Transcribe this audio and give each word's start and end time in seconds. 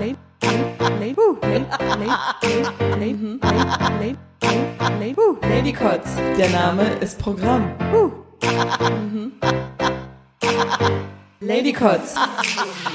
Late. 0.00 0.18
Ladycots, 5.42 6.16
der 6.36 6.50
Name 6.50 6.82
ist 7.00 7.18
Programm. 7.18 7.70
Ladycots. 11.40 12.14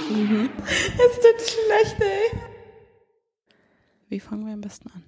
Mhm. 0.09 0.49
Es 0.65 1.15
tut 1.19 1.41
schlecht, 1.41 2.01
ey. 2.01 2.39
Wie 4.09 4.19
fangen 4.19 4.45
wir 4.45 4.53
am 4.53 4.61
besten 4.61 4.89
an? 4.91 5.03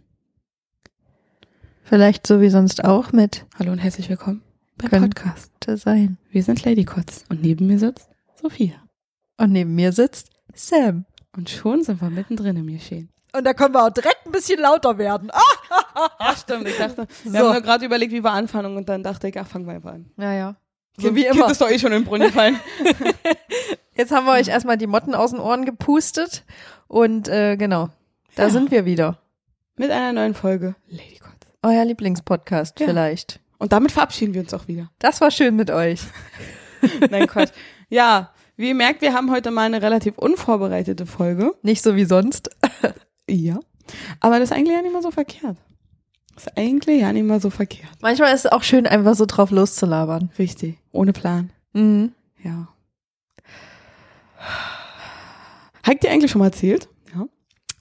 Vielleicht 1.84 2.26
so 2.28 2.42
wie 2.42 2.50
sonst 2.50 2.84
auch 2.84 3.12
mit 3.12 3.46
Hallo 3.60 3.72
und 3.72 3.80
herzlich 3.80 4.10
willkommen 4.10 4.44
beim 4.78 5.10
Podcast. 5.10 5.52
sein. 5.76 6.18
Wir 6.32 6.44
sind 6.44 6.64
Ladycots 6.64 7.26
und 7.30 7.42
neben 7.42 7.68
mir 7.68 7.80
sitzt 7.80 8.10
Sophia. 8.42 8.87
Und 9.38 9.52
neben 9.52 9.76
mir 9.76 9.92
sitzt 9.92 10.30
Sam. 10.54 11.06
Und 11.36 11.50
schon 11.50 11.84
sind 11.84 12.02
wir 12.02 12.10
mittendrin 12.10 12.58
im 12.58 12.68
Geschehen. 12.68 13.10
Und 13.34 13.44
da 13.46 13.54
können 13.54 13.74
wir 13.74 13.84
auch 13.86 13.90
direkt 13.92 14.26
ein 14.26 14.32
bisschen 14.32 14.60
lauter 14.60 14.98
werden. 14.98 15.30
Ah! 15.32 16.10
Ja, 16.20 16.36
stimmt. 16.36 16.68
Ich 16.68 16.78
dachte, 16.78 17.08
wir 17.24 17.32
So. 17.32 17.38
haben 17.40 17.52
nur 17.54 17.62
gerade 17.62 17.86
überlegt, 17.86 18.12
wie 18.12 18.24
wir 18.24 18.32
anfangen 18.32 18.76
und 18.78 18.90
dann 18.90 19.04
dachte 19.04 19.28
ich, 19.28 19.40
ach, 19.40 19.46
fangen 19.48 19.66
wir 19.68 19.74
einfach 19.74 19.94
an. 19.94 20.10
Naja. 20.16 20.56
So 20.98 21.08
Kind- 21.08 21.16
wie 21.18 21.26
immer. 21.26 21.52
ist 21.52 21.62
doch 21.62 21.70
eh 21.70 21.78
schon 21.78 21.92
im 21.92 22.06
Brunnen 22.06 22.28
gefallen. 22.28 22.60
Jetzt 23.96 24.12
haben 24.12 24.26
wir 24.26 24.34
euch 24.34 24.48
erstmal 24.48 24.78
die 24.78 24.88
Motten 24.88 25.14
aus 25.14 25.32
den 25.32 25.40
Ohren 25.40 25.66
gepustet. 25.66 26.44
Und 26.88 27.28
äh, 27.28 27.58
genau, 27.58 27.90
da 28.36 28.44
Ja. 28.44 28.50
sind 28.50 28.72
wir 28.72 28.86
wieder. 28.86 29.20
Mit 29.76 29.92
einer 29.92 30.14
neuen 30.14 30.34
Folge 30.34 30.76
Ladycots. 30.88 31.48
Euer 31.62 31.86
Lieblingspodcast 31.86 32.80
Ja. 32.80 32.88
vielleicht. 32.88 33.40
Und 33.60 33.74
damit 33.74 33.92
verabschieden 33.92 34.34
wir 34.34 34.42
uns 34.42 34.54
auch 34.54 34.68
wieder. 34.68 34.90
Das 35.00 35.22
war 35.22 35.30
schön 35.32 35.56
mit 35.56 35.70
euch. 35.70 36.02
Nein, 37.12 37.28
Quatsch. 37.28 37.52
Ja, 37.90 38.32
wie 38.58 38.70
ihr 38.70 38.76
merkt, 38.76 39.02
wir 39.02 39.14
haben 39.14 39.32
heute 39.32 39.52
mal 39.52 39.68
eine 39.68 39.82
relativ 39.82 40.18
unvorbereitete 40.18 41.06
Folge. 41.06 41.54
Nicht 41.62 41.84
so 41.84 41.96
wie 41.96 42.06
sonst. 42.06 42.50
Ja. 43.30 43.60
Aber 44.22 44.40
das 44.40 44.52
ist 44.52 44.56
eigentlich 44.56 44.74
ja 44.74 44.82
nicht 44.82 44.94
mal 44.94 45.02
so 45.02 45.12
verkehrt. 45.12 45.58
Das 46.34 46.46
ist 46.46 46.58
eigentlich 46.58 47.02
ja 47.02 47.12
nicht 47.12 47.26
mal 47.26 47.42
so 47.42 47.50
verkehrt. 47.50 47.92
Manchmal 48.00 48.34
ist 48.34 48.46
es 48.46 48.52
auch 48.54 48.64
schön, 48.64 48.88
einfach 48.88 49.16
so 49.16 49.26
drauf 49.26 49.52
loszulabern. 49.52 50.32
Richtig. 50.40 50.78
Ohne 50.94 51.12
Plan. 51.12 51.50
Mhm. 51.74 52.14
Ja. 52.42 52.70
Habt 55.84 56.06
ihr 56.06 56.12
eigentlich 56.12 56.32
schon 56.32 56.40
mal 56.40 56.46
erzählt, 56.46 56.88
ja, 57.14 57.28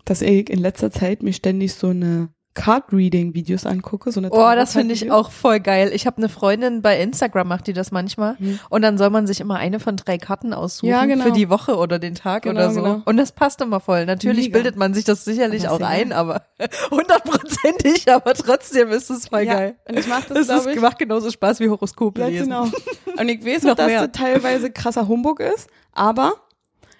dass 0.04 0.20
ich 0.20 0.50
in 0.50 0.58
letzter 0.58 0.90
Zeit 0.90 1.22
mir 1.22 1.32
ständig 1.32 1.74
so 1.74 1.90
eine 1.90 2.28
Card-Reading-Videos 2.56 3.66
angucke? 3.66 4.10
So 4.10 4.18
eine 4.20 4.30
Oh, 4.32 4.52
das 4.54 4.72
finde 4.72 4.94
ich 4.94 5.10
auch 5.12 5.30
voll 5.30 5.60
geil. 5.60 5.90
Ich 5.94 6.06
habe 6.06 6.16
eine 6.16 6.28
Freundin 6.28 6.82
bei 6.82 6.98
Instagram, 7.00 7.46
macht 7.46 7.66
die 7.68 7.72
das 7.72 7.92
manchmal. 7.92 8.36
Hm. 8.38 8.58
Und 8.70 8.82
dann 8.82 8.98
soll 8.98 9.10
man 9.10 9.26
sich 9.26 9.40
immer 9.40 9.56
eine 9.56 9.78
von 9.78 9.96
drei 9.96 10.18
Karten 10.18 10.52
aussuchen 10.52 10.88
Ja, 10.90 11.04
genau. 11.04 11.24
für 11.24 11.32
die 11.32 11.48
Woche 11.48 11.76
oder 11.76 11.98
den 11.98 12.14
Tag 12.16 12.42
Genau, 12.42 12.54
oder 12.60 12.70
so. 12.72 12.82
genau. 12.82 13.02
Und 13.04 13.16
das 13.18 13.32
passt 13.32 13.60
immer 13.60 13.78
voll. 13.80 14.06
Natürlich 14.06 14.46
Mega. 14.46 14.58
bildet 14.58 14.76
man 14.76 14.94
sich 14.94 15.04
das 15.04 15.24
sicherlich 15.24 15.68
Aber 15.68 15.84
auch 15.84 15.88
ein, 15.88 16.12
aber 16.12 16.42
hundertprozentig, 16.90 18.10
aber 18.12 18.34
trotzdem 18.34 18.88
ist 18.90 19.10
es 19.10 19.28
voll 19.28 19.42
Ja, 19.42 19.54
geil. 19.54 19.76
Und 19.88 19.98
ich 19.98 20.06
mache 20.08 20.32
das, 20.34 20.46
Das 20.46 20.66
ist, 20.66 20.74
ich. 20.74 20.80
macht 20.80 20.98
genauso 20.98 21.30
Spaß 21.30 21.60
wie 21.60 21.68
Horoskope 21.68 22.20
Ja, 22.20 22.26
lesen. 22.28 22.44
genau. 22.44 22.64
Und 23.18 23.28
ich 23.28 23.44
weiß 23.44 23.62
Noch 23.62 23.72
auch, 23.72 23.76
dass 23.76 23.86
mehr. 23.86 24.06
das 24.08 24.12
teilweise 24.20 24.70
krasser 24.70 25.08
Humbug 25.08 25.40
ist, 25.40 25.68
aber 25.92 26.34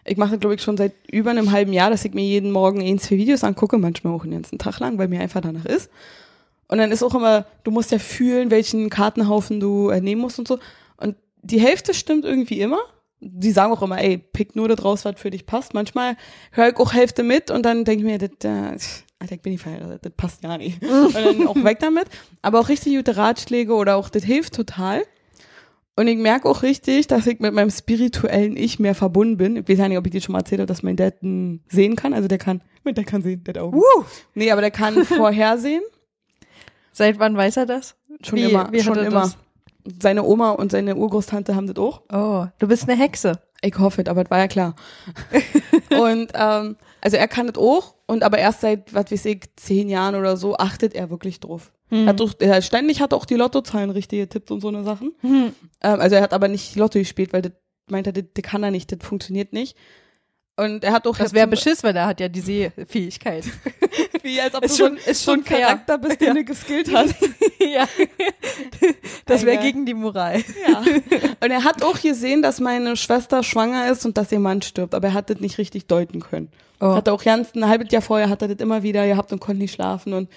ich 0.06 0.16
mache, 0.16 0.38
glaube 0.38 0.54
ich, 0.54 0.62
schon 0.62 0.76
seit 0.76 0.92
über 1.10 1.30
einem 1.30 1.52
halben 1.52 1.72
Jahr, 1.72 1.90
dass 1.90 2.04
ich 2.04 2.14
mir 2.14 2.24
jeden 2.24 2.50
Morgen 2.52 2.80
ein, 2.80 2.98
zwei 2.98 3.16
Videos 3.16 3.44
angucke, 3.44 3.78
manchmal 3.78 4.14
auch 4.14 4.22
den 4.22 4.32
ganzen 4.32 4.58
Tag 4.58 4.78
lang, 4.78 4.98
weil 4.98 5.08
mir 5.08 5.20
einfach 5.20 5.40
danach 5.40 5.64
ist. 5.64 5.90
Und 6.68 6.78
dann 6.78 6.90
ist 6.90 7.02
auch 7.02 7.14
immer, 7.14 7.46
du 7.64 7.70
musst 7.70 7.92
ja 7.92 7.98
fühlen, 7.98 8.50
welchen 8.50 8.90
Kartenhaufen 8.90 9.60
du 9.60 9.90
äh, 9.90 10.00
nehmen 10.00 10.20
musst 10.20 10.38
und 10.38 10.48
so. 10.48 10.58
Und 10.96 11.16
die 11.42 11.60
Hälfte 11.60 11.94
stimmt 11.94 12.24
irgendwie 12.24 12.60
immer. 12.60 12.78
Die 13.20 13.52
sagen 13.52 13.72
auch 13.72 13.82
immer, 13.82 13.98
ey, 13.98 14.18
pick 14.18 14.56
nur 14.56 14.68
das 14.68 14.84
raus, 14.84 15.04
was 15.04 15.18
für 15.18 15.30
dich 15.30 15.46
passt. 15.46 15.74
Manchmal 15.74 16.16
höre 16.50 16.68
ich 16.68 16.76
auch 16.76 16.92
Hälfte 16.92 17.22
mit 17.22 17.50
und 17.50 17.64
dann 17.64 17.84
denke 17.84 18.04
ich 18.04 18.10
mir, 18.12 18.18
das, 18.18 18.30
äh, 18.44 19.02
Alter, 19.18 19.36
ich 19.36 19.42
bin 19.42 19.52
nicht 19.52 19.62
verheiratet, 19.62 20.04
das 20.04 20.12
passt 20.16 20.42
ja 20.42 20.58
nicht. 20.58 20.82
Und 20.84 21.14
dann 21.14 21.46
auch 21.46 21.56
weg 21.64 21.78
damit. 21.80 22.06
Aber 22.42 22.60
auch 22.60 22.68
richtig 22.68 22.94
gute 22.94 23.16
Ratschläge 23.16 23.72
oder 23.72 23.96
auch, 23.96 24.10
das 24.10 24.24
hilft 24.24 24.54
total. 24.54 25.02
Und 25.98 26.08
ich 26.08 26.18
merke 26.18 26.46
auch 26.48 26.62
richtig, 26.62 27.06
dass 27.06 27.26
ich 27.26 27.40
mit 27.40 27.54
meinem 27.54 27.70
spirituellen 27.70 28.56
Ich 28.56 28.78
mehr 28.78 28.94
verbunden 28.94 29.38
bin. 29.38 29.56
Ich 29.56 29.66
weiß 29.68 29.78
ja 29.78 29.88
nicht, 29.88 29.96
ob 29.98 30.04
ich 30.06 30.12
dir 30.12 30.20
schon 30.20 30.34
mal 30.34 30.40
erzählt 30.40 30.60
habe, 30.60 30.66
dass 30.66 30.82
mein 30.82 30.96
Dad 30.96 31.22
n- 31.22 31.60
sehen 31.68 31.96
kann. 31.96 32.12
Also 32.12 32.28
der 32.28 32.36
kann, 32.38 32.60
der 32.84 33.04
kann 33.04 33.22
sehen, 33.22 33.42
der 33.44 33.62
Augen. 33.62 33.78
Uh, 33.78 34.04
Nee, 34.34 34.50
aber 34.50 34.60
der 34.60 34.70
kann 34.70 35.04
vorhersehen. 35.06 35.82
seit 36.92 37.18
wann 37.18 37.36
weiß 37.36 37.56
er 37.56 37.66
das? 37.66 37.96
Schon 38.22 38.38
Wie- 38.38 38.44
immer, 38.44 38.70
wie 38.72 38.80
schon 38.80 38.96
er 38.98 39.06
immer. 39.06 39.20
das? 39.22 39.38
Seine 40.02 40.24
Oma 40.24 40.50
und 40.50 40.70
seine 40.72 40.96
Urgroßtante 40.96 41.54
haben 41.54 41.66
das 41.66 41.76
auch. 41.76 42.02
Oh, 42.12 42.46
du 42.58 42.66
bist 42.68 42.88
eine 42.88 42.98
Hexe. 43.00 43.40
Ich 43.62 43.78
hoffe, 43.78 44.02
es, 44.02 44.08
aber 44.08 44.24
das 44.24 44.30
war 44.30 44.38
ja 44.38 44.48
klar. 44.48 44.74
und 45.98 46.30
ähm, 46.34 46.76
also 47.00 47.16
er 47.16 47.28
kann 47.28 47.46
das 47.46 47.56
auch 47.56 47.94
und 48.06 48.22
aber 48.22 48.38
erst 48.38 48.60
seit, 48.60 48.94
was 48.94 49.10
weiß 49.10 49.24
ich, 49.26 49.44
zehn 49.56 49.88
Jahren 49.88 50.14
oder 50.14 50.36
so 50.36 50.56
achtet 50.56 50.94
er 50.94 51.10
wirklich 51.10 51.40
drauf. 51.40 51.72
Hm. 51.88 52.06
Hat 52.06 52.20
doch, 52.20 52.34
er 52.38 52.62
ständig 52.62 53.00
hat 53.00 53.14
auch 53.14 53.24
die 53.24 53.34
Lottozahlen 53.34 53.90
richtig 53.90 54.20
getippt 54.20 54.50
und 54.50 54.60
so 54.60 54.68
eine 54.68 54.82
Sachen. 54.84 55.14
Hm. 55.20 55.52
Ähm, 55.82 56.00
also 56.00 56.16
er 56.16 56.22
hat 56.22 56.32
aber 56.32 56.48
nicht 56.48 56.76
Lotto 56.76 56.98
gespielt, 56.98 57.32
weil 57.32 57.42
das 57.42 57.52
meint 57.88 58.06
er, 58.06 58.12
das, 58.12 58.24
das 58.34 58.42
kann 58.44 58.62
er 58.62 58.70
nicht, 58.70 58.90
das 58.90 59.06
funktioniert 59.06 59.52
nicht. 59.52 59.76
Und 60.58 60.84
er 60.84 60.92
hat 60.92 61.06
auch 61.06 61.16
Das 61.18 61.34
wäre 61.34 61.46
beschiss, 61.46 61.82
weil 61.84 61.94
er 61.94 62.06
hat 62.06 62.18
ja 62.18 62.28
die 62.28 62.40
Sehfähigkeit. 62.40 63.44
wie 64.22 64.40
als 64.40 64.54
ob 64.54 64.64
Ist 64.64 64.78
du 64.78 64.84
schon- 64.86 64.96
so, 64.96 65.02
ein- 65.04 65.10
ist 65.10 65.22
so 65.24 65.32
ein 65.32 65.36
schon 65.38 65.44
fair. 65.44 65.60
Charakter 65.66 65.98
bist, 65.98 66.20
den 66.20 66.28
Ja. 66.28 66.34
du 66.34 66.44
geskillt 66.44 66.94
hast. 66.94 67.14
ja. 67.60 67.86
Das 69.26 69.44
wäre 69.44 69.60
gegen 69.62 69.84
die 69.86 69.94
Moral. 69.94 70.42
Ja. 70.68 70.78
Und 70.80 71.50
er 71.50 71.64
hat 71.64 71.82
auch 71.82 72.00
gesehen, 72.00 72.42
dass 72.42 72.60
meine 72.60 72.96
Schwester 72.96 73.42
schwanger 73.42 73.90
ist 73.90 74.04
und 74.06 74.16
dass 74.16 74.32
ihr 74.32 74.38
Mann 74.40 74.62
stirbt, 74.62 74.94
aber 74.94 75.08
er 75.08 75.14
hat 75.14 75.30
das 75.30 75.40
nicht 75.40 75.58
richtig 75.58 75.86
deuten 75.86 76.20
können. 76.20 76.48
Oh. 76.80 76.94
Hat 76.94 77.06
er 77.06 77.14
auch 77.14 77.22
ganz 77.24 77.54
ein 77.54 77.66
halbes 77.68 77.90
Jahr 77.90 78.02
vorher 78.02 78.28
hat 78.28 78.42
er 78.42 78.48
das 78.48 78.58
immer 78.58 78.82
wieder 78.82 79.06
gehabt 79.06 79.32
und 79.32 79.40
konnte 79.40 79.60
nicht 79.62 79.74
schlafen 79.74 80.12
und 80.12 80.28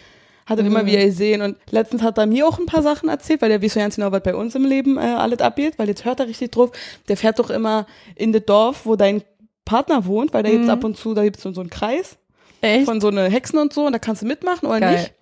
hat 0.46 0.58
das 0.58 0.66
Mhm. 0.66 0.72
immer 0.72 0.86
wieder 0.86 1.06
gesehen. 1.06 1.42
Und 1.42 1.58
letztens 1.70 2.02
hat 2.02 2.18
er 2.18 2.26
mir 2.26 2.48
auch 2.48 2.58
ein 2.60 2.66
paar 2.66 2.82
Sachen 2.82 3.08
erzählt, 3.10 3.42
weil 3.42 3.50
der 3.50 3.62
weiß 3.62 3.74
so 3.74 3.80
ganz 3.80 3.96
genau, 3.96 4.12
was 4.12 4.24
bei 4.24 4.36
uns 4.36 4.56
im 4.56 4.66
Leben 4.66 4.98
äh, 4.98 5.02
alles 5.02 5.40
abgeht, 5.40 5.78
weil 5.78 5.88
jetzt 5.88 6.06
hört 6.06 6.20
er 6.20 6.28
richtig 6.28 6.52
drauf. 6.52 6.72
Der 7.08 7.18
fährt 7.18 7.40
doch 7.40 7.50
immer 7.50 7.86
in 8.16 8.34
das 8.34 8.44
Dorf, 8.46 8.86
wo 8.86 8.96
dein 8.96 9.22
Partner 9.70 10.06
wohnt, 10.06 10.34
weil 10.34 10.44
da 10.44 10.50
gibt's 10.50 10.66
Mhm. 10.66 10.72
ab 10.74 10.84
und 10.84 10.98
zu, 10.98 11.14
da 11.14 11.24
gibt's 11.24 11.44
so 11.44 11.52
so 11.54 11.62
einen 11.62 11.70
Kreis 11.70 12.18
Echt? 12.62 12.86
von 12.86 13.00
so 13.00 13.08
eine 13.10 13.30
Hexen 13.30 13.60
und 13.60 13.72
so 13.72 13.86
und 13.86 13.94
da 13.94 14.00
kannst 14.00 14.22
du 14.22 14.26
mitmachen 14.26 14.68
oder 14.68 14.80
Geil. 14.80 14.94
nicht. 14.98 15.14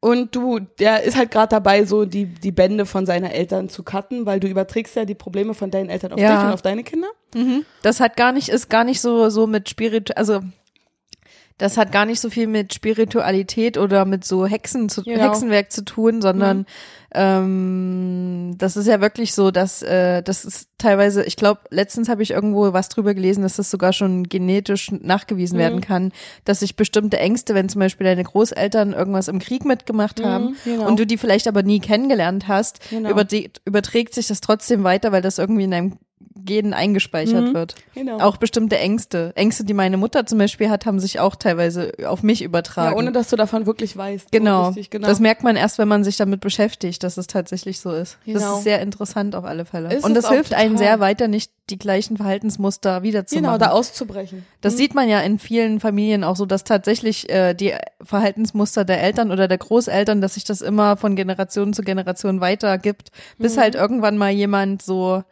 Und 0.00 0.36
du, 0.36 0.58
der 0.58 1.02
ist 1.04 1.16
halt 1.16 1.30
gerade 1.30 1.48
dabei, 1.48 1.86
so 1.86 2.04
die, 2.04 2.26
die 2.26 2.52
Bände 2.52 2.84
von 2.84 3.06
seiner 3.06 3.32
Eltern 3.32 3.70
zu 3.70 3.82
cutten, 3.82 4.26
weil 4.26 4.38
du 4.38 4.46
überträgst 4.48 4.94
ja 4.96 5.06
die 5.06 5.14
Probleme 5.14 5.54
von 5.54 5.70
deinen 5.70 5.88
Eltern 5.88 6.12
auf 6.12 6.20
Ja. 6.20 6.34
dich 6.36 6.44
und 6.46 6.52
auf 6.52 6.60
deine 6.60 6.84
Kinder. 6.84 7.08
Mhm. 7.34 7.64
Das 7.80 8.00
hat 8.00 8.14
gar 8.18 8.32
nicht, 8.32 8.50
ist 8.50 8.68
gar 8.68 8.84
nicht 8.84 9.00
so, 9.00 9.30
so 9.30 9.46
mit 9.46 9.70
Spirit, 9.70 10.14
also 10.18 10.40
das 11.56 11.76
hat 11.78 11.90
gar 11.92 12.04
nicht 12.04 12.20
so 12.20 12.28
viel 12.30 12.48
mit 12.48 12.74
Spiritualität 12.74 13.78
oder 13.78 14.04
mit 14.04 14.24
so 14.24 14.44
Hexen 14.46 14.88
zu, 14.88 15.04
Genau. 15.04 15.22
Hexenwerk 15.22 15.70
zu 15.72 15.84
tun, 15.84 16.20
sondern 16.20 16.66
ähm, 17.14 18.54
das 18.58 18.76
ist 18.76 18.86
ja 18.86 19.00
wirklich 19.00 19.34
so, 19.34 19.50
dass 19.50 19.82
äh, 19.82 20.22
das 20.22 20.44
ist 20.44 20.68
teilweise, 20.78 21.24
ich 21.24 21.36
glaube, 21.36 21.60
letztens 21.70 22.08
habe 22.08 22.22
ich 22.22 22.32
irgendwo 22.32 22.72
was 22.72 22.88
drüber 22.88 23.14
gelesen, 23.14 23.42
dass 23.42 23.56
das 23.56 23.70
sogar 23.70 23.92
schon 23.92 24.24
genetisch 24.28 24.90
nachgewiesen 24.92 25.56
Mhm. 25.56 25.60
werden 25.60 25.80
kann, 25.80 26.12
dass 26.44 26.60
sich 26.60 26.76
bestimmte 26.76 27.18
Ängste, 27.18 27.54
wenn 27.54 27.68
zum 27.68 27.80
Beispiel 27.80 28.04
deine 28.06 28.24
Großeltern 28.24 28.92
irgendwas 28.92 29.28
im 29.28 29.38
Krieg 29.38 29.64
mitgemacht 29.64 30.22
haben 30.22 30.56
genau. 30.64 30.86
und 30.86 30.98
du 30.98 31.06
die 31.06 31.16
vielleicht 31.18 31.48
aber 31.48 31.62
nie 31.62 31.80
kennengelernt 31.80 32.48
hast, 32.48 32.80
Genau. 32.90 33.10
überträgt 33.64 34.14
sich 34.14 34.26
das 34.26 34.40
trotzdem 34.40 34.84
weiter, 34.84 35.12
weil 35.12 35.22
das 35.22 35.38
irgendwie 35.38 35.64
in 35.64 35.70
deinem 35.70 35.98
Genen 36.36 36.74
eingespeichert 36.74 37.48
Mhm. 37.48 37.54
wird. 37.54 37.74
Genau. 37.94 38.18
Auch 38.18 38.36
bestimmte 38.36 38.78
Ängste. 38.78 39.32
Ängste, 39.34 39.64
die 39.64 39.74
meine 39.74 39.96
Mutter 39.96 40.26
zum 40.26 40.38
Beispiel 40.38 40.68
hat, 40.70 40.84
haben 40.86 40.98
sich 41.00 41.20
auch 41.20 41.36
teilweise 41.36 41.92
auf 42.06 42.22
mich 42.22 42.40
ja, 42.40 42.46
übertragen. 42.46 42.96
ohne 42.96 43.12
dass 43.12 43.28
du 43.30 43.36
davon 43.36 43.66
wirklich 43.66 43.96
weißt. 43.96 44.24
So 44.24 44.28
genau. 44.30 44.68
richtig, 44.68 44.90
genau. 44.90 45.06
Das 45.08 45.20
merkt 45.20 45.42
man 45.42 45.56
erst, 45.56 45.78
wenn 45.78 45.88
man 45.88 46.04
sich 46.04 46.16
damit 46.16 46.40
beschäftigt, 46.40 47.02
dass 47.02 47.16
es 47.16 47.26
tatsächlich 47.26 47.80
so 47.80 47.92
ist. 47.92 48.18
Das 48.26 48.34
Genau. 48.42 48.56
ist 48.58 48.64
sehr 48.64 48.80
interessant 48.82 49.34
auf 49.34 49.44
alle 49.44 49.64
Fälle. 49.64 49.94
Ist 49.94 50.04
Und 50.04 50.14
das 50.14 50.28
hilft 50.28 50.54
einem 50.54 50.72
total. 50.74 50.86
sehr 50.88 51.00
weiter, 51.00 51.28
nicht 51.28 51.50
die 51.70 51.78
gleichen 51.78 52.18
Verhaltensmuster 52.18 53.02
wiederzumachen. 53.02 53.44
genau, 53.44 53.58
da 53.58 53.70
auszubrechen. 53.72 54.44
Das 54.60 54.76
sieht 54.76 54.94
man 54.94 55.08
ja 55.08 55.20
in 55.20 55.38
vielen 55.38 55.80
Familien 55.80 56.22
auch 56.22 56.36
so, 56.36 56.44
dass 56.44 56.64
tatsächlich 56.64 57.30
äh, 57.30 57.54
die 57.54 57.72
Verhaltensmuster 58.02 58.84
der 58.84 59.02
Eltern 59.02 59.30
oder 59.32 59.48
der 59.48 59.58
Großeltern, 59.58 60.20
dass 60.20 60.34
sich 60.34 60.44
das 60.44 60.60
immer 60.60 60.96
von 60.96 61.16
Generation 61.16 61.72
zu 61.72 61.82
Generation 61.82 62.40
weitergibt, 62.40 63.10
bis 63.38 63.56
Mhm. 63.56 63.60
halt 63.60 63.74
irgendwann 63.74 64.18
mal 64.18 64.30
jemand 64.30 64.82
so 64.82 65.24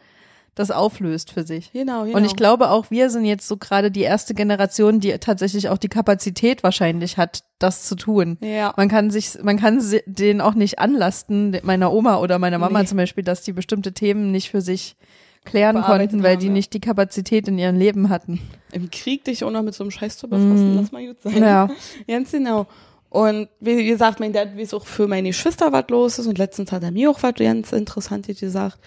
das 0.54 0.70
auflöst 0.70 1.30
für 1.32 1.44
sich. 1.44 1.72
Genau, 1.72 2.04
genau. 2.04 2.16
Und 2.16 2.24
ich 2.24 2.36
glaube 2.36 2.70
auch, 2.70 2.90
wir 2.90 3.08
sind 3.08 3.24
jetzt 3.24 3.48
so 3.48 3.56
gerade 3.56 3.90
die 3.90 4.02
erste 4.02 4.34
Generation, 4.34 5.00
die 5.00 5.12
tatsächlich 5.18 5.68
auch 5.70 5.78
die 5.78 5.88
Kapazität 5.88 6.62
wahrscheinlich 6.62 7.16
hat, 7.16 7.44
das 7.58 7.84
zu 7.84 7.94
tun. 7.94 8.36
Ja. 8.42 8.74
Man 8.76 8.88
kann 8.88 9.10
sich, 9.10 9.38
man 9.42 9.58
kann 9.58 9.82
den 10.06 10.40
auch 10.42 10.54
nicht 10.54 10.78
anlasten, 10.78 11.56
meiner 11.62 11.92
Oma 11.92 12.18
oder 12.18 12.38
meiner 12.38 12.58
Mama 12.58 12.80
Nee. 12.80 12.86
zum 12.86 12.98
Beispiel, 12.98 13.24
dass 13.24 13.42
die 13.42 13.52
bestimmte 13.54 13.92
Themen 13.92 14.30
nicht 14.30 14.50
für 14.50 14.60
sich 14.60 14.96
klären 15.44 15.74
Bearbeitet 15.76 16.10
konnten, 16.10 16.22
weil 16.22 16.32
haben, 16.34 16.40
die 16.40 16.46
ja. 16.48 16.52
nicht 16.52 16.72
die 16.74 16.80
Kapazität 16.80 17.48
in 17.48 17.58
ihrem 17.58 17.76
Leben 17.76 18.10
hatten. 18.10 18.40
Im 18.72 18.90
Krieg 18.90 19.24
dich 19.24 19.42
auch 19.44 19.50
noch 19.50 19.62
mit 19.62 19.74
so 19.74 19.82
einem 19.84 19.90
Scheiß 19.90 20.18
zu 20.18 20.28
befassen, 20.28 20.72
Mhm. 20.72 20.76
lass 20.80 20.92
mal 20.92 21.06
gut 21.06 21.20
sein. 21.22 21.42
Ja. 21.42 21.68
Ganz 22.06 22.30
genau. 22.30 22.66
Und 23.08 23.48
wie 23.60 23.76
wie 23.76 23.86
gesagt, 23.86 24.20
mein 24.20 24.32
Dad 24.32 24.56
weiß 24.56 24.72
auch 24.74 24.86
für 24.86 25.06
meine 25.08 25.28
Geschwister 25.28 25.72
was 25.72 25.84
los 25.88 26.18
ist 26.18 26.26
und 26.26 26.38
letztens 26.38 26.72
hat 26.72 26.82
er 26.82 26.90
mir 26.92 27.10
auch 27.10 27.22
was 27.22 27.34
ganz 27.34 27.72
Interessantes 27.72 28.40
gesagt. 28.40 28.78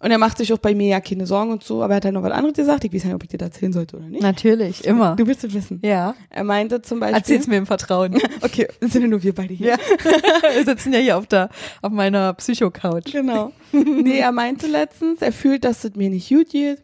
Und 0.00 0.10
er 0.10 0.18
macht 0.18 0.38
sich 0.38 0.52
auch 0.52 0.58
bei 0.58 0.74
mir 0.74 0.88
ja 0.88 1.00
keine 1.00 1.26
Sorgen 1.26 1.50
und 1.50 1.64
so, 1.64 1.82
aber 1.82 1.94
er 1.94 1.96
hat 1.96 2.04
halt 2.04 2.14
noch 2.14 2.22
was 2.22 2.32
anderes 2.32 2.56
gesagt. 2.56 2.84
Ich 2.84 2.92
weiß 2.92 3.04
nicht, 3.04 3.14
ob 3.14 3.22
ich 3.24 3.30
dir 3.30 3.38
das 3.38 3.48
erzählen 3.48 3.72
sollte 3.72 3.96
oder 3.96 4.06
nicht. 4.06 4.22
Natürlich, 4.22 4.84
immer. 4.84 5.16
Du 5.16 5.26
willst 5.26 5.42
es 5.42 5.52
wissen. 5.54 5.80
Ja. 5.82 6.14
Er 6.30 6.44
meinte 6.44 6.82
zum 6.82 7.00
Beispiel. 7.00 7.16
Erzähl's 7.16 7.46
mir 7.46 7.56
im 7.56 7.66
Vertrauen. 7.66 8.18
Okay, 8.40 8.68
sind 8.80 9.02
ja 9.02 9.08
nur 9.08 9.22
wir 9.22 9.34
beide 9.34 9.52
hier. 9.52 9.70
Ja. 9.70 9.76
Wir 10.54 10.64
sitzen 10.64 10.92
ja 10.92 11.00
hier 11.00 11.18
auf 11.18 11.26
der, 11.26 11.48
auf 11.82 11.90
meiner 11.90 12.32
Psycho-Couch. 12.34 13.12
Genau. 13.12 13.52
Nee, 13.72 14.18
er 14.18 14.32
meinte 14.32 14.66
letztens, 14.66 15.20
er 15.20 15.32
fühlt, 15.32 15.64
dass 15.64 15.84
es 15.84 15.94
mir 15.94 16.08
nicht 16.08 16.28
gut 16.28 16.50
geht. 16.50 16.82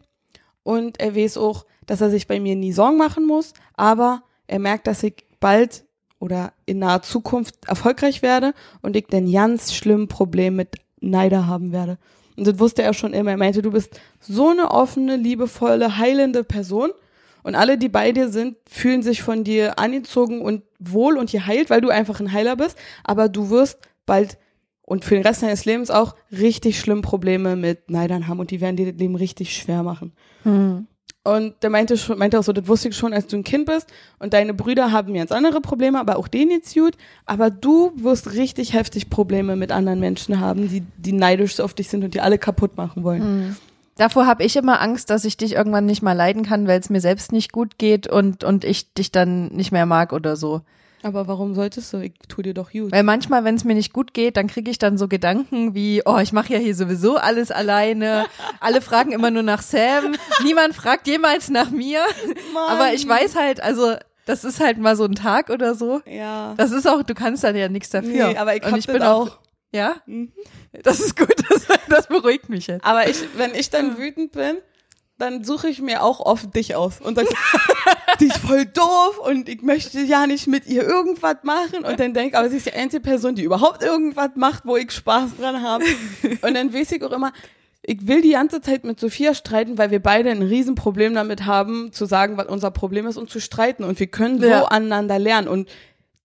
Und 0.63 0.99
er 0.99 1.15
weiß 1.15 1.37
auch, 1.37 1.65
dass 1.85 2.01
er 2.01 2.09
sich 2.09 2.27
bei 2.27 2.39
mir 2.39 2.55
nie 2.55 2.73
Sorgen 2.73 2.97
machen 2.97 3.25
muss. 3.25 3.53
Aber 3.75 4.23
er 4.47 4.59
merkt, 4.59 4.87
dass 4.87 5.01
ich 5.03 5.25
bald 5.39 5.85
oder 6.19 6.53
in 6.65 6.79
naher 6.79 7.01
Zukunft 7.01 7.55
erfolgreich 7.67 8.21
werde 8.21 8.53
und 8.81 8.95
ich 8.95 9.07
dann 9.07 9.31
ganz 9.31 9.73
schlimm 9.73 10.07
Problem 10.07 10.55
mit 10.55 10.75
Neider 10.99 11.47
haben 11.47 11.71
werde. 11.71 11.97
Und 12.35 12.47
das 12.47 12.59
wusste 12.59 12.83
er 12.83 12.93
schon 12.93 13.13
immer. 13.13 13.31
Er 13.31 13.37
meinte, 13.37 13.61
du 13.61 13.71
bist 13.71 13.99
so 14.19 14.49
eine 14.49 14.71
offene, 14.71 15.15
liebevolle, 15.15 15.97
heilende 15.97 16.43
Person. 16.43 16.91
Und 17.43 17.55
alle, 17.55 17.77
die 17.77 17.89
bei 17.89 18.11
dir 18.11 18.29
sind, 18.29 18.57
fühlen 18.67 19.03
sich 19.03 19.21
von 19.21 19.43
dir 19.43 19.77
angezogen 19.77 20.41
und 20.41 20.63
wohl 20.79 21.17
und 21.17 21.31
geheilt, 21.31 21.69
weil 21.69 21.81
du 21.81 21.89
einfach 21.89 22.19
ein 22.19 22.31
Heiler 22.31 22.55
bist. 22.55 22.77
Aber 23.03 23.29
du 23.29 23.49
wirst 23.49 23.79
bald 24.05 24.37
und 24.81 25.03
für 25.03 25.15
den 25.15 25.23
Rest 25.25 25.41
deines 25.41 25.65
Lebens 25.65 25.89
auch 25.89 26.15
richtig 26.31 26.79
schlimm 26.79 27.01
Probleme 27.01 27.55
mit 27.55 27.89
Neidern 27.89 28.27
haben 28.27 28.39
und 28.39 28.51
die 28.51 28.61
werden 28.61 28.75
dir 28.75 28.91
das 28.91 28.99
Leben 28.99 29.15
richtig 29.15 29.55
schwer 29.55 29.83
machen. 29.83 30.13
Und 31.25 31.55
der 31.63 31.71
meinte 31.71 31.97
schon, 31.97 32.19
meinte 32.19 32.37
auch 32.37 32.43
so, 32.43 32.53
das 32.53 32.67
wusste 32.67 32.89
ich 32.89 32.95
schon, 32.95 33.11
als 33.11 33.25
du 33.25 33.35
ein 33.35 33.43
Kind 33.43 33.65
bist 33.65 33.91
und 34.19 34.33
deine 34.33 34.53
Brüder 34.53 34.91
haben 34.91 35.15
jetzt 35.15 35.31
andere 35.31 35.59
Probleme, 35.59 35.99
aber 35.99 36.17
auch 36.17 36.27
denen 36.27 36.51
jetzt 36.51 36.75
gut. 36.75 36.93
Aber 37.25 37.49
du 37.49 37.91
wirst 37.95 38.33
richtig 38.33 38.73
heftig 38.73 39.09
Probleme 39.09 39.55
mit 39.55 39.71
anderen 39.71 39.99
Menschen 39.99 40.39
haben, 40.39 40.69
die, 40.69 40.83
die 40.97 41.13
neidisch 41.13 41.59
auf 41.59 41.73
dich 41.73 41.89
sind 41.89 42.03
und 42.03 42.13
die 42.13 42.21
alle 42.21 42.37
kaputt 42.37 42.77
machen 42.77 43.03
wollen. 43.03 43.21
Davor 43.97 44.27
habe 44.27 44.43
ich 44.43 44.55
immer 44.55 44.79
Angst, 44.81 45.09
dass 45.09 45.25
ich 45.25 45.35
dich 45.35 45.53
irgendwann 45.53 45.87
nicht 45.87 46.03
mal 46.03 46.13
leiden 46.13 46.43
kann, 46.43 46.67
weil 46.67 46.79
es 46.79 46.91
mir 46.91 47.01
selbst 47.01 47.31
nicht 47.31 47.51
gut 47.51 47.79
geht 47.79 48.05
und, 48.07 48.43
und 48.43 48.63
ich 48.63 48.93
dich 48.93 49.11
dann 49.11 49.47
nicht 49.47 49.71
mehr 49.71 49.87
mag 49.87 50.13
oder 50.13 50.35
so. 50.35 50.61
Aber 51.05 51.27
warum 51.27 51.53
solltest 51.53 51.93
du? 51.93 51.97
Ich 51.99 52.13
tu 52.27 52.41
dir 52.41 52.55
doch 52.55 52.71
gut. 52.71 52.91
Weil 52.91 53.03
manchmal, 53.03 53.43
wenn 53.43 53.53
es 53.53 53.63
mir 53.63 53.75
nicht 53.75 53.93
gut 53.93 54.15
geht, 54.15 54.37
dann 54.37 54.47
kriege 54.47 54.71
ich 54.71 54.79
dann 54.79 54.97
so 54.97 55.07
Gedanken 55.07 55.75
wie, 55.75 56.01
oh, 56.03 56.17
ich 56.17 56.33
mache 56.33 56.53
ja 56.53 56.57
hier 56.57 56.73
sowieso 56.73 57.17
alles 57.17 57.51
alleine. 57.51 58.25
Alle 58.59 58.81
fragen 58.81 59.11
immer 59.11 59.29
nur 59.29 59.43
nach 59.43 59.61
Sam. 59.61 60.15
Niemand 60.43 60.73
fragt 60.73 61.05
jemals 61.07 61.49
nach 61.49 61.69
mir. 61.69 62.01
Aber 62.69 62.91
ich 62.93 63.07
weiß 63.07 63.35
halt, 63.35 63.61
also 63.61 63.93
das 64.25 64.43
ist 64.43 64.59
halt 64.59 64.79
mal 64.79 64.95
so 64.95 65.03
ein 65.03 65.13
Tag 65.13 65.51
oder 65.51 65.75
so. 65.75 66.01
Ja. 66.07 66.55
Das 66.57 66.71
ist 66.71 66.87
auch, 66.87 67.03
du 67.03 67.13
kannst 67.13 67.43
dann 67.43 67.55
ja 67.55 67.69
nichts 67.69 67.91
dafür. 67.91 68.29
Nee, 68.29 68.37
aber 68.37 68.55
ich 68.55 68.65
Und 68.65 68.75
ich 68.75 68.87
bin 68.87 69.03
auch. 69.03 69.27
auch, 69.29 69.37
ja, 69.71 69.97
Mhm. 70.07 70.31
das 70.81 70.99
ist 71.01 71.15
gut, 71.15 71.35
das, 71.49 71.67
das 71.87 72.07
beruhigt 72.07 72.49
mich 72.49 72.65
jetzt. 72.65 72.83
Aber 72.83 73.07
ich, 73.07 73.17
wenn 73.37 73.53
ich 73.53 73.69
dann 73.69 73.99
wütend 73.99 74.31
bin, 74.31 74.57
dann 75.19 75.43
suche 75.43 75.69
ich 75.69 75.81
mir 75.83 76.01
auch 76.01 76.19
oft 76.19 76.55
dich 76.55 76.75
aus 76.75 76.99
und 76.99 77.15
sag, 77.15 77.27
die 78.19 78.27
ist 78.27 78.37
voll 78.37 78.65
doof 78.65 79.19
und 79.25 79.49
ich 79.49 79.61
möchte 79.61 79.99
ja 80.01 80.27
nicht 80.27 80.47
mit 80.47 80.65
ihr 80.67 80.83
irgendwas 80.83 81.37
machen 81.43 81.83
und 81.85 81.99
dann 81.99 82.13
denk, 82.13 82.35
aber 82.35 82.49
sie 82.49 82.57
ist 82.57 82.65
die 82.65 82.73
einzige 82.73 83.01
Person, 83.01 83.35
die 83.35 83.43
überhaupt 83.43 83.83
irgendwas 83.83 84.31
macht, 84.35 84.65
wo 84.65 84.77
ich 84.77 84.91
Spaß 84.91 85.37
dran 85.39 85.61
habe. 85.61 85.83
Und 86.41 86.53
dann 86.53 86.73
weiß 86.73 86.91
ich 86.93 87.03
auch 87.03 87.11
immer, 87.11 87.31
ich 87.83 88.07
will 88.07 88.21
die 88.21 88.31
ganze 88.31 88.61
Zeit 88.61 88.83
mit 88.83 88.99
Sophia 88.99 89.33
streiten, 89.35 89.77
weil 89.77 89.91
wir 89.91 90.01
beide 90.01 90.31
ein 90.31 90.41
Riesenproblem 90.41 91.13
damit 91.13 91.45
haben, 91.45 91.91
zu 91.91 92.05
sagen, 92.05 92.35
was 92.37 92.47
unser 92.47 92.71
Problem 92.71 93.05
ist 93.05 93.17
und 93.17 93.29
zu 93.29 93.39
streiten. 93.39 93.83
Und 93.83 93.99
wir 93.99 94.07
können 94.07 94.39
so 94.39 94.47
Ja. 94.47 94.63
aneinander 94.65 95.19
lernen. 95.19 95.47
Und 95.47 95.69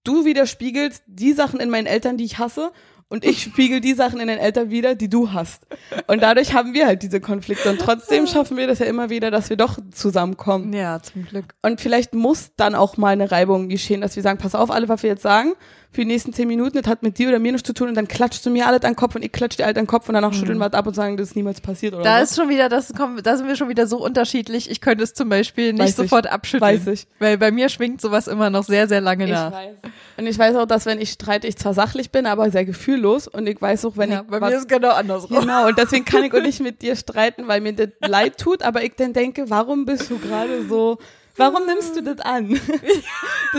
du 0.04 0.24
widerspiegelst 0.24 1.02
die 1.06 1.32
Sachen 1.34 1.60
in 1.60 1.68
meinen 1.68 1.86
Eltern, 1.86 2.16
die 2.16 2.24
ich 2.24 2.38
hasse. 2.38 2.70
Und 3.12 3.24
ich 3.24 3.42
spiegel 3.42 3.80
die 3.80 3.94
Sachen 3.94 4.20
in 4.20 4.28
den 4.28 4.38
Eltern 4.38 4.70
wieder, 4.70 4.94
die 4.94 5.08
du 5.08 5.32
hast. 5.32 5.66
Und 6.06 6.22
dadurch 6.22 6.54
haben 6.54 6.74
wir 6.74 6.86
halt 6.86 7.02
diese 7.02 7.20
Konflikte. 7.20 7.68
Und 7.68 7.80
trotzdem 7.80 8.28
schaffen 8.28 8.56
wir 8.56 8.68
das 8.68 8.78
ja 8.78 8.86
immer 8.86 9.10
wieder, 9.10 9.32
dass 9.32 9.50
wir 9.50 9.56
doch 9.56 9.78
zusammenkommen. 9.90 10.72
Ja, 10.72 11.02
zum 11.02 11.24
Glück. 11.24 11.46
Und 11.60 11.80
vielleicht 11.80 12.14
muss 12.14 12.52
dann 12.56 12.76
auch 12.76 12.96
mal 12.96 13.08
eine 13.08 13.32
Reibung 13.32 13.68
geschehen, 13.68 14.00
dass 14.00 14.14
wir 14.14 14.22
sagen, 14.22 14.38
pass 14.38 14.54
auf, 14.54 14.70
alle, 14.70 14.88
was 14.88 15.02
wir 15.02 15.10
jetzt 15.10 15.22
sagen, 15.22 15.54
für 15.92 16.02
die 16.02 16.06
nächsten 16.06 16.32
zehn 16.32 16.46
Minuten, 16.46 16.80
das 16.80 16.88
hat 16.88 17.02
mit 17.02 17.18
dir 17.18 17.28
oder 17.30 17.40
mir 17.40 17.50
nichts 17.50 17.66
zu 17.66 17.72
tun 17.74 17.88
und 17.88 17.94
dann 17.96 18.06
klatscht 18.06 18.46
du 18.46 18.50
mir 18.50 18.66
alles 18.68 18.82
an 18.84 18.92
den 18.92 18.96
Kopf 18.96 19.16
und 19.16 19.24
ich 19.24 19.32
klatsch 19.32 19.56
dir 19.56 19.64
alles 19.66 19.76
an 19.76 19.82
den 19.84 19.88
Kopf 19.88 20.08
und 20.08 20.14
danach 20.14 20.32
schütteln 20.32 20.58
wir 20.58 20.66
es 20.68 20.72
ab 20.72 20.86
und 20.86 20.94
sagen, 20.94 21.16
das 21.16 21.30
ist 21.30 21.36
niemals 21.36 21.60
passiert 21.60 21.94
oder 21.94 22.04
Da 22.04 22.18
so. 22.18 22.22
ist 22.22 22.36
schon 22.36 22.48
wieder, 22.48 22.68
das 22.68 22.92
kommt, 22.94 23.26
da 23.26 23.36
sind 23.36 23.48
wir 23.48 23.56
schon 23.56 23.68
wieder 23.68 23.88
so 23.88 23.98
unterschiedlich. 23.98 24.70
Ich 24.70 24.80
könnte 24.80 25.02
es 25.02 25.14
zum 25.14 25.28
Beispiel 25.28 25.72
nicht 25.72 25.82
Weiß 25.82 25.90
ich. 25.90 25.96
sofort 25.96 26.28
abschütteln. 26.28 26.62
Weiß 26.84 26.86
ich. 26.86 27.08
Weil 27.18 27.38
bei 27.38 27.50
mir 27.50 27.68
schwingt 27.68 28.00
sowas 28.00 28.28
immer 28.28 28.50
noch 28.50 28.62
sehr, 28.62 28.86
sehr 28.86 29.00
lange 29.00 29.24
Ich 29.24 29.30
nach. 29.32 29.50
weiß. 29.50 29.74
Und 30.18 30.26
ich 30.28 30.38
weiß 30.38 30.54
auch, 30.56 30.66
dass 30.66 30.86
wenn 30.86 31.00
ich 31.00 31.10
streite, 31.10 31.48
ich 31.48 31.56
zwar 31.56 31.74
sachlich 31.74 32.10
bin, 32.12 32.26
aber 32.26 32.50
sehr 32.52 32.64
gefühllos 32.64 33.26
und 33.26 33.48
ich 33.48 33.60
weiß 33.60 33.84
auch, 33.86 33.96
wenn 33.96 34.12
Ja, 34.12 34.20
ich 34.20 34.26
bei 34.28 34.40
was- 34.40 34.50
mir 34.50 34.56
ist 34.58 34.68
genau 34.68 34.90
andersrum. 34.90 35.40
Genau, 35.40 35.66
und 35.66 35.76
deswegen 35.76 36.04
kann 36.04 36.22
ich 36.22 36.32
auch 36.32 36.42
nicht 36.42 36.60
mit 36.60 36.82
dir 36.82 36.94
streiten, 36.94 37.48
weil 37.48 37.60
mir 37.60 37.72
das 37.72 37.88
leid 38.06 38.38
tut, 38.38 38.62
aber 38.62 38.84
ich 38.84 38.94
dann 38.96 39.12
denke, 39.12 39.50
warum 39.50 39.86
bist 39.86 40.08
du 40.10 40.18
gerade 40.18 40.66
so, 40.68 40.98
warum 41.36 41.66
nimmst 41.66 41.96
du 41.96 42.02
das 42.02 42.20
an? 42.20 42.60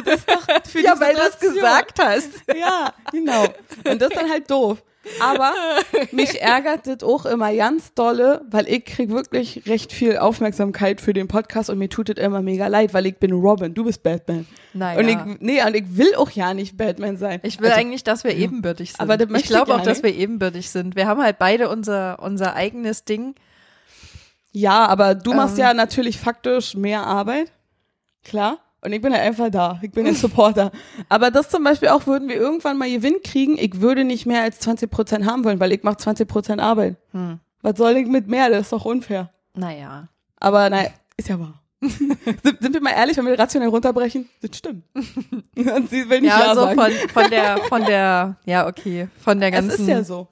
Das 0.06 0.16
ist 0.20 0.30
doch 0.32 0.48
für 0.70 0.80
Ja, 0.82 0.98
weil 1.02 1.16
du 1.16 1.20
es 1.22 1.34
Situation. 1.34 1.54
gesagt 1.56 2.00
hast. 2.02 2.30
Ja, 2.58 2.94
genau. 3.12 3.44
Und 3.90 4.02
das 4.02 4.10
ist 4.12 4.16
dann 4.22 4.30
halt 4.30 4.50
doof. 4.50 4.82
Aber 5.20 5.52
mich 6.12 6.42
ärgert 6.42 6.86
das 6.88 7.04
auch 7.04 7.26
immer 7.26 7.54
ganz 7.54 7.94
dolle, 7.94 8.42
weil 8.50 8.70
ich 8.70 8.86
krieg 8.86 9.10
wirklich 9.10 9.64
recht 9.66 9.92
viel 9.92 10.18
Aufmerksamkeit 10.18 11.02
für 11.02 11.12
den 11.12 11.28
Podcast 11.28 11.70
und 11.70 11.78
mir 11.80 11.90
tut 11.90 12.08
das 12.08 12.24
immer 12.24 12.42
mega 12.42 12.68
leid, 12.68 12.94
weil 12.94 13.08
ich 13.08 13.18
bin 13.18 13.34
Robin, 13.34 13.74
du 13.74 13.84
bist 13.84 14.02
Batman. 14.04 14.46
Naja. 14.74 15.00
Und 15.00 15.08
ich, 15.10 15.18
nee, 15.42 15.62
und 15.62 15.76
ich 15.76 15.98
will 15.98 16.16
auch 16.16 16.30
ja 16.32 16.54
nicht 16.54 16.78
Batman 16.78 17.18
sein. 17.18 17.40
Ich 17.44 17.60
will 17.60 17.68
Also, 17.70 17.80
eigentlich, 17.80 18.04
dass 18.06 18.24
wir 18.24 18.34
ebenbürtig 18.36 18.92
sind. 18.92 19.02
Aber 19.02 19.18
das 19.18 19.28
ich 19.42 19.48
glaube 19.48 19.74
auch, 19.76 19.82
dass 19.82 20.04
wir 20.04 20.14
ebenbürtig 20.16 20.70
sind. 20.70 20.96
Wir 20.96 21.08
haben 21.08 21.22
halt 21.22 21.38
beide 21.40 21.68
unser, 21.68 22.20
unser 22.22 22.54
eigenes 22.56 23.04
Ding. 23.04 23.36
Ja, 24.52 24.86
aber 24.86 25.16
du 25.16 25.34
machst 25.34 25.56
Ähm. 25.58 25.62
ja 25.66 25.74
natürlich 25.74 26.18
faktisch 26.20 26.76
mehr 26.76 27.06
Arbeit. 27.06 27.52
Klar. 28.24 28.60
Und 28.84 28.94
ich 28.94 29.02
bin 29.02 29.14
halt 29.14 29.22
einfach 29.22 29.50
da. 29.52 29.80
Ich 29.84 29.92
bin 29.92 30.06
der 30.06 30.16
Supporter. 30.16 30.72
aber 31.08 31.30
das 31.30 31.50
zum 31.50 31.64
Beispiel 31.64 31.90
auch, 31.90 32.08
würden 32.08 32.28
wir 32.30 32.36
irgendwann 32.36 32.78
mal 32.78 32.90
Gewinn 32.90 33.22
kriegen, 33.24 33.58
ich 33.58 33.80
würde 33.80 34.04
nicht 34.04 34.26
mehr 34.26 34.42
als 34.42 34.60
20 34.60 34.90
Prozent 34.90 35.26
haben 35.26 35.44
wollen, 35.44 35.60
weil 35.60 35.72
ich 35.72 35.84
mache 35.84 35.98
20 35.98 36.28
Prozent 36.28 36.62
Arbeit. 36.62 36.96
Hm. 37.12 37.40
Was 37.62 37.78
soll 37.78 37.96
ich 37.98 38.08
mit 38.08 38.28
mehr? 38.28 38.50
Das 38.50 38.62
ist 38.62 38.72
doch 38.74 38.86
unfair. 38.86 39.30
Naja. 39.54 40.08
Aber 40.40 40.70
naja, 40.70 40.90
ist 41.16 41.30
ja 41.30 41.40
wahr. 41.40 41.62
sind, 41.82 42.62
sind 42.62 42.74
wir 42.74 42.82
mal 42.82 42.92
ehrlich, 42.92 43.18
wenn 43.18 43.26
wir 43.26 43.38
rationell 43.38 43.70
runterbrechen? 43.70 44.30
Das 44.42 44.58
stimmt. 44.58 44.84
Und 44.94 45.90
sie 45.90 46.10
will 46.10 46.22
nicht 46.22 46.30
Ja, 46.30 46.40
ja, 46.48 46.56
so 46.56 46.62
sagen. 46.62 46.80
von, 46.80 46.92
von 47.10 47.30
der, 47.30 47.58
von 47.58 47.86
der, 47.86 48.36
ja, 48.46 48.68
okay, 48.68 49.08
von 49.20 49.40
der 49.40 49.50
es 49.50 49.56
ganzen 49.56 49.82
ist 49.82 49.88
ja 49.88 50.04
so. 50.04 50.28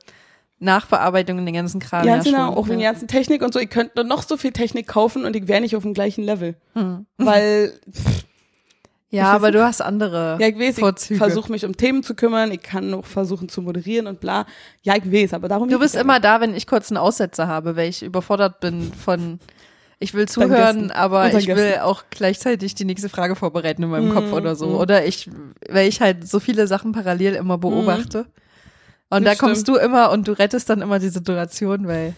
Nachbearbeitung 0.59 1.37
und 1.37 1.45
den 1.45 1.55
ganzen 1.55 1.79
Kram. 1.79 2.05
Ja, 2.05 2.17
ja, 2.17 2.21
genau. 2.23 2.53
Auch 2.55 2.67
der 2.67 2.77
ganzen 2.77 3.07
Technik 3.07 3.41
und 3.41 3.53
so. 3.53 3.59
Ich 3.59 3.69
könnte 3.69 4.03
noch 4.03 4.23
so 4.23 4.35
viel 4.37 4.51
Technik 4.51 4.87
kaufen 4.87 5.25
und 5.25 5.35
ich 5.35 5.47
wäre 5.47 5.61
nicht 5.61 5.75
auf 5.75 5.83
dem 5.83 5.93
gleichen 5.93 6.23
Level. 6.23 6.55
Hm. 6.73 7.05
Weil, 7.17 7.79
pff, 7.91 8.25
Ja, 9.11 9.31
aber 9.33 9.49
du 9.51 9.63
hast 9.65 9.81
andere 9.81 10.37
ja, 10.39 10.47
ich 10.49 10.55
weiß, 10.59 10.75
ich 10.77 10.79
Vorzüge. 10.79 11.17
versuche 11.17 11.51
mich 11.51 11.65
um 11.65 11.75
Themen 11.75 12.03
zu 12.03 12.13
kümmern. 12.13 12.51
Ich 12.51 12.61
kann 12.61 12.93
auch 12.93 13.05
versuchen 13.07 13.49
zu 13.49 13.63
moderieren 13.63 14.05
und 14.05 14.19
bla. 14.19 14.45
Ja, 14.83 14.95
ich 14.97 15.11
weiß, 15.11 15.33
aber 15.33 15.47
darum 15.47 15.67
Du 15.67 15.79
bist 15.79 15.95
immer 15.95 16.19
da, 16.19 16.41
wenn 16.41 16.53
ich 16.53 16.67
kurz 16.67 16.91
einen 16.91 16.97
Aussetzer 16.97 17.47
habe, 17.47 17.75
weil 17.75 17.89
ich 17.89 18.03
überfordert 18.03 18.59
bin 18.59 18.93
von 18.93 19.39
ich 20.01 20.13
will 20.13 20.27
zuhören, 20.29 20.91
aber 20.91 21.27
ich 21.33 21.47
will 21.47 21.55
Gästen. 21.55 21.81
auch 21.81 22.03
gleichzeitig 22.11 22.75
die 22.75 22.85
nächste 22.85 23.09
Frage 23.09 23.35
vorbereiten 23.35 23.81
in 23.83 23.89
meinem 23.89 24.09
Mhm, 24.09 24.13
Kopf 24.13 24.31
oder 24.31 24.55
so. 24.55 24.67
mhm. 24.67 24.75
Oder 24.75 25.05
ich, 25.05 25.27
weil 25.67 25.89
ich 25.89 25.99
halt 26.01 26.25
so 26.29 26.39
viele 26.39 26.67
Sachen 26.67 26.91
parallel 26.91 27.33
immer 27.33 27.57
beobachte. 27.57 28.27
Und 29.09 29.23
da 29.25 29.31
Das 29.31 29.39
kommst 29.39 29.61
stimmt. 29.61 29.77
du 29.79 29.81
immer 29.81 30.11
und 30.11 30.27
du 30.27 30.33
rettest 30.33 30.69
dann 30.69 30.81
immer 30.81 30.99
die 30.99 31.09
Situation, 31.09 31.87
weil 31.87 32.13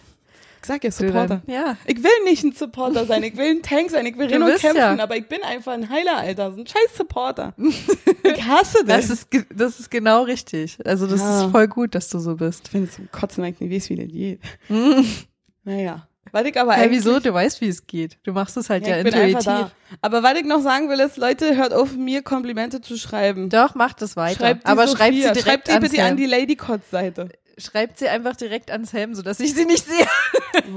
Ich 0.60 0.66
sag 0.66 0.84
ja 0.84 0.90
Supporter. 0.90 1.42
dann, 1.46 1.54
ja. 1.54 1.76
Ich 1.86 2.02
will 2.02 2.10
nicht 2.24 2.44
ein 2.44 2.52
Supporter 2.52 3.06
sein, 3.06 3.22
ich 3.22 3.36
will 3.36 3.50
ein 3.50 3.62
Tank 3.62 3.90
sein, 3.90 4.04
ich 4.06 4.16
will 4.18 4.28
bist 4.28 4.60
kämpfen, 4.60 4.76
ja. 4.78 4.96
aber 5.02 5.16
ich 5.16 5.26
bin 5.28 5.42
einfach 5.42 5.72
ein 5.72 5.88
Heiler, 5.88 6.18
Alter. 6.18 6.52
So 6.52 6.60
ein 6.60 6.66
scheiß 6.66 6.96
Supporter. 6.96 7.54
ich 7.56 8.44
hasse 8.44 8.84
das. 8.86 9.08
Das 9.08 9.10
ist, 9.10 9.28
das 9.54 9.80
ist 9.80 9.90
genau 9.90 10.22
richtig. 10.24 10.78
Also 10.84 11.06
das 11.06 11.20
Ja. 11.20 11.44
ist 11.46 11.50
voll 11.50 11.66
gut, 11.68 11.94
dass 11.94 12.08
du 12.10 12.18
so 12.18 12.36
bist. 12.36 12.62
ich 12.66 12.70
finde 12.70 12.90
zum 12.90 13.10
Kotzen 13.10 13.42
eigentlich 13.42 13.60
nicht, 13.60 13.70
wie 13.70 13.76
es 13.76 13.88
wieder 13.90 14.04
geht. 14.06 14.40
Naja. 15.64 16.08
Was 16.32 16.44
ich 16.46 16.58
aber 16.58 16.72
Hey, 16.72 16.84
eigentlich, 16.84 17.00
wieso? 17.04 17.20
Du 17.20 17.32
weißt, 17.32 17.60
wie 17.60 17.68
es 17.68 17.86
geht. 17.86 18.18
Du 18.24 18.32
machst 18.32 18.56
es 18.56 18.70
halt 18.70 18.86
ja, 18.86 18.96
ich 18.98 19.04
bin 19.04 19.12
intuitiv. 19.12 19.36
einfach 19.36 19.68
da. 19.68 19.72
Aber 20.00 20.22
was 20.22 20.34
ich 20.38 20.44
noch 20.46 20.62
sagen 20.62 20.88
will, 20.88 20.98
ist, 21.00 21.18
Leute, 21.18 21.56
hört 21.56 21.74
auf, 21.74 21.94
mir 21.94 22.22
Komplimente 22.22 22.80
zu 22.80 22.96
schreiben. 22.96 23.50
Doch, 23.50 23.74
mach 23.74 23.92
das 23.92 24.16
weiter. 24.16 24.38
Schreibt 24.40 24.66
aber 24.66 24.88
schreibt 24.88 25.14
sie 25.14 25.22
Sophia, 25.22 25.32
direkt 25.34 25.68
schreibt 25.68 25.68
die 25.68 25.88
bitte 25.88 26.02
an 26.04 26.16
die 26.16 26.26
Lady 26.26 26.56
Kotz 26.56 26.90
Seite. 26.90 27.28
Schreibt 27.58 27.98
sie 27.98 28.08
einfach 28.08 28.34
direkt 28.34 28.70
ans 28.70 28.94
Helm, 28.94 29.14
sodass 29.14 29.38
ich 29.40 29.54
sie 29.54 29.66
nicht 29.66 29.86
sehe. 29.86 30.06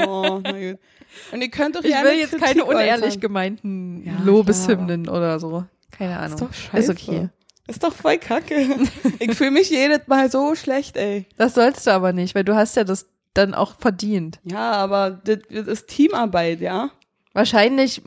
Oh, 0.05 0.39
na 0.43 0.51
gut. 0.51 0.79
Und 1.31 1.41
ihr 1.41 1.49
könnt 1.49 1.75
doch 1.77 1.83
Ich 1.83 1.93
will 1.93 2.13
jetzt 2.19 2.31
Kritik 2.31 2.45
keine 2.45 2.65
unehrlich 2.65 3.05
äußern. 3.05 3.19
gemeinten 3.21 4.03
Ja, 4.05 4.13
Lobeshymnen 4.25 5.07
oder 5.07 5.39
so. 5.39 5.63
Keine 5.97 6.17
Ahnung. 6.19 6.33
Ist 6.33 6.41
doch 6.41 6.53
scheiße. 6.53 6.91
Ist 6.91 7.01
okay. 7.01 7.29
Ist 7.67 7.83
doch 7.83 7.93
voll 7.93 8.17
kacke. 8.17 8.67
ich 9.19 9.35
fühle 9.35 9.51
mich 9.51 9.69
jedes 9.69 10.07
Mal 10.07 10.29
so 10.29 10.53
schlecht, 10.55 10.97
ey. 10.97 11.25
Das 11.37 11.55
sollst 11.55 11.87
du 11.87 11.91
aber 11.91 12.11
nicht, 12.13 12.35
weil 12.35 12.43
du 12.43 12.55
hast 12.55 12.75
ja 12.75 12.83
das 12.83 13.07
dann 13.37 13.53
auch 13.53 13.75
verdient. 13.77 14.39
Ja, 14.43 14.71
aber 14.71 15.11
das, 15.11 15.39
das 15.49 15.67
ist 15.67 15.87
Teamarbeit, 15.87 16.61
ja. 16.61 16.89
Wahrscheinlich 17.33 18.01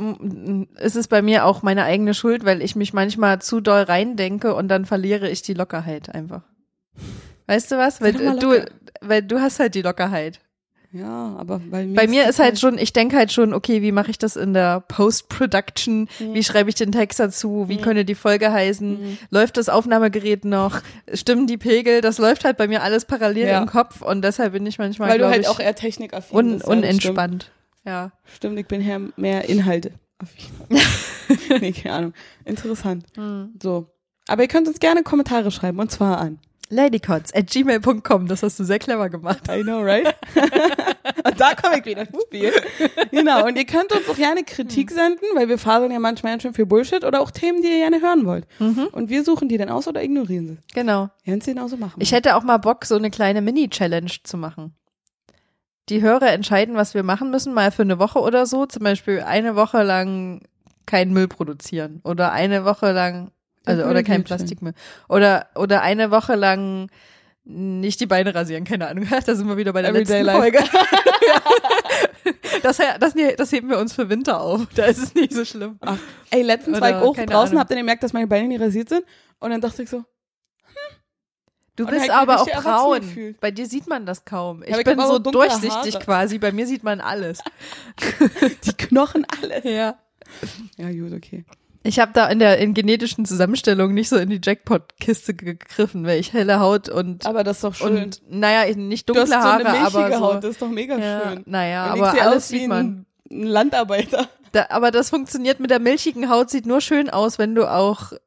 ist 0.78 0.96
es 0.96 1.06
bei 1.06 1.20
mir 1.20 1.44
auch 1.44 1.62
meine 1.62 1.84
eigene 1.84 2.14
Schuld, 2.14 2.46
weil 2.46 2.62
ich 2.62 2.76
mich 2.76 2.94
manchmal 2.94 3.42
zu 3.42 3.60
doll 3.60 3.82
reindenke 3.82 4.54
und 4.54 4.68
dann 4.68 4.86
verliere 4.86 5.28
ich 5.28 5.42
die 5.42 5.52
Lockerheit 5.52 6.14
einfach. 6.14 6.42
Weißt 7.46 7.70
du 7.70 7.76
was? 7.76 8.00
Weil 8.00 8.14
du, 8.14 8.64
weil 9.02 9.22
du 9.22 9.40
hast 9.40 9.60
halt 9.60 9.74
die 9.74 9.82
Lockerheit. 9.82 10.40
Ja, 10.90 11.36
aber 11.38 11.58
bei 11.58 11.84
mir, 11.84 11.94
Bei 11.94 12.06
mir 12.06 12.22
das 12.22 12.30
ist 12.30 12.38
halt 12.38 12.58
schon, 12.58 12.78
ich 12.78 12.94
denke 12.94 13.16
halt 13.16 13.30
schon, 13.30 13.52
okay, 13.52 13.82
wie 13.82 13.92
mache 13.92 14.10
ich 14.10 14.16
das 14.18 14.36
in 14.36 14.54
der 14.54 14.80
Post-Production? 14.80 16.08
Wie 16.18 16.42
schreibe 16.42 16.70
ich 16.70 16.76
den 16.76 16.92
Text 16.92 17.20
dazu? 17.20 17.68
Wie 17.68 17.76
könnte 17.76 18.06
die 18.06 18.14
Folge 18.14 18.50
heißen? 18.50 19.18
Läuft 19.30 19.58
das 19.58 19.68
Aufnahmegerät 19.68 20.46
noch? 20.46 20.80
Stimmen 21.12 21.46
die 21.46 21.58
Pegel? 21.58 22.00
Das 22.00 22.16
läuft 22.16 22.44
halt 22.44 22.56
bei 22.56 22.68
mir 22.68 22.82
alles 22.82 23.04
parallel 23.04 23.48
Ja. 23.48 23.58
im 23.60 23.66
Kopf 23.66 24.00
und 24.00 24.22
deshalb 24.22 24.54
bin 24.54 24.64
ich 24.64 24.78
manchmal, 24.78 25.10
weil 25.10 25.18
du 25.18 25.28
halt 25.28 25.42
ich, 25.42 25.48
auch 25.48 25.60
eher 25.60 25.74
technikaffin 25.74 26.36
un 26.36 26.52
bist. 26.52 26.64
Ja, 26.66 26.72
unentspannt. 26.72 27.50
Ja. 27.84 28.12
Stimmt. 28.24 28.36
stimmt, 28.36 28.58
ich 28.60 28.66
bin 28.66 28.80
eher 28.80 29.00
mehr 29.16 29.46
Inhalte. 29.48 29.92
nee, 31.60 31.72
keine 31.72 31.94
Ahnung. 31.94 32.12
Interessant. 32.44 33.04
Hm. 33.14 33.54
So. 33.62 33.90
Aber 34.26 34.42
ihr 34.42 34.48
könnt 34.48 34.66
uns 34.68 34.80
gerne 34.80 35.02
Kommentare 35.02 35.50
schreiben 35.50 35.78
und 35.78 35.90
zwar 35.90 36.18
an. 36.18 36.38
Ladycots 36.70 37.34
at 37.34 37.48
gmail.com, 37.48 38.26
das 38.28 38.42
hast 38.42 38.58
du 38.58 38.64
sehr 38.64 38.78
clever 38.78 39.08
gemacht. 39.08 39.48
I 39.50 39.62
know, 39.62 39.80
right? 39.80 40.14
und 41.24 41.40
da 41.40 41.54
komme 41.54 41.78
ich 41.78 41.84
wieder 41.84 42.02
ins 42.02 42.22
Spiel. 42.22 42.52
Genau. 43.10 43.46
Und 43.46 43.56
ihr 43.56 43.64
könnt 43.64 43.92
uns 43.92 44.08
auch 44.08 44.16
gerne 44.16 44.44
Kritik 44.44 44.90
senden, 44.90 45.24
weil 45.34 45.48
wir 45.48 45.58
faseln 45.58 45.92
ja 45.92 45.98
manchmal 45.98 46.32
ganz 46.32 46.42
schön 46.42 46.54
viel 46.54 46.66
Bullshit 46.66 47.04
oder 47.04 47.20
auch 47.20 47.30
Themen, 47.30 47.62
die 47.62 47.68
ihr 47.68 47.78
gerne 47.78 48.00
hören 48.00 48.26
wollt. 48.26 48.46
Und 48.58 49.08
wir 49.08 49.24
suchen 49.24 49.48
die 49.48 49.56
dann 49.56 49.70
aus 49.70 49.88
oder 49.88 50.02
ignorieren 50.02 50.48
sie. 50.48 50.58
Genau. 50.74 51.10
Werden 51.24 51.40
sie 51.40 51.54
genauso 51.54 51.76
machen. 51.76 52.00
Ich 52.00 52.12
hätte 52.12 52.36
auch 52.36 52.42
mal 52.42 52.58
Bock, 52.58 52.84
so 52.84 52.96
eine 52.96 53.10
kleine 53.10 53.40
Mini-Challenge 53.40 54.12
zu 54.22 54.36
machen. 54.36 54.74
Die 55.88 56.02
Hörer 56.02 56.32
entscheiden, 56.32 56.74
was 56.74 56.94
wir 56.94 57.02
machen 57.02 57.30
müssen, 57.30 57.54
mal 57.54 57.70
für 57.70 57.82
eine 57.82 57.98
Woche 57.98 58.20
oder 58.20 58.44
so. 58.44 58.66
Zum 58.66 58.82
Beispiel 58.84 59.20
eine 59.20 59.56
Woche 59.56 59.82
lang 59.82 60.42
keinen 60.84 61.12
Müll 61.12 61.28
produzieren 61.28 62.00
oder 62.04 62.32
eine 62.32 62.64
Woche 62.64 62.92
lang, 62.92 63.30
also 63.68 63.84
oder 63.84 64.02
kein 64.02 64.16
sein. 64.16 64.24
Plastikmüll 64.24 64.74
oder 65.08 65.46
oder 65.54 65.82
eine 65.82 66.10
Woche 66.10 66.34
lang 66.34 66.90
nicht 67.44 68.00
die 68.00 68.06
Beine 68.06 68.34
rasieren, 68.34 68.64
keine 68.64 68.88
Ahnung. 68.88 69.06
Da 69.26 69.34
sind 69.34 69.48
wir 69.48 69.56
wieder 69.56 69.72
bei 69.72 69.82
der 69.82 69.90
Everyday 69.90 70.22
letzten 70.22 70.26
life. 70.26 70.38
Folge. 70.38 70.58
das, 72.62 72.76
das, 72.76 73.14
das 73.36 73.52
heben 73.52 73.70
wir 73.70 73.78
uns 73.78 73.92
für 73.94 74.08
Winter 74.10 74.40
auf. 74.40 74.66
Da 74.74 74.84
ist 74.84 74.98
es 74.98 75.14
nicht 75.14 75.32
so 75.32 75.44
schlimm. 75.44 75.78
Ach, 75.80 75.96
ey, 76.30 76.42
letztens 76.42 76.80
war 76.80 76.90
ich 76.90 76.96
Oder 76.96 77.04
auch 77.06 77.16
draußen, 77.16 77.32
Ahnung. 77.52 77.60
habt 77.60 77.70
ihr 77.70 77.76
gemerkt, 77.78 78.02
dass 78.02 78.12
meine 78.12 78.26
Beine 78.26 78.48
nicht 78.48 78.60
rasiert 78.60 78.90
sind? 78.90 79.04
Und 79.38 79.50
dann 79.50 79.60
dachte 79.60 79.82
ich 79.82 79.88
so, 79.88 80.04
Du 81.76 81.84
Und 81.84 81.90
bist 81.90 82.02
halt 82.02 82.10
aber 82.10 82.40
auch 82.40 82.48
braun. 82.48 83.36
Bei 83.40 83.52
dir 83.52 83.64
sieht 83.64 83.86
man 83.86 84.04
das 84.04 84.24
kaum. 84.24 84.64
Ich 84.64 84.70
aber 84.70 84.80
ich 84.80 84.84
bin 84.84 85.00
hab 85.00 85.06
so 85.10 85.18
durchsichtig 85.20 85.94
Haare. 85.94 86.04
quasi. 86.04 86.38
Bei 86.38 86.50
mir 86.50 86.66
sieht 86.66 86.82
man 86.82 87.00
alles. 87.00 87.38
die 88.64 88.72
Knochen 88.72 89.24
alle. 89.40 89.64
Ja. 89.64 89.96
Ja, 90.76 90.90
gut, 90.90 91.12
okay. 91.12 91.44
Ich 91.84 91.98
habe 92.00 92.12
da 92.12 92.26
in 92.28 92.38
der 92.40 92.58
in 92.58 92.74
genetischen 92.74 93.24
Zusammenstellung 93.24 93.94
nicht 93.94 94.08
so 94.08 94.16
in 94.16 94.28
die 94.30 94.40
Jackpot-Kiste 94.42 95.32
gegriffen, 95.34 96.04
weil 96.04 96.18
ich 96.18 96.32
helle 96.32 96.58
Haut 96.60 96.88
und 96.88 97.24
Aber 97.24 97.44
das 97.44 97.58
ist 97.58 97.64
doch 97.64 97.74
schön. 97.74 97.96
und 98.04 98.22
naja, 98.28 98.64
nicht 98.74 99.08
du 99.08 99.14
dunkle 99.14 99.34
hast 99.36 99.42
so 99.42 99.48
Haare, 99.48 99.64
eine 99.66 99.78
milchige 99.80 100.04
aber 100.04 100.16
so. 100.18 100.20
Haut, 100.24 100.44
das 100.44 100.50
ist 100.50 100.62
doch 100.62 100.68
mega 100.70 100.98
ja, 100.98 101.22
schön. 101.30 101.42
naja, 101.46 101.92
Und 101.92 101.96
ich 101.98 102.02
aber 102.02 102.22
alles 102.22 102.44
aus 102.46 102.52
wie 102.52 102.58
sieht 102.60 102.68
man. 102.68 103.06
ein, 103.30 103.46
Landarbeiter. 103.48 104.28
Da, 104.52 104.66
aber 104.70 104.90
das 104.90 105.10
funktioniert 105.10 105.60
mit 105.60 105.70
der 105.70 105.78
milchigen 105.78 106.28
Haut, 106.30 106.50
sieht 106.50 106.66
nur 106.66 106.80
schön 106.80 107.10
aus, 107.10 107.38
wenn 107.38 107.54
du 107.54 107.70
auch 107.70 108.12
äh, 108.12 108.18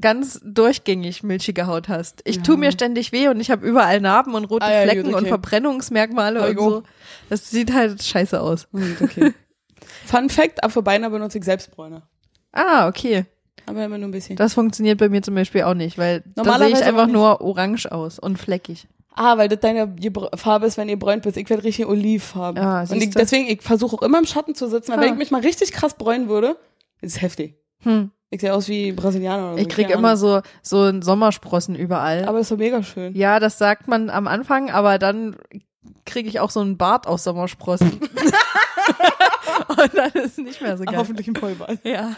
ganz 0.00 0.40
durchgängig 0.42 1.22
milchige 1.22 1.66
Haut 1.66 1.88
hast. 1.88 2.22
Ich 2.24 2.36
Ja. 2.36 2.42
tu 2.42 2.56
mir 2.56 2.72
ständig 2.72 3.12
weh 3.12 3.28
und 3.28 3.40
ich 3.40 3.50
habe 3.50 3.66
überall 3.66 4.00
Narben 4.00 4.34
und 4.34 4.46
rote 4.46 4.64
Ah, 4.64 4.72
ja, 4.72 4.80
gut, 4.84 4.90
Flecken 4.92 5.08
und 5.14 5.20
okay. 5.20 5.28
Verbrennungsmerkmale 5.28 6.40
Hab 6.42 6.48
und 6.50 6.58
so. 6.58 6.82
Das 7.28 7.50
sieht 7.50 7.72
halt 7.74 8.02
scheiße 8.02 8.40
aus. 8.40 8.68
Gut, 8.72 8.82
okay. 9.02 9.32
Fun 10.06 10.28
Fact, 10.30 10.64
ab 10.64 10.72
für 10.72 10.82
Beine 10.82 11.10
benutze 11.10 11.38
ich 11.38 11.44
Selbstbräuner. 11.44 12.02
Ah, 12.56 12.88
okay. 12.88 13.24
Aber 13.66 13.84
immer 13.84 13.98
nur 13.98 14.08
ein 14.08 14.12
bisschen. 14.12 14.36
Das 14.36 14.54
funktioniert 14.54 14.98
bei 14.98 15.08
mir 15.08 15.22
zum 15.22 15.34
Beispiel 15.34 15.62
auch 15.62 15.74
nicht, 15.74 15.98
weil 15.98 16.22
da 16.36 16.58
sehe 16.58 16.68
ich 16.68 16.82
einfach 16.84 17.06
nur 17.08 17.40
orange 17.40 17.86
aus 17.90 18.18
und 18.18 18.38
fleckig. 18.38 18.86
Ah, 19.14 19.38
weil 19.38 19.48
das 19.48 19.60
deine 19.60 19.94
Farbe 20.34 20.66
ist, 20.66 20.76
wenn 20.76 20.88
ihr 20.88 20.98
bräunt 20.98 21.22
bist. 21.22 21.36
Ich 21.36 21.48
werde 21.48 21.64
richtig 21.64 21.86
olivfarben. 21.86 22.62
Ah, 22.62 22.82
und 22.88 23.02
ich, 23.02 23.10
deswegen, 23.10 23.46
ich 23.48 23.62
versuche 23.62 23.96
auch 23.96 24.02
immer 24.02 24.18
im 24.18 24.26
Schatten 24.26 24.54
zu 24.54 24.68
sitzen. 24.68 24.92
Wenn 24.92 25.00
Ah. 25.00 25.06
ich 25.06 25.14
mich 25.14 25.30
mal 25.30 25.40
richtig 25.40 25.72
krass 25.72 25.94
bräunen 25.94 26.28
würde, 26.28 26.56
ist 27.00 27.22
heftig. 27.22 27.56
Hm. 27.82 28.10
Ich 28.30 28.40
sehe 28.40 28.52
aus 28.52 28.68
wie 28.68 28.92
Brasilianer 28.92 29.44
oder 29.48 29.52
so. 29.54 29.58
Ich 29.62 29.68
krieg 29.68 29.86
keine 29.86 29.98
immer 29.98 30.08
Ahnung. 30.10 30.20
so 30.20 30.40
so 30.62 30.82
ein 30.82 31.00
Sommersprossen 31.02 31.74
überall. 31.76 32.24
Aber 32.26 32.38
das 32.38 32.46
ist 32.46 32.50
doch 32.52 32.58
mega 32.58 32.82
schön. 32.82 33.14
ja, 33.14 33.40
das 33.40 33.56
sagt 33.58 33.88
man 33.88 34.10
am 34.10 34.26
Anfang, 34.26 34.70
aber 34.70 34.98
dann 34.98 35.36
kriege 36.04 36.28
ich 36.28 36.38
auch 36.40 36.50
so 36.50 36.60
einen 36.60 36.76
Bart 36.76 37.06
aus 37.06 37.24
Sommersprossen. 37.24 38.00
Und 39.68 39.94
dann 39.94 40.10
ist 40.12 40.32
es 40.32 40.38
nicht 40.38 40.60
mehr 40.60 40.76
so 40.76 40.84
geil. 40.84 40.96
Hoffentlich 40.96 41.26
ein 41.28 41.36
Vollbart. 41.36 41.78
Ja, 41.84 42.16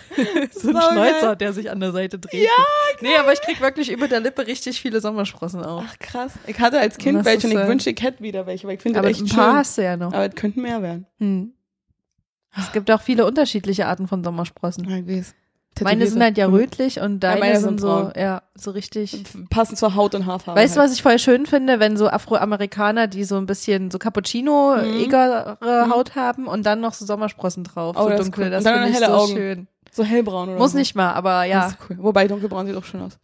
so 0.52 0.68
ein 0.68 0.74
Saugeil. 0.74 0.92
Schnäuzer, 0.92 1.36
der 1.36 1.52
sich 1.52 1.70
an 1.70 1.80
der 1.80 1.92
Seite 1.92 2.18
dreht. 2.18 2.42
Ja, 2.44 2.64
Nee, 3.00 3.16
aber 3.18 3.32
ich 3.32 3.40
krieg 3.40 3.60
wirklich 3.60 3.90
über 3.90 4.08
der 4.08 4.20
Lippe 4.20 4.46
richtig 4.46 4.80
viele 4.80 5.00
Sommersprossen 5.00 5.62
auch. 5.64 5.84
Ach 5.86 5.98
krass. 5.98 6.32
Ich 6.46 6.58
hatte 6.58 6.80
als 6.80 6.96
Und 6.96 7.02
Kind 7.02 7.18
das 7.18 7.26
welche 7.26 7.46
und 7.46 7.52
ich 7.52 7.58
äh, 7.58 7.68
wünschte, 7.68 7.90
ich 7.90 8.02
hätte 8.02 8.22
wieder 8.22 8.46
welche, 8.46 8.66
weil 8.66 8.74
ich 8.74 8.82
finde 8.82 9.00
das 9.00 9.06
ein 9.18 9.24
echt 9.24 9.34
paar 9.36 9.50
schön. 9.50 9.56
hast 9.58 9.78
du 9.78 9.82
ja 9.84 9.96
noch. 9.96 10.12
Aber 10.12 10.26
es 10.26 10.34
könnten 10.34 10.62
mehr 10.62 10.82
werden. 10.82 11.06
Hm. 11.18 11.52
Es 12.56 12.72
gibt 12.72 12.90
auch 12.90 13.00
viele 13.02 13.24
unterschiedliche 13.26 13.86
Arten 13.86 14.08
von 14.08 14.24
Sommersprossen. 14.24 14.88
Ja, 14.88 14.96
ich 14.96 15.06
weiß. 15.06 15.34
Meine 15.84 16.06
sind 16.06 16.22
halt 16.22 16.36
ja 16.38 16.46
rötlich 16.46 17.00
und 17.00 17.14
Ja, 17.22 17.30
deine 17.30 17.40
meine 17.40 17.54
sind 17.60 17.68
sind 17.68 17.80
so, 17.80 17.86
braun. 17.88 18.12
ja, 18.16 18.42
so 18.54 18.70
richtig. 18.70 19.22
Passend 19.50 19.78
zur 19.78 19.94
Haut 19.94 20.14
und 20.14 20.26
Haarfarbe. 20.26 20.60
Weißt 20.60 20.76
du, 20.76 20.80
halt. 20.80 20.90
was 20.90 20.96
ich 20.96 21.02
voll 21.02 21.18
schön 21.18 21.46
finde, 21.46 21.80
wenn 21.80 21.96
so 21.96 22.08
Afroamerikaner, 22.08 23.06
die 23.06 23.24
so 23.24 23.36
ein 23.36 23.46
bisschen 23.46 23.90
so 23.90 23.98
Cappuccino, 23.98 24.76
Mhm. 24.76 25.00
egere 25.00 25.58
Mhm. 25.60 25.90
Haut 25.92 26.14
haben 26.14 26.46
und 26.46 26.64
dann 26.66 26.80
noch 26.80 26.94
so 26.94 27.04
Sommersprossen 27.06 27.64
drauf, 27.64 27.96
Oh, 27.98 28.04
so 28.04 28.08
das 28.10 28.20
ist 28.20 28.26
dunkle, 28.26 28.44
cool. 28.44 28.50
das 28.50 28.64
finde 28.64 28.88
ich 28.88 28.94
helle 28.94 29.06
so 29.06 29.12
Augen. 29.12 29.32
schön. 29.36 29.68
So 29.92 30.04
hellbraun 30.04 30.48
oder 30.50 30.58
Muss 30.58 30.72
so. 30.72 30.78
nicht 30.78 30.94
mal, 30.94 31.12
aber 31.12 31.40
Das 31.40 31.48
ja, 31.48 31.66
ist 31.68 31.76
cool. 31.88 31.96
Wobei 32.00 32.28
dunkelbraun 32.28 32.66
sieht 32.66 32.76
auch 32.76 32.84
schön 32.84 33.00
aus. 33.00 33.18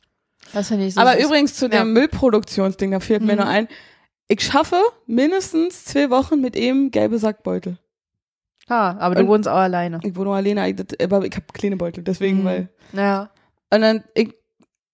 das 0.52 0.68
finde 0.68 0.87
ich 0.87 0.94
so 0.94 1.00
Aber 1.00 1.14
süß. 1.14 1.25
übrigens 1.26 1.54
zu 1.54 1.68
dem 1.68 1.78
Ja. 1.78 1.84
Müllproduktionsding, 1.84 2.90
da 2.90 3.00
fehlt 3.00 3.23
mir 3.23 3.32
Mhm. 3.32 3.38
nur 3.38 3.49
ein. 3.49 3.68
Ich 4.28 4.40
schaffe 4.40 4.80
mindestens 5.06 5.84
zwei 5.84 6.08
Wochen 6.11 6.40
mit 6.40 6.56
eben 6.56 6.90
gelbe 6.90 7.18
Sackbeutel. 7.18 7.76
Ah, 8.68 8.97
aber 8.99 9.14
du 9.14 9.23
Und- 9.23 9.28
wohnst 9.28 9.49
auch 9.49 9.56
alleine. 9.56 10.00
Ich 10.02 10.14
wohne 10.16 10.26
nur 10.26 10.37
alleine, 10.37 10.62
aber 10.62 11.25
ich 11.26 11.35
habe 11.35 11.44
kleine 11.52 11.76
Beutel, 11.76 12.02
deswegen, 12.04 12.40
Mhm. 12.40 12.44
weil. 12.44 12.68
Ja. 12.92 13.30
Und 13.73 13.80
dann, 13.83 14.04
ich, 14.14 14.35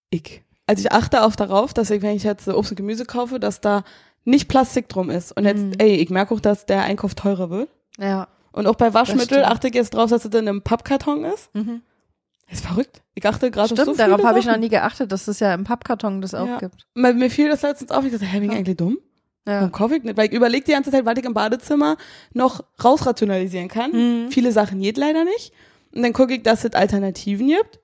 ich. 0.09 0.43
Also 0.67 0.81
ich 0.81 0.91
achte 0.91 1.23
auch 1.23 1.35
darauf, 1.35 1.73
dass 1.73 1.89
ich, 1.89 2.01
wenn 2.01 2.15
ich 2.15 2.23
jetzt 2.23 2.47
Obst 2.47 2.71
und 2.71 2.77
Gemüse 2.77 3.05
kaufe, 3.05 3.39
dass 3.39 3.61
da 3.61 3.83
nicht 4.23 4.47
Plastik 4.47 4.87
drum 4.89 5.09
ist. 5.09 5.31
Und 5.35 5.45
jetzt, 5.45 5.61
Mhm. 5.63 5.73
ey, 5.79 5.95
ich 5.95 6.09
merke 6.09 6.33
auch, 6.33 6.39
dass 6.39 6.65
der 6.65 6.83
Einkauf 6.83 7.15
teurer 7.15 7.49
wird. 7.49 7.69
Ja. 7.99 8.27
Und 8.51 8.67
auch 8.67 8.75
bei 8.75 8.93
Waschmittel 8.93 9.43
achte 9.43 9.67
ich 9.69 9.73
jetzt 9.73 9.93
drauf, 9.93 10.09
dass 10.09 10.25
es 10.25 10.33
in 10.33 10.47
einem 10.47 10.61
Pappkarton 10.61 11.23
ist. 11.25 11.53
Mhm. 11.55 11.81
Das 12.49 12.59
ist 12.59 12.65
verrückt. 12.67 13.01
Ich 13.15 13.25
achte 13.25 13.49
gerade 13.49 13.63
auf 13.71 13.77
so 13.77 13.83
Stimmt, 13.83 13.99
darauf 13.99 14.23
habe 14.25 14.39
ich 14.39 14.45
noch 14.45 14.57
nie 14.57 14.67
geachtet, 14.69 15.11
dass 15.13 15.27
es 15.29 15.39
ja 15.39 15.53
im 15.53 15.63
Pappkarton 15.63 16.19
das 16.21 16.33
auch 16.33 16.47
Ja. 16.47 16.57
gibt. 16.59 16.85
Weil 16.95 17.13
Mir 17.13 17.29
fiel 17.29 17.47
das 17.49 17.61
letztens 17.61 17.91
auf, 17.91 18.03
ich 18.03 18.11
dachte, 18.11 18.25
hä, 18.25 18.39
bin 18.39 18.49
ich 18.49 18.53
Ja. 18.53 18.59
eigentlich 18.59 18.75
dumm? 18.77 18.97
Ja. 19.47 19.55
Warum 19.61 19.71
kaufe 19.71 19.95
ich 19.95 20.03
nicht? 20.03 20.17
Weil 20.17 20.27
ich 20.27 20.33
überlege 20.33 20.65
die 20.65 20.71
ganze 20.71 20.91
Zeit, 20.91 21.05
was 21.05 21.17
ich 21.17 21.25
im 21.25 21.33
Badezimmer 21.33 21.97
noch 22.33 22.63
rausrationalisieren 22.83 23.67
kann. 23.69 23.91
Mhm. 24.25 24.31
Viele 24.31 24.51
Sachen 24.51 24.79
geht 24.81 24.97
leider 24.97 25.23
nicht. 25.23 25.51
Und 25.95 26.03
dann 26.03 26.13
gucke 26.13 26.35
ich, 26.35 26.43
dass 26.43 26.63
es 26.63 26.73
Alternativen 26.73 27.47
gibt. 27.47 27.79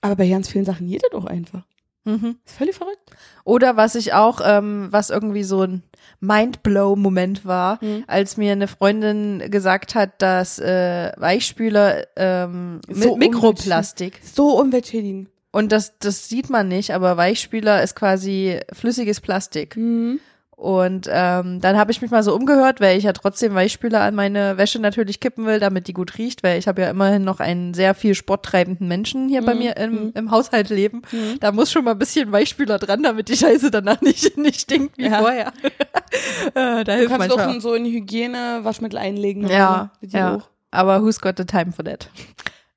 Aber 0.00 0.16
bei 0.16 0.28
ganz 0.28 0.48
vielen 0.48 0.64
Sachen 0.64 0.88
geht 0.88 1.02
es 1.04 1.12
auch 1.16 1.26
einfach. 1.26 1.62
Mhm. 2.04 2.36
ist 2.46 2.56
völlig 2.56 2.76
verrückt. 2.76 3.10
Oder 3.44 3.76
was 3.76 3.96
ich 3.96 4.12
auch, 4.14 4.40
ähm, 4.44 4.86
was 4.92 5.10
irgendwie 5.10 5.42
so 5.42 5.62
ein 5.62 5.82
Mindblow-Moment 6.20 7.44
war, 7.44 7.78
Mhm. 7.82 8.04
als 8.06 8.36
mir 8.36 8.52
eine 8.52 8.68
Freundin 8.68 9.50
gesagt 9.50 9.94
hat, 9.94 10.22
dass 10.22 10.58
äh, 10.58 11.12
Weichspüler 11.16 12.06
ähm, 12.16 12.80
So 12.88 13.16
mit 13.16 13.30
Mikroplastik 13.32 14.20
So 14.22 14.58
umweltschädigend. 14.60 15.28
und 15.52 15.72
das 15.72 15.98
das 15.98 16.28
sieht 16.28 16.48
man 16.50 16.68
nicht, 16.68 16.92
aber 16.92 17.16
Weichspüler 17.16 17.82
ist 17.82 17.96
quasi 17.96 18.60
flüssiges 18.72 19.20
Plastik. 19.20 19.76
Mhm. 19.76 20.20
Und 20.58 21.06
ähm, 21.12 21.60
dann 21.60 21.76
habe 21.76 21.92
ich 21.92 22.00
mich 22.00 22.10
mal 22.10 22.22
so 22.22 22.34
umgehört, 22.34 22.80
weil 22.80 22.96
ich 22.96 23.04
ja 23.04 23.12
trotzdem 23.12 23.54
Weichspüler 23.54 24.00
an 24.00 24.14
meine 24.14 24.56
Wäsche 24.56 24.78
natürlich 24.78 25.20
kippen 25.20 25.44
will, 25.44 25.60
damit 25.60 25.86
die 25.86 25.92
gut 25.92 26.16
riecht, 26.16 26.42
weil 26.42 26.58
ich 26.58 26.66
habe 26.66 26.80
ja 26.80 26.88
immerhin 26.88 27.24
noch 27.24 27.40
einen 27.40 27.74
sehr 27.74 27.94
viel 27.94 28.14
sporttreibenden 28.14 28.88
Menschen 28.88 29.28
hier 29.28 29.42
bei 29.44 29.52
Mhm. 29.52 29.58
mir 29.60 29.76
im, 29.76 29.92
Mhm. 29.92 30.12
im 30.14 30.30
Haushalt 30.30 30.70
leben. 30.70 31.02
Mhm. 31.12 31.38
Da 31.40 31.52
muss 31.52 31.70
schon 31.70 31.84
mal 31.84 31.90
ein 31.90 31.98
bisschen 31.98 32.32
Weichspüler 32.32 32.78
dran, 32.78 33.02
damit 33.02 33.28
die 33.28 33.36
Scheiße 33.36 33.70
danach 33.70 34.00
nicht, 34.00 34.38
nicht 34.38 34.62
stinkt 34.62 34.96
wie 34.96 35.04
Ja. 35.08 35.18
vorher. 35.18 35.52
äh, 36.54 36.54
da 36.54 36.84
Du 36.84 36.92
hilft 36.94 37.10
kannst 37.18 37.30
doch 37.30 37.60
so 37.60 37.74
in 37.74 37.84
Hygiene 37.84 38.60
Waschmittel 38.62 38.98
einlegen. 38.98 39.46
Ja, 39.48 39.90
dir 40.00 40.18
ja. 40.18 40.34
auch. 40.36 40.48
Aber 40.70 41.02
who's 41.02 41.20
got 41.20 41.34
the 41.36 41.44
time 41.44 41.72
for 41.72 41.84
that? 41.84 42.08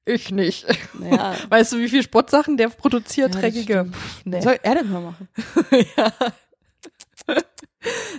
Ich 0.03 0.31
nicht. 0.31 0.65
Naja. 0.99 1.33
Weißt 1.49 1.71
du, 1.71 1.77
wie 1.77 1.87
viel 1.87 2.03
Sportsachen 2.03 2.57
der 2.57 2.67
produziert, 2.67 3.35
Ja, 3.35 3.39
dreckige? 3.41 3.89
nee. 4.25 4.41
Soll 4.41 4.57
er 4.63 4.75
denn 4.75 4.91
mal 4.91 5.01
machen? 5.01 5.29
ja. 5.95 6.11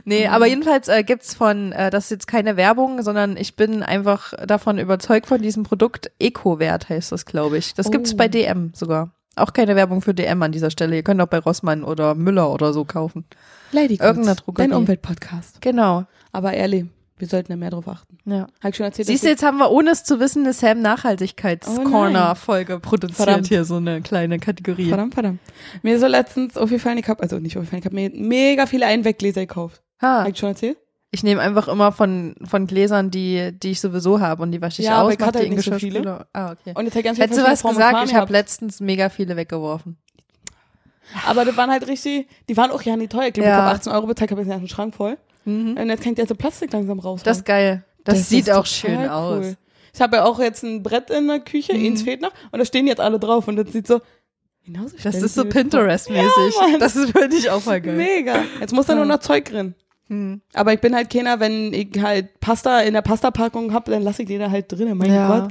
Nee, 0.04 0.26
Mhm. 0.26 0.32
aber 0.34 0.46
jedenfalls 0.46 0.88
äh, 0.88 1.02
gibt's 1.04 1.34
von, 1.34 1.72
äh, 1.72 1.90
das 1.90 2.04
ist 2.04 2.10
jetzt 2.10 2.26
keine 2.26 2.56
Werbung, 2.56 3.02
sondern 3.02 3.36
ich 3.36 3.56
bin 3.56 3.82
einfach 3.82 4.32
davon 4.46 4.78
überzeugt 4.78 5.26
von 5.26 5.42
diesem 5.42 5.64
Produkt. 5.64 6.10
Eco-Wert 6.18 6.88
heißt 6.88 7.12
das, 7.12 7.26
glaube 7.26 7.58
ich. 7.58 7.74
Das 7.74 7.90
gibt's 7.90 8.14
Oh. 8.14 8.16
bei 8.16 8.28
DM 8.28 8.72
sogar. 8.74 9.10
Auch 9.36 9.52
keine 9.52 9.76
Werbung 9.76 10.00
für 10.02 10.14
DM 10.14 10.42
an 10.42 10.52
dieser 10.52 10.70
Stelle. 10.70 10.96
Ihr 10.96 11.02
könnt 11.02 11.20
auch 11.20 11.26
bei 11.26 11.38
Rossmann 11.38 11.84
oder 11.84 12.14
Müller 12.14 12.50
oder 12.50 12.72
so 12.72 12.84
kaufen. 12.84 13.24
Lady 13.72 13.94
Irgendeine 13.94 14.26
Codes, 14.34 14.44
Drogerie. 14.44 14.68
Dein 14.68 14.76
Umweltpodcast. 14.76 15.60
Genau. 15.60 16.04
Aber 16.32 16.52
ehrlich, 16.54 16.86
wir 17.20 17.28
sollten 17.28 17.52
da 17.52 17.56
mehr 17.56 17.70
drauf 17.70 17.86
achten. 17.88 18.18
Ja. 18.24 18.46
Habe 18.60 18.70
ich 18.70 18.76
schon 18.76 18.86
erzählt, 18.86 19.06
Siehst 19.08 19.24
du, 19.24 19.28
jetzt 19.28 19.42
haben 19.42 19.58
wir, 19.58 19.70
ohne 19.70 19.90
es 19.90 20.04
zu 20.04 20.18
wissen, 20.20 20.42
eine 20.44 20.52
Sam 20.52 20.78
Oh 20.78 20.82
Nachhaltigkeits-Corner-Folge 20.82 22.80
produziert. 22.80 23.16
Verdammt. 23.16 23.46
Hier 23.48 23.64
so 23.64 23.76
eine 23.76 24.00
kleine 24.02 24.38
Kategorie. 24.38 24.88
Verdammt, 24.88 25.14
verdammt. 25.14 25.40
Mir 25.82 25.98
so 25.98 26.06
letztens 26.06 26.56
aufgefallen, 26.56 26.98
ich 26.98 27.08
habe, 27.08 27.22
also 27.22 27.38
nicht 27.38 27.56
aufgefallen, 27.56 27.80
ich 27.80 27.86
habe 27.86 27.94
mir 27.94 28.10
mega 28.14 28.66
viele 28.66 28.86
Einweggläser 28.86 29.42
gekauft. 29.42 29.82
Ha. 30.02 30.22
Hab 30.24 30.28
ich 30.28 30.38
schon 30.38 30.50
erzählt? 30.50 30.78
Ich 31.12 31.24
nehme 31.24 31.40
einfach 31.40 31.66
immer 31.66 31.90
von, 31.90 32.36
von 32.44 32.66
Gläsern, 32.68 33.10
die, 33.10 33.50
die 33.52 33.72
ich 33.72 33.80
sowieso 33.80 34.20
habe 34.20 34.42
und 34.42 34.52
die 34.52 34.62
wasche 34.62 34.80
ich 34.80 34.86
Ja, 34.86 34.94
aber 34.98 35.08
aus, 35.08 35.14
ich 35.14 35.18
mach 35.18 35.26
hatte 35.26 35.40
die 35.40 35.46
halt 35.48 35.56
nicht 35.82 36.04
so. 36.04 36.18
Ah, 36.32 36.52
okay. 36.52 36.72
Und 36.74 36.84
jetzt 36.84 36.94
hat 36.96 37.02
ganz 37.02 37.18
Hättest 37.18 37.40
du 37.40 37.44
was 37.44 37.62
Formen 37.62 37.76
gesagt? 37.78 38.08
Ich 38.08 38.14
habe 38.14 38.32
letztens 38.32 38.80
mega 38.80 39.08
viele 39.08 39.36
weggeworfen. 39.36 39.98
Aber 41.26 41.44
das 41.44 41.56
waren 41.56 41.70
halt 41.70 41.88
richtig, 41.88 42.28
die 42.48 42.56
waren 42.56 42.70
auch 42.70 42.82
ja 42.82 42.96
nicht 42.96 43.10
teuer. 43.10 43.26
Ich 43.26 43.32
glaube, 43.32 43.48
Ja. 43.48 43.56
ich 43.56 43.62
habe 43.62 43.76
18 43.76 43.92
Euro 43.92 44.06
bezahlt, 44.06 44.30
habe 44.30 44.42
jetzt 44.42 44.50
einen 44.52 44.68
Schrank 44.68 44.94
voll. 44.94 45.18
Und 45.44 45.76
jetzt 45.88 46.02
kann 46.02 46.12
ich 46.12 46.18
jetzt 46.18 46.28
so 46.28 46.34
Plastik 46.34 46.72
langsam 46.72 46.98
raus. 46.98 47.22
Das 47.22 47.38
ist 47.38 47.44
geil. 47.44 47.84
Das, 48.04 48.28
sieht 48.28 48.50
auch 48.50 48.66
schön 48.66 49.08
aus. 49.08 49.56
Ich 49.94 50.00
habe 50.00 50.16
ja 50.18 50.24
auch 50.24 50.38
jetzt 50.38 50.62
ein 50.62 50.82
Brett 50.82 51.10
in 51.10 51.26
der 51.28 51.40
Küche, 51.40 51.74
Mhm. 51.74 51.84
eins 51.86 52.02
fehlt 52.02 52.20
noch, 52.20 52.32
und 52.52 52.58
da 52.58 52.64
stehen 52.64 52.86
jetzt 52.86 53.00
alle 53.00 53.18
drauf 53.18 53.48
und 53.48 53.56
das 53.56 53.72
sieht 53.72 53.86
so 53.86 54.00
genauso 54.64 54.96
Das 55.02 55.16
ist 55.16 55.34
so 55.34 55.42
das. 55.44 55.52
Pinterest-mäßig. 55.54 56.54
Ja, 56.72 56.78
das 56.78 56.94
ist 56.96 57.10
finde 57.16 57.36
ich 57.36 57.50
auch 57.50 57.64
mal 57.66 57.80
geil. 57.80 57.96
Mega. 57.96 58.42
Jetzt 58.60 58.72
muss 58.72 58.86
da 58.86 58.94
nur 58.94 59.04
noch 59.04 59.18
Zeug 59.18 59.46
drin. 59.46 59.74
Hm. 60.08 60.40
Aber 60.54 60.72
ich 60.72 60.80
bin 60.80 60.94
halt 60.94 61.10
keiner, 61.10 61.40
wenn 61.40 61.72
ich 61.72 61.88
halt 62.00 62.38
Pasta 62.40 62.80
in 62.80 62.94
der 62.94 63.02
Pastapackung 63.02 63.72
hab, 63.74 63.84
dann 63.86 64.02
lasse 64.02 64.22
ich 64.22 64.28
die 64.28 64.38
da 64.38 64.50
halt 64.50 64.70
drin. 64.70 64.96
Mein 64.96 65.12
Ja. 65.12 65.28
Gott. 65.40 65.50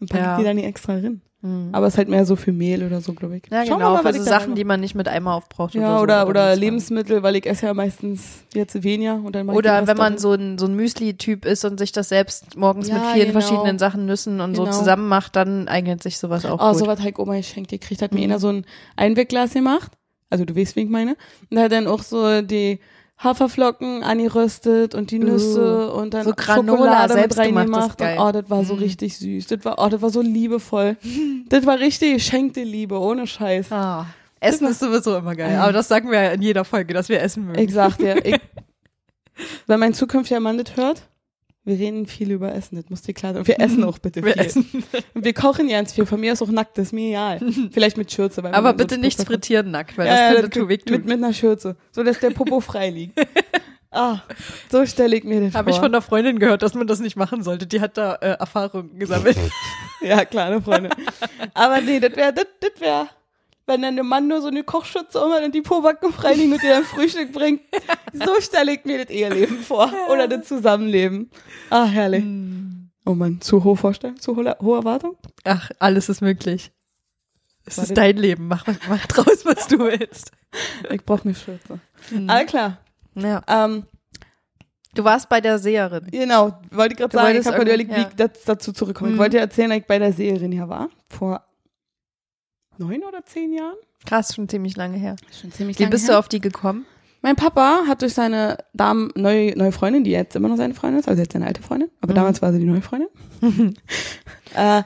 Dann 0.00 0.08
packe 0.08 0.22
Ja. 0.24 0.32
ich 0.34 0.38
die 0.38 0.44
da 0.44 0.54
nicht 0.54 0.66
extra 0.66 0.96
drin. 0.98 1.20
Hm. 1.44 1.68
Aber 1.72 1.86
es 1.86 1.92
ist 1.92 1.98
halt 1.98 2.08
mehr 2.08 2.24
so 2.24 2.36
für 2.36 2.52
Mehl 2.52 2.82
oder 2.86 3.02
so, 3.02 3.12
glaube 3.12 3.36
ich. 3.36 3.42
Ja, 3.50 3.66
Schauen 3.66 3.78
wir 3.78 3.84
genau, 3.90 4.02
mal, 4.02 4.14
so 4.14 4.18
da 4.18 4.24
Sachen, 4.24 4.54
die 4.54 4.64
man 4.64 4.80
nicht 4.80 4.94
mit 4.94 5.08
einmal 5.08 5.36
aufbraucht. 5.36 5.74
Ja, 5.74 6.00
oder, 6.00 6.02
oder, 6.02 6.22
so, 6.22 6.28
oder 6.30 6.46
zwei. 6.54 6.60
Lebensmittel, 6.60 7.22
weil 7.22 7.36
ich 7.36 7.44
esse 7.44 7.66
ja 7.66 7.74
meistens 7.74 8.44
jetzt 8.54 8.82
weniger 8.82 9.16
und 9.22 9.34
dann 9.36 9.50
Oder 9.50 9.86
wenn 9.86 9.96
man 9.98 10.16
so 10.16 10.32
ein, 10.32 10.56
so 10.56 10.64
ein 10.64 10.74
Müsli-Typ 10.74 11.44
ist 11.44 11.66
und 11.66 11.78
sich 11.78 11.92
das 11.92 12.08
selbst 12.08 12.56
morgens 12.56 12.88
Ja, 12.88 12.94
mit 12.94 13.06
vielen 13.08 13.28
genau. 13.28 13.40
verschiedenen 13.40 13.78
Sachen, 13.78 14.06
Nüssen 14.06 14.40
und 14.40 14.54
so 14.56 14.64
Genau. 14.64 14.74
zusammen 14.74 15.06
macht, 15.06 15.36
dann 15.36 15.68
eignet 15.68 16.02
sich 16.02 16.16
sowas 16.16 16.46
auch 16.46 16.60
Oh, 16.66 16.70
gut. 16.70 16.78
sowas 16.78 16.98
hat 17.00 17.08
ich 17.10 17.18
Oma 17.18 17.36
geschenkt. 17.36 17.70
Die 17.72 17.78
kriegt, 17.78 18.00
hat 18.00 18.14
mir 18.14 18.20
Mhm. 18.20 18.24
einer 18.24 18.38
so 18.38 18.48
ein 18.48 18.64
Einwegglas 18.96 19.52
gemacht. 19.52 19.92
Also 20.30 20.46
du 20.46 20.56
weißt, 20.56 20.76
wie 20.76 20.80
ich 20.84 20.88
meine. 20.88 21.14
Und 21.50 21.58
hat 21.58 21.72
dann 21.72 21.86
auch 21.86 22.02
so 22.02 22.40
die 22.40 22.80
Haferflocken 23.18 24.02
angeröstet 24.02 24.94
und 24.94 25.10
die 25.10 25.18
Nüsse 25.18 25.92
und 25.92 26.14
dann 26.14 26.26
Uh. 26.26 26.30
So 26.30 26.34
Granola 26.36 26.76
Schokolade 26.76 27.14
mit 27.14 27.32
selbstgemachtes 27.32 27.74
reingemacht. 28.00 28.00
Und 28.00 28.18
oh, 28.18 28.32
das 28.32 28.50
war 28.50 28.64
so 28.64 28.74
Mhm. 28.74 28.80
richtig 28.80 29.16
süß. 29.18 29.46
Das 29.46 29.64
war, 29.64 29.78
oh, 29.78 29.88
das 29.88 30.02
war 30.02 30.10
so 30.10 30.20
liebevoll. 30.20 30.96
das 31.48 31.64
war 31.64 31.78
richtig 31.78 32.14
geschenkte 32.14 32.62
Liebe, 32.62 32.98
ohne 32.98 33.26
Scheiß. 33.26 33.70
Ah. 33.72 34.06
Essen 34.40 34.66
ist 34.66 34.80
sowieso 34.80 35.16
immer 35.16 35.34
geil. 35.34 35.52
Ja. 35.52 35.62
Aber 35.62 35.72
das 35.72 35.88
sagen 35.88 36.10
wir 36.10 36.20
ja 36.22 36.30
in 36.32 36.42
jeder 36.42 36.64
Folge, 36.64 36.92
dass 36.92 37.08
wir 37.08 37.22
essen 37.22 37.46
mögen. 37.46 37.72
Sag 37.72 37.96
dir, 37.98 38.24
ich, 38.26 38.38
wenn 39.66 39.80
mein 39.80 39.94
zukünftiger 39.94 40.40
Mann 40.40 40.58
das 40.58 40.76
hört, 40.76 41.02
wir 41.64 41.78
reden 41.78 42.06
viel 42.06 42.30
über 42.30 42.54
Essen, 42.54 42.76
das 42.76 42.90
muss 42.90 43.02
dir 43.02 43.14
klar 43.14 43.32
sein. 43.32 43.40
Und 43.40 43.48
wir 43.48 43.58
essen 43.60 43.84
auch 43.84 43.98
bitte 43.98 44.22
Wir 44.22 44.34
viel. 44.34 44.42
essen. 44.42 44.84
Und 45.14 45.24
wir 45.24 45.32
kochen 45.32 45.68
ganz 45.68 45.92
viel. 45.94 46.04
Von 46.06 46.20
mir 46.20 46.32
ist 46.34 46.42
auch 46.42 46.48
nackt, 46.48 46.76
das 46.78 46.86
ist 46.88 46.92
mir 46.92 47.08
egal. 47.10 47.40
Vielleicht 47.72 47.96
mit 47.96 48.12
Schürze. 48.12 48.42
weil 48.42 48.52
Aber 48.54 48.72
bitte 48.74 48.98
nichts 48.98 49.22
Pulver- 49.24 49.32
frittieren 49.32 49.70
nackt, 49.70 49.96
weil 49.96 50.06
Ja, 50.06 50.12
das 50.12 50.20
ja, 50.34 50.40
könnte 50.40 50.58
zu 50.60 50.68
wehtun. 50.68 50.92
Mit, 50.96 51.04
mit 51.06 51.14
einer 51.16 51.32
Schürze. 51.32 51.76
So, 51.92 52.02
dass 52.02 52.20
der 52.20 52.30
Popo 52.30 52.60
frei 52.60 52.90
liegt. 52.90 53.18
ah, 53.90 54.18
so 54.70 54.84
stelle 54.86 55.16
ich 55.16 55.24
mir 55.24 55.40
das 55.40 55.54
Habe 55.54 55.70
ich 55.70 55.76
vor. 55.76 55.84
von 55.84 55.92
einer 55.94 56.02
Freundin 56.02 56.38
gehört, 56.38 56.62
dass 56.62 56.74
man 56.74 56.86
das 56.86 57.00
nicht 57.00 57.16
machen 57.16 57.42
sollte. 57.42 57.66
Die 57.66 57.80
hat 57.80 57.96
da 57.96 58.14
äh, 58.16 58.30
Erfahrungen 58.38 58.98
gesammelt. 58.98 59.36
Ja, 60.02 60.22
kleine 60.26 60.60
Freunde. 60.60 60.90
Aber 61.54 61.80
nee, 61.80 61.98
das 61.98 62.14
wäre, 62.14 62.30
das, 62.34 62.44
das 62.60 62.78
wäre, 62.78 63.08
wenn 63.66 63.82
dann 63.82 63.94
der 63.96 64.04
Mann 64.04 64.28
nur 64.28 64.40
so 64.40 64.48
eine 64.48 64.62
Kochschürze 64.62 65.24
um 65.24 65.32
hat 65.32 65.42
und 65.42 65.54
die 65.54 65.62
Pobacken 65.62 66.12
frei 66.12 66.34
liegen 66.34 66.52
und 66.52 66.62
dir 66.62 66.70
dann 66.70 66.84
Frühstück 66.84 67.32
bringt. 67.32 67.62
So 68.12 68.40
stelle 68.40 68.74
ich 68.74 68.84
mir 68.84 69.04
das 69.04 69.10
Eheleben 69.10 69.58
vor. 69.58 69.92
Oder 70.10 70.28
das 70.28 70.46
Zusammenleben. 70.46 71.30
Ah, 71.70 71.86
herrlich. 71.86 72.24
Oh 73.06 73.14
Mann, 73.14 73.40
zu 73.40 73.64
hohe 73.64 73.76
Vorstellung, 73.76 74.18
zu 74.20 74.36
hohe, 74.36 74.56
hohe 74.60 74.78
Erwartung? 74.78 75.16
Ach, 75.44 75.70
alles 75.78 76.08
ist 76.08 76.20
möglich. 76.20 76.72
Es 77.66 77.78
Warte. 77.78 77.90
ist 77.92 77.96
dein 77.96 78.16
Leben. 78.16 78.48
Mach, 78.48 78.64
mach 78.88 79.06
draus, 79.06 79.44
was 79.44 79.66
du 79.68 79.78
willst. 79.78 80.30
Ich 80.90 81.04
brauche 81.04 81.24
eine 81.24 81.34
Schürze. 81.34 81.80
Mhm. 82.10 82.30
Alles 82.30 82.46
klar. 82.46 82.78
Ja. 83.14 83.42
Ähm, 83.48 83.86
Du 84.94 85.02
warst 85.02 85.28
bei 85.28 85.40
der 85.40 85.58
Seherin. 85.58 86.06
Genau, 86.10 86.52
wollte 86.70 86.92
ich 86.94 86.98
gerade 86.98 87.16
sagen, 87.16 87.36
ich 87.38 87.46
habe 87.46 87.56
gerade 87.56 87.70
überlegt, 87.70 87.96
wie 87.96 88.00
ich 88.02 88.16
das, 88.16 88.44
dazu 88.44 88.72
zurückkomme. 88.72 89.10
Mhm. 89.10 89.14
Ich 89.16 89.20
wollte 89.20 89.36
dir 89.36 89.40
erzählen, 89.40 89.70
dass 89.70 89.78
ich 89.80 89.86
bei 89.86 89.98
der 89.98 90.12
Seherin 90.12 90.52
hier 90.52 90.68
war, 90.68 90.88
vor 91.08 91.44
neun 92.78 93.02
oder 93.04 93.24
zehn 93.24 93.52
Jahren. 93.52 93.76
Krass, 94.06 94.34
schon 94.34 94.48
ziemlich 94.48 94.76
lange 94.76 94.96
her. 94.98 95.16
Schon 95.40 95.50
ziemlich 95.52 95.78
Wie 95.78 95.86
bist 95.86 96.08
du 96.08 96.18
auf 96.18 96.28
die 96.28 96.40
gekommen? 96.40 96.86
Mein 97.22 97.36
Papa 97.36 97.84
hat 97.88 98.02
durch 98.02 98.12
seine 98.12 98.58
Damen, 98.74 99.10
neue, 99.14 99.56
neue 99.56 99.72
Freundin, 99.72 100.04
die 100.04 100.10
jetzt 100.10 100.36
immer 100.36 100.48
noch 100.48 100.58
seine 100.58 100.74
Freundin 100.74 101.00
ist, 101.00 101.08
also 101.08 101.22
jetzt 101.22 101.32
seine 101.32 101.46
alte 101.46 101.62
Freundin, 101.62 101.88
aber 102.02 102.12
Mhm. 102.12 102.16
damals 102.16 102.42
war 102.42 102.52
sie 102.52 102.58
die 102.58 102.66
neue 102.66 102.82
Freundin, 102.82 103.08
äh, 104.54 104.82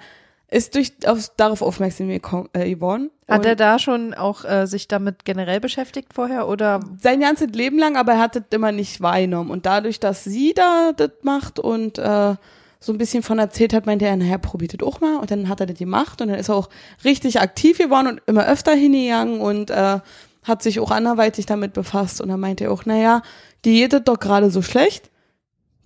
ist 0.51 0.75
durch, 0.77 0.93
auf, 1.05 1.31
darauf 1.37 1.62
aufmerksam 1.62 2.09
äh, 2.11 2.21
geworden. 2.21 3.11
Hat 3.27 3.45
er 3.45 3.57
da 3.57 3.79
schon 3.81 4.15
auch 4.15 4.45
äh, 4.45 4.67
sich 4.67 4.87
damit 4.89 5.25
generell 5.25 5.61
beschäftigt 5.61 6.15
vorher 6.15 6.49
oder? 6.49 6.81
sein 7.03 7.21
ganzes 7.21 7.49
Leben 7.49 7.79
lang, 7.79 7.97
aber 7.97 8.12
er 8.12 8.21
hat 8.21 8.37
das 8.37 8.45
immer 8.51 8.73
nicht 8.73 9.01
wahrgenommen. 9.03 9.51
Und 9.51 9.67
dadurch, 9.67 10.01
dass 10.01 10.25
sie 10.25 10.55
da 10.55 10.93
das 10.97 11.11
macht 11.23 11.59
und 11.59 11.99
äh, 11.99 12.37
so 12.81 12.93
ein 12.93 12.99
bisschen 12.99 13.23
von 13.23 13.38
erzählt 13.38 13.73
hat, 13.73 13.87
meinte 13.87 14.07
er, 14.07 14.17
naja, 14.17 14.38
probiert 14.38 14.75
das 14.75 14.87
auch 14.87 15.01
mal. 15.01 15.17
Und 15.17 15.31
dann 15.31 15.49
hat 15.49 15.61
er 15.61 15.67
das 15.67 15.79
gemacht 15.79 16.21
und 16.21 16.29
dann 16.29 16.38
ist 16.38 16.49
er 16.49 16.55
auch 16.55 16.69
richtig 17.05 17.41
aktiv 17.41 17.79
geworden 17.79 18.07
und 18.07 18.23
immer 18.27 18.47
öfter 18.47 18.73
hingegangen 18.73 19.41
und 19.41 19.71
äh, 19.71 19.99
hat 20.45 20.62
sich 20.62 20.81
auch 20.81 20.91
anderweitig 20.91 21.47
damit 21.47 21.73
befasst. 21.73 22.21
Und 22.21 22.29
dann 22.29 22.41
meinte 22.41 22.64
er 22.64 22.73
auch, 22.73 22.87
naja, 22.87 23.23
die 23.64 23.75
geht 23.75 24.09
doch 24.09 24.19
gerade 24.19 24.51
so 24.51 24.62
schlecht, 24.62 25.11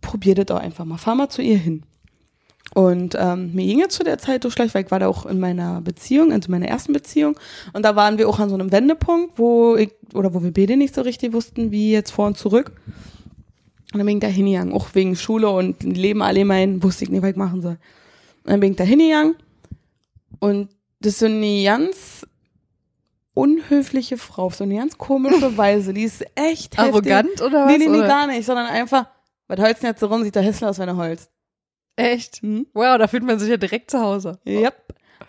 probiert 0.00 0.38
das 0.38 0.46
doch 0.46 0.60
einfach 0.60 0.84
mal, 0.84 0.98
fahr 0.98 1.14
mal 1.14 1.28
zu 1.28 1.42
ihr 1.42 1.56
hin. 1.56 1.84
Und 2.74 3.16
ähm, 3.18 3.52
mir 3.52 3.66
ging 3.66 3.82
es 3.82 3.94
zu 3.94 4.02
der 4.02 4.18
Zeit 4.18 4.42
so 4.42 4.50
schlecht, 4.50 4.74
weil 4.74 4.84
ich 4.84 4.90
war 4.90 4.98
da 4.98 5.08
auch 5.08 5.26
in 5.26 5.38
meiner 5.38 5.82
Beziehung, 5.82 6.32
also 6.32 6.50
meiner 6.50 6.68
ersten 6.68 6.92
Beziehung. 6.92 7.38
Und 7.74 7.84
da 7.84 7.96
waren 7.96 8.16
wir 8.16 8.28
auch 8.28 8.38
an 8.38 8.48
so 8.48 8.54
einem 8.54 8.72
Wendepunkt, 8.72 9.38
wo 9.38 9.76
ich, 9.76 9.90
oder 10.14 10.32
wo 10.32 10.42
wir 10.42 10.52
beide 10.52 10.76
nicht 10.76 10.94
so 10.94 11.02
richtig 11.02 11.34
wussten, 11.34 11.70
wie 11.70 11.92
jetzt 11.92 12.12
vor 12.12 12.26
und 12.26 12.38
zurück. 12.38 12.72
Und 13.92 13.98
dann 13.98 14.06
bin 14.06 14.16
ich 14.16 14.22
da 14.22 14.28
hingegangen, 14.28 14.72
auch 14.72 14.88
wegen 14.94 15.16
Schule 15.16 15.50
und 15.50 15.82
Leben 15.82 16.22
allgemein, 16.22 16.82
wusste 16.82 17.04
ich 17.04 17.10
nicht, 17.10 17.22
was 17.22 17.30
ich 17.30 17.36
machen 17.36 17.60
soll. 17.60 17.78
Und 18.44 18.50
dann 18.50 18.60
bin 18.60 18.72
ich 18.72 18.76
da 18.76 18.84
hingegangen 18.84 19.36
und 20.40 20.70
das 21.00 21.14
ist 21.14 21.18
so 21.18 21.26
eine 21.26 21.64
ganz 21.64 22.26
unhöfliche 23.34 24.16
Frau, 24.16 24.44
auf 24.44 24.54
so 24.54 24.64
eine 24.64 24.76
ganz 24.76 24.98
komische 24.98 25.56
Weise. 25.56 25.92
Die 25.92 26.04
ist 26.04 26.24
echt 26.34 26.78
heftig. 26.78 26.78
Arrogant 26.78 27.42
oder 27.42 27.64
was? 27.64 27.72
Nee, 27.72 27.78
nee, 27.78 27.88
nee, 27.88 27.98
oder? 27.98 28.08
gar 28.08 28.26
nicht, 28.26 28.44
sondern 28.44 28.66
einfach, 28.66 29.06
was 29.46 29.60
holst 29.60 29.82
denn 29.82 29.90
jetzt 29.90 30.00
so 30.00 30.06
rum, 30.06 30.22
sieht 30.22 30.36
da 30.36 30.40
hässlich 30.40 30.68
aus, 30.68 30.78
wenn 30.78 30.88
er 30.88 30.96
holst. 30.96 31.30
Echt? 31.96 32.36
Hm? 32.42 32.66
Wow, 32.72 32.98
da 32.98 33.06
fühlt 33.06 33.24
man 33.24 33.38
sich 33.38 33.50
ja 33.50 33.56
direkt 33.56 33.90
zu 33.90 34.00
Hause. 34.00 34.38
Yep. 34.46 34.74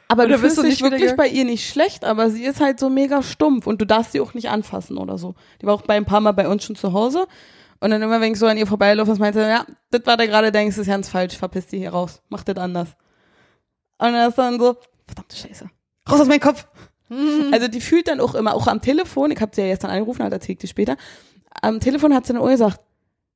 Aber 0.07 0.23
Oder 0.23 0.37
du 0.37 0.41
bist 0.41 0.57
du 0.57 0.63
nicht 0.63 0.81
wirklich 0.81 1.15
bei 1.15 1.27
ihr 1.27 1.43
nicht 1.43 1.67
schlecht, 1.67 2.05
aber 2.05 2.29
sie 2.29 2.43
ist 2.43 2.59
halt 2.59 2.79
so 2.79 2.89
mega 2.89 3.23
stumpf 3.23 3.67
und 3.67 3.81
du 3.81 3.85
darfst 3.85 4.11
sie 4.11 4.19
auch 4.19 4.33
nicht 4.33 4.49
anfassen 4.49 4.97
oder 4.97 5.17
so. 5.17 5.35
Die 5.61 5.65
war 5.65 5.73
auch 5.73 5.81
bei 5.81 5.95
ein 5.95 6.05
paar 6.05 6.21
Mal 6.21 6.33
bei 6.33 6.47
uns 6.47 6.63
schon 6.63 6.75
zu 6.75 6.93
Hause 6.93 7.27
und 7.83 7.89
dann 7.89 8.01
immer, 8.01 8.21
wenn 8.21 8.31
ich 8.31 8.39
so 8.39 8.47
an 8.47 8.57
ihr 8.57 8.65
vorbeilaufe, 8.65 9.13
meinte 9.15 9.43
sie, 9.43 9.49
ja, 9.49 9.65
das 9.91 10.05
war 10.05 10.15
der 10.15 10.27
gerade 10.27 10.53
denkst, 10.53 10.77
ist 10.77 10.87
ganz 10.87 11.09
falsch, 11.09 11.37
verpiss 11.37 11.67
dich 11.67 11.81
hier 11.81 11.91
raus, 11.91 12.21
mach 12.29 12.43
das 12.43 12.55
anders. 12.55 12.89
Und 13.97 14.13
dann 14.13 14.29
ist 14.29 14.37
dann 14.37 14.57
so, 14.57 14.77
verdammte 15.05 15.35
Scheiße, 15.35 15.69
raus 16.09 16.21
aus 16.21 16.27
meinem 16.27 16.39
Kopf. 16.39 16.65
Also 17.51 17.67
die 17.67 17.81
fühlt 17.81 18.07
dann 18.07 18.21
auch 18.21 18.35
immer, 18.35 18.55
auch 18.55 18.67
am 18.67 18.81
Telefon, 18.81 19.31
ich 19.31 19.41
habe 19.41 19.51
sie 19.53 19.61
ja 19.61 19.67
gestern 19.67 19.91
angerufen, 19.91 20.23
halt 20.23 20.31
erzählt 20.31 20.63
die 20.63 20.67
später, 20.67 20.95
am 21.61 21.81
Telefon 21.81 22.13
hat 22.13 22.25
sie 22.25 22.33
dann 22.33 22.41
auch 22.41 22.47
gesagt, 22.47 22.79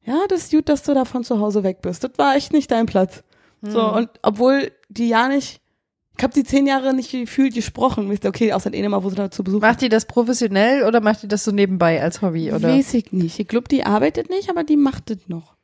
ja, 0.04 0.26
das 0.30 0.44
ist 0.44 0.52
gut, 0.52 0.70
dass 0.70 0.84
du 0.84 0.94
da 0.94 1.04
von 1.04 1.26
zu 1.26 1.40
Hause 1.42 1.64
weg 1.64 1.82
bist. 1.82 2.06
Das 2.06 2.12
war 2.18 2.36
echt 2.36 2.54
nicht 2.54 2.72
dein 2.72 2.86
Platz. 2.86 3.24
So, 3.62 3.94
und 3.94 4.10
obwohl 4.22 4.72
die 4.88 5.10
ja 5.10 5.28
nicht, 5.28 5.62
ich 6.18 6.24
habe 6.24 6.34
die 6.34 6.44
zehn 6.44 6.66
Jahre 6.68 6.94
nicht 6.94 7.12
gefühlt 7.12 7.54
gesprochen. 7.54 8.10
Wisst 8.10 8.24
ihr, 8.24 8.30
okay, 8.30 8.54
außer 8.54 8.70
das 8.72 8.78
eine 8.78 8.90
Mal, 8.90 9.04
wo 9.04 9.10
sie 9.10 9.16
da 9.16 9.30
zu 9.32 9.44
Besuch 9.44 9.62
Macht 9.62 9.82
die 9.82 9.90
das 9.90 10.06
professionell 10.06 10.84
oder 10.84 11.00
macht 11.02 11.24
die 11.24 11.28
das 11.28 11.44
so 11.44 11.52
nebenbei 11.52 12.02
als 12.02 12.22
Hobby? 12.22 12.52
Oder 12.52 12.70
Weiß 12.70 12.94
ich 12.96 13.12
nicht. 13.12 13.40
Ich 13.40 13.48
glaube, 13.48 13.68
die 13.68 13.84
arbeitet 13.84 14.30
nicht, 14.30 14.50
aber 14.50 14.64
die 14.64 14.78
macht 14.78 15.10
das 15.10 15.18
noch. 15.28 15.56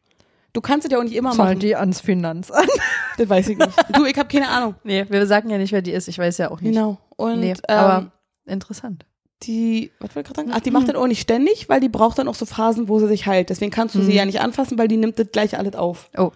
Du 0.53 0.61
kannst 0.61 0.85
es 0.85 0.91
ja 0.91 0.99
auch 0.99 1.03
nicht 1.03 1.15
immer 1.15 1.31
zahlen 1.31 1.49
machen. 1.57 1.59
die 1.59 1.75
ans 1.75 1.99
Finanzamt? 2.01 2.69
Das 3.17 3.29
weiß 3.29 3.49
ich 3.49 3.57
nicht. 3.59 3.71
Du, 3.95 4.05
ich 4.05 4.17
habe 4.17 4.27
keine 4.27 4.49
Ahnung. 4.49 4.73
nee, 4.83 5.05
wir 5.07 5.27
sagen 5.27 5.49
ja 5.51 5.59
nicht, 5.59 5.71
wer 5.71 5.83
die 5.83 5.91
ist. 5.91 6.07
Ich 6.07 6.17
weiß 6.17 6.39
ja 6.39 6.49
auch 6.49 6.61
nicht. 6.61 6.73
Genau. 6.73 6.97
Und 7.15 7.39
nee, 7.41 7.51
ähm, 7.51 7.77
aber 7.77 8.11
interessant. 8.47 9.05
die, 9.43 9.91
was 9.99 10.15
wollte 10.15 10.29
ich 10.31 10.35
gerade 10.35 10.47
sagen? 10.49 10.57
Ach, 10.59 10.63
die 10.63 10.71
macht 10.71 10.87
das 10.89 10.95
auch 10.95 11.05
nicht 11.05 11.21
ständig, 11.21 11.69
weil 11.69 11.79
die 11.79 11.89
braucht 11.89 12.17
dann 12.17 12.27
auch 12.27 12.33
so 12.33 12.45
Phasen, 12.47 12.87
wo 12.87 12.97
sie 12.99 13.07
sich 13.07 13.27
heilt. 13.27 13.51
Deswegen 13.51 13.69
kannst 13.71 13.93
du 13.93 14.01
sie 14.01 14.11
Mhm. 14.13 14.17
ja 14.17 14.25
nicht 14.25 14.41
anfassen, 14.41 14.77
weil 14.79 14.87
die 14.87 14.97
nimmt 14.97 15.19
das 15.19 15.27
gleich 15.31 15.57
alles 15.57 15.75
auf. 15.75 16.09
Oh. 16.17 16.31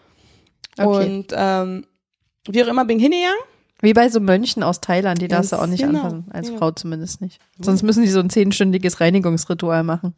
Okay. 0.78 1.06
Und 1.16 1.28
ähm, 1.36 1.86
wie 2.48 2.64
auch 2.64 2.68
immer 2.68 2.86
bin 2.86 2.98
ich 2.98 3.04
hingegangen. 3.04 3.40
Wie 3.82 3.94
bei 3.94 4.10
so 4.10 4.20
Mönchen 4.20 4.64
aus 4.64 4.82
Thailand, 4.82 5.22
die 5.22 5.28
darfst 5.28 5.52
du 5.52 5.58
auch 5.58 5.68
nicht 5.68 5.82
genau, 5.84 6.00
anfassen. 6.00 6.26
Als 6.32 6.50
ja. 6.50 6.58
Frau 6.58 6.72
zumindest 6.72 7.22
nicht. 7.22 7.40
Sonst 7.60 7.84
müssen 7.84 8.02
die 8.04 8.10
so 8.10 8.20
ein 8.20 8.30
zehnstündiges 8.30 9.00
Reinigungsritual 9.00 9.84
machen. 9.84 10.16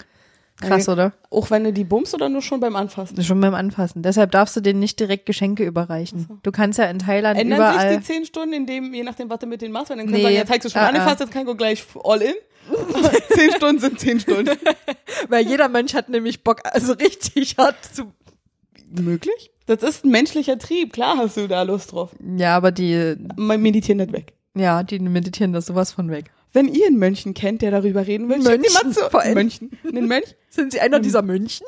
Krass, 0.62 0.88
Ey. 0.88 0.94
oder? 0.94 1.14
Auch 1.30 1.52
wenn 1.52 1.64
du 1.64 1.72
die 1.74 1.86
bummst 1.86 2.14
oder 2.14 2.28
nur 2.28 2.42
schon 2.42 2.60
beim 2.60 2.76
Anfassen. 2.76 3.22
Schon 3.24 3.40
beim 3.40 3.54
Anfassen. 3.54 4.02
Deshalb 4.02 4.32
darfst 4.32 4.56
du 4.58 4.62
denen 4.62 4.80
nicht 4.80 5.00
direkt 5.00 5.26
Geschenke 5.26 5.64
überreichen. 5.66 6.40
Du 6.44 6.52
kannst 6.52 6.80
ja 6.80 6.86
in 6.86 7.00
Thailand 7.00 7.40
Ändern 7.40 7.60
überall. 7.60 7.90
sich 7.90 8.00
die 8.00 8.04
zehn 8.04 8.26
Stunden, 8.26 8.54
in 8.54 8.66
dem, 8.66 8.94
je 8.94 9.04
nachdem, 9.04 9.30
was 9.30 9.40
du 9.40 9.48
mit 9.48 9.62
denen 9.62 9.72
machst, 9.74 9.90
wenn 9.90 9.98
dann 10.00 10.08
Nee. 10.08 10.12
kannst 10.12 10.24
du 10.24 10.28
sagen, 10.28 10.36
jetzt 10.36 10.48
zeigst 10.50 10.66
du 10.66 10.70
schon 10.70 10.82
Ah, 10.82 10.88
angefasst, 10.88 11.20
jetzt 11.22 11.32
kann 11.32 11.48
ich 11.48 11.58
gleich 11.58 11.84
all 12.04 12.22
in. 12.22 12.34
zehn 13.36 13.52
Stunden 13.52 13.80
sind 13.80 14.00
zehn 14.00 14.20
Stunden. 14.20 14.52
Weil 15.30 15.48
jeder 15.48 15.70
Mensch 15.70 15.94
hat 15.94 16.10
nämlich 16.10 16.44
Bock, 16.44 16.60
also 16.66 16.94
richtig 16.94 17.58
hart 17.58 17.78
zu. 17.94 18.12
Möglich? 18.92 19.52
Das 19.70 19.84
ist 19.84 20.04
ein 20.04 20.10
menschlicher 20.10 20.58
Trieb, 20.58 20.94
klar 20.94 21.18
hast 21.18 21.38
du 21.38 21.48
da 21.48 21.62
Lust 21.62 21.92
drauf. 21.92 22.10
Ja, 22.38 22.56
aber 22.58 22.72
die, 22.72 23.16
Mal 23.36 23.58
Meditieren 23.60 23.98
nicht 24.00 24.12
weg. 24.14 24.34
ja, 24.56 24.82
die 24.84 24.98
meditieren 25.00 25.54
das 25.54 25.68
sowas 25.68 25.92
von 25.92 26.10
weg. 26.10 26.32
wenn 26.54 26.68
ihr 26.74 26.88
einen 26.88 26.98
Mönchen 26.98 27.36
kennt, 27.36 27.62
der 27.62 27.70
darüber 27.70 28.08
reden 28.08 28.30
will, 28.30 28.38
schickt 28.42 28.48
ihn 28.48 28.74
mal 28.74 28.84
Mönchen, 28.86 28.94
zu. 28.94 29.10
vor 29.12 29.22
allem. 29.22 29.36
Mönchen. 29.36 29.70
Einen 29.88 30.08
Mönch? 30.08 30.36
Sind 30.50 30.72
Sie 30.72 30.80
einer 30.80 31.00
dieser 31.00 31.22
Mönchen? 31.22 31.68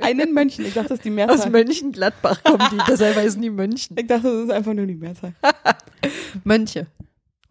Einen 0.00 0.32
Mönchen. 0.32 0.64
Ich 0.64 0.74
dachte, 0.74 0.90
das 0.90 0.98
ist 0.98 1.04
die 1.04 1.10
Aus 1.10 1.16
Mehrzahl. 1.16 1.50
Mönchengladbach 1.50 2.44
kommen 2.44 2.62
die, 2.70 2.78
deshalb 2.88 3.16
heißen 3.16 3.42
die 3.42 3.50
Mönchen. 3.50 3.96
Ich 3.98 4.06
dachte, 4.06 4.22
das 4.32 4.44
ist 4.44 4.50
einfach 4.52 4.72
nur 4.74 4.86
die 4.86 4.94
Mehrzahl. 4.94 5.34
Mönche, 6.44 6.86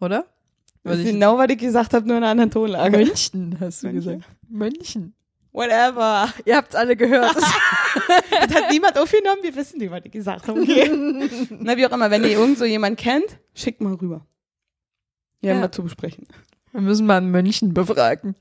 oder? 0.00 0.24
Das 0.84 0.92
Würde 0.92 1.02
ist 1.02 1.06
ich- 1.08 1.12
genau, 1.14 1.36
was 1.36 1.50
ich 1.50 1.58
gesagt 1.58 1.92
habe, 1.94 2.06
nur 2.08 2.16
in 2.16 2.22
einer 2.22 2.30
anderen 2.32 2.50
Tonlage. 2.50 2.96
Mönchen, 2.96 3.56
hast 3.60 3.82
du 3.82 3.88
Mönche? 3.88 4.00
gesagt. 4.16 4.24
Mönchen. 4.48 5.14
Whatever. 5.52 6.32
Ihr 6.44 6.56
habt's 6.56 6.74
alle 6.74 6.96
gehört. 6.96 7.36
Das 8.30 8.54
hat 8.54 8.70
niemand 8.70 8.98
aufgenommen. 8.98 9.42
Wir 9.42 9.54
wissen 9.54 9.78
nicht, 9.78 9.90
was 9.90 10.00
ich 10.04 10.10
gesagt 10.10 10.48
habe. 10.48 10.62
Okay. 10.62 10.88
Na, 11.50 11.76
wie 11.76 11.86
auch 11.86 11.92
immer. 11.92 12.10
Wenn 12.10 12.24
ihr 12.24 12.30
irgend 12.30 12.56
so 12.58 12.64
jemanden 12.64 12.96
kennt, 12.96 13.38
schickt 13.54 13.80
mal 13.82 13.92
rüber. 13.94 14.26
Wir 15.40 15.50
haben 15.50 15.58
Ja. 15.60 15.64
was 15.66 15.72
zu 15.76 15.82
besprechen. 15.82 16.26
Wir 16.72 16.80
müssen 16.80 17.04
mal 17.06 17.18
einen 17.18 17.30
Mönchen 17.30 17.74
befragen. 17.74 18.34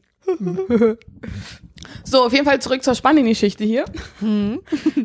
So, 2.06 2.24
auf 2.26 2.32
jeden 2.34 2.46
Fall 2.46 2.62
zurück 2.62 2.82
zur 2.84 2.96
Spanien-Geschichte 2.96 3.64
hier. 3.66 3.86
Hm. 4.20 4.62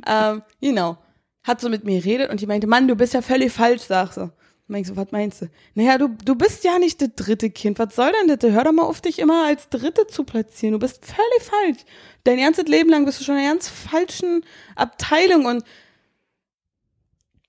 ähm, 0.07 0.43
genau. 0.61 0.99
Hat 1.43 1.61
so 1.61 1.69
mit 1.69 1.85
mir 1.85 2.01
geredet 2.01 2.31
und 2.31 2.41
die 2.41 2.47
meinte, 2.47 2.67
Mann, 2.69 2.87
du 2.89 2.95
bist 2.95 3.15
ja 3.15 3.23
völlig 3.23 3.53
falsch, 3.53 3.83
sag 3.83 4.13
so. 4.13 4.31
Meint 4.69 4.87
ich 4.87 4.89
so, 4.89 4.97
was 4.97 5.13
meinst 5.13 5.43
du? 5.43 5.47
Naja, 5.75 5.97
du, 5.97 6.09
du 6.25 6.35
bist 6.35 6.65
ja 6.65 6.79
nicht 6.81 7.01
das 7.01 7.11
dritte 7.15 7.51
Kind. 7.51 7.79
Was 7.79 7.95
soll 7.95 8.11
denn 8.21 8.37
das? 8.37 8.51
Hör 8.51 8.65
doch 8.65 8.73
mal 8.73 8.83
auf, 8.83 9.01
dich 9.01 9.21
immer 9.21 9.47
als 9.47 9.69
Dritte 9.69 10.09
zu 10.09 10.25
platzieren. 10.25 10.73
Du 10.73 10.81
bist 10.81 11.07
völlig 11.07 11.43
falsch. 11.43 11.85
Dein 12.25 12.39
ganzes 12.39 12.67
Leben 12.67 12.91
lang 12.91 13.05
bist 13.05 13.21
du 13.21 13.25
schon 13.25 13.37
in 13.37 13.43
einer 13.43 13.51
ganz 13.51 13.69
falschen 13.69 14.45
Abteilung 14.75 15.47
und 15.47 15.65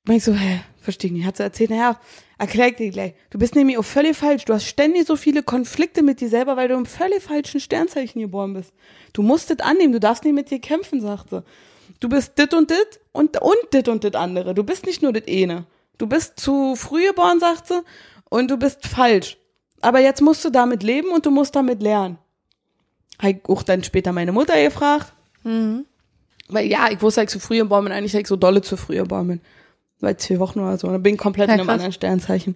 meint 0.04 0.20
ich 0.20 0.24
so, 0.24 0.34
hä, 0.34 0.62
verstehe 0.80 1.10
ich 1.10 1.18
nicht. 1.18 1.26
Hat 1.26 1.38
sie 1.38 1.44
erzählt, 1.44 1.72
naja, 1.72 2.00
erklär 2.38 2.68
ich 2.68 2.76
dir 2.76 2.92
gleich. 2.92 3.14
Du 3.32 3.40
bist 3.40 3.56
nämlich 3.56 3.80
auch 3.80 3.86
völlig 3.86 4.16
falsch. 4.16 4.46
Du 4.46 4.54
hast 4.54 4.66
ständig 4.66 5.08
so 5.08 5.16
viele 5.16 5.42
Konflikte 5.42 6.04
mit 6.04 6.22
dir 6.22 6.30
selber, 6.30 6.56
weil 6.56 6.68
du 6.68 6.76
im 6.76 6.86
völlig 6.86 7.24
falschen 7.24 7.60
Sternzeichen 7.60 8.22
geboren 8.22 8.54
bist. 8.54 8.74
Du 9.14 9.24
musst 9.24 9.50
das 9.50 9.60
annehmen, 9.60 9.92
du 9.92 10.00
darfst 10.00 10.24
nicht 10.24 10.36
mit 10.36 10.52
dir 10.52 10.60
kämpfen, 10.60 11.02
sagte. 11.02 11.44
Du 12.00 12.10
bist 12.10 12.38
dit 12.38 12.54
und 12.54 12.70
dit 12.70 13.00
und, 13.12 13.42
und 13.42 13.74
dit 13.74 13.88
und 13.88 14.04
dit 14.04 14.16
andere. 14.16 14.54
Du 14.54 14.64
bist 14.64 14.86
nicht 14.86 15.02
nur 15.02 15.14
dit 15.14 15.28
eine. 15.28 15.66
Du 15.98 16.08
bist 16.08 16.40
zu 16.40 16.76
früh 16.76 17.08
geboren, 17.08 17.40
sagt 17.40 17.68
sie, 17.68 17.82
und 18.30 18.52
du 18.52 18.58
bist 18.58 18.88
falsch. 18.88 19.38
Aber 19.82 20.00
jetzt 20.00 20.22
musst 20.22 20.44
du 20.46 20.50
damit 20.50 20.84
leben 20.84 21.10
und 21.10 21.26
du 21.26 21.32
musst 21.32 21.56
damit 21.56 21.82
lernen. 21.82 22.18
Hab 23.20 23.30
ich 23.30 23.46
auch 23.48 23.64
dann 23.64 23.84
später 23.84 24.12
meine 24.12 24.32
Mutter 24.32 24.62
gefragt. 24.62 25.14
Weil 26.50 26.68
ja, 26.68 26.90
ich 26.92 27.02
wusste, 27.02 27.24
ich 27.24 27.30
zu 27.30 27.40
früh 27.40 27.58
geboren 27.58 27.86
bin, 27.86 27.94
eigentlich, 27.94 28.16
ich 28.16 28.28
so 28.28 28.36
dolle 28.36 28.62
zu 28.62 28.78
früh 28.78 28.96
geboren 28.96 29.28
bin. 29.28 29.42
Seit 30.00 30.22
zwei 30.22 30.40
Wochen 30.40 30.60
oder 30.60 30.78
so. 30.78 30.88
Und 30.88 30.94
dann 30.94 31.04
bin 31.04 31.16
ich 31.16 31.20
komplett 31.20 31.48
Ja, 31.48 31.56
in 31.56 31.62
einem 31.62 31.70
anderen 31.70 31.92
Sternzeichen. 31.92 32.56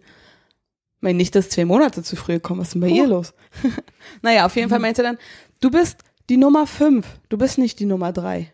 Ich 0.97 1.01
meine, 1.01 1.17
nicht, 1.17 1.33
dass 1.35 1.49
zwei 1.49 1.65
Monate 1.65 2.03
zu 2.03 2.15
früh 2.15 2.33
gekommen. 2.33 2.61
Was 2.61 2.69
ist 2.69 2.73
denn 2.75 2.81
bei 2.81 2.89
ihr 2.89 3.07
los? 3.07 3.33
naja, 4.21 4.45
auf 4.45 4.55
jeden 4.55 4.69
Fall 4.69 4.79
meinte 4.79 5.01
sie 5.01 5.03
dann, 5.03 5.17
du 5.59 5.71
bist 5.71 5.97
die 6.29 6.37
Nummer 6.37 6.67
fünf. 6.67 7.07
Du 7.29 7.37
bist 7.37 7.57
nicht 7.57 7.79
die 7.79 7.85
Nummer 7.85 8.13
drei. 8.13 8.53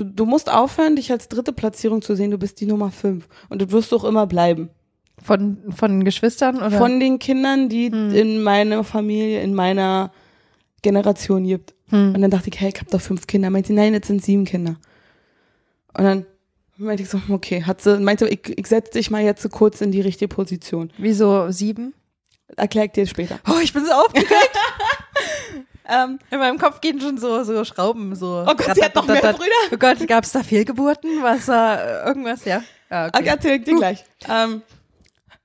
Du, 0.00 0.06
du 0.06 0.24
musst 0.24 0.50
aufhören, 0.50 0.96
dich 0.96 1.12
als 1.12 1.28
dritte 1.28 1.52
Platzierung 1.52 2.00
zu 2.00 2.16
sehen. 2.16 2.30
Du 2.30 2.38
bist 2.38 2.58
die 2.60 2.64
Nummer 2.66 2.90
fünf. 2.90 3.28
Und 3.50 3.60
das 3.60 3.70
wirst 3.70 3.92
du 3.92 3.96
auch 3.96 4.04
immer 4.04 4.26
bleiben. 4.26 4.70
Von, 5.22 5.58
von 5.76 6.04
Geschwistern 6.04 6.56
oder? 6.56 6.70
Von 6.70 6.98
den 7.00 7.18
Kindern, 7.18 7.68
die 7.68 7.90
Hm. 7.92 8.14
in 8.14 8.42
meiner 8.42 8.82
Familie, 8.82 9.42
in 9.42 9.52
meiner 9.54 10.10
Generation 10.80 11.44
gibt. 11.44 11.74
Hm. 11.90 12.14
Und 12.14 12.22
dann 12.22 12.30
dachte 12.30 12.48
ich, 12.50 12.58
hey, 12.58 12.72
ich 12.74 12.80
hab 12.80 12.88
doch 12.88 13.00
fünf 13.02 13.26
Kinder. 13.26 13.50
Meinte 13.50 13.68
sie, 13.68 13.74
nein, 13.74 13.92
jetzt 13.92 14.06
sind 14.06 14.24
sieben 14.24 14.46
Kinder. 14.46 14.76
Und 15.92 16.04
dann 16.04 16.26
meinte 16.78 17.02
ich 17.02 17.10
so, 17.10 17.20
okay, 17.28 17.62
hat 17.64 17.82
sie, 17.82 17.98
meinte, 17.98 18.26
ich, 18.26 18.58
ich 18.58 18.66
setze 18.66 18.92
dich 18.92 19.10
mal 19.10 19.22
jetzt 19.22 19.42
so 19.42 19.50
kurz 19.50 19.82
in 19.82 19.92
die 19.92 20.00
richtige 20.00 20.34
Position. 20.34 20.90
Wieso 20.96 21.50
sieben? 21.50 21.92
Erklär 22.56 22.86
ich 22.86 22.92
dir 22.92 23.06
später. 23.06 23.38
Oh, 23.46 23.60
ich 23.62 23.74
bin 23.74 23.84
so 23.84 23.92
aufgeregt. 23.92 24.30
Ähm, 25.90 26.18
In 26.30 26.38
meinem 26.38 26.58
Kopf 26.58 26.80
gehen 26.80 27.00
schon 27.00 27.18
so, 27.18 27.42
so 27.42 27.64
Schrauben, 27.64 28.14
so. 28.14 28.44
oh 28.46 28.54
Gott, 28.54 28.74
sie 28.74 28.84
hat 28.84 28.94
noch 28.94 29.06
mehr 29.06 29.20
Brüder. 29.20 29.50
Oh 29.72 29.76
Gott, 29.76 30.06
gab's 30.06 30.32
da 30.32 30.42
Fehlgeburten? 30.42 31.22
Was, 31.22 31.48
äh, 31.48 32.06
irgendwas, 32.06 32.44
ja? 32.44 32.62
ja 32.90 33.06
Okay. 33.08 33.18
okay. 33.18 33.28
Erzähl 33.28 33.58
dir 33.60 33.76
gleich. 33.76 34.04
Ähm, 34.28 34.62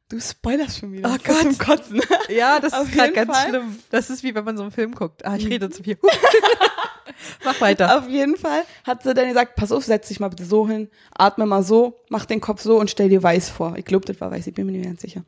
du 0.09 0.19
spoilerst 0.19 0.79
schon 0.79 0.91
wieder. 0.93 1.09
Oh 1.11 1.17
Gott. 1.23 1.41
Zum 1.41 1.57
Kotzen. 1.57 2.01
Ja, 2.29 2.59
das 2.59 2.73
Auf 2.73 2.87
ist 2.87 2.93
gerade 2.93 3.13
ganz 3.13 3.31
Fall. 3.35 3.49
schlimm. 3.49 3.79
Das 3.91 4.09
ist 4.09 4.23
wie 4.23 4.33
wenn 4.35 4.43
man 4.45 4.57
so 4.57 4.63
einen 4.63 4.71
Film 4.71 4.93
guckt. 4.95 5.25
Ah, 5.25 5.35
ich 5.35 5.47
rede 5.47 5.69
zu 5.69 5.83
viel. 5.83 5.97
Mach 7.43 7.59
weiter. 7.61 7.97
Auf 7.97 8.09
jeden 8.09 8.35
Fall 8.35 8.63
hat 8.83 9.03
sie 9.03 9.13
dann 9.13 9.27
gesagt, 9.27 9.55
pass 9.55 9.71
auf, 9.71 9.85
setz 9.85 10.07
dich 10.07 10.19
mal 10.19 10.29
bitte 10.29 10.45
so 10.45 10.67
hin, 10.67 10.89
atme 11.11 11.45
mal 11.45 11.63
so, 11.63 11.99
mach 12.09 12.25
den 12.25 12.41
Kopf 12.41 12.61
so 12.61 12.77
und 12.79 12.89
stell 12.89 13.09
dir 13.09 13.21
weiß 13.23 13.49
vor. 13.49 13.75
Ich 13.77 13.85
glaube, 13.85 14.05
das 14.05 14.19
war 14.19 14.31
weiß, 14.31 14.47
ich 14.47 14.53
bin 14.53 14.65
mir 14.65 14.73
nicht 14.73 14.85
ganz 14.85 15.01
sicher. 15.01 15.23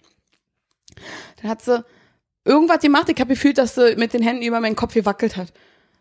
Dann 1.41 1.51
hat 1.51 1.62
sie 1.62 1.86
irgendwas 2.47 2.79
gemacht, 2.79 3.10
ich 3.10 3.19
habe 3.19 3.33
gefühlt, 3.33 3.57
dass 3.57 3.75
sie 3.75 3.95
mit 3.97 4.13
den 4.13 4.23
Händen 4.23 4.43
über 4.43 4.60
meinen 4.60 4.75
Kopf 4.75 4.93
gewackelt 4.93 5.38
hat. 5.38 5.53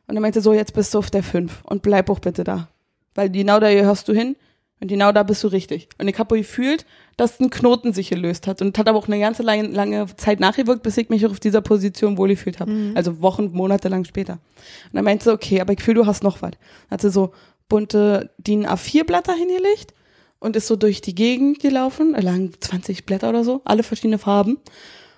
Und 0.06 0.14
dann 0.14 0.22
meinte 0.22 0.40
sie, 0.40 0.44
so, 0.44 0.52
jetzt 0.52 0.72
bist 0.74 0.94
du 0.94 0.98
auf 0.98 1.10
der 1.10 1.22
5 1.22 1.64
und 1.64 1.82
bleib 1.82 2.08
auch 2.10 2.20
bitte 2.20 2.44
da. 2.44 2.68
Weil 3.14 3.30
genau 3.30 3.60
da 3.60 3.68
hörst 3.68 4.08
du 4.08 4.12
hin 4.12 4.36
und 4.80 4.88
genau 4.88 5.10
da 5.10 5.22
bist 5.22 5.42
du 5.42 5.48
richtig. 5.48 5.88
Und 5.98 6.06
ich 6.06 6.18
habe 6.18 6.36
gefühlt, 6.36 6.84
dass 7.16 7.40
ein 7.40 7.50
Knoten 7.50 7.92
sich 7.92 8.10
gelöst 8.10 8.46
hat. 8.46 8.60
Und 8.62 8.78
hat 8.78 8.88
aber 8.88 8.98
auch 8.98 9.08
eine 9.08 9.18
ganze 9.18 9.42
lange, 9.42 9.68
lange 9.68 10.06
Zeit 10.16 10.38
nachgewirkt, 10.38 10.82
bis 10.82 10.96
ich 10.98 11.08
mich 11.08 11.24
auf 11.26 11.40
dieser 11.40 11.62
Position 11.62 12.18
wohlgefühlt 12.18 12.60
habe. 12.60 12.92
Also 12.94 13.20
Wochen, 13.22 13.50
Monate 13.52 13.88
lang 13.88 14.04
später. 14.04 14.34
Und 14.34 14.94
dann 14.94 15.04
meinte 15.04 15.24
sie, 15.24 15.32
okay, 15.32 15.60
aber 15.60 15.72
ich 15.72 15.82
fühle, 15.82 16.02
du 16.02 16.06
hast 16.06 16.22
noch 16.22 16.42
was. 16.42 16.52
Hat 16.90 17.00
sie 17.00 17.10
so 17.10 17.32
bunte 17.68 18.30
DIN 18.38 18.66
A4-Blätter 18.66 19.32
hingelegt 19.32 19.94
und 20.38 20.56
ist 20.56 20.66
so 20.66 20.76
durch 20.76 21.00
die 21.00 21.14
Gegend 21.14 21.58
gelaufen, 21.60 22.12
lagen 22.12 22.52
20 22.60 23.06
Blätter 23.06 23.30
oder 23.30 23.44
so, 23.44 23.62
alle 23.64 23.82
verschiedene 23.82 24.18
Farben. 24.18 24.58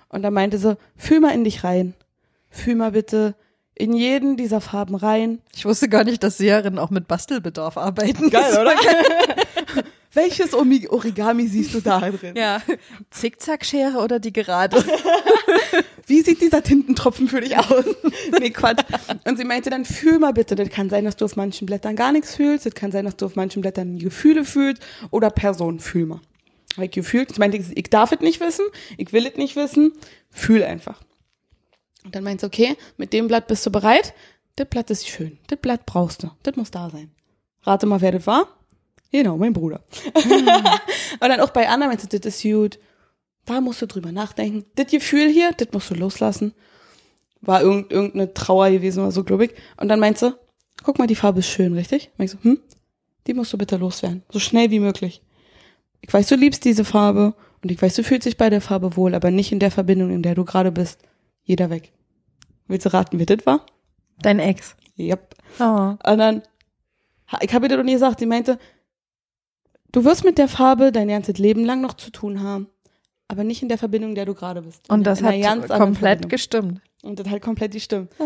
Und 0.09 0.23
dann 0.23 0.33
meinte 0.33 0.57
sie, 0.57 0.77
fühl 0.97 1.19
mal 1.19 1.33
in 1.33 1.43
dich 1.43 1.63
rein. 1.63 1.93
Fühl 2.49 2.75
mal 2.75 2.91
bitte 2.91 3.35
in 3.75 3.93
jeden 3.93 4.35
dieser 4.35 4.59
Farben 4.59 4.95
rein. 4.95 5.39
Ich 5.55 5.65
wusste 5.65 5.87
gar 5.87 6.03
nicht, 6.03 6.21
dass 6.23 6.37
Seherinnen 6.37 6.79
auch 6.79 6.89
mit 6.89 7.07
Bastelbedarf 7.07 7.77
arbeiten. 7.77 8.29
Geil, 8.29 8.57
oder? 8.59 8.73
Welches 10.13 10.53
Origami 10.55 11.47
siehst 11.47 11.73
du 11.75 11.81
da 11.81 11.99
drin? 11.99 12.33
Ja. 12.35 12.61
Zickzackschere 13.11 13.99
oder 13.99 14.19
die 14.19 14.33
gerade? 14.33 14.83
Wie 16.07 16.21
sieht 16.21 16.41
dieser 16.41 16.63
Tintentropfen 16.63 17.27
für 17.27 17.41
dich 17.41 17.55
aus? 17.55 17.85
nee, 18.39 18.49
Quatsch. 18.49 18.83
Und 19.25 19.37
sie 19.37 19.45
meinte 19.45 19.69
dann, 19.69 19.85
fühl 19.85 20.17
mal 20.17 20.33
bitte. 20.33 20.55
Das 20.55 20.69
kann 20.69 20.89
sein, 20.89 21.05
dass 21.05 21.15
du 21.15 21.25
auf 21.25 21.35
manchen 21.35 21.67
Blättern 21.67 21.95
gar 21.95 22.11
nichts 22.11 22.35
fühlst. 22.35 22.65
Das 22.65 22.73
kann 22.73 22.91
sein, 22.91 23.05
dass 23.05 23.15
du 23.17 23.27
auf 23.27 23.35
manchen 23.35 23.61
Blättern 23.61 23.99
Gefühle 23.99 24.43
fühlst. 24.43 24.81
Oder 25.11 25.29
Personen, 25.29 25.79
fühl 25.79 26.07
mal. 26.07 26.21
Hab 26.75 26.83
ich 26.83 26.91
gefühlt. 26.91 27.33
Sie 27.33 27.39
meinte, 27.39 27.57
ich 27.57 27.89
darf 27.89 28.11
es 28.11 28.19
nicht 28.19 28.39
wissen. 28.39 28.65
Ich 28.97 29.11
will 29.13 29.25
es 29.25 29.35
nicht 29.35 29.55
wissen. 29.55 29.93
Fühl 30.29 30.63
einfach. 30.63 31.01
Und 32.03 32.15
dann 32.15 32.23
meinte 32.23 32.41
sie, 32.41 32.47
okay, 32.47 32.77
mit 32.97 33.13
dem 33.13 33.27
Blatt 33.27 33.47
bist 33.47 33.65
du 33.65 33.71
bereit. 33.71 34.13
Das 34.55 34.67
Blatt 34.67 34.89
ist 34.89 35.07
schön. 35.07 35.37
Das 35.47 35.59
Blatt 35.59 35.85
brauchst 35.85 36.23
du. 36.23 36.31
Das 36.43 36.55
muss 36.55 36.71
da 36.71 36.89
sein. 36.89 37.11
Rate 37.63 37.85
mal, 37.85 38.01
wer 38.01 38.11
das 38.11 38.27
war. 38.27 38.47
Genau, 39.11 39.37
mein 39.37 39.53
Bruder. 39.53 39.83
Und 40.13 41.29
dann 41.29 41.39
auch 41.39 41.49
bei 41.49 41.67
anderen 41.67 41.89
meinte 41.89 42.07
sie, 42.09 42.19
das 42.19 42.35
ist 42.35 42.43
gut. 42.43 42.79
Da 43.45 43.61
musst 43.61 43.81
du 43.81 43.87
drüber 43.87 44.11
nachdenken. 44.11 44.65
Das 44.75 44.91
Gefühl 44.91 45.29
hier, 45.29 45.51
das 45.53 45.69
musst 45.71 45.89
du 45.89 45.95
loslassen. 45.95 46.53
War 47.41 47.61
irgend, 47.61 47.91
irgendeine 47.91 48.33
Trauer 48.33 48.69
gewesen 48.69 49.01
oder 49.01 49.11
so, 49.11 49.23
glaube 49.23 49.45
ich. 49.45 49.51
Und 49.77 49.87
dann 49.87 49.99
meint 49.99 50.19
sie, 50.19 50.37
guck 50.83 50.99
mal, 50.99 51.07
die 51.07 51.15
Farbe 51.15 51.39
ist 51.39 51.47
schön, 51.47 51.73
richtig? 51.73 52.11
Meint 52.17 52.29
so, 52.29 52.37
hm? 52.41 52.59
Die 53.27 53.33
musst 53.33 53.51
du 53.53 53.57
bitte 53.57 53.77
loswerden. 53.77 54.23
So 54.29 54.39
schnell 54.39 54.69
wie 54.71 54.79
möglich. 54.79 55.21
Ich 56.01 56.13
weiß, 56.13 56.27
du 56.27 56.35
liebst 56.35 56.65
diese 56.65 56.85
Farbe 56.85 57.33
und 57.61 57.71
ich 57.71 57.81
weiß, 57.81 57.95
du 57.95 58.03
fühlst 58.03 58.25
dich 58.25 58.37
bei 58.37 58.49
der 58.49 58.61
Farbe 58.61 58.95
wohl, 58.95 59.15
aber 59.15 59.31
nicht 59.31 59.51
in 59.51 59.59
der 59.59 59.71
Verbindung, 59.71 60.11
in 60.11 60.23
der 60.23 60.35
du 60.35 60.45
gerade 60.45 60.71
bist. 60.71 61.01
Jeder 61.43 61.69
weg. 61.69 61.91
Willst 62.67 62.85
du 62.85 62.93
raten, 62.93 63.19
wer 63.19 63.25
das 63.25 63.45
war? 63.45 63.65
Dein 64.21 64.39
Ex. 64.39 64.75
Yep. 64.97 65.35
Oh. 65.59 65.95
Und 66.03 66.17
dann, 66.17 66.43
ich 67.41 67.53
habe 67.53 67.65
ihr 67.65 67.69
das 67.69 67.77
noch 67.77 67.85
nie 67.85 67.93
gesagt, 67.93 68.19
sie 68.19 68.25
meinte, 68.25 68.59
du 69.91 70.03
wirst 70.05 70.23
mit 70.23 70.37
der 70.37 70.47
Farbe 70.47 70.91
dein 70.91 71.07
ganzes 71.07 71.37
Leben 71.37 71.65
lang 71.65 71.81
noch 71.81 71.93
zu 71.93 72.11
tun 72.11 72.41
haben, 72.41 72.67
aber 73.27 73.43
nicht 73.43 73.61
in 73.61 73.69
der 73.69 73.77
Verbindung, 73.77 74.11
in 74.11 74.15
der 74.15 74.25
du 74.25 74.35
gerade 74.35 74.61
bist. 74.61 74.87
In 74.87 74.95
Und 74.95 75.03
das 75.05 75.21
in 75.21 75.27
hat 75.27 75.67
komplett 75.69 76.29
gestimmt. 76.29 76.81
Und 77.01 77.19
das 77.19 77.27
hat 77.27 77.41
komplett 77.41 77.73
die 77.73 77.79
Stimme. 77.79 78.07
Ah. 78.19 78.23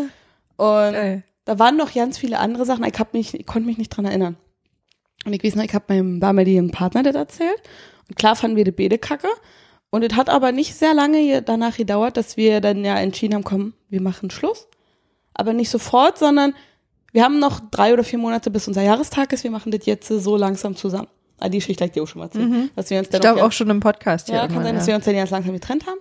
Und 0.86 0.94
Geil. 0.94 1.24
da 1.46 1.60
waren 1.60 1.78
noch 1.78 1.94
ganz 1.94 2.18
viele 2.18 2.40
andere 2.40 2.66
Sachen, 2.66 2.84
ich, 2.84 3.00
hab 3.00 3.14
mich, 3.14 3.34
ich 3.34 3.46
konnte 3.46 3.68
mich 3.68 3.78
nicht 3.78 3.90
dran 3.90 4.06
erinnern. 4.06 4.38
Und 5.26 5.34
ich 5.34 5.44
weiß 5.44 5.56
noch, 5.56 5.64
ich 5.64 5.74
habe 5.74 5.86
meinem 5.88 6.20
damaligen 6.20 6.72
Partner 6.72 7.04
das 7.04 7.16
erzählt. 7.16 7.62
Und 8.10 8.18
klar 8.18 8.36
fanden 8.36 8.58
wir 8.58 8.64
die 8.64 8.72
Bede 8.72 8.98
kacke. 8.98 9.30
Und 9.90 10.04
es 10.04 10.16
hat 10.16 10.30
aber 10.30 10.52
nicht 10.52 10.76
sehr 10.76 10.94
lange 10.94 11.42
danach 11.42 11.78
gedauert, 11.78 12.18
dass 12.18 12.36
wir 12.36 12.62
dann 12.62 12.84
ja 12.84 12.98
entschieden 12.98 13.36
haben, 13.36 13.44
komm, 13.44 13.74
wir 13.90 14.02
machen 14.02 14.32
Schluss. 14.32 14.68
Aber 15.34 15.54
nicht 15.54 15.70
sofort, 15.70 16.18
sondern 16.18 16.54
wir 17.12 17.24
haben 17.24 17.40
noch 17.40 17.60
drei 17.72 17.94
oder 17.94 18.04
vier 18.04 18.20
Monate, 18.20 18.50
bis 18.50 18.68
unser 18.68 18.82
Jahrestag 18.82 19.32
ist. 19.34 19.44
Wir 19.44 19.52
machen 19.52 19.72
das 19.72 19.86
jetzt 19.86 20.08
so 20.08 20.36
langsam 20.36 20.76
zusammen. 20.76 21.08
Ah, 21.40 21.50
die 21.50 21.60
Geschichte 21.60 21.84
habe 21.84 21.90
ich 21.90 21.94
dir 21.94 22.04
auch 22.04 22.08
schon 22.08 22.20
mal 22.20 22.26
erzählt. 22.26 22.72
Dass 22.76 22.90
wir 22.90 22.98
uns 22.98 23.08
Ich 23.08 23.12
dann 23.12 23.22
glaube 23.22 23.42
auch 23.42 23.48
auch 23.48 23.52
schon 23.52 23.70
im 23.70 23.80
Podcast 23.80 24.30
ja, 24.30 24.48
kann 24.48 24.64
sein, 24.64 24.76
dass 24.76 24.86
ja. 24.86 24.94
wir 24.94 24.96
uns 24.96 25.06
dann 25.06 25.16
ganz 25.16 25.30
langsam 25.30 25.54
getrennt 25.54 25.86
haben. 25.86 26.00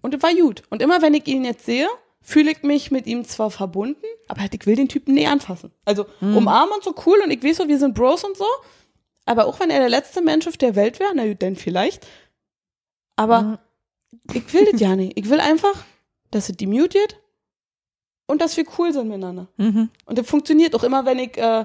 Und 0.00 0.14
es 0.14 0.22
war 0.22 0.34
gut. 0.34 0.62
Und 0.70 0.82
immer 0.82 1.02
wenn 1.02 1.14
ich 1.14 1.26
ihn 1.28 1.44
jetzt 1.44 1.66
sehe, 1.66 1.86
fühle 2.22 2.50
ich 2.52 2.62
mich 2.62 2.90
mit 2.90 3.06
ihm 3.06 3.24
zwar 3.24 3.50
verbunden, 3.50 4.04
aber 4.28 4.42
halt, 4.42 4.54
ich 4.54 4.66
will 4.66 4.76
den 4.76 4.88
Typen 4.88 5.14
nie 5.14 5.26
anfassen. 5.26 5.72
Also 5.84 6.06
umarmen 6.20 6.74
und 6.74 6.84
so 6.84 6.94
cool 7.06 7.18
und 7.24 7.30
ich 7.30 7.42
weiß 7.42 7.56
so, 7.58 7.68
wir 7.68 7.78
sind 7.78 7.94
Bros 7.94 8.24
und 8.24 8.36
so. 8.36 8.44
Aber 9.24 9.46
auch 9.46 9.58
wenn 9.60 9.70
er 9.70 9.78
der 9.80 9.88
letzte 9.88 10.22
Mensch 10.22 10.46
auf 10.46 10.56
der 10.56 10.74
Welt 10.76 10.98
wäre, 11.00 11.12
na 11.14 11.26
gut, 11.26 11.42
dann 11.42 11.56
vielleicht. 11.56 12.06
Aber 13.16 13.42
Mhm. 13.42 13.58
ich 14.34 14.52
will 14.54 14.68
das 14.70 14.80
ja 14.80 14.96
nicht. 14.96 15.18
Ich 15.18 15.28
will 15.30 15.40
einfach 15.40 15.84
dass 16.32 16.48
es 16.48 16.56
die 16.56 16.66
mutet 16.68 17.18
und 18.28 18.40
dass 18.40 18.56
wir 18.56 18.64
cool 18.78 18.92
sind 18.92 19.08
miteinander. 19.08 19.48
Mhm. 19.56 19.88
Und 20.04 20.16
das 20.18 20.28
funktioniert 20.28 20.74
auch 20.76 20.84
immer, 20.84 21.04
wenn 21.04 21.18
ich 21.18 21.36
äh, 21.36 21.64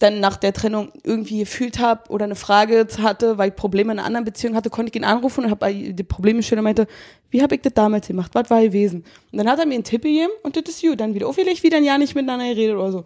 dann 0.00 0.18
nach 0.18 0.36
der 0.36 0.52
Trennung 0.52 0.90
irgendwie 1.04 1.38
gefühlt 1.40 1.78
habe 1.78 2.10
oder 2.10 2.24
eine 2.24 2.34
Frage 2.34 2.86
hatte, 3.02 3.38
weil 3.38 3.50
ich 3.50 3.54
Probleme 3.56 3.92
in 3.92 3.98
einer 3.98 4.06
anderen 4.06 4.24
Beziehung 4.24 4.56
hatte, 4.56 4.70
konnte 4.70 4.90
ich 4.90 4.96
ihn 4.96 5.04
anrufen 5.04 5.44
und 5.44 5.50
habe 5.50 5.72
die 5.72 6.02
Probleme 6.02 6.42
schön 6.42 6.58
und 6.58 6.64
meinte, 6.64 6.86
wie 7.30 7.42
habe 7.42 7.54
ich 7.54 7.60
das 7.60 7.74
damals 7.74 8.08
gemacht? 8.08 8.30
Was 8.34 8.48
war 8.50 8.62
gewesen? 8.62 9.04
Und 9.30 9.38
dann 9.38 9.48
hat 9.48 9.58
er 9.58 9.66
mir 9.66 9.74
einen 9.74 9.84
Tipp 9.84 10.02
gegeben 10.02 10.32
und 10.42 10.56
das 10.56 10.64
ist 10.74 10.80
gut. 10.82 10.98
Dann 10.98 11.14
wieder 11.14 11.28
aufgelegt, 11.28 11.62
wieder 11.62 11.76
ein 11.76 11.84
Jahr 11.84 11.98
nicht 11.98 12.14
miteinander 12.14 12.46
geredet 12.46 12.76
oder 12.76 12.92
so. 12.92 13.04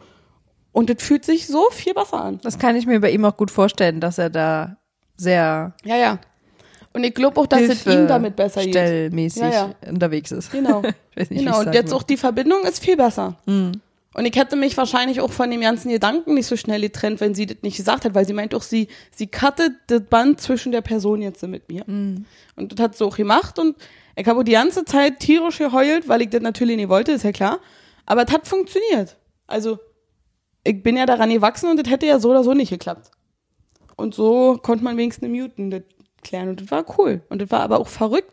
Und 0.72 0.88
das 0.88 1.02
fühlt 1.02 1.24
sich 1.24 1.46
so 1.48 1.68
viel 1.70 1.94
besser 1.94 2.22
an. 2.22 2.40
Das 2.42 2.59
kann 2.59 2.76
ich 2.76 2.87
mir 2.87 3.00
bei 3.00 3.11
ihm 3.11 3.24
auch 3.24 3.37
gut 3.37 3.50
vorstellen, 3.50 4.00
dass 4.00 4.18
er 4.18 4.30
da 4.30 4.76
sehr 5.16 5.74
Ja, 5.85 5.96
ja. 5.96 6.18
Und 6.92 7.02
ich 7.02 7.12
glaube 7.12 7.40
auch, 7.40 7.46
dass 7.48 7.61
es 7.62 7.85
ihm 7.87 8.07
damit 8.07 8.37
besser 8.37 8.62
geht. 8.62 8.70
stellmäßig 8.70 9.42
Ja, 9.42 9.50
ja. 9.50 9.74
unterwegs 9.88 10.30
ist. 10.30 10.52
Genau. 10.52 10.83
Weiß 11.16 11.28
nicht, 11.28 11.40
wie 11.40 11.44
genau. 11.44 11.59
Und 11.59 11.74
jetzt 11.74 11.90
soll. 11.90 11.98
auch 11.98 12.02
die 12.04 12.16
Verbindung 12.16 12.62
ist 12.62 12.78
viel 12.85 12.96
besser. 12.96 13.37
Mhm. 13.46 13.80
Und 14.14 14.27
ich 14.27 14.37
hätte 14.37 14.55
mich 14.55 14.77
wahrscheinlich 14.77 15.20
auch 15.20 15.33
von 15.33 15.50
dem 15.50 15.61
ganzen 15.61 15.90
Gedanken 15.90 16.35
nicht 16.35 16.46
so 16.46 16.57
schnell 16.57 16.81
getrennt, 16.81 17.20
wenn 17.20 17.35
sie 17.35 17.46
das 17.46 17.59
nicht 17.62 17.77
gesagt 17.77 18.05
hat, 18.05 18.14
weil 18.14 18.27
sie 18.27 18.33
meint 18.33 18.55
auch, 18.55 18.62
sie, 18.62 18.88
sie 19.11 19.27
cuttet 19.27 19.72
das 19.88 20.03
Band 20.03 20.40
zwischen 20.40 20.70
der 20.70 20.83
Person 20.83 21.20
jetzt 21.20 21.42
mit 21.42 21.68
mir. 21.68 21.83
Mhm. 21.87 22.24
Und 22.55 22.72
das 22.72 22.83
hat 22.83 22.96
sie 22.96 23.05
auch 23.05 23.16
gemacht 23.16 23.59
und 23.59 23.77
ich 24.16 24.27
habe 24.27 24.40
auch 24.40 24.44
die 24.44 24.53
ganze 24.53 24.85
Zeit 24.85 25.18
tierisch 25.18 25.59
geheult, 25.59 26.09
weil 26.09 26.22
ich 26.22 26.31
das 26.31 26.40
natürlich 26.40 26.77
nicht 26.77 26.88
wollte, 26.88 27.12
ist 27.12 27.24
ja 27.24 27.33
klar. 27.33 27.59
Aber 28.07 28.24
es 28.24 28.33
hat 28.33 28.46
funktioniert. 28.46 29.16
Also, 29.48 29.79
ich 30.62 30.83
bin 30.83 30.96
ja 30.96 31.07
daran 31.07 31.31
gewachsen 31.31 31.68
und 31.68 31.85
das 31.85 31.90
hätte 31.90 32.07
ja 32.07 32.20
so 32.20 32.31
oder 32.31 32.44
so 32.44 32.55
nicht 32.55 32.70
geklappt. 32.70 33.11
Und 33.96 34.14
so 34.14 34.59
konnte 34.62 34.85
man 34.85 34.96
wenigstens 34.96 35.29
muten, 35.29 35.70
das 35.70 35.83
klären. 36.22 36.48
Und 36.48 36.61
das 36.61 36.70
war 36.70 36.85
cool. 36.98 37.22
Und 37.29 37.42
das 37.42 37.50
war 37.50 37.61
aber 37.61 37.81
auch 37.81 37.88
verrückt, 37.88 38.33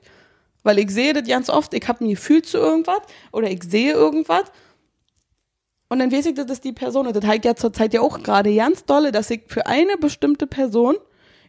weil 0.63 0.79
ich 0.79 0.91
sehe 0.91 1.13
das 1.13 1.27
ganz 1.27 1.49
oft, 1.49 1.73
ich 1.73 1.87
habe 1.87 2.05
ein 2.05 2.09
Gefühl 2.09 2.43
zu 2.43 2.57
irgendwas 2.57 3.01
oder 3.31 3.49
ich 3.49 3.63
sehe 3.63 3.93
irgendwas 3.93 4.43
und 5.91 5.99
dann 5.99 6.09
weiß 6.09 6.25
ich, 6.27 6.35
das 6.35 6.49
ist 6.49 6.63
die 6.63 6.71
Person. 6.71 7.05
Und 7.05 7.17
das 7.17 7.25
halt 7.25 7.43
ja 7.43 7.53
zur 7.53 7.73
Zeit 7.73 7.93
ja 7.93 7.99
auch 7.99 8.23
gerade 8.23 8.55
ganz 8.55 8.85
dolle, 8.85 9.11
dass 9.11 9.29
ich 9.29 9.41
für 9.47 9.65
eine 9.67 9.97
bestimmte 9.97 10.47
Person, 10.47 10.95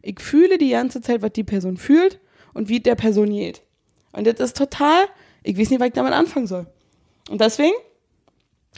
ich 0.03 0.19
fühle 0.19 0.59
die 0.59 0.71
ganze 0.71 1.01
Zeit, 1.01 1.23
was 1.23 1.31
die 1.31 1.45
Person 1.45 1.77
fühlt 1.77 2.19
und 2.53 2.69
wie 2.69 2.81
der 2.81 2.97
Person 2.97 3.31
geht. 3.31 3.63
Und 4.11 4.27
das 4.27 4.41
ist 4.41 4.57
total, 4.57 5.05
ich 5.45 5.57
weiß 5.57 5.71
nicht, 5.71 5.79
was 5.79 5.87
ich 5.87 5.93
damit 5.93 6.13
anfangen 6.13 6.49
soll. 6.49 6.67
Und 7.31 7.41
deswegen, 7.41 7.77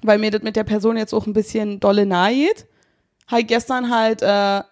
weil 0.03 0.19
mir 0.19 0.31
das 0.31 0.43
mit 0.43 0.55
der 0.55 0.65
Person 0.65 0.99
jetzt 0.99 1.15
auch 1.15 1.27
ein 1.27 1.33
bisschen 1.33 1.81
dolle 1.81 2.05
nahe 2.05 2.35
geht, 2.35 2.67
habe 3.29 3.41
ich 3.41 3.47
gestern 3.47 3.89
halt 3.89 4.21
äh, 4.21 4.63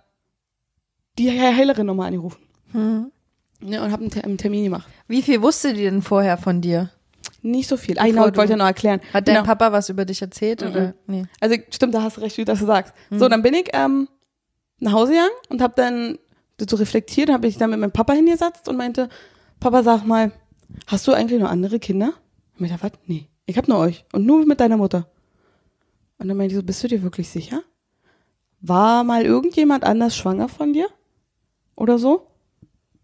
die 1.18 1.30
Heilerin 1.30 1.86
nochmal 1.86 2.08
angerufen. 2.08 2.42
Mhm. 2.74 3.10
Ne, 3.60 3.82
und 3.82 3.92
habe 3.92 4.10
einen 4.22 4.36
Termin 4.36 4.64
gemacht. 4.64 4.88
Wie 5.08 5.22
viel 5.22 5.40
wusste 5.40 5.72
die 5.72 5.84
denn 5.84 6.02
vorher 6.02 6.36
von 6.36 6.60
dir? 6.60 6.90
Nicht 7.42 7.68
so 7.68 7.76
viel. 7.76 7.98
Ah, 7.98 8.06
genau, 8.06 8.28
ich 8.28 8.36
wollte 8.36 8.52
ja 8.52 8.56
noch 8.56 8.66
erklären. 8.66 9.00
Hat 9.12 9.26
dein 9.26 9.34
genau. 9.34 9.46
Papa 9.46 9.72
was 9.72 9.88
über 9.88 10.04
dich 10.04 10.22
erzählt? 10.22 10.62
Oder? 10.62 10.94
Nee. 11.06 11.24
Also 11.40 11.56
stimmt, 11.70 11.94
da 11.94 12.02
hast 12.02 12.16
du 12.16 12.20
recht, 12.20 12.36
wie 12.38 12.44
du 12.44 12.52
das 12.52 12.60
sagst. 12.60 12.94
So, 13.10 13.28
dann 13.28 13.42
bin 13.42 13.54
ich 13.54 13.70
ähm, 13.72 14.08
nach 14.78 14.92
Hause 14.92 15.12
gegangen 15.12 15.30
und 15.48 15.60
habe 15.60 15.74
dann 15.76 16.18
so 16.60 16.76
reflektiert, 16.76 17.30
habe 17.30 17.48
ich 17.48 17.58
dann 17.58 17.70
mit 17.70 17.80
meinem 17.80 17.92
Papa 17.92 18.12
hingesetzt 18.12 18.68
und 18.68 18.76
meinte, 18.76 19.08
Papa, 19.58 19.82
sag 19.82 20.04
mal, 20.04 20.30
hast 20.86 21.06
du 21.08 21.12
eigentlich 21.12 21.40
noch 21.40 21.50
andere 21.50 21.80
Kinder? 21.80 22.12
Und 22.58 22.64
ich 22.64 22.70
dachte, 22.70 22.84
was? 22.84 23.00
Nee, 23.06 23.28
ich 23.46 23.56
habe 23.56 23.70
nur 23.70 23.80
euch 23.80 24.04
und 24.12 24.24
nur 24.24 24.46
mit 24.46 24.60
deiner 24.60 24.76
Mutter. 24.76 25.10
Und 26.18 26.28
dann 26.28 26.36
meinte 26.36 26.54
ich 26.54 26.60
so, 26.60 26.64
bist 26.64 26.82
du 26.84 26.88
dir 26.88 27.02
wirklich 27.02 27.28
sicher? 27.28 27.62
War 28.60 29.02
mal 29.02 29.24
irgendjemand 29.24 29.82
anders 29.82 30.16
schwanger 30.16 30.48
von 30.48 30.72
dir? 30.72 30.88
Oder 31.74 31.98
so? 31.98 32.28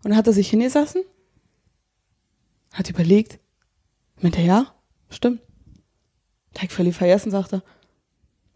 Und 0.04 0.10
dann 0.10 0.16
hat 0.16 0.28
er 0.28 0.32
sich 0.32 0.50
hingesessen, 0.50 1.02
hat 2.72 2.88
überlegt, 2.88 3.40
meinte, 4.22 4.40
ja, 4.40 4.74
stimmt. 5.10 5.40
Da 6.54 6.62
ich 6.62 6.70
völlig 6.70 6.96
vergessen, 6.96 7.30
sagte 7.30 7.56
er. 7.56 7.62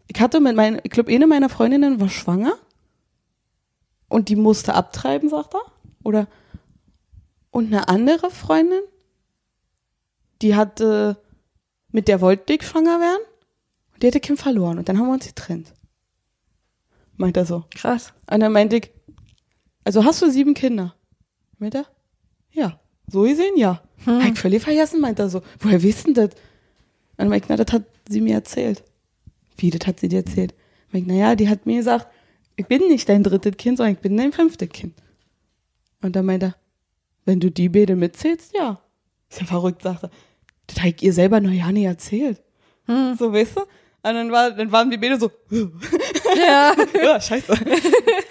Ich 0.07 0.19
hatte 0.19 0.39
mit 0.39 0.55
meinen, 0.55 0.79
ich 0.83 0.91
glaube, 0.91 1.11
eine 1.11 1.27
meiner 1.27 1.49
Freundinnen 1.49 1.99
war 1.99 2.09
schwanger 2.09 2.53
und 4.09 4.29
die 4.29 4.35
musste 4.35 4.73
abtreiben, 4.73 5.29
sagt 5.29 5.55
er. 5.55 5.61
Oder 6.03 6.27
und 7.51 7.67
eine 7.67 7.87
andere 7.87 8.31
Freundin, 8.31 8.81
die 10.41 10.55
hatte, 10.55 11.17
mit 11.91 12.07
der 12.07 12.19
wollte 12.19 12.53
ich 12.53 12.63
schwanger 12.63 12.99
werden 12.99 13.21
und 13.93 14.03
die 14.03 14.07
hatte 14.07 14.19
Kim 14.19 14.37
verloren 14.37 14.79
und 14.79 14.89
dann 14.89 14.97
haben 14.97 15.07
wir 15.07 15.13
uns 15.13 15.27
getrennt. 15.27 15.73
Meint 17.15 17.37
er 17.37 17.45
so. 17.45 17.63
Krass. 17.69 18.11
Und 18.29 18.39
dann 18.39 18.51
meinte 18.51 18.77
ich, 18.77 18.91
also 19.83 20.03
hast 20.03 20.21
du 20.21 20.31
sieben 20.31 20.55
Kinder? 20.55 20.95
Meint 21.59 21.75
er? 21.75 21.85
Ja. 22.51 22.79
So 23.07 23.21
gesehen, 23.21 23.55
ja. 23.55 23.83
Hm. 24.05 24.21
Ich 24.33 24.39
völlig 24.39 24.63
vergessen, 24.63 25.01
meint 25.01 25.19
er 25.19 25.29
so. 25.29 25.41
Woher 25.59 25.81
wissen 25.83 26.13
das? 26.13 26.31
Und 27.17 27.29
dann 27.29 27.33
ich, 27.33 27.43
na, 27.47 27.55
das 27.55 27.71
hat 27.71 27.83
sie 28.09 28.21
mir 28.21 28.35
erzählt. 28.35 28.83
Wie, 29.57 29.69
das 29.69 29.87
hat 29.87 29.99
sie 29.99 30.09
dir 30.09 30.19
erzählt? 30.19 30.53
Ich, 30.91 31.05
naja, 31.05 31.35
die 31.35 31.49
hat 31.49 31.65
mir 31.65 31.77
gesagt, 31.77 32.07
ich 32.55 32.67
bin 32.67 32.87
nicht 32.87 33.07
dein 33.09 33.23
drittes 33.23 33.57
Kind, 33.57 33.77
sondern 33.77 33.93
ich 33.93 33.99
bin 33.99 34.17
dein 34.17 34.31
fünftes 34.31 34.69
Kind. 34.69 34.93
Und 36.01 36.15
dann 36.15 36.25
meinte 36.25 36.47
er, 36.47 36.55
wenn 37.25 37.39
du 37.39 37.49
die 37.49 37.69
beide 37.69 37.95
mitzählst, 37.95 38.53
ja. 38.55 38.79
Ist 39.29 39.39
ja 39.39 39.45
verrückt, 39.45 39.81
sagt 39.81 40.03
er. 40.03 40.11
Das 40.67 40.77
habe 40.79 40.89
ich 40.89 41.01
ihr 41.01 41.13
selber 41.13 41.39
noch 41.39 41.51
ja 41.51 41.71
nicht 41.71 41.85
erzählt. 41.85 42.41
Hm. 42.85 43.15
So, 43.17 43.31
weißt 43.31 43.57
du? 43.57 43.61
Und 43.61 44.15
dann, 44.15 44.31
war, 44.31 44.51
dann 44.51 44.71
waren 44.71 44.91
die 44.91 44.97
beide 44.97 45.17
so, 45.17 45.31
Ja. 46.35 46.73
ja, 47.01 47.21
scheiße. 47.21 47.53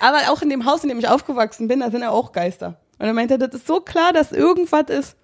Aber 0.01 0.19
auch 0.31 0.43
in 0.43 0.51
dem 0.51 0.67
Haus, 0.67 0.83
in 0.83 0.91
dem 0.91 0.99
ich 0.99 1.09
aufgewachsen 1.09 1.67
bin, 1.67 1.81
da 1.81 1.91
sind 1.91 2.03
ja 2.03 2.11
auch 2.11 2.33
Geister. 2.33 2.81
Und 2.99 3.07
er 3.07 3.15
meinte, 3.15 3.39
das 3.39 3.55
ist 3.55 3.67
so 3.67 3.81
klar, 3.81 4.13
dass 4.13 4.33
irgendwas 4.33 4.91
ist. 4.91 5.17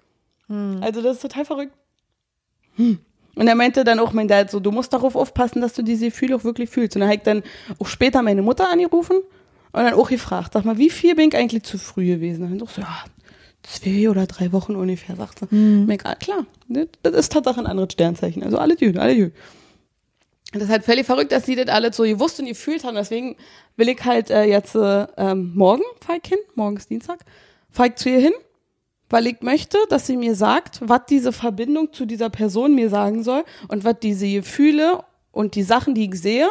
Also 0.81 1.01
das 1.01 1.17
ist 1.17 1.21
total 1.21 1.45
verrückt. 1.45 1.73
Hm. 2.75 2.99
Und 3.35 3.47
er 3.47 3.55
meinte 3.55 3.83
dann 3.83 3.99
auch, 3.99 4.11
mein 4.11 4.27
Dad, 4.27 4.51
so, 4.51 4.59
du 4.59 4.71
musst 4.71 4.91
darauf 4.91 5.15
aufpassen, 5.15 5.61
dass 5.61 5.73
du 5.73 5.81
diese 5.81 6.05
Gefühle 6.07 6.35
auch 6.35 6.43
wirklich 6.43 6.69
fühlst. 6.69 6.95
Und 6.95 7.01
dann 7.01 7.09
habe 7.09 7.17
ich 7.17 7.23
dann 7.23 7.43
auch 7.77 7.87
später 7.87 8.21
meine 8.21 8.41
Mutter 8.41 8.69
angerufen 8.69 9.17
und 9.71 9.83
dann 9.83 9.93
auch 9.93 10.09
gefragt, 10.09 10.53
sag 10.53 10.65
mal, 10.65 10.77
wie 10.77 10.89
viel 10.89 11.15
bin 11.15 11.29
ich 11.29 11.37
eigentlich 11.37 11.63
zu 11.63 11.77
früh 11.77 12.05
gewesen? 12.07 12.43
Und 12.43 12.59
dann 12.59 12.67
so, 12.67 12.81
ja, 12.81 13.03
zwei 13.63 14.09
oder 14.09 14.25
drei 14.25 14.51
Wochen 14.51 14.75
ungefähr, 14.75 15.15
sagt 15.15 15.39
sie. 15.39 15.55
Mhm. 15.55 15.85
Mir 15.85 15.97
klar, 15.97 16.45
das 16.67 17.13
ist 17.13 17.31
Tatsache 17.31 17.59
ein 17.59 17.67
anderes 17.67 17.93
Sternzeichen. 17.93 18.43
Also 18.43 18.57
alle 18.57 18.75
gut, 18.75 18.97
alle. 18.97 19.25
Und 19.25 19.33
das 20.53 20.63
ist 20.63 20.69
halt 20.69 20.83
völlig 20.83 21.05
verrückt, 21.05 21.31
dass 21.31 21.45
sie 21.45 21.55
das 21.55 21.67
alles 21.67 21.95
so 21.95 22.03
gewusst 22.03 22.39
und 22.39 22.47
gefühlt 22.47 22.83
haben. 22.83 22.95
Deswegen 22.95 23.35
will 23.77 23.89
ich 23.89 24.03
halt 24.03 24.31
äh, 24.31 24.45
jetzt 24.45 24.75
äh, 24.75 25.05
ähm, 25.17 25.51
morgen 25.53 25.83
fahr 26.01 26.17
ich 26.21 26.27
hin, 26.27 26.39
morgen 26.55 26.77
ist 26.77 26.89
Dienstag, 26.89 27.19
fahr 27.69 27.87
ich 27.87 27.95
zu 27.95 28.09
ihr 28.09 28.19
hin, 28.19 28.33
weil 29.09 29.27
ich 29.27 29.41
möchte, 29.41 29.77
dass 29.89 30.05
sie 30.07 30.17
mir 30.17 30.35
sagt, 30.35 30.79
was 30.81 31.01
diese 31.09 31.31
Verbindung 31.31 31.93
zu 31.93 32.05
dieser 32.05 32.29
Person 32.29 32.75
mir 32.75 32.89
sagen 32.89 33.23
soll 33.23 33.43
und 33.67 33.83
was 33.83 33.95
diese 34.01 34.27
Gefühle 34.27 35.03
und 35.31 35.55
die 35.55 35.63
Sachen, 35.63 35.95
die 35.95 36.05
ich 36.09 36.15
sehe, 36.21 36.47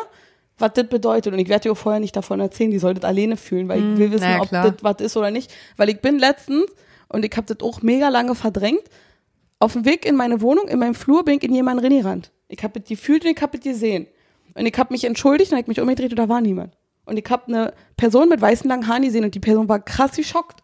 was 0.59 0.73
das 0.75 0.89
bedeutet. 0.89 1.33
Und 1.33 1.39
ich 1.39 1.49
werde 1.49 1.69
ihr 1.69 1.73
auch 1.73 1.77
vorher 1.79 2.01
nicht 2.01 2.17
davon 2.17 2.41
erzählen, 2.41 2.71
die 2.71 2.79
soll 2.79 2.95
das 2.95 3.05
alleine 3.05 3.37
fühlen, 3.37 3.69
weil 3.69 3.79
ich 3.93 3.99
will 3.99 4.11
wissen, 4.11 4.25
ja, 4.29 4.41
ob 4.41 4.51
das 4.51 4.75
was 4.83 4.97
ist 5.01 5.17
oder 5.17 5.31
nicht. 5.31 5.53
Weil 5.77 5.89
ich 5.89 6.01
bin 6.01 6.19
letztens, 6.19 6.65
und 7.09 7.25
ich 7.25 7.33
habe 7.37 7.47
das 7.53 7.65
auch 7.67 7.83
mega 7.83 8.09
lange 8.09 8.35
verdrängt, 8.35 8.83
auf 9.61 9.73
dem 9.73 9.85
Weg 9.85 10.05
in 10.05 10.17
meine 10.17 10.41
Wohnung, 10.41 10.69
in 10.69 10.79
meinem 10.79 10.95
Flur, 10.95 11.25
bin 11.25 11.37
ich 11.39 11.43
in 11.45 11.55
jemanden 11.55 11.85
reingerannt. 11.85 12.33
Ich 12.49 12.63
habe 12.63 12.81
das 12.81 12.89
gefühlt 12.89 13.25
und 13.25 13.31
ich 13.31 13.41
habe 13.43 13.57
das 13.57 13.65
gesehen. 13.65 14.07
Und 14.55 14.67
ich 14.67 14.77
habe 14.77 14.93
mich 14.93 15.05
entschuldigt 15.05 15.53
und 15.53 15.59
habe 15.59 15.69
mich 15.69 15.81
umgedreht 15.81 16.11
und 16.11 16.19
da 16.19 16.29
war 16.29 16.41
niemand. 16.41 16.75
Und 17.07 17.19
ich 17.19 17.25
habe 17.31 17.47
eine 17.47 17.73
Person 17.97 18.29
mit 18.29 18.41
weißen 18.41 18.69
langen 18.69 18.87
Haaren 18.89 19.03
gesehen 19.03 19.25
und 19.25 19.35
die 19.35 19.41
Person 19.41 19.69
war 19.69 19.79
krass 19.81 20.13
geschockt. 20.17 20.63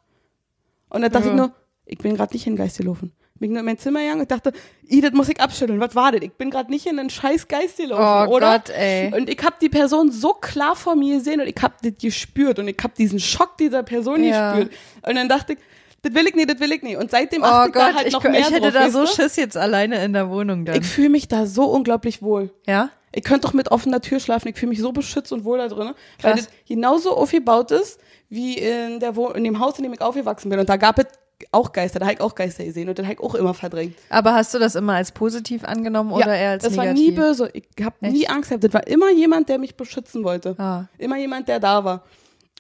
Und 0.91 1.03
da 1.03 1.09
dachte 1.09 1.29
Ja. 1.29 1.33
ich 1.35 1.37
nur, 1.39 1.53
ich 1.87 1.99
bin 1.99 2.17
gerade 2.17 2.33
nicht 2.35 2.47
in 2.47 2.57
Geist 2.57 2.79
gelaufen. 2.79 3.13
Bin 3.41 3.51
nur 3.51 3.61
in 3.61 3.67
mein 3.67 3.79
Zimmer 3.79 4.01
gegangen 4.01 4.21
und 4.21 4.31
dachte, 4.31 4.53
i, 4.89 5.01
das 5.01 5.13
muss 5.13 5.29
ich 5.29 5.41
abschütteln. 5.41 5.81
Was 5.81 5.95
war 5.97 6.13
das? 6.13 6.23
Ich 6.23 6.33
bin 6.35 6.51
gerade 6.51 6.71
nicht 6.71 6.87
in 6.87 6.99
einen 7.01 7.11
scheiß 7.11 7.49
Geist 7.49 7.79
gelaufen, 7.79 8.31
Oh 8.31 8.37
oder? 8.37 8.59
Gott, 8.59 8.71
ey. 8.71 9.13
Und 9.13 9.29
ich 9.29 9.43
habe 9.43 9.57
die 9.61 9.69
Person 9.69 10.13
so 10.13 10.35
klar 10.35 10.77
vor 10.77 10.95
mir 10.95 11.17
gesehen 11.19 11.41
und 11.41 11.49
ich 11.49 11.57
habe 11.61 11.75
das 11.83 11.93
gespürt 12.01 12.61
und 12.61 12.69
ich 12.69 12.77
habe 12.83 12.95
diesen 12.97 13.19
Schock 13.19 13.57
dieser 13.59 13.83
Person 13.83 14.23
Ja. 14.23 14.55
gespürt. 14.55 14.73
Und 15.03 15.17
dann 15.17 15.29
dachte 15.29 15.55
ich, 15.55 15.59
das 16.03 16.15
will 16.15 16.27
ich 16.29 16.35
nicht, 16.37 16.49
das 16.49 16.61
will 16.61 16.71
ich 16.73 16.83
nicht. 16.83 16.97
Und 16.97 17.11
seitdem 17.11 17.43
Oh 17.43 17.47
achte 17.47 17.69
ich 17.71 17.75
da 17.75 17.87
Gott, 17.87 17.95
halt 17.97 18.07
ich, 18.07 18.13
noch 18.13 18.23
mehr 18.23 18.39
ich 18.41 18.51
hätte 18.51 18.71
drauf, 18.71 18.73
da 18.73 18.91
so 18.91 19.01
du? 19.01 19.07
Schiss 19.09 19.35
jetzt 19.37 19.57
alleine 19.57 20.03
in 20.05 20.13
der 20.13 20.31
Wohnung 20.31 20.65
dann. 20.65 20.77
Ich 20.81 20.87
fühle 20.87 21.09
mich 21.11 21.27
da 21.27 21.47
so 21.47 21.65
unglaublich 21.65 22.23
wohl. 22.23 22.51
ja? 22.67 22.91
Ich 23.17 23.23
könnte 23.23 23.43
doch 23.47 23.53
mit 23.53 23.71
offener 23.71 24.01
Tür 24.01 24.19
schlafen. 24.19 24.49
Ich 24.49 24.57
fühle 24.57 24.71
mich 24.71 24.81
so 24.81 24.91
beschützt 24.91 25.33
und 25.33 25.45
wohl 25.45 25.59
da 25.59 25.69
drin, 25.69 25.93
weil 26.21 26.33
Krass. 26.35 26.47
das 26.47 26.49
genauso 26.67 27.17
aufgebaut 27.17 27.71
ist 27.71 28.01
wie 28.29 28.59
in, 28.59 28.99
der 28.99 29.15
Wo 29.15 29.29
in 29.29 29.45
dem 29.45 29.61
Haus, 29.61 29.77
in 29.79 29.85
dem 29.85 29.93
ich 29.93 30.01
aufgewachsen 30.01 30.51
bin. 30.51 30.59
Und 30.59 30.69
da 30.69 30.77
gab 30.77 30.99
es 30.99 31.07
auch 31.53 31.73
Geister, 31.73 31.99
da 31.99 32.07
habe 32.07 32.15
ich 32.15 32.21
auch 32.21 32.35
Geister 32.35 32.65
gesehen 32.65 32.89
und 32.89 32.99
den 32.99 33.05
habe 33.07 33.15
ich 33.15 33.21
auch 33.21 33.35
immer 33.35 33.55
verdrängt. 33.55 33.97
Aber 34.09 34.35
hast 34.35 34.55
du 34.55 34.59
das 34.59 34.75
immer 34.75 34.95
als 34.95 35.13
positiv 35.13 35.65
angenommen 35.65 36.13
oder 36.13 36.35
eher 36.35 36.51
als 36.51 36.65
das 36.65 36.73
negativ? 36.77 36.95
war 36.95 36.95
nie 36.95 37.11
böse. 37.13 37.51
Ich 37.53 37.65
habe 37.85 37.97
nie? 38.01 38.29
Angst 38.29 38.51
gehabt. 38.51 38.65
Das 38.65 38.73
war 38.75 38.87
immer 38.87 39.11
jemand, 39.11 39.49
der 39.49 39.59
mich 39.59 39.77
beschützen 39.77 40.25
wollte. 40.25 40.55
Ah. 40.59 40.85
Immer 40.99 41.17
jemand, 41.19 41.49
der 41.49 41.61
da 41.61 41.85
war. 41.85 42.05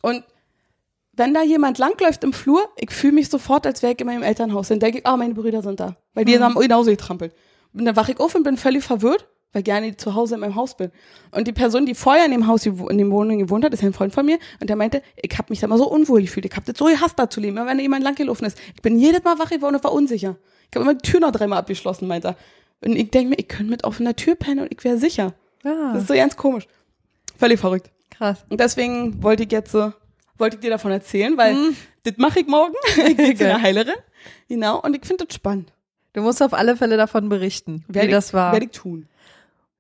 Und 0.02 0.24
wenn 1.12 1.32
da 1.32 1.42
jemand 1.42 1.78
langläuft 1.78 2.24
im 2.24 2.32
Flur, 2.32 2.68
ich 2.76 2.90
fühle 2.90 3.12
mich 3.14 3.28
sofort, 3.28 3.66
als 3.66 3.82
wäre 3.82 3.92
ich 3.92 4.00
in 4.00 4.06
meinem 4.06 4.22
Elternhaus. 4.24 4.68
Dann 4.68 4.80
denke 4.80 4.98
ich, 4.98 5.06
ah, 5.06 5.16
meine 5.16 5.34
Brüder 5.34 5.62
sind 5.62 5.78
da. 5.80 5.96
Weil 6.14 6.24
Mhm. 6.24 6.28
die 6.28 6.38
haben 6.40 6.54
genauso 6.56 6.90
getrampelt. 6.90 7.32
Und 7.72 7.84
dann 7.84 7.96
wache 7.96 8.12
ich 8.12 8.20
auf 8.20 8.34
und 8.34 8.42
bin 8.42 8.56
völlig 8.56 8.82
verwirrt, 8.84 9.26
weil 9.54 9.60
ich 9.60 9.64
gerne 9.64 9.96
zu 9.96 10.14
Hause 10.14 10.34
in 10.34 10.40
meinem 10.42 10.56
Haus 10.56 10.76
bin. 10.76 10.90
Und 11.30 11.46
die 11.48 11.52
Person, 11.52 11.86
die 11.86 11.94
vorher 11.94 12.26
in 12.26 12.32
dem 12.32 12.46
Haus, 12.46 12.66
in 12.66 12.98
dem 12.98 13.10
Wohnung 13.10 13.38
gewohnt 13.38 13.64
hat, 13.64 13.72
ist 13.72 13.80
ja 13.82 13.88
ein 13.88 13.94
Freund 13.94 14.12
von 14.12 14.26
mir. 14.26 14.38
Und 14.60 14.68
der 14.68 14.76
meinte, 14.76 15.00
ich 15.16 15.38
habe 15.38 15.46
mich 15.50 15.60
da 15.60 15.66
mal 15.68 15.78
so 15.78 15.88
unwohl 15.88 16.20
gefühlt. 16.20 16.44
Ich 16.44 16.52
habe 16.54 16.66
das 16.70 16.76
so 16.76 16.84
gehasst, 16.84 17.18
da 17.18 17.30
zu 17.30 17.40
leben, 17.40 17.56
wenn 17.56 17.78
jemand 17.78 18.04
langgelaufen 18.04 18.46
ist. 18.46 18.58
Ich 18.74 18.82
bin 18.82 18.98
jedes 18.98 19.24
Mal 19.24 19.38
wach 19.38 19.48
geworden 19.48 19.76
und 19.76 19.84
war 19.84 19.92
unsicher. 19.92 20.36
Ich 20.70 20.76
habe 20.76 20.84
immer 20.84 20.94
die 20.94 21.08
Tür 21.08 21.20
noch 21.20 21.32
dreimal 21.32 21.60
abgeschlossen, 21.60 22.06
meinte 22.08 22.28
er. 22.28 22.36
Und 22.84 22.96
ich 22.96 23.10
denke 23.10 23.30
mir, 23.30 23.38
ich 23.38 23.48
könnte 23.48 23.70
mit 23.70 23.84
offener 23.84 24.14
Tür 24.16 24.34
pennen 24.34 24.58
und 24.60 24.72
ich 24.72 24.84
wäre 24.84 24.98
sicher. 24.98 25.32
Ah, 25.64 25.92
Das 25.94 26.02
ist 26.02 26.08
so 26.08 26.14
ganz 26.14 26.36
komisch. 26.36 26.66
Völlig 27.38 27.58
verrückt. 27.58 27.90
krass. 28.10 28.44
Und 28.50 28.60
deswegen 28.60 29.22
wollte 29.22 29.44
ich 29.44 29.52
jetzt 29.52 29.72
so, 29.72 29.92
wollte 30.36 30.56
ich 30.56 30.60
dir 30.60 30.70
davon 30.70 30.90
erzählen, 30.90 31.36
weil 31.38 31.56
das 32.02 32.14
mache 32.18 32.40
ich 32.40 32.46
morgen. 32.48 32.74
ich 33.06 33.16
bin 33.16 33.46
eine 33.46 33.62
Heilerin. 33.62 33.94
Genau. 34.48 34.80
Und 34.80 34.94
ich 34.96 35.04
finde 35.06 35.24
das 35.26 35.34
spannend. 35.34 35.72
Du 36.12 36.22
musst 36.22 36.42
auf 36.42 36.52
alle 36.54 36.76
Fälle 36.76 36.96
davon 36.96 37.28
berichten, 37.28 37.84
wie 37.88 37.94
Werde 37.96 38.10
das 38.10 38.28
ich, 38.28 38.34
war. 38.34 38.52
Werde 38.52 38.66
ich 38.66 38.72
tun. 38.72 39.08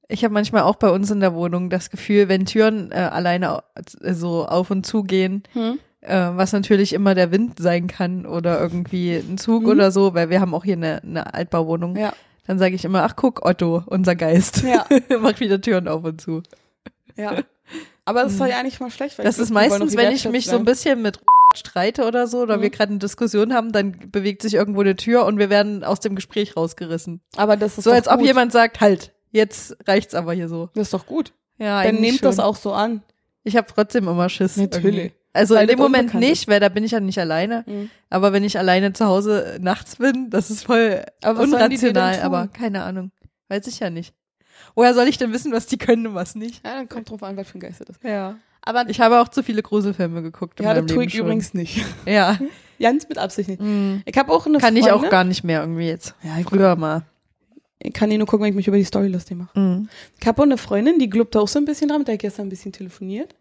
Ich 0.08 0.22
habe 0.24 0.34
manchmal 0.34 0.62
auch 0.62 0.76
bei 0.76 0.90
uns 0.90 1.10
in 1.10 1.20
der 1.20 1.34
Wohnung 1.34 1.70
das 1.70 1.90
Gefühl, 1.90 2.28
wenn 2.28 2.44
Türen 2.46 2.92
äh, 2.92 2.96
alleine 2.96 3.62
äh, 4.02 4.12
so 4.12 4.46
auf 4.46 4.70
und 4.70 4.84
zu 4.84 5.02
gehen, 5.02 5.42
Hm? 5.54 5.78
äh, 6.02 6.14
was 6.34 6.52
natürlich 6.52 6.92
immer 6.92 7.14
der 7.14 7.30
Wind 7.32 7.58
sein 7.58 7.86
kann 7.86 8.26
oder 8.26 8.60
irgendwie 8.60 9.14
ein 9.16 9.38
Zug 9.38 9.62
Mhm. 9.62 9.68
oder 9.70 9.90
so, 9.90 10.12
weil 10.14 10.28
wir 10.30 10.40
haben 10.40 10.54
auch 10.54 10.64
hier 10.64 10.76
eine, 10.76 11.02
eine 11.02 11.32
Altbauwohnung. 11.34 11.96
Ja. 11.96 12.12
Dann 12.46 12.58
sage 12.58 12.74
ich 12.74 12.84
immer, 12.84 13.04
ach 13.04 13.16
guck, 13.16 13.44
Otto, 13.46 13.82
unser 13.86 14.14
Geist. 14.14 14.62
Ja. 14.62 14.84
Macht 15.20 15.40
wieder 15.40 15.58
Türen 15.60 15.88
auf 15.88 16.04
und 16.04 16.20
zu. 16.20 16.42
Ja. 17.16 17.36
Aber 18.04 18.24
es 18.24 18.32
ist 18.32 18.40
doch 18.40 18.46
ja 18.46 18.62
nicht 18.62 18.80
mal 18.80 18.90
schlecht. 18.90 19.16
Weil 19.18 19.24
Das 19.24 19.38
ist 19.38 19.50
meistens, 19.50 19.96
wenn 19.96 20.12
ich 20.12 20.28
mich 20.28 20.44
so 20.44 20.56
ein 20.58 20.66
bisschen 20.66 21.00
mit 21.00 21.20
streite 21.54 22.04
oder 22.06 22.26
so, 22.26 22.42
oder 22.42 22.58
Mhm. 22.58 22.62
wir 22.62 22.68
gerade 22.70 22.90
eine 22.90 22.98
Diskussion 22.98 23.54
haben, 23.54 23.72
dann 23.72 23.96
bewegt 24.12 24.42
sich 24.42 24.52
irgendwo 24.52 24.82
eine 24.82 24.96
Tür 24.96 25.24
und 25.24 25.38
wir 25.38 25.48
werden 25.48 25.82
aus 25.84 26.00
dem 26.00 26.14
Gespräch 26.14 26.54
rausgerissen. 26.54 27.22
Aber 27.36 27.56
das 27.56 27.78
ist 27.78 27.84
So 27.84 27.92
als 27.92 28.06
ob 28.08 28.18
gut. 28.18 28.26
jemand 28.26 28.52
sagt, 28.52 28.82
halt, 28.82 29.13
jetzt 29.34 29.76
reicht's 29.86 30.14
aber 30.14 30.32
hier 30.32 30.48
so. 30.48 30.70
Das 30.74 30.88
ist 30.88 30.94
doch 30.94 31.06
gut. 31.06 31.32
Ja, 31.58 31.82
Dann 31.84 31.96
nehmt 31.96 32.24
das 32.24 32.36
schon. 32.36 32.44
auch 32.44 32.56
so 32.56 32.72
an. 32.72 33.02
Ich 33.42 33.56
habe 33.56 33.66
trotzdem 33.72 34.08
immer 34.08 34.28
Schiss. 34.28 34.56
Natürlich. 34.56 34.94
irgendwie. 34.96 35.12
Also 35.34 35.54
Weil 35.56 35.62
in 35.62 35.68
dem 35.68 35.78
das 35.78 35.84
Moment 35.84 36.14
nicht, 36.14 36.46
weil 36.48 36.60
da 36.60 36.68
bin 36.68 36.84
ich 36.84 36.92
ja 36.92 37.00
nicht 37.00 37.18
alleine. 37.18 37.64
Mhm. 37.66 37.90
Aber 38.08 38.32
wenn 38.32 38.44
ich 38.44 38.56
alleine 38.58 38.92
zu 38.92 39.04
Hause 39.06 39.58
nachts 39.60 39.96
bin, 39.96 40.30
das 40.30 40.48
ist 40.50 40.64
voll 40.64 41.04
Aber 41.22 41.40
unrational. 41.40 42.20
Aber 42.22 42.46
keine 42.48 42.84
Ahnung. 42.84 43.10
Weiß 43.48 43.66
ich 43.66 43.80
ja 43.80 43.90
nicht. 43.90 44.14
Woher 44.76 44.94
soll 44.94 45.08
ich 45.08 45.18
denn 45.18 45.32
wissen, 45.32 45.52
was 45.52 45.66
die 45.66 45.76
können 45.76 46.06
und 46.06 46.14
was 46.14 46.34
nicht? 46.36 46.64
Ja, 46.64 46.74
dann 46.76 46.88
kommt 46.88 47.10
drauf 47.10 47.22
an, 47.24 47.36
was 47.36 47.48
für 47.48 47.58
ein 47.58 47.60
Geist 47.60 47.80
das 47.80 47.90
ist. 47.90 48.04
Ja. 48.04 48.36
Aber 48.62 48.88
Ich 48.88 49.00
habe 49.00 49.20
auch 49.20 49.28
zu 49.28 49.42
viele 49.42 49.62
Gruselfilme 49.62 50.22
geguckt. 50.22 50.58
ja, 50.60 50.72
das 50.72 50.86
tue 50.86 51.04
ich 51.04 51.12
schon. 51.12 51.20
übrigens 51.26 51.52
nicht. 51.52 51.84
Ja. 52.06 52.38
Ganz 52.80 53.08
mit 53.08 53.18
Absicht 53.18 53.48
nicht. 53.48 53.60
Mhm. 53.60 54.02
Ich 54.06 54.16
habe 54.16 54.32
auch 54.32 54.46
eine 54.46 54.58
Kann 54.58 54.76
ich 54.76 54.84
Freundin. 54.86 55.06
auch 55.06 55.10
gar 55.10 55.24
nicht 55.24 55.44
mehr 55.44 55.60
irgendwie 55.60 55.86
jetzt. 55.88 56.14
Ja, 56.22 56.38
ich, 56.38 56.46
Früher 56.46 56.74
mal. 56.76 57.02
Ich 57.84 57.92
kann 57.92 58.10
die 58.10 58.18
nur 58.18 58.26
gucken, 58.26 58.44
wenn 58.44 58.50
ich 58.50 58.56
mich 58.56 58.66
über 58.68 58.76
die 58.78 58.84
Story 58.84 59.08
lustig 59.08 59.36
mache. 59.36 59.58
Mhm. 59.58 59.88
Ich 60.20 60.26
habe 60.26 60.40
auch 60.40 60.46
eine 60.46 60.56
Freundin, 60.58 60.98
die 60.98 61.08
glaubt 61.10 61.36
auch 61.36 61.46
so 61.48 61.58
ein 61.58 61.64
bisschen 61.64 61.88
dran, 61.88 61.98
mit 61.98 62.08
der 62.08 62.14
ich 62.14 62.20
gestern 62.20 62.46
ein 62.46 62.50
bisschen 62.50 62.72
telefoniert. 62.72 63.34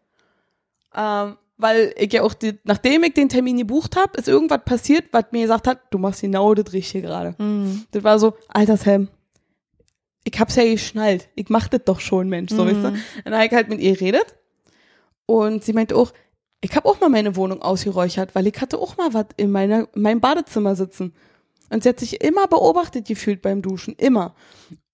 Ähm, 0.96 1.38
weil 1.58 1.94
ich 1.98 2.12
ja 2.12 2.24
auch, 2.24 2.34
die, 2.34 2.60
nachdem 2.64 3.04
ich 3.04 3.14
den 3.14 3.30
Termin 3.30 3.58
gebucht 3.58 3.96
habe, 3.96 4.18
ist 4.18 4.28
irgendwas 4.28 4.62
passiert, 4.66 5.06
was 5.12 5.26
mir 5.32 5.44
gesagt 5.44 5.68
hat, 5.68 5.80
du 5.92 5.98
machst 5.98 6.22
genau 6.22 6.54
das 6.54 6.74
Richtige 6.74 7.08
gerade. 7.08 7.36
Mhm. 7.38 7.86
Das 7.92 8.04
war 8.04 8.20
so, 8.20 8.34
alter 8.50 8.76
Sam, 8.78 9.08
ich 10.26 10.38
hab's 10.40 10.56
ja 10.56 10.64
geschnallt. 10.66 11.30
Ich 11.36 11.50
mach 11.50 11.68
das 11.68 11.82
doch 11.86 12.00
schon, 12.00 12.28
Mensch, 12.30 12.52
so, 12.52 12.64
Mhm. 12.64 12.68
weißt 12.68 12.84
du? 12.96 13.00
Dann 13.26 13.34
habe 13.34 13.46
ich 13.46 13.52
halt 13.52 13.70
mit 13.70 13.80
ihr 13.80 13.94
geredet. 13.94 14.26
Und 15.26 15.64
sie 15.64 15.74
meinte 15.74 15.96
auch, 15.96 16.12
ich 16.62 16.76
habe 16.76 16.88
auch 16.88 17.00
mal 17.00 17.10
meine 17.10 17.36
Wohnung 17.36 17.62
ausgeräuchert, 17.62 18.36
weil 18.36 18.48
ich 18.48 18.60
hatte 18.60 18.78
auch 18.78 18.98
mal 18.98 19.14
was 19.14 19.26
in, 19.38 19.52
meiner, 19.52 19.88
in 19.96 20.02
meinem 20.02 20.20
Badezimmer 20.22 20.76
sitzen. 20.76 21.14
Und 21.74 21.84
sie 21.84 21.90
hat 21.90 22.00
sich 22.00 22.22
immer 22.22 22.48
beobachtet 22.48 23.08
gefühlt 23.08 23.42
beim 23.42 23.62
Duschen, 23.62 23.96
immer. 23.98 24.36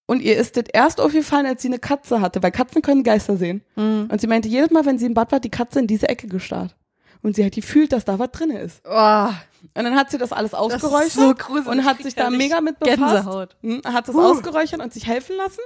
Und 0.05 0.21
ihr 0.21 0.37
ist 0.37 0.57
das 0.57 0.63
erst 0.73 0.99
aufgefallen, 1.01 1.45
als 1.45 1.61
sie 1.61 1.67
eine 1.67 1.77
Katze 1.79 2.21
hatte, 2.21 2.41
weil 2.41 2.51
Katzen 2.51 2.81
können 2.81 3.03
Geister 3.03 3.37
sehen. 3.37 3.63
Mhm. 3.75 4.07
Und 4.11 4.19
sie 4.21 4.27
meinte, 4.27 4.47
jedes 4.47 4.71
Mal, 4.71 4.85
wenn 4.85 4.97
sie 4.97 5.05
im 5.05 5.13
Bad 5.13 5.31
war, 5.31 5.37
hat 5.37 5.43
die 5.43 5.51
Katze 5.51 5.79
in 5.79 5.87
diese 5.87 6.09
Ecke 6.09 6.27
gestarrt. 6.27 6.75
Und 7.21 7.35
sie 7.35 7.43
hat 7.45 7.51
gefühlt, 7.53 7.91
dass 7.91 8.05
da 8.05 8.17
was 8.17 8.31
drin 8.31 8.49
ist. 8.49 8.81
Oh, 8.89 9.27
Und 9.75 9.83
dann 9.83 9.95
hat 9.95 10.09
sie 10.09 10.17
das 10.17 10.31
alles 10.31 10.51
das 10.51 10.59
ausgeräuchert 10.59 11.07
ist 11.07 11.13
so 11.15 11.33
gruselig. 11.35 11.67
und 11.67 11.85
hat 11.85 11.97
Ich 11.99 12.05
sich 12.05 12.15
da 12.15 12.29
mega 12.29 12.61
mit 12.61 12.79
befasst. 12.79 12.97
Gänsehaut. 12.97 13.55
Hm, 13.61 13.81
hat 13.85 14.07
es 14.07 14.15
Huh. 14.15 14.21
ausgeräuchert 14.21 14.81
und 14.81 14.93
sich 14.93 15.05
helfen 15.05 15.35
lassen. 15.35 15.59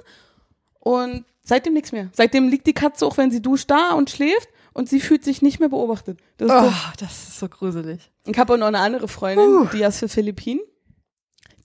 Und 0.79 1.25
seitdem 1.43 1.73
nichts 1.73 1.91
mehr. 1.91 2.09
Seitdem 2.13 2.47
liegt 2.49 2.67
die 2.67 2.73
Katze 2.73 3.05
auch, 3.05 3.17
wenn 3.17 3.31
sie 3.31 3.41
duscht, 3.41 3.69
da 3.69 3.91
und 3.93 4.09
schläft 4.09 4.49
und 4.73 4.89
sie 4.89 4.99
fühlt 4.99 5.23
sich 5.23 5.41
nicht 5.41 5.59
mehr 5.59 5.69
beobachtet. 5.69 6.19
Das 6.37 6.49
ist 6.49 6.55
Oh, 6.55 6.61
so. 6.69 6.73
das 6.99 7.11
ist 7.29 7.39
so 7.39 7.47
gruselig. 7.47 8.11
Ich 8.25 8.37
habe 8.37 8.53
auch 8.53 8.57
noch 8.57 8.67
eine 8.67 8.79
andere 8.79 9.07
Freundin, 9.07 9.45
Huh. 9.45 9.67
die 9.71 9.83
ist 9.83 9.99
für 9.99 10.09
Philippinen. 10.09 10.59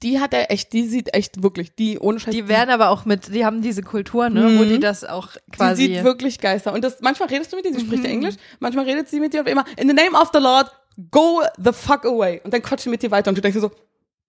Die 0.02 0.20
hat 0.20 0.32
er 0.32 0.50
echt, 0.50 0.72
die 0.72 0.86
sieht 0.86 1.12
echt 1.14 1.42
wirklich, 1.42 1.74
die 1.74 1.98
ohne 1.98 2.20
Scheiß. 2.20 2.32
Die 2.32 2.46
werden 2.48 2.70
aber 2.70 2.90
auch 2.90 3.04
mit, 3.04 3.34
die 3.34 3.44
haben 3.44 3.62
diese 3.62 3.82
Kultur, 3.82 4.28
ne, 4.30 4.58
wo 4.58 4.62
Mhm. 4.64 4.68
die 4.68 4.78
das 4.80 5.04
auch 5.04 5.32
Sie 5.32 5.38
quasi. 5.52 5.82
sieht 5.86 6.04
wirklich 6.04 6.38
Geister. 6.38 6.72
Und 6.72 6.84
das, 6.84 7.00
manchmal 7.00 7.28
redest 7.28 7.52
du 7.52 7.56
mit 7.56 7.64
ihr, 7.64 7.74
sie 7.74 7.80
spricht 7.80 8.04
ja 8.04 8.08
Mhm. 8.10 8.14
Englisch, 8.16 8.34
manchmal 8.60 8.84
redet 8.84 9.08
sie 9.08 9.18
mit 9.20 9.34
dir 9.34 9.40
und 9.40 9.48
immer, 9.48 9.64
in 9.76 9.88
the 9.88 9.94
name 9.94 10.12
of 10.16 10.30
the 10.32 10.38
Lord, 10.40 10.70
go 11.10 11.42
the 11.56 11.72
fuck 11.72 12.04
away. 12.06 12.40
Und 12.44 12.54
dann 12.54 12.62
quatscht 12.62 12.84
sie 12.84 12.90
mit 12.90 13.02
dir 13.02 13.10
weiter 13.10 13.28
und 13.30 13.36
du 13.38 13.42
denkst 13.42 13.56
dir 13.56 13.60
so, 13.62 13.70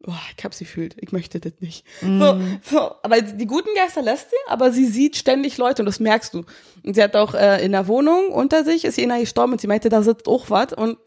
oh, 0.07 0.13
ich 0.37 0.43
hab 0.43 0.53
sie 0.55 0.65
fühlt, 0.65 0.95
ich 0.99 1.11
möchte 1.11 1.39
das 1.39 1.53
nicht. 1.59 1.85
Mhm. 2.01 2.19
So, 2.19 2.39
so. 2.63 2.91
Aber 3.03 3.21
die 3.21 3.45
guten 3.45 3.69
Geister 3.75 4.01
lässt 4.01 4.31
sie, 4.31 4.35
aber 4.47 4.71
sie 4.71 4.85
sieht 4.87 5.17
ständig 5.17 5.57
Leute 5.57 5.81
und 5.83 5.85
das 5.85 5.99
merkst 5.99 6.33
du. 6.33 6.45
Und 6.83 6.95
sie 6.95 7.03
hat 7.03 7.15
auch 7.15 7.35
äh, 7.35 7.63
in 7.63 7.73
der 7.73 7.87
Wohnung 7.87 8.29
unter 8.29 8.63
sich, 8.63 8.85
ist 8.85 8.97
einer 8.97 9.19
gestorben 9.19 9.51
und 9.53 9.61
sie 9.61 9.67
meinte, 9.67 9.89
da 9.89 10.01
sitzt 10.01 10.27
auch 10.27 10.49
was 10.49 10.73
und 10.73 10.97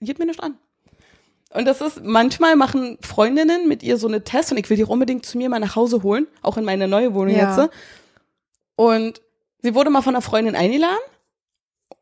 geht 0.00 0.18
mir 0.18 0.26
nicht 0.26 0.42
an. 0.42 0.56
Und 1.52 1.64
das 1.66 1.80
ist, 1.80 2.04
manchmal 2.04 2.54
machen 2.54 2.98
Freundinnen 3.00 3.66
mit 3.66 3.82
ihr 3.82 3.96
so 3.96 4.06
eine 4.06 4.22
Test 4.22 4.52
und 4.52 4.58
ich 4.58 4.70
will 4.70 4.76
die 4.76 4.84
auch 4.84 4.88
unbedingt 4.88 5.26
zu 5.26 5.36
mir 5.36 5.48
mal 5.48 5.58
nach 5.58 5.74
Hause 5.74 6.02
holen, 6.02 6.28
auch 6.42 6.56
in 6.56 6.64
meine 6.64 6.86
neue 6.86 7.12
Wohnung 7.12 7.34
Ja. 7.34 7.56
jetzt. 7.56 7.70
Und 8.76 9.20
sie 9.60 9.74
wurde 9.74 9.90
mal 9.90 10.02
von 10.02 10.14
einer 10.14 10.22
Freundin 10.22 10.54
eingeladen 10.54 11.00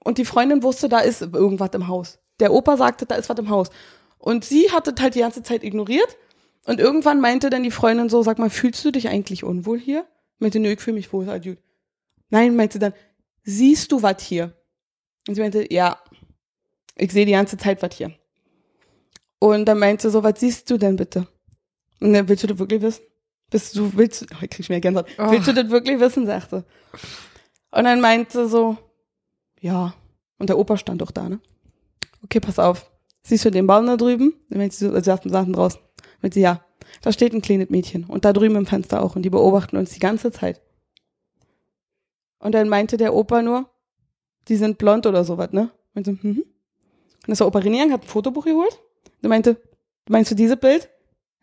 und 0.04 0.18
die 0.18 0.26
Freundin 0.26 0.62
wusste, 0.62 0.88
da 0.88 1.00
ist 1.00 1.22
irgendwas 1.22 1.70
im 1.72 1.88
Haus. 1.88 2.18
Der 2.40 2.52
Opa 2.52 2.76
sagte, 2.76 3.06
da 3.06 3.14
ist 3.14 3.28
was 3.28 3.38
im 3.38 3.48
Haus. 3.48 3.68
Und 4.18 4.44
sie 4.44 4.70
hatte 4.70 4.94
halt 5.00 5.14
die 5.14 5.20
ganze 5.20 5.42
Zeit 5.42 5.64
ignoriert. 5.64 6.16
Und 6.66 6.80
irgendwann 6.80 7.20
meinte 7.20 7.50
dann 7.50 7.62
die 7.62 7.70
Freundin 7.70 8.08
so, 8.10 8.22
sag 8.22 8.38
mal, 8.38 8.50
fühlst 8.50 8.84
du 8.84 8.90
dich 8.90 9.08
eigentlich 9.08 9.42
unwohl 9.44 9.78
hier? 9.78 10.06
Meinte, 10.38 10.60
nö, 10.60 10.70
ich 10.70 10.80
fühle 10.80 10.96
mich 10.96 11.12
wohl, 11.12 11.24
gut. 11.40 11.58
Nein, 12.28 12.54
meinte 12.54 12.78
dann, 12.78 12.92
siehst 13.42 13.90
du 13.90 14.02
was 14.02 14.22
hier? 14.22 14.52
Und 15.26 15.34
sie 15.34 15.40
meinte, 15.40 15.72
ja, 15.72 15.98
ich 16.96 17.12
sehe 17.12 17.26
die 17.26 17.32
ganze 17.32 17.56
Zeit 17.56 17.82
was 17.82 17.94
hier. 17.94 18.12
Und 19.38 19.66
dann 19.66 19.78
meinte 19.78 20.08
sie 20.08 20.12
so, 20.12 20.22
was 20.22 20.40
siehst 20.40 20.68
du 20.70 20.78
denn 20.78 20.96
bitte? 20.96 21.26
Und 22.00 22.12
dann, 22.12 22.28
willst 22.28 22.42
du 22.42 22.48
das 22.48 22.58
wirklich 22.58 22.82
wissen? 22.82 23.02
Bist 23.50 23.76
du, 23.76 23.96
willst 23.96 24.22
du, 24.22 24.26
oh, 24.34 24.38
ich 24.42 24.50
krieg 24.50 24.68
wieder 24.68 24.80
Gänsehaut. 24.80 25.08
Oh. 25.18 25.30
Willst 25.30 25.48
du 25.48 25.54
das 25.54 25.70
wirklich 25.70 26.00
wissen, 26.00 26.26
sagte. 26.26 26.64
Und 27.70 27.84
dann 27.84 28.00
meinte 28.00 28.44
sie 28.44 28.48
so, 28.48 28.76
ja. 29.60 29.94
Und 30.38 30.50
der 30.50 30.58
Opa 30.58 30.76
stand 30.76 31.00
doch 31.00 31.10
da, 31.10 31.28
ne? 31.28 31.40
Okay, 32.22 32.40
pass 32.40 32.58
auf. 32.58 32.90
Siehst 33.22 33.44
du 33.44 33.50
den 33.50 33.66
Baum 33.66 33.86
da 33.86 33.96
drüben? 33.96 34.34
Dann 34.48 34.58
meinte 34.58 34.76
sie 34.76 34.86
so, 34.86 34.94
sie 34.94 35.02
saßen, 35.02 35.30
saßen 35.30 35.52
draußen. 35.52 35.80
Meinte 36.22 36.34
sie, 36.34 36.40
ja. 36.40 36.64
Da 37.02 37.12
steht 37.12 37.32
ein 37.32 37.42
kleines 37.42 37.70
Mädchen. 37.70 38.04
Und 38.04 38.24
da 38.24 38.32
drüben 38.32 38.56
im 38.56 38.66
Fenster 38.66 39.02
auch. 39.02 39.16
Und 39.16 39.22
die 39.22 39.30
beobachten 39.30 39.76
uns 39.76 39.90
die 39.90 40.00
ganze 40.00 40.30
Zeit. 40.30 40.62
Und 42.38 42.52
dann 42.52 42.68
meinte 42.68 42.96
der 42.96 43.14
Opa 43.14 43.42
nur, 43.42 43.68
die 44.48 44.56
sind 44.56 44.78
blond 44.78 45.06
oder 45.06 45.24
sowas, 45.24 45.52
ne? 45.52 45.70
Meinte, 45.94 46.12
mhm. 46.12 46.44
Und 47.26 47.32
ist 47.32 47.40
der 47.40 47.46
Opa 47.46 47.58
reingegangen, 47.58 47.92
hat 47.92 48.02
ein 48.02 48.08
Fotobuch 48.08 48.44
geholt. 48.44 48.78
Der 49.22 49.28
meinte, 49.28 49.56
meinst 50.08 50.30
du 50.30 50.34
dieses 50.34 50.56
Bild? 50.56 50.88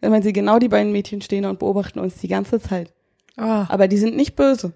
Dann 0.02 0.12
meinte 0.12 0.28
sie, 0.28 0.34
genau 0.34 0.60
die 0.60 0.70
beiden 0.70 0.92
Mädchen 0.92 1.22
stehen 1.22 1.44
da 1.44 1.50
und 1.50 1.60
beobachten 1.60 2.00
uns 2.00 2.16
die 2.18 2.28
ganze 2.28 2.60
Zeit. 2.60 2.94
Oh. 3.38 3.42
Aber 3.42 3.88
die 3.88 3.98
sind 3.98 4.16
nicht 4.16 4.36
böse. 4.36 4.74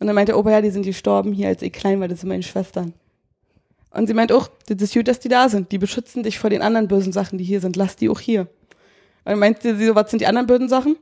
Und 0.00 0.06
dann 0.06 0.14
meinte 0.14 0.32
der 0.32 0.38
Opa, 0.38 0.50
ja, 0.50 0.60
die 0.60 0.70
sind 0.70 0.84
gestorben 0.84 1.32
hier, 1.32 1.48
als 1.48 1.62
ich 1.62 1.72
klein 1.72 2.00
war, 2.00 2.08
das 2.08 2.20
sind 2.20 2.28
meine 2.28 2.42
Schwestern. 2.42 2.94
Und 3.90 4.06
sie 4.06 4.14
meint 4.14 4.32
auch, 4.32 4.48
das 4.66 4.80
ist 4.80 4.94
gut, 4.94 5.08
dass 5.08 5.18
die 5.18 5.28
da 5.28 5.48
sind. 5.48 5.72
Die 5.72 5.78
beschützen 5.78 6.22
dich 6.22 6.38
vor 6.38 6.50
den 6.50 6.62
anderen 6.62 6.88
bösen 6.88 7.12
Sachen, 7.12 7.38
die 7.38 7.44
hier 7.44 7.60
sind. 7.60 7.76
Lass 7.76 7.96
die 7.96 8.08
auch 8.08 8.20
hier. 8.20 8.42
Und 8.42 8.48
dann 9.32 9.38
meinte 9.38 9.76
sie 9.76 9.86
so, 9.86 9.94
was 9.94 10.10
sind 10.10 10.20
die 10.20 10.26
anderen 10.26 10.46
bösen 10.46 10.68
Sachen? 10.68 10.96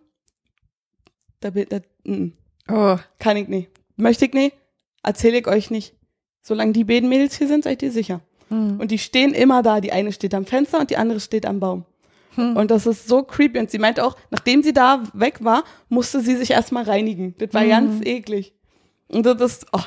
Da, 1.40 1.50
da 1.50 1.80
mm, 2.04 2.32
oh. 2.70 2.96
kann 3.18 3.36
ich 3.36 3.48
nicht. 3.48 3.70
Möchte 3.96 4.24
ich 4.24 4.32
nicht. 4.32 4.56
Erzähle 5.02 5.38
ich 5.38 5.46
euch 5.46 5.70
nicht. 5.70 5.94
Solange 6.42 6.72
die 6.72 6.84
beiden 6.84 7.08
Mädels 7.08 7.36
hier 7.36 7.48
sind, 7.48 7.64
seid 7.64 7.82
ihr 7.82 7.92
sicher. 7.92 8.20
Mhm. 8.48 8.78
Und 8.80 8.90
die 8.90 8.98
stehen 8.98 9.34
immer 9.34 9.62
da. 9.62 9.80
Die 9.80 9.92
eine 9.92 10.12
steht 10.12 10.34
am 10.34 10.44
Fenster 10.46 10.78
und 10.80 10.90
die 10.90 10.96
andere 10.96 11.20
steht 11.20 11.46
am 11.46 11.60
Baum. 11.60 11.84
Hm. 12.34 12.54
Und 12.56 12.70
das 12.70 12.86
ist 12.86 13.08
so 13.08 13.22
creepy. 13.22 13.58
Und 13.58 13.70
sie 13.70 13.78
meinte 13.78 14.04
auch, 14.04 14.14
nachdem 14.30 14.62
sie 14.62 14.72
da 14.74 15.02
weg 15.14 15.42
war, 15.42 15.64
musste 15.88 16.20
sie 16.20 16.36
sich 16.36 16.50
erstmal 16.50 16.84
reinigen. 16.84 17.34
Das 17.38 17.52
war 17.54 17.62
Mhm. 17.62 17.68
ganz 17.70 18.04
eklig. 18.06 18.52
Und 19.08 19.24
das 19.24 19.40
ist, 19.40 19.66
oh, 19.72 19.80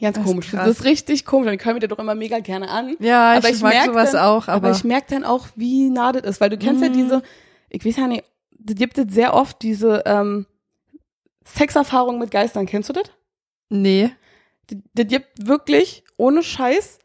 ganz 0.00 0.16
Das 0.16 0.24
ist 0.24 0.30
komisch. 0.30 0.50
krass. 0.50 0.66
Das 0.66 0.78
ist 0.78 0.84
richtig 0.84 1.24
komisch. 1.26 1.52
Ich 1.52 1.64
höre 1.64 1.74
mir 1.74 1.80
das 1.80 1.90
doch 1.90 1.98
immer 1.98 2.14
mega 2.14 2.38
gerne 2.38 2.70
an. 2.70 2.96
Ja, 2.98 3.34
aber 3.34 3.50
ich, 3.50 3.60
mag 3.60 3.74
merk 3.74 3.86
sowas 3.86 4.12
dann, 4.12 4.24
auch, 4.24 4.48
aber, 4.48 4.68
Aber, 4.68 4.70
ich 4.76 4.84
merke 4.84 5.06
dann 5.10 5.24
auch, 5.24 5.46
wie 5.54 5.90
nah 5.90 6.12
das 6.12 6.22
ist. 6.22 6.40
Weil 6.40 6.48
du 6.50 6.56
kennst 6.56 6.82
ja 6.82 6.88
Mhm. 6.88 6.94
diese, 6.94 7.22
ich 7.68 7.84
weiß 7.84 7.96
ja 7.98 8.06
nicht, 8.06 8.24
das 8.58 8.76
gibt 8.76 8.96
es 8.96 9.12
sehr 9.12 9.34
oft, 9.34 9.60
diese 9.60 10.02
ähm, 10.06 10.46
Sexerfahrung 11.44 12.18
mit 12.18 12.30
Geistern. 12.30 12.66
Kennst 12.66 12.88
du 12.88 12.92
das? 12.94 13.04
nee. 13.68 14.10
Das, 14.68 14.78
das 14.94 15.06
gibt 15.08 15.46
wirklich, 15.46 16.04
ohne 16.16 16.42
Scheiß, 16.42 16.98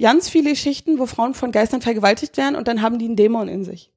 ganz 0.00 0.28
viele 0.28 0.50
Geschichten, 0.50 0.98
wo 0.98 1.06
Frauen 1.06 1.34
von 1.34 1.52
Geistern 1.52 1.82
vergewaltigt 1.82 2.36
werden 2.36 2.56
und 2.56 2.68
dann 2.68 2.82
haben 2.82 2.98
die 2.98 3.06
einen 3.06 3.16
Dämon 3.16 3.48
in 3.48 3.64
sich. 3.64 3.90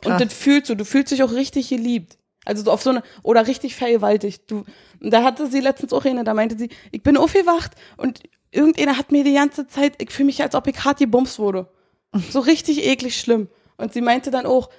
Krass. 0.00 0.12
Und 0.12 0.20
das 0.20 0.34
fühlst 0.34 0.70
du, 0.70 0.74
du 0.74 0.84
fühlst 0.84 1.12
dich 1.12 1.22
auch 1.22 1.32
richtig 1.32 1.68
geliebt. 1.68 2.18
Also 2.44 2.64
so 2.64 2.70
auf 2.70 2.82
so 2.82 2.90
eine, 2.90 3.02
oder 3.22 3.46
richtig 3.46 3.74
vergewaltigt. 3.74 4.50
Du, 4.50 4.64
und 5.00 5.10
da 5.12 5.22
hatte 5.22 5.48
sie 5.48 5.60
letztens 5.60 5.92
auch 5.92 6.04
eine, 6.04 6.24
da 6.24 6.34
meinte 6.34 6.56
sie, 6.56 6.70
ich 6.92 7.02
bin 7.02 7.16
aufgewacht 7.16 7.72
und 7.96 8.22
irgendeiner 8.50 8.96
hat 8.96 9.12
mir 9.12 9.24
die 9.24 9.34
ganze 9.34 9.66
Zeit, 9.66 10.00
ich 10.00 10.10
fühle 10.10 10.26
mich, 10.26 10.42
als 10.42 10.54
ob 10.54 10.66
ich 10.66 10.84
hart 10.84 10.98
gebumst 10.98 11.38
wurde. 11.38 11.68
So 12.30 12.40
richtig 12.40 12.86
eklig 12.86 13.20
schlimm. 13.20 13.48
Und 13.76 13.92
sie 13.92 14.00
meinte 14.00 14.30
dann 14.30 14.46
auch, 14.46 14.70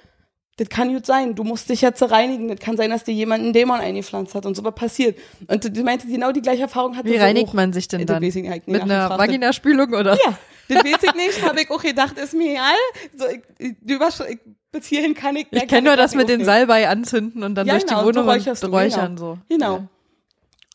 das 0.60 0.68
kann 0.68 0.92
gut 0.92 1.06
sein, 1.06 1.34
du 1.34 1.42
musst 1.42 1.70
dich 1.70 1.80
jetzt 1.80 2.02
reinigen, 2.02 2.48
das 2.48 2.58
kann 2.58 2.76
sein, 2.76 2.90
dass 2.90 3.02
dir 3.02 3.14
jemand 3.14 3.42
einen 3.42 3.54
Dämon 3.54 3.80
eingepflanzt 3.80 4.34
hat 4.34 4.44
und 4.44 4.54
so 4.54 4.62
was 4.62 4.74
passiert. 4.74 5.18
Und 5.46 5.74
sie 5.74 5.82
meinte, 5.82 6.06
genau 6.06 6.32
die 6.32 6.42
gleiche 6.42 6.60
Erfahrung 6.62 6.98
hatte 6.98 7.08
Wie 7.08 7.12
sie 7.12 7.16
reinigt 7.16 7.48
auch. 7.48 7.54
man 7.54 7.72
sich 7.72 7.88
denn 7.88 8.04
dann? 8.04 8.22
nie 8.22 8.60
Mit 8.66 8.82
einer. 8.82 9.08
Vaginaspülung 9.08 9.94
oder? 9.94 10.18
Ja, 10.22 10.38
das 10.68 10.84
weiß 10.84 11.02
ich 11.02 11.14
nicht, 11.14 11.42
habe 11.42 11.62
ich 11.62 11.70
auch 11.70 11.82
gedacht, 11.82 12.18
ist 12.18 12.34
mir 12.34 12.52
egal. 12.52 12.74
So, 13.16 13.24
ich, 13.58 13.74
ich, 14.28 14.38
bis 14.70 14.86
hierhin 14.86 15.14
kann 15.14 15.34
ich. 15.36 15.46
Ich 15.50 15.66
kenne 15.66 15.88
nur 15.88 15.96
das 15.96 16.14
mit 16.14 16.28
den. 16.28 16.44
Salbei 16.44 16.90
anzünden 16.90 17.42
und 17.42 17.54
dann 17.54 17.66
Ja, 17.66 17.74
durch 17.74 17.86
genau, 17.86 18.00
die 18.00 18.06
Wohnung 18.08 18.28
und 18.28 18.64
räuchern 18.70 19.16
genau. 19.16 19.34
so. 19.34 19.38
Genau. 19.48 19.88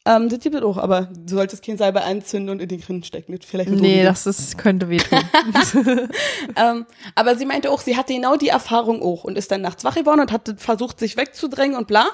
Ähm, 0.07 0.29
das 0.29 0.39
gibt 0.39 0.55
es 0.55 0.61
auch, 0.61 0.77
aber 0.77 1.09
du 1.11 1.35
solltest 1.35 1.65
keinen 1.65 1.79
Salbei 1.79 2.03
anzünden 2.03 2.51
und 2.51 2.61
in 2.61 2.69
den 2.69 2.79
Grind 2.79 3.07
stecken. 3.07 3.37
Vielleicht 3.43 3.71
Nee, 3.71 4.03
das 4.03 4.27
ist, 4.27 4.57
könnte 4.57 4.89
wehtun. 4.89 5.19
Ähm, 6.55 6.85
aber 7.15 7.35
sie 7.35 7.45
meinte 7.45 7.71
auch, 7.71 7.81
sie 7.81 7.97
hatte 7.97 8.13
genau 8.13 8.35
die 8.35 8.49
Erfahrung 8.49 9.01
auch 9.01 9.23
und 9.23 9.37
ist 9.37 9.51
dann 9.51 9.61
nachts 9.61 9.83
wach 9.83 9.95
geworden 9.95 10.21
und 10.21 10.31
hat 10.31 10.53
versucht, 10.57 10.99
sich 10.99 11.17
wegzudrängen 11.17 11.75
und 11.75 11.87
bla. 11.87 12.07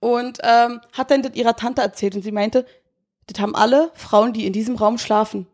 Und 0.00 0.38
ähm, 0.42 0.80
hat 0.92 1.10
dann 1.10 1.22
das 1.22 1.34
ihrer 1.34 1.56
Tante 1.56 1.80
erzählt 1.82 2.16
und 2.16 2.22
sie 2.22 2.32
meinte, 2.32 2.66
das 3.26 3.40
haben 3.40 3.54
alle 3.54 3.90
Frauen, 3.94 4.32
die 4.32 4.46
in 4.46 4.52
diesem 4.52 4.76
Raum 4.76 4.98
schlafen. 4.98 5.46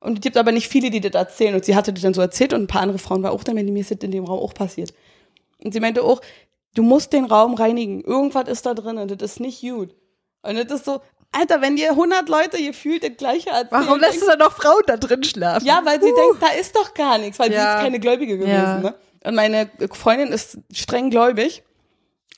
Und 0.00 0.18
es 0.18 0.20
gibt 0.20 0.36
aber 0.36 0.52
nicht 0.52 0.68
viele, 0.68 0.90
die 0.90 1.00
das 1.00 1.14
erzählen. 1.14 1.54
Und 1.54 1.64
sie 1.64 1.74
hatte 1.74 1.92
das 1.92 2.02
dann 2.02 2.14
so 2.14 2.20
erzählt 2.20 2.52
und 2.52 2.62
ein 2.62 2.66
paar 2.68 2.82
andere 2.82 2.98
Frauen 2.98 3.22
war 3.22 3.32
auch 3.32 3.42
dann, 3.42 3.56
wenn 3.56 3.72
mir 3.72 3.80
ist 3.80 3.90
das 3.90 3.98
in 4.02 4.12
dem 4.12 4.24
Raum 4.24 4.38
auch 4.38 4.54
passiert. 4.54 4.92
Und 5.64 5.72
sie 5.72 5.80
meinte 5.80 6.04
auch, 6.04 6.20
du 6.74 6.82
musst 6.82 7.12
den 7.12 7.24
Raum 7.24 7.54
reinigen. 7.54 8.02
Irgendwas 8.02 8.48
ist 8.48 8.66
da 8.66 8.74
drin 8.74 8.98
und 8.98 9.10
das 9.10 9.32
ist 9.32 9.40
nicht 9.40 9.62
gut. 9.62 9.94
Und 10.48 10.56
das 10.56 10.80
ist 10.80 10.84
so, 10.86 11.00
Alter, 11.32 11.60
wenn 11.60 11.76
dir 11.76 11.90
100 11.90 12.28
Leute 12.28 12.56
gefühlt 12.62 13.02
das 13.02 13.16
Gleiche 13.18 13.50
erzählen. 13.50 13.68
Warum 13.70 14.00
lässt 14.00 14.22
du 14.22 14.26
dann 14.26 14.38
noch 14.38 14.52
Frauen 14.52 14.82
da 14.86 14.96
drin 14.96 15.22
schlafen? 15.24 15.66
Ja, 15.66 15.82
weil 15.84 16.00
sie 16.02 16.12
denkt, 16.12 16.40
da 16.42 16.48
ist 16.58 16.74
doch 16.74 16.94
gar 16.94 17.18
nichts, 17.18 17.38
weil 17.38 17.48
sie 17.50 17.54
Ja. 17.56 17.76
ist 17.76 17.82
keine 17.84 18.00
Gläubige 18.00 18.38
gewesen. 18.38 18.54
Ja. 18.54 18.78
Ne? 18.78 18.94
Und 19.24 19.34
meine 19.34 19.68
Freundin 19.92 20.28
ist 20.28 20.58
streng 20.72 21.10
gläubig, 21.10 21.62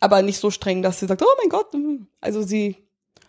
aber 0.01 0.23
nicht 0.23 0.41
so 0.41 0.51
streng, 0.51 0.83
dass 0.83 0.99
sie 0.99 1.07
sagt, 1.07 1.23
oh 1.23 1.37
mein 1.39 1.49
Gott. 1.49 1.73
mm. 1.73 2.07
Also 2.21 2.43
sie, 2.43 2.77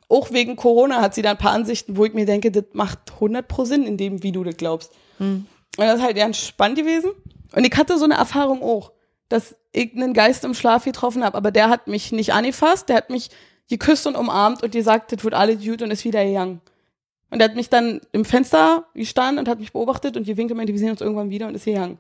auch 0.10 0.32
wegen 0.32 0.56
Corona 0.56 1.00
hat 1.02 1.14
sie 1.14 1.22
da 1.22 1.32
ein 1.32 1.38
paar 1.38 1.52
Ansichten, 1.52 1.96
wo 1.96 2.06
ich 2.06 2.14
mir 2.14 2.26
denke, 2.26 2.52
das 2.52 2.64
macht 2.74 3.00
100 3.14 3.48
pro 3.48 3.64
Sinn 3.66 3.84
in 3.84 3.98
dem, 3.98 4.24
wie 4.24 4.32
du 4.32 4.44
das 4.44 4.58
glaubst. 4.58 4.92
Hm. 5.20 5.46
Und 5.78 5.86
das 5.86 5.98
ist 5.98 6.04
halt 6.04 6.18
ganz 6.18 6.38
spannend 6.38 6.78
gewesen. 6.80 7.12
Und 7.56 7.66
ich 7.66 7.78
hatte 7.78 7.98
so 7.98 8.06
eine 8.06 8.16
Erfahrung 8.16 8.64
auch, 8.64 8.92
dass 9.30 9.56
ich 9.72 9.94
einen 9.96 10.14
Geist 10.14 10.44
im 10.44 10.54
Schlaf 10.54 10.84
getroffen 10.86 11.24
habe, 11.24 11.38
aber 11.38 11.52
der 11.52 11.70
hat 11.70 11.88
mich 11.88 12.12
nicht 12.12 12.34
angefasst, 12.34 12.90
der 12.90 12.98
hat 12.98 13.10
mich 13.10 13.30
geküsst 13.72 14.06
und 14.06 14.16
umarmt 14.16 14.62
und 14.62 14.72
gesagt, 14.72 15.12
das 15.12 15.24
wird 15.24 15.34
alles 15.34 15.64
gut 15.66 15.82
und 15.82 15.90
ist 15.92 16.06
wieder 16.06 16.24
gegangen. 16.24 16.62
Und 17.32 17.40
er 17.40 17.46
hat 17.46 17.56
mich 17.56 17.70
dann 17.70 18.02
im 18.12 18.26
Fenster 18.26 18.86
gestanden 18.94 19.40
und 19.40 19.48
hat 19.48 19.60
mich 19.60 19.72
beobachtet 19.72 20.18
und 20.18 20.28
gewinkt 20.28 20.52
und 20.52 20.58
meinte, 20.58 20.74
wir 20.74 20.80
sehen 20.80 20.92
uns 20.92 21.02
irgendwann 21.02 21.30
wieder 21.30 21.48
und 21.48 21.56
ist 21.56 21.66
gegangen. 21.66 21.98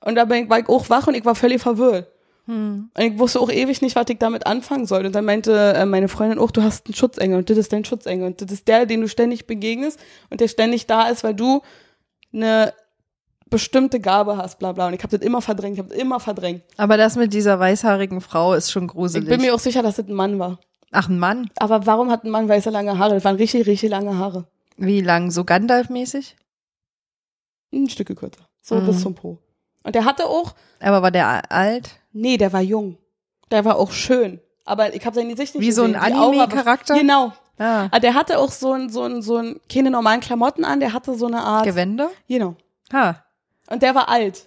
Und 0.00 0.14
da 0.14 0.24
ich, 0.24 0.48
war 0.48 0.58
ich 0.58 0.68
auch 0.68 0.88
wach 0.88 1.06
und 1.06 1.14
ich 1.14 1.24
war 1.24 1.34
völlig 1.34 1.60
verwirrt. 1.60 2.08
Hm. 2.46 2.90
Und 2.96 3.02
ich 3.04 3.18
wusste 3.18 3.38
auch 3.38 3.50
ewig 3.50 3.82
nicht, 3.82 3.94
was 3.94 4.06
ich 4.08 4.18
damit 4.18 4.46
anfangen 4.46 4.86
soll. 4.86 5.06
Und 5.06 5.14
dann 5.14 5.26
meinte 5.26 5.74
äh, 5.76 5.86
meine 5.86 6.08
Freundin 6.08 6.38
auch, 6.38 6.50
du 6.50 6.62
hast 6.62 6.86
einen 6.86 6.94
Schutzengel 6.94 7.38
und 7.38 7.50
das 7.50 7.58
ist 7.58 7.72
dein 7.72 7.84
Schutzengel. 7.84 8.26
Und 8.26 8.40
das 8.40 8.50
ist 8.50 8.66
der, 8.66 8.86
den 8.86 9.02
du 9.02 9.08
ständig 9.08 9.46
begegnest 9.46 10.00
und 10.30 10.40
der 10.40 10.48
ständig 10.48 10.86
da 10.86 11.08
ist, 11.08 11.22
weil 11.22 11.34
du 11.34 11.60
eine 12.32 12.72
bestimmte 13.50 14.00
Gabe 14.00 14.38
hast, 14.38 14.58
bla 14.58 14.72
bla. 14.72 14.88
Und 14.88 14.94
ich 14.94 15.02
habe 15.02 15.16
das 15.16 15.24
immer 15.24 15.42
verdrängt, 15.42 15.74
ich 15.74 15.78
habe 15.80 15.90
das 15.90 15.98
immer 15.98 16.18
verdrängt. 16.18 16.62
Aber 16.78 16.96
das 16.96 17.16
mit 17.16 17.32
dieser 17.32 17.60
weißhaarigen 17.60 18.22
Frau 18.22 18.54
ist 18.54 18.72
schon 18.72 18.84
Ich 18.86 18.90
gruselig. 18.90 19.28
bin 19.28 19.42
mir 19.42 19.54
auch 19.54 19.60
sicher, 19.60 19.82
dass 19.82 19.96
das 19.96 20.08
ein 20.08 20.14
Mann 20.14 20.38
war. 20.38 20.58
Ach, 20.92 21.08
ein 21.08 21.18
Mann. 21.18 21.50
Aber 21.58 21.86
warum 21.86 22.10
hat 22.10 22.24
ein 22.24 22.30
Mann 22.30 22.48
weiße 22.48 22.70
lange 22.70 22.98
Haare? 22.98 23.14
Das 23.14 23.24
waren 23.24 23.36
richtig, 23.36 23.66
richtig 23.66 23.90
lange 23.90 24.16
Haare. 24.18 24.46
Wie 24.76 25.00
lang? 25.00 25.30
So 25.30 25.42
Gandalf-mäßig? 25.44 26.36
Ein 27.72 27.88
Stücke 27.88 28.14
kürzer. 28.14 28.42
So 28.60 28.76
Mhm. 28.76 28.86
bis 28.86 29.00
zum 29.02 29.14
Po. 29.14 29.38
Und 29.82 29.94
der 29.94 30.04
hatte 30.04 30.26
auch, 30.26 30.54
Aber 30.80 31.02
war 31.02 31.10
der 31.10 31.50
alt? 31.50 31.96
nee, 32.12 32.36
der 32.36 32.52
war 32.52 32.60
jung. 32.60 32.98
Der 33.50 33.64
war 33.64 33.76
auch 33.76 33.90
schön. 33.90 34.40
Aber 34.64 34.94
ich 34.94 35.04
habe 35.04 35.14
seine 35.16 35.30
Gesicht 35.30 35.54
nicht 35.54 35.64
Wie 35.64 35.72
so 35.72 35.82
ein 35.82 35.94
gesehen. 35.94 36.12
Aura 36.14 36.20
war- 36.36 36.44
Anime-Charakter? 36.44 36.94
Genau. 36.94 37.32
Ah. 37.58 37.88
Ah, 37.90 37.98
der 37.98 38.14
hatte 38.14 38.38
auch 38.38 38.50
so 38.50 38.72
ein, 38.72 38.88
so 38.90 39.02
ein, 39.02 39.22
so 39.22 39.36
ein, 39.36 39.60
keine 39.72 39.90
normalen 39.90 40.20
Klamotten 40.20 40.64
an, 40.64 40.80
der 40.80 40.92
hatte 40.92 41.14
so 41.16 41.26
eine 41.26 41.42
Art. 41.42 41.64
Gewände? 41.64 42.08
Genau. 42.28 42.54
Ha. 42.92 43.22
Und 43.68 43.82
der 43.82 43.94
war 43.94 44.08
alt. 44.08 44.46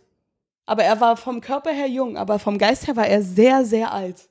Aber 0.66 0.84
er 0.84 1.00
war 1.02 1.18
vom 1.18 1.42
Körper 1.42 1.72
her 1.72 1.88
jung, 1.88 2.18
aber 2.18 2.40
vom 2.40 2.58
Geist 2.58 2.88
her 2.88 2.96
war 2.96 3.06
er 3.08 3.22
sehr, 3.22 3.66
sehr 3.66 3.92
alt. 3.92 4.30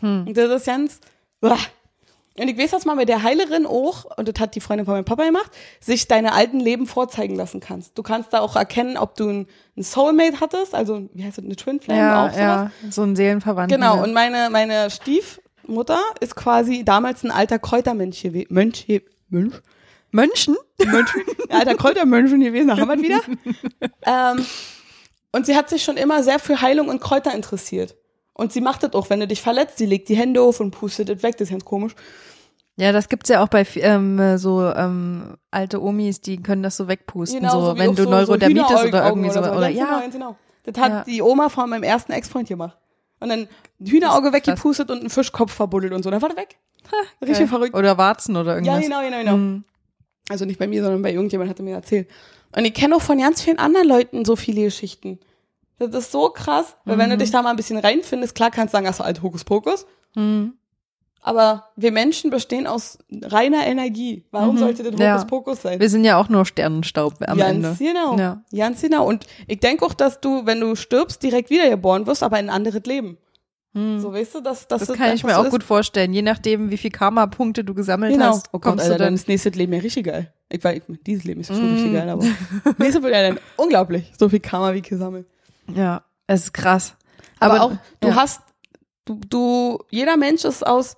Hm. 0.00 0.26
Und 0.26 0.36
das 0.36 0.50
ist 0.50 0.66
ganz. 0.66 1.00
Und 1.42 2.48
ich 2.48 2.56
weiß, 2.56 2.70
dass 2.70 2.84
man 2.86 2.96
mit 2.96 3.08
der 3.08 3.22
Heilerin 3.22 3.66
auch, 3.66 4.04
und 4.16 4.28
das 4.28 4.40
hat 4.40 4.54
die 4.54 4.60
Freundin 4.60 4.86
von 4.86 4.94
meinem 4.94 5.04
Papa 5.04 5.24
gemacht, 5.24 5.50
sich 5.80 6.08
deine 6.08 6.32
alten 6.32 6.58
Leben 6.60 6.86
vorzeigen 6.86 7.34
lassen 7.34 7.60
kannst. 7.60 7.98
Du 7.98 8.02
kannst 8.02 8.32
da 8.32 8.40
auch 8.40 8.56
erkennen, 8.56 8.96
ob 8.96 9.14
du 9.16 9.28
ein, 9.28 9.46
ein 9.76 9.82
Soulmate 9.82 10.40
hattest, 10.40 10.74
also, 10.74 11.08
wie 11.12 11.24
heißt 11.24 11.38
das, 11.38 11.44
eine 11.44 11.56
Twin 11.56 11.80
Flame 11.80 12.00
Ja, 12.00 12.24
auch 12.26 12.30
sowas. 12.30 12.38
ja. 12.40 12.70
So 12.90 13.02
ein 13.02 13.16
Seelenverwandter. 13.16 13.74
Genau, 13.76 14.02
und 14.02 14.14
meine, 14.14 14.48
meine 14.50 14.90
Stiefmutter 14.90 16.00
ist 16.20 16.34
quasi 16.36 16.84
damals 16.84 17.24
ein 17.24 17.30
alter 17.30 17.58
Kräutermönch 17.58 18.20
gewe- 18.22 18.46
Mönch, 18.48 18.86
Mönch? 19.28 19.54
Mönchen? 20.12 20.56
Mönch, 20.78 21.10
ein 21.50 21.56
alter 21.58 21.74
Kräutermönch 21.74 22.30
gewesen, 22.30 22.68
da 22.68 22.78
haben 22.78 22.88
wir 22.88 23.02
wieder. 23.02 23.20
ähm, 24.06 24.46
und 25.32 25.46
sie 25.46 25.56
hat 25.56 25.68
sich 25.68 25.84
schon 25.84 25.96
immer 25.96 26.22
sehr 26.22 26.38
für 26.38 26.60
Heilung 26.62 26.88
und 26.88 27.00
Kräuter 27.00 27.34
interessiert. 27.34 27.96
Und 28.40 28.54
sie 28.54 28.62
macht 28.62 28.82
das 28.82 28.94
auch, 28.94 29.10
wenn 29.10 29.20
du 29.20 29.26
dich 29.26 29.42
verletzt, 29.42 29.76
sie 29.76 29.84
legt 29.84 30.08
die 30.08 30.16
Hände 30.16 30.40
auf 30.40 30.60
und 30.60 30.70
pustet 30.70 31.10
das 31.10 31.22
weg, 31.22 31.36
das 31.36 31.48
ist 31.48 31.50
ganz 31.50 31.64
komisch. 31.66 31.92
Ja, 32.76 32.90
das 32.90 33.10
gibt's 33.10 33.28
ja 33.28 33.42
auch 33.44 33.48
bei 33.48 33.66
ähm, 33.76 34.38
so 34.38 34.64
ähm, 34.64 35.36
alte 35.50 35.82
Omis, 35.82 36.22
die 36.22 36.40
können 36.42 36.62
das 36.62 36.78
so 36.78 36.88
wegpusten, 36.88 37.46
so, 37.50 37.74
wie 37.74 37.80
wenn 37.80 37.94
du 37.94 38.04
so, 38.04 38.10
Neurodermitis 38.10 38.80
so 38.80 38.88
oder 38.88 39.06
irgendwie 39.06 39.28
so. 39.28 39.40
Oder, 39.40 39.68
genau, 39.70 39.84
ja, 39.84 40.00
ganz 40.00 40.14
genau. 40.14 40.36
Das 40.62 40.80
hat 40.80 40.90
Ja. 40.90 41.04
die 41.04 41.20
Oma 41.20 41.50
von 41.50 41.68
meinem 41.68 41.82
ersten 41.82 42.12
Ex-Freund 42.12 42.48
gemacht. 42.48 42.78
Und 43.20 43.28
dann 43.28 43.40
ein 43.78 43.86
Hühnerauge 43.86 44.32
weggepustet 44.32 44.90
und 44.90 45.00
einen 45.00 45.10
Fischkopf 45.10 45.52
verbuddelt 45.52 45.92
und 45.92 46.02
so. 46.02 46.10
Dann 46.10 46.22
war 46.22 46.30
der 46.30 46.38
weg. 46.38 46.56
Richtig 47.20 47.40
geil. 47.40 47.48
verrückt. 47.48 47.74
Oder 47.74 47.98
Warzen 47.98 48.38
oder 48.38 48.52
Ja, 48.52 48.56
irgendwas. 48.56 48.80
genau, 48.80 49.02
genau, 49.02 49.18
genau. 49.18 49.32
Hm. 49.32 49.64
Also 50.30 50.46
nicht 50.46 50.58
bei 50.58 50.66
mir, 50.66 50.82
sondern 50.82 51.02
bei 51.02 51.12
irgendjemand 51.12 51.50
hat 51.50 51.58
er 51.58 51.64
mir 51.66 51.74
erzählt. 51.74 52.08
Und 52.56 52.64
ich 52.64 52.72
kenne 52.72 52.96
auch 52.96 53.02
von 53.02 53.18
ganz 53.18 53.42
vielen 53.42 53.58
anderen 53.58 53.86
Leuten 53.86 54.24
so 54.24 54.34
viele 54.34 54.62
Geschichten. 54.62 55.18
Das 55.80 56.04
ist 56.04 56.12
so 56.12 56.28
krass, 56.28 56.76
weil 56.84 56.98
wenn 56.98 57.08
du 57.10 57.16
Mhm. 57.16 57.20
dich 57.20 57.30
da 57.30 57.42
mal 57.42 57.50
ein 57.50 57.56
bisschen 57.56 57.78
reinfindest, 57.78 58.34
klar 58.34 58.50
kannst 58.50 58.72
du 58.74 58.76
sagen, 58.76 58.86
ach 58.88 58.94
so 58.94 59.02
alt 59.02 59.22
Hokuspokus. 59.22 59.86
Hm. 60.14 60.52
Aber 61.22 61.64
wir 61.76 61.92
Menschen 61.92 62.30
bestehen 62.30 62.66
aus 62.66 62.96
reiner 63.22 63.66
Energie. 63.66 64.24
Warum 64.30 64.54
Mhm. 64.54 64.58
sollte 64.58 64.82
das 64.90 64.98
Ja. 64.98 65.14
Hokuspokus 65.14 65.62
sein? 65.62 65.78
Wir 65.80 65.90
sind 65.90 66.04
ja 66.04 66.16
auch 66.18 66.28
nur 66.30 66.46
Sternenstaub 66.46 67.14
am 67.26 67.36
Ganz 67.36 67.50
Ende. 67.56 67.76
genau. 67.78 68.16
Ja. 68.18 68.42
Ganz 68.56 68.80
genau. 68.80 69.06
Und 69.06 69.26
ich 69.46 69.60
denke 69.60 69.84
auch, 69.84 69.92
dass 69.92 70.20
du, 70.20 70.46
wenn 70.46 70.60
du 70.60 70.76
stirbst, 70.76 71.22
direkt 71.22 71.50
wiedergeboren 71.50 72.06
wirst, 72.06 72.22
aber 72.22 72.38
in 72.40 72.46
ein 72.48 72.54
anderes 72.54 72.82
Leben. 72.84 73.18
Hm. 73.74 74.00
So 74.00 74.12
weißt 74.12 74.34
du, 74.34 74.40
dass, 74.40 74.66
dass 74.66 74.86
Das 74.86 74.96
kann 74.96 75.14
ich 75.14 75.22
mir 75.22 75.30
einfach 75.30 75.40
auch 75.42 75.44
so 75.44 75.50
gut 75.50 75.62
vorstellen. 75.62 76.12
Je 76.12 76.22
nachdem, 76.22 76.70
wie 76.70 76.76
viel 76.78 76.90
Karma-Punkte 76.90 77.64
du 77.64 77.72
gesammelt 77.74 78.12
Genau. 78.12 78.26
hast, 78.26 78.48
Oh 78.48 78.58
Gott, 78.58 78.62
kommst 78.62 78.84
Alter, 78.84 78.94
du 78.94 78.98
dann 78.98 79.06
dann. 79.08 79.14
ist 79.14 79.28
nächstes 79.28 79.54
Leben 79.54 79.72
ja 79.74 79.78
richtig 79.80 80.06
geil. 80.06 80.32
Ich 80.48 80.64
weiß, 80.64 80.82
dieses 81.06 81.24
Leben 81.24 81.40
ist 81.42 81.48
schon 81.48 81.70
Mm. 81.70 81.74
richtig 81.74 81.92
geil, 81.92 82.08
aber 82.08 82.24
nächstes 82.78 83.02
wird 83.02 83.14
ja 83.14 83.22
dann 83.28 83.38
unglaublich. 83.56 84.10
So 84.18 84.28
viel 84.28 84.40
Karma 84.40 84.74
wie 84.74 84.82
gesammelt. 84.82 85.26
Ja, 85.68 86.04
es 86.26 86.44
ist 86.44 86.52
krass. 86.54 86.96
Aber, 87.38 87.54
Aber, 87.54 87.64
auch, 87.64 87.72
du 88.00 88.08
ja. 88.08 88.14
hast, 88.16 88.42
du, 89.04 89.20
du, 89.28 89.78
jeder 89.90 90.16
Mensch 90.16 90.44
ist 90.44 90.66
aus, 90.66 90.96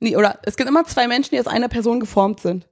nee, 0.00 0.16
oder 0.16 0.38
es 0.42 0.56
gibt 0.56 0.68
immer 0.68 0.84
zwei 0.84 1.06
Menschen, 1.08 1.30
die 1.34 1.40
aus 1.40 1.46
einer 1.46 1.68
Person 1.68 2.00
geformt 2.00 2.40
sind. 2.40 2.68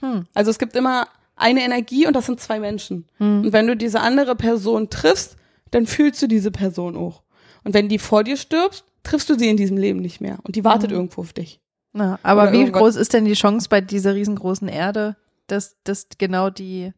Hm. 0.00 0.26
Also 0.34 0.50
es 0.50 0.58
gibt 0.58 0.76
immer 0.76 1.08
eine 1.36 1.62
Energie 1.62 2.06
und 2.06 2.14
das 2.14 2.26
sind 2.26 2.40
zwei 2.40 2.60
Menschen. 2.60 3.06
Hm. 3.18 3.42
Und 3.44 3.52
wenn 3.52 3.66
du 3.66 3.76
diese 3.76 4.00
andere 4.00 4.36
Person 4.36 4.90
triffst, 4.90 5.36
dann 5.70 5.86
fühlst 5.86 6.20
du 6.22 6.26
diese 6.26 6.50
Person 6.50 6.96
auch. 6.96 7.22
Und 7.64 7.74
wenn 7.74 7.88
die 7.88 7.98
vor 7.98 8.22
dir 8.24 8.36
stirbt, 8.36 8.84
triffst 9.02 9.28
du 9.30 9.38
sie 9.38 9.48
in 9.48 9.56
diesem 9.56 9.76
Leben 9.76 10.00
nicht 10.00 10.20
mehr. 10.20 10.38
Und 10.42 10.56
die 10.56 10.64
wartet 10.64 10.90
Mhm. 10.90 10.96
irgendwo 10.96 11.22
auf 11.22 11.32
dich. 11.32 11.60
Ja, 11.94 12.18
aber 12.22 12.44
Oder 12.44 12.52
wie 12.52 12.70
groß 12.70 12.96
ist 12.96 13.12
denn 13.14 13.24
die 13.24 13.32
Chance 13.34 13.68
bei 13.70 13.80
dieser 13.80 14.14
riesengroßen 14.14 14.68
Erde, 14.68 15.16
dass 15.46 15.76
das 15.84 16.08
genau 16.18 16.50
die, 16.50 16.92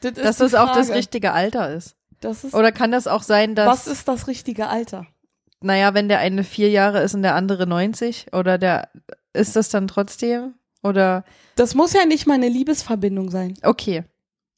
Das 0.00 0.14
dass 0.14 0.36
das 0.38 0.54
auch 0.54 0.72
das 0.72 0.86
Frage. 0.86 0.98
richtige 0.98 1.32
Alter 1.32 1.72
ist? 1.74 1.96
Das 2.22 2.44
ist, 2.44 2.54
Oder 2.54 2.72
kann 2.72 2.90
das 2.92 3.06
auch 3.06 3.22
sein, 3.22 3.54
dass, 3.54 3.66
was 3.68 3.86
ist 3.86 4.08
das 4.08 4.26
richtige 4.28 4.68
Alter? 4.68 5.06
naja, 5.60 5.94
wenn 5.94 6.08
der 6.08 6.18
eine 6.18 6.42
vier 6.44 6.70
Jahre 6.70 7.02
ist 7.02 7.14
und 7.14 7.22
der 7.22 7.34
andere 7.34 7.66
90, 7.66 8.32
oder 8.32 8.58
der, 8.58 8.88
ist 9.32 9.54
das 9.56 9.68
dann 9.68 9.86
trotzdem? 9.88 10.54
Oder, 10.82 11.24
Das 11.56 11.74
muss 11.74 11.92
ja 11.92 12.04
nicht 12.04 12.26
mal 12.26 12.34
eine 12.34 12.48
Liebesverbindung 12.48 13.30
sein. 13.30 13.54
okay. 13.62 14.04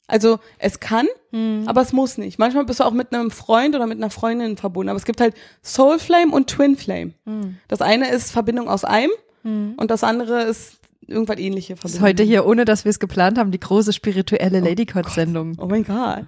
Also 0.07 0.39
es 0.59 0.81
kann, 0.81 1.07
Hm. 1.31 1.65
aber 1.67 1.81
es 1.81 1.95
muss 1.95 2.19
nicht. 2.19 2.39
Manchmal 2.39 2.67
bist 2.67 2.81
du 2.81 2.85
auch 2.85 2.91
mit 2.93 3.15
einem 3.15 3.31
Freund 3.31 3.75
oder 3.75 3.87
mit 3.87 3.97
einer 3.97 4.11
Freundin 4.11 4.59
verbunden. 4.59 4.91
Aber 4.91 4.99
es 4.99 5.07
gibt 5.07 5.19
halt 5.19 5.35
Soul 5.65 5.99
Flame 5.99 6.31
und 6.31 6.49
Twin 6.51 6.77
Flame. 6.77 7.15
Hm. 7.25 7.57
Das 7.69 7.81
eine 7.81 8.11
ist 8.11 8.31
Verbindung 8.31 8.69
aus 8.69 8.85
einem 8.85 9.11
Hm. 9.45 9.73
und 9.79 9.91
das 9.91 10.05
andere 10.05 10.43
ist 10.43 10.77
irgendwas 11.07 11.39
ähnliche 11.39 11.73
Das 11.75 11.81
Verbindung. 11.93 12.01
ist 12.01 12.07
heute 12.07 12.23
hier, 12.23 12.45
ohne 12.47 12.67
dass 12.67 12.85
wir 12.85 12.91
es 12.91 12.99
geplant 13.01 13.39
haben, 13.39 13.51
die 13.51 13.61
große 13.61 13.95
spirituelle 13.95 14.61
Ladycott-Sendung. 14.61 15.57
Oh 15.59 15.67
mein 15.69 15.85
Gott. 15.85 16.25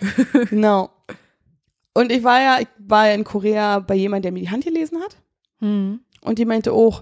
genau. 0.50 0.90
Und 1.92 2.12
ich 2.12 2.22
war 2.22 2.40
ja, 2.40 2.58
ich 2.60 2.68
war 2.78 3.08
ja 3.08 3.14
in 3.14 3.24
Korea 3.24 3.80
bei 3.80 3.94
jemandem, 3.94 4.22
der 4.22 4.32
mir 4.32 4.40
die 4.40 4.50
Hand 4.50 4.64
gelesen 4.64 5.00
hat. 5.00 5.16
Hm. 5.58 6.00
Und 6.22 6.38
die 6.38 6.44
meinte, 6.44 6.74
oh, 6.74 6.94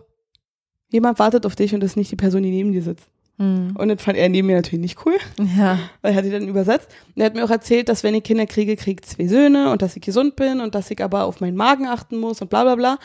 jemand 0.90 1.18
wartet 1.18 1.44
auf 1.46 1.56
dich 1.56 1.74
und 1.74 1.80
das 1.80 1.92
ist 1.92 1.96
nicht 1.96 2.10
die 2.10 2.16
Person, 2.16 2.42
die 2.42 2.50
neben 2.50 2.72
dir 2.72 2.82
sitzt. 2.82 3.08
Hm. 3.38 3.76
Und 3.76 3.88
das 3.88 4.02
fand 4.02 4.18
er 4.18 4.28
neben 4.28 4.46
mir 4.48 4.56
natürlich 4.56 4.80
nicht 4.80 5.06
cool, 5.06 5.16
Ja. 5.56 5.78
weil 6.02 6.12
er 6.12 6.16
hat 6.18 6.24
die 6.24 6.30
dann 6.30 6.48
übersetzt. 6.48 6.88
Und 7.14 7.22
er 7.22 7.26
hat 7.26 7.34
mir 7.34 7.44
auch 7.44 7.50
erzählt, 7.50 7.88
dass 7.88 8.02
wenn 8.02 8.14
ich 8.14 8.24
Kinder 8.24 8.46
kriege, 8.46 8.74
kriege 8.76 9.00
ich 9.02 9.08
zwei 9.08 9.26
Söhne 9.28 9.70
und 9.70 9.82
dass 9.82 9.94
ich 9.94 10.02
gesund 10.02 10.34
bin 10.36 10.60
und 10.60 10.74
dass 10.74 10.90
ich 10.90 11.02
aber 11.02 11.24
auf 11.24 11.40
meinen 11.40 11.56
Magen 11.56 11.86
achten 11.86 12.18
muss 12.18 12.40
und 12.40 12.50
bla 12.50 12.64
bla 12.64 12.74
bla. 12.74 12.98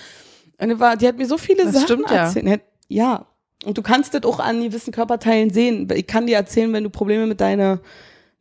Und 0.60 0.70
die 0.70 0.80
war, 0.80 0.98
die 0.98 1.08
hat 1.08 1.18
mir 1.18 1.28
so 1.28 1.38
viele 1.38 1.66
Das 1.66 1.74
Sachen 1.74 1.86
stimmt, 1.86 2.12
erzählt. 2.12 2.48
Ja. 2.48 2.58
ja. 2.88 3.26
Und 3.66 3.78
du 3.78 3.82
kannst 3.82 4.14
das 4.14 4.24
auch 4.24 4.40
an 4.40 4.62
gewissen 4.64 4.92
Körperteilen 4.92 5.52
sehen. 5.52 5.88
Ich 5.94 6.08
kann 6.08 6.26
dir 6.28 6.36
erzählen, 6.36 6.74
wenn 6.74 6.84
du 6.84 6.90
Probleme 6.90 7.28
mit 7.28 7.40
deiner, 7.40 7.80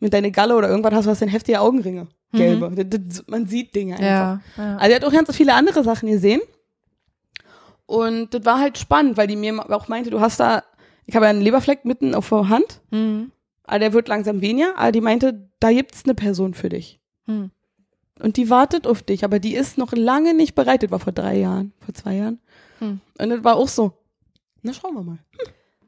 mit 0.03 0.13
deiner 0.13 0.31
Galle 0.33 0.57
oder 0.57 0.69
irgendwas 0.69 0.93
hast, 0.93 1.07
du 1.07 1.11
hast 1.11 1.23
dann 1.23 1.29
heftige 1.29 1.61
Augenringe. 1.61 2.09
Gelbe. 2.33 2.73
Das, 2.75 3.01
das, 3.09 3.27
man 3.29 3.47
sieht 3.47 3.75
Dinge 3.75 3.95
einfach. 3.95 4.05
Ja. 4.05 4.41
ja. 4.57 4.77
Also 4.77 4.91
er 4.91 4.97
hat 4.97 5.05
auch 5.05 5.13
ganz 5.13 5.35
viele 5.37 5.55
andere 5.55 5.85
Sachen 5.85 6.09
gesehen. 6.09 6.41
Und 7.87 8.35
das 8.35 8.45
war 8.45 8.59
halt 8.59 8.79
spannend, 8.79 9.17
weil 9.17 9.29
die 9.29 9.37
mir 9.37 9.71
auch 9.71 9.87
meinte, 9.89 10.11
du 10.11 10.21
hast 10.21 10.41
da, 10.41 10.65
ich 11.07 11.15
habe 11.15 11.27
ja 11.27 11.31
einen 11.31 11.43
Leberfleck 11.43 11.85
mitten 11.85 12.15
auf 12.15 12.29
der 12.31 12.49
Hand, 12.49 12.81
Hm. 12.91 13.31
aber 13.65 13.79
der 13.79 13.93
wird 13.93 14.09
langsam 14.09 14.41
weniger, 14.41 14.77
aber 14.77 14.93
die 14.93 15.01
meinte, 15.01 15.49
da 15.61 15.71
gibt's 15.71 16.03
eine 16.05 16.15
Person 16.15 16.55
für 16.55 16.69
dich. 16.69 17.01
Hm. 17.27 17.51
Und 18.21 18.37
die 18.37 18.51
wartet 18.51 18.87
auf 18.87 19.03
dich, 19.03 19.25
aber 19.25 19.39
die 19.39 19.55
ist 19.55 19.79
noch 19.79 19.93
lange 19.93 20.35
nicht 20.35 20.55
bereit. 20.55 20.83
Das 20.83 20.91
war 20.91 21.01
vor 21.01 21.13
drei 21.13 21.39
Jahren, 21.39 21.73
vor 21.85 21.95
zwei 21.95 22.17
Jahren. 22.17 22.41
Hm. 22.79 23.01
Und 23.21 23.29
das 23.31 23.45
war 23.45 23.57
auch 23.57 23.69
so. 23.69 23.93
Na, 24.63 24.73
schauen 24.73 24.95
wir 24.95 25.03
mal. 25.03 25.19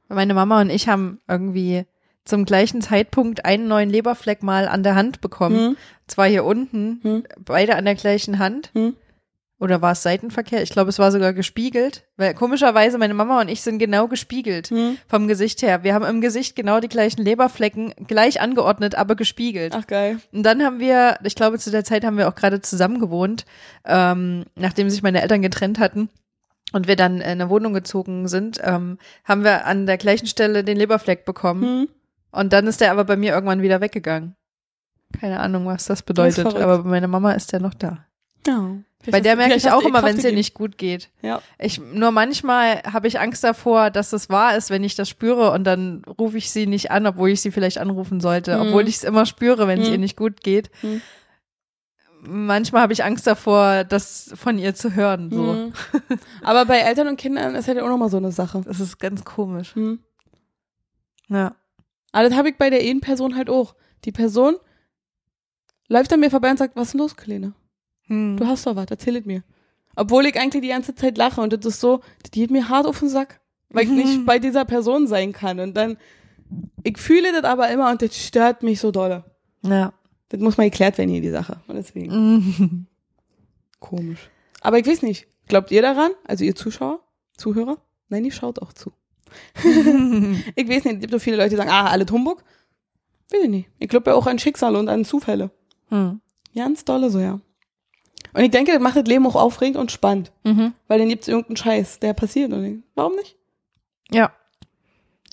Meine 0.09 0.35
Mama 0.35 0.61
und 0.61 0.71
ich 0.71 0.89
haben 0.89 1.21
irgendwie 1.27 1.85
zum 2.25 2.45
gleichen 2.45 2.81
Zeitpunkt 2.81 3.45
einen 3.45 3.69
neuen 3.69 3.91
Leberfleck 3.91 4.43
mal 4.43 4.67
an 4.69 4.83
der 4.83 4.95
Hand 4.95 5.21
bekommen. 5.21 5.57
Hm. 5.57 5.77
Zwar 6.07 6.27
hier 6.27 6.45
unten, 6.45 7.01
Hm. 7.03 7.25
beide 7.45 7.77
an 7.77 7.85
der 7.85 7.95
gleichen 7.95 8.39
Hand. 8.39 8.71
Hm. 8.75 8.95
Oder 9.61 9.81
war 9.81 9.93
es 9.93 10.03
Seitenverkehr? 10.03 10.63
Ich 10.63 10.71
glaube, 10.71 10.91
es 10.91 10.99
war 10.99 11.13
sogar 11.13 11.33
gespiegelt. 11.33 12.05
Weil 12.17 12.35
komischerweise 12.35 12.99
meine 12.99 13.15
Mama 13.15 13.41
und 13.41 13.49
ich 13.49 13.63
sind 13.63 13.79
genau 13.79 14.09
gespiegelt 14.09 14.69
Hm. 14.69 14.99
vom 15.07 15.29
Gesicht 15.29 15.63
her. 15.63 15.85
Wir 15.85 15.95
haben 15.95 16.05
im 16.05 16.21
Gesicht 16.21 16.57
genau 16.57 16.81
die 16.81 16.89
gleichen 16.89 17.23
Leberflecken, 17.23 17.95
gleich 18.07 18.41
angeordnet, 18.41 18.95
aber 18.95 19.15
gespiegelt. 19.15 19.75
Ach 19.77 19.87
geil. 19.87 20.19
Und 20.33 20.43
dann 20.43 20.63
haben 20.63 20.81
wir, 20.81 21.19
ich 21.25 21.35
glaube, 21.35 21.59
zu 21.59 21.71
der 21.71 21.85
Zeit 21.85 22.05
haben 22.05 22.19
wir 22.19 22.29
auch 22.29 22.35
gerade 22.35 22.61
zusammen 22.63 23.01
gewohnt, 23.01 23.45
ähm, 23.87 24.45
nachdem 24.57 24.91
sich 24.91 25.03
meine 25.03 25.23
Eltern 25.23 25.41
getrennt 25.43 25.79
hatten 25.79 26.09
und 26.73 26.89
wir 26.89 26.97
dann 26.97 27.17
in 27.19 27.23
eine 27.23 27.49
Wohnung 27.49 27.73
gezogen 27.75 28.29
sind, 28.29 28.59
ähm, 28.63 28.99
haben 29.25 29.45
wir 29.45 29.67
an 29.67 29.87
der 29.87 29.99
gleichen 29.99 30.27
Stelle 30.27 30.65
den 30.65 30.77
Leberfleck 30.77 31.25
bekommen. 31.25 31.89
Und 32.35 32.53
dann 32.53 32.67
ist 32.67 32.81
der 32.81 32.91
aber 32.93 33.05
bei 33.05 33.17
mir 33.17 33.33
irgendwann 33.33 33.63
wieder 33.63 33.81
weggegangen. 33.81 34.37
Keine 35.19 35.41
Ahnung, 35.41 35.67
was 35.67 35.85
das 35.87 36.03
bedeutet, 36.03 36.43
verrückt. 36.43 36.61
aber 36.61 36.79
bei 36.83 36.89
meiner 36.91 37.09
Mama 37.09 37.33
ist 37.33 37.53
der 37.53 37.61
noch 37.61 37.75
da. 37.75 38.05
Ja. 38.47 38.77
Bei 39.11 39.21
der 39.21 39.37
merke 39.37 39.55
ich 39.55 39.71
auch 39.71 39.83
immer, 39.83 40.03
wenn 40.03 40.17
es 40.17 40.25
ihr 40.25 40.33
nicht 40.33 40.55
gut 40.55 40.79
geht. 40.79 41.11
Ja. 41.21 41.43
Ich, 41.59 41.79
nur 41.79 42.11
manchmal 42.11 42.83
habe 42.85 43.07
ich 43.07 43.21
Angst 43.21 43.45
davor, 43.45 43.91
dass 43.91 44.13
es 44.15 44.31
wahr 44.31 44.57
ist, 44.57 44.71
wenn 44.71 44.83
ich 44.83 44.95
das 44.95 45.09
spüre 45.11 45.51
und 45.53 45.65
dann 45.65 46.03
rufe 46.19 46.39
ich 46.39 46.51
sie 46.51 46.67
nicht 46.67 46.91
an, 46.91 47.07
obwohl 47.07 47.29
ich 47.31 47.43
sie 47.43 47.51
vielleicht 47.51 47.79
anrufen 47.79 48.21
sollte, 48.21 48.57
Mhm. 48.59 48.69
obwohl 48.69 48.89
ich 48.89 48.97
es 48.97 49.05
immer 49.05 49.27
spüre, 49.27 49.69
wenn 49.69 49.81
es 49.81 49.89
Mhm. 49.89 49.93
ihr 49.93 49.99
nicht 49.99 50.17
gut 50.17 50.41
geht. 50.43 50.71
Mhm. 50.83 51.03
Manchmal 52.27 52.81
habe 52.81 52.95
ich 52.95 53.05
Angst 53.05 53.27
davor, 53.27 53.85
das 53.85 54.33
von 54.35 54.59
ihr 54.59 54.75
zu 54.75 54.95
hören. 54.95 55.31
So. 55.31 55.53
Hm. 55.53 55.73
Aber 56.43 56.65
bei 56.65 56.79
Eltern 56.79 57.09
und 57.09 57.19
Kindern 57.19 57.55
ist 57.55 57.69
halt 57.69 57.79
auch 57.81 57.89
nochmal 57.89 58.09
so 58.09 58.17
eine 58.17 58.33
Sache. 58.33 58.63
Das 58.65 58.81
ist 58.81 58.99
ganz 58.99 59.25
komisch. 59.25 59.75
Hm. 59.75 59.99
Ja. 61.29 61.55
Aber 62.15 62.29
das 62.29 62.39
habe 62.39 62.49
ich 62.49 62.57
bei 62.57 62.71
der 62.71 62.79
einen 62.81 63.01
Person 63.01 63.35
halt 63.35 63.51
auch. 63.51 63.75
Die 64.05 64.13
Person 64.13 64.55
läuft 65.89 66.13
an 66.13 66.21
mir 66.21 66.31
vorbei 66.31 66.49
und 66.51 66.59
sagt, 66.59 66.77
was 66.77 66.89
ist 66.89 66.93
denn 66.93 67.01
los, 67.01 67.17
Kleine? 67.17 67.55
Hm. 68.07 68.37
Du 68.37 68.47
hast 68.47 68.67
doch 68.67 68.77
was, 68.77 68.87
erzähl 68.89 69.17
es 69.17 69.25
mir. 69.25 69.43
Obwohl 69.97 70.25
ich 70.27 70.39
eigentlich 70.39 70.63
die 70.63 70.69
ganze 70.69 70.95
Zeit 70.95 71.19
lache 71.19 71.41
und 71.41 71.53
das 71.53 71.65
ist 71.67 71.81
so, 71.81 72.03
das 72.23 72.31
geht 72.31 72.53
mir 72.53 72.69
hart 72.69 72.87
auf 72.87 73.01
den 73.01 73.09
Sack, 73.09 73.41
weil 73.71 73.85
ich 73.85 73.91
Mhm. 73.91 73.97
nicht 73.97 74.27
bei 74.27 74.39
dieser 74.39 74.65
Person 74.65 75.09
sein 75.09 75.33
kann. 75.33 75.59
Und 75.59 75.77
dann, 75.77 75.97
ich 76.85 76.99
fühle 76.99 77.33
das 77.33 77.43
aber 77.43 77.69
immer 77.71 77.91
und 77.91 78.01
das 78.01 78.17
stört 78.17 78.63
mich 78.63 78.79
so 78.79 78.93
dolle. 78.93 79.25
Ja. 79.63 79.93
Das 80.29 80.41
muss 80.41 80.57
mal 80.57 80.71
geklärt 80.71 80.97
werden 80.99 81.11
hier, 81.11 81.21
die 81.21 81.31
Sache. 81.31 81.63
Und 81.67 81.75
deswegen, 81.75 82.13
Mhm. 82.13 82.87
komisch. 83.81 84.31
Aber 84.61 84.79
ich 84.79 84.87
weiß 84.87 85.03
nicht, 85.03 85.27
glaubt 85.49 85.73
ihr 85.73 85.83
daran? 85.83 86.13
Also 86.25 86.45
ihr 86.45 86.55
Zuschauer, 86.55 87.01
Zuhörer? 87.37 87.79
Nein, 88.09 88.25
ihr 88.25 88.33
schaut 88.33 88.61
auch 88.63 88.73
zu. 88.73 88.93
Ich 90.57 90.69
weiß 90.69 90.85
nicht, 90.85 90.95
es 90.95 91.01
gibt 91.01 91.13
so 91.13 91.19
viele 91.19 91.37
Leute, 91.37 91.51
die 91.51 91.57
sagen, 91.57 91.71
ah, 91.71 91.91
alle 91.91 92.07
Humbug. 92.11 92.43
Weiß 93.31 93.45
ich 93.45 93.51
nicht. 93.51 93.69
Ich 93.79 93.89
glaube 93.89 94.11
ja 94.11 94.17
auch 94.17 94.27
an 94.27 94.39
Schicksale 94.39 94.79
und 94.79 94.89
an 94.89 95.05
Zufälle. 95.05 95.51
Hm. 95.89 96.21
Ganz 96.55 96.85
dolle 96.85 97.11
so, 97.11 97.19
ja. 97.19 97.41
Und 98.35 98.43
ich 98.43 98.51
denke, 98.51 98.73
das 98.73 98.81
macht 98.81 98.97
das 98.97 99.05
Leben 99.05 99.27
auch 99.27 99.37
aufregend 99.37 99.77
und 99.77 99.93
spannend. 99.93 100.33
Mhm. 100.43 100.75
Weil 100.89 100.99
dann 100.99 101.09
gibt's 101.09 101.29
irgendeinen 101.29 101.57
Scheiß, 101.57 102.01
der 102.01 102.15
passiert. 102.15 102.53
Und 102.53 102.83
warum 102.95 103.15
nicht? 103.15 103.37
Ja. 104.11 104.33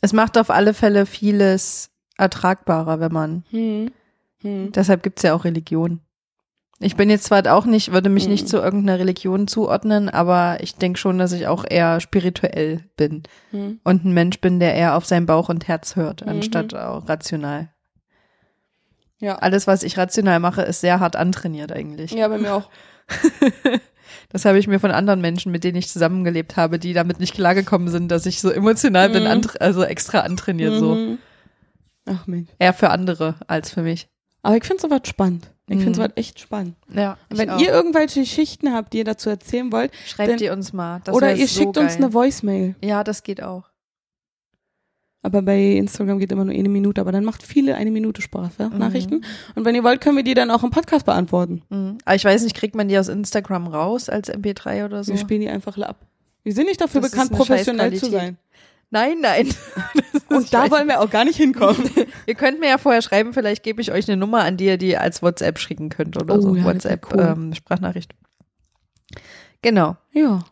Es 0.02 0.14
macht 0.14 0.38
auf 0.38 0.49
alle 0.49 0.74
Fälle 0.74 1.06
vieles 1.06 1.89
ertragbarer, 2.18 2.99
wenn 2.99 3.12
man. 3.12 3.43
Hm. 3.49 3.91
Hm. 4.41 4.72
Deshalb 4.72 5.04
gibt's 5.04 5.24
ja 5.24 5.34
auch 5.34 5.45
Religion. 5.45 5.99
Ich 6.84 6.95
bin 6.95 7.09
jetzt 7.11 7.25
zwar 7.25 7.45
auch 7.53 7.65
nicht, 7.65 7.91
würde 7.91 8.09
mich 8.09 8.25
Mhm. 8.25 8.32
nicht 8.32 8.49
zu 8.49 8.57
irgendeiner 8.57 8.97
Religion 8.99 9.47
zuordnen, 9.47 10.09
aber 10.09 10.57
ich 10.61 10.75
denke 10.75 10.97
schon, 10.99 11.17
dass 11.19 11.32
ich 11.32 11.45
auch 11.47 11.63
eher 11.69 11.99
spirituell 11.99 12.84
bin 12.97 13.23
Hm. 13.51 13.79
und 13.84 14.03
ein 14.05 14.13
Mensch 14.13 14.41
bin, 14.41 14.59
der 14.59 14.73
eher 14.73 14.95
auf 14.97 15.05
sein 15.05 15.25
Bauch 15.27 15.49
und 15.49 15.67
Herz 15.67 15.95
hört, 15.95 16.21
Mhm. 16.25 16.29
anstatt 16.29 16.73
auch 16.73 17.07
rational. 17.07 17.69
Ja. 19.19 19.36
Alles, 19.36 19.67
was 19.67 19.84
ich 19.84 19.97
rational 19.97 20.39
mache, 20.39 20.63
ist 20.63 20.82
sehr 20.82 20.99
hart 20.99 21.15
antrainiert 21.15 21.71
eigentlich. 21.71 22.11
ja, 22.11 22.27
bei 22.27 22.38
mir 22.39 22.53
auch. 22.55 22.69
Das 24.29 24.45
habe 24.45 24.57
ich 24.59 24.67
mir 24.67 24.79
von 24.79 24.91
anderen 24.91 25.19
Menschen, 25.21 25.51
mit 25.51 25.63
denen 25.65 25.77
ich 25.77 25.89
zusammengelebt 25.89 26.55
habe, 26.55 26.79
die 26.79 26.93
damit 26.93 27.19
nicht 27.19 27.34
klargekommen 27.34 27.89
sind, 27.89 28.09
dass 28.09 28.25
ich 28.25 28.39
so 28.39 28.49
emotional 28.49 29.09
bin, 29.09 29.23
Mhm. 29.23 29.29
ant- 29.29 29.57
also 29.61 29.84
extra 29.84 30.19
antrainiert 30.21 30.75
so. 30.79 30.95
Mhm. 30.95 31.17
Ach 32.05 32.27
Mensch. 32.27 32.47
Eher 32.57 32.73
für 32.73 32.89
andere 32.91 33.36
als 33.47 33.71
für 33.71 33.82
mich. 33.84 34.07
Aber 34.41 34.55
ich 34.55 34.63
finde 34.63 34.82
sowas 34.82 35.01
spannend. 35.05 35.51
Ich 35.72 35.78
Mhm. 35.78 35.82
finde 35.84 35.97
sowas 35.97 36.11
echt 36.15 36.39
spannend. 36.39 36.76
Ja. 36.93 37.17
Wenn 37.30 37.57
ihr 37.59 37.72
irgendwelche 37.72 38.19
Geschichten 38.19 38.74
habt, 38.74 38.91
die 38.93 38.97
ihr 38.99 39.03
dazu 39.05 39.30
erzählen 39.30 39.72
wollt, 39.72 39.91
schreibt 40.05 40.41
ihr 40.41 40.51
uns 40.51 40.74
mal. 40.74 40.99
Das 41.05 41.15
oder 41.15 41.34
ihr 41.34 41.47
so 41.47 41.59
schickt 41.59 41.78
uns 41.78 41.93
geil. 41.93 42.03
eine 42.03 42.13
Voicemail. 42.13 42.76
Ja, 42.84 43.03
das 43.03 43.24
geht 43.24 43.41
auch. 43.41 43.63
Aber 45.24 45.43
bei 45.43 45.61
Instagram 45.78 46.17
geht 46.17 46.32
immer 46.32 46.45
nur 46.45 46.53
eine 46.55 46.67
Minute, 46.67 46.99
aber 46.99 47.11
dann 47.11 47.24
macht 47.24 47.43
viele 47.43 47.76
eine 47.76 47.91
Minute 47.91 48.22
Sprachnachrichten. 48.24 49.19
Mhm. 49.19 49.24
Und 49.55 49.65
wenn 49.65 49.76
ihr 49.76 49.84
wollt, 49.84 50.01
können 50.01 50.17
wir 50.17 50.24
die 50.24 50.34
dann 50.34 50.49
auch 50.49 50.63
im 50.63 50.72
Podcast 50.72 51.05
beantworten. 51.05 51.61
Mhm. 51.69 51.99
Aber 52.03 52.15
ich 52.15 52.26
weiß 52.26 52.43
nicht, 52.43 52.55
kriegt 52.55 52.76
man 52.76 52.88
die 52.88 52.97
aus 52.97 53.07
Instagram 53.07 53.67
raus 53.67 54.09
als 54.09 54.30
MP3 54.30 54.84
oder 54.86 55.03
so? 55.03 55.11
Wir 55.13 55.19
spielen 55.19 55.41
die 55.41 55.49
einfach 55.49 55.78
ab. 55.78 55.97
Wir 56.43 56.53
sind 56.53 56.65
nicht 56.65 56.82
dafür 56.82 57.01
Das 57.01 57.11
bekannt, 57.11 57.32
professionell 57.32 57.93
zu 57.93 58.09
sein. 58.09 58.38
Nein, 58.91 59.17
nein. 59.21 59.49
Und 60.29 60.53
da 60.53 60.69
wollen 60.69 60.87
wir 60.87 60.99
auch 61.01 61.09
gar 61.09 61.25
nicht 61.25 61.37
hinkommen. 61.37 61.89
Ihr 62.25 62.35
könnt 62.35 62.59
mir 62.59 62.69
ja 62.69 62.77
vorher 62.77 63.01
schreiben, 63.01 63.33
vielleicht 63.33 63.63
gebe 63.63 63.81
ich 63.81 63.91
euch 63.91 64.07
eine 64.07 64.17
Nummer, 64.17 64.43
an 64.43 64.57
die 64.57 64.65
ihr 64.65 64.77
die 64.77 64.97
als 64.97 65.21
WhatsApp 65.21 65.59
schicken 65.59 65.89
könnt 65.89 66.21
oder 66.21 66.35
Oh 66.35 66.41
so. 66.41 66.55
ja, 66.55 66.63
WhatsApp 66.63 67.11
cool. 67.13 67.19
ähm, 67.19 67.53
Sprachnachricht. 67.53 68.13
Genau. 69.61 69.97
ja. 70.11 70.43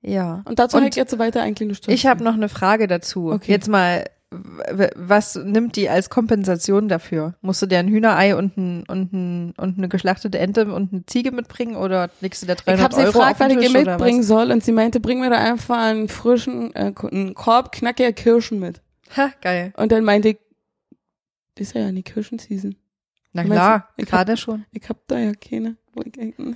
Ja. 0.00 0.42
Und 0.44 0.58
dazu 0.58 0.76
Und 0.76 0.84
halt 0.84 0.96
jetzt 0.96 1.10
so 1.10 1.18
weiter 1.18 1.42
eigentlich 1.42 1.66
eine 1.66 1.74
Stunde. 1.74 1.94
Ich 1.94 2.06
habe 2.06 2.22
noch 2.22 2.34
eine 2.34 2.48
Frage 2.48 2.86
dazu. 2.86 3.30
Okay. 3.32 3.50
Jetzt 3.50 3.68
mal, 3.68 4.04
was 4.30 5.36
nimmt 5.36 5.76
die 5.76 5.88
als 5.88 6.10
Kompensation 6.10 6.88
dafür? 6.88 7.34
Musst 7.40 7.62
du 7.62 7.66
dir 7.66 7.78
ein 7.78 7.88
Hühnerei 7.88 8.36
und, 8.36 8.56
ein, 8.58 8.84
und, 8.86 9.12
ein, 9.12 9.54
und 9.56 9.78
eine 9.78 9.88
geschlachtete 9.88 10.38
Ente 10.38 10.72
und 10.72 10.92
eine 10.92 11.06
Ziege 11.06 11.32
mitbringen 11.32 11.76
oder 11.76 12.10
legst 12.20 12.42
du 12.42 12.46
da 12.46 12.54
300 12.54 12.78
Ich 12.78 12.84
habe 12.84 12.94
sie 12.94 13.00
Euro 13.00 13.12
gefragt, 13.12 13.40
was 13.40 13.52
ich 13.52 13.62
ihr 13.62 13.70
mitbringen 13.70 14.22
soll 14.22 14.50
und 14.52 14.62
sie 14.62 14.72
meinte, 14.72 15.00
bring 15.00 15.20
mir 15.20 15.30
da 15.30 15.38
einfach 15.38 15.78
einen 15.78 16.08
frischen, 16.08 16.74
äh, 16.74 16.92
einen 17.10 17.34
Korb 17.34 17.72
knackiger 17.72 18.12
Kirschen 18.12 18.60
mit. 18.60 18.82
Ha, 19.16 19.30
geil. 19.40 19.72
Und 19.76 19.92
dann 19.92 20.04
meinte 20.04 20.28
ich, 20.30 20.38
ist 21.58 21.74
ja 21.74 21.80
ja 21.80 21.92
nie 21.92 22.02
Kirschenseason. 22.02 22.76
Na 23.32 23.44
klar, 23.44 23.88
ich 23.96 24.06
gerade 24.06 24.36
schon. 24.36 24.64
Ich 24.72 24.88
hab 24.88 25.06
da 25.08 25.18
ja 25.18 25.32
keine. 25.32 25.76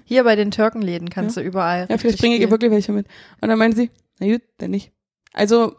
Hier 0.05 0.25
bei 0.25 0.37
den 0.37 0.51
Türkenläden 0.51 1.11
kannst 1.11 1.37
Ja. 1.37 1.43
du 1.43 1.49
überall. 1.49 1.87
Ja, 1.89 1.99
vielleicht 1.99 2.21
bringe 2.21 2.37
ich 2.37 2.41
ihr 2.43 2.51
wirklich 2.51 2.71
welche 2.71 2.93
mit. 2.93 3.07
Und 3.41 3.49
dann 3.49 3.59
meinte 3.59 3.77
sie, 3.77 3.91
na 4.21 4.29
gut, 4.29 4.43
dann 4.59 4.71
nicht. 4.71 4.93
Also, 5.33 5.75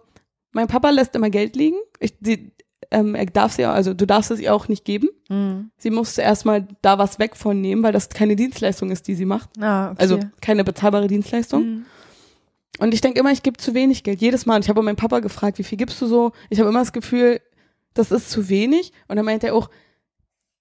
mein 0.54 0.68
Papa 0.68 0.90
lässt 0.92 1.16
immer 1.16 1.30
Geld 1.30 1.56
liegen. 1.56 1.78
Ich, 2.00 2.18
die, 2.20 2.52
ähm, 2.92 3.16
er 3.16 3.26
darf 3.26 3.54
sie 3.54 3.66
auch, 3.66 3.72
also 3.74 3.94
du 3.94 4.06
darfst 4.06 4.32
es 4.32 4.40
ihr 4.40 4.54
auch 4.54 4.68
nicht 4.68 4.86
geben. 4.86 5.10
Mhm. 5.30 5.72
Sie 5.78 5.90
musste 5.90 6.22
erstmal 6.22 6.68
da 6.82 6.98
was 6.98 7.20
weg 7.20 7.36
von 7.36 7.60
nehmen, 7.60 7.84
weil 7.84 7.92
das 7.94 8.10
keine 8.10 8.36
Dienstleistung 8.36 8.92
ist, 8.92 9.08
die 9.08 9.16
sie 9.16 9.26
macht. 9.26 9.50
Ah, 9.60 9.92
okay. 9.92 9.98
Also 10.02 10.20
keine 10.42 10.64
bezahlbare 10.64 11.08
Dienstleistung. 11.08 11.64
Mhm. 11.66 11.86
Und 12.80 12.94
ich 12.94 13.02
denke 13.02 13.20
immer, 13.20 13.32
ich 13.32 13.44
gebe 13.44 13.58
zu 13.58 13.74
wenig 13.74 14.04
Geld. 14.04 14.22
Jedes 14.22 14.46
Mal. 14.46 14.56
Und 14.56 14.64
ich 14.66 14.70
habe 14.70 14.82
meinen 14.82 14.96
Papa 14.96 15.20
gefragt, 15.20 15.60
wie 15.60 15.64
viel 15.64 15.78
gibst 15.78 16.02
du 16.02 16.08
so? 16.08 16.32
Ich 16.50 16.60
habe 16.60 16.70
immer 16.70 16.80
das 16.80 16.92
Gefühl, 16.94 17.40
das 17.94 18.12
ist 18.12 18.32
zu 18.32 18.50
wenig. 18.50 18.92
Und 19.08 19.16
dann 19.18 19.26
meint 19.26 19.44
er 19.44 19.54
auch, 19.56 19.70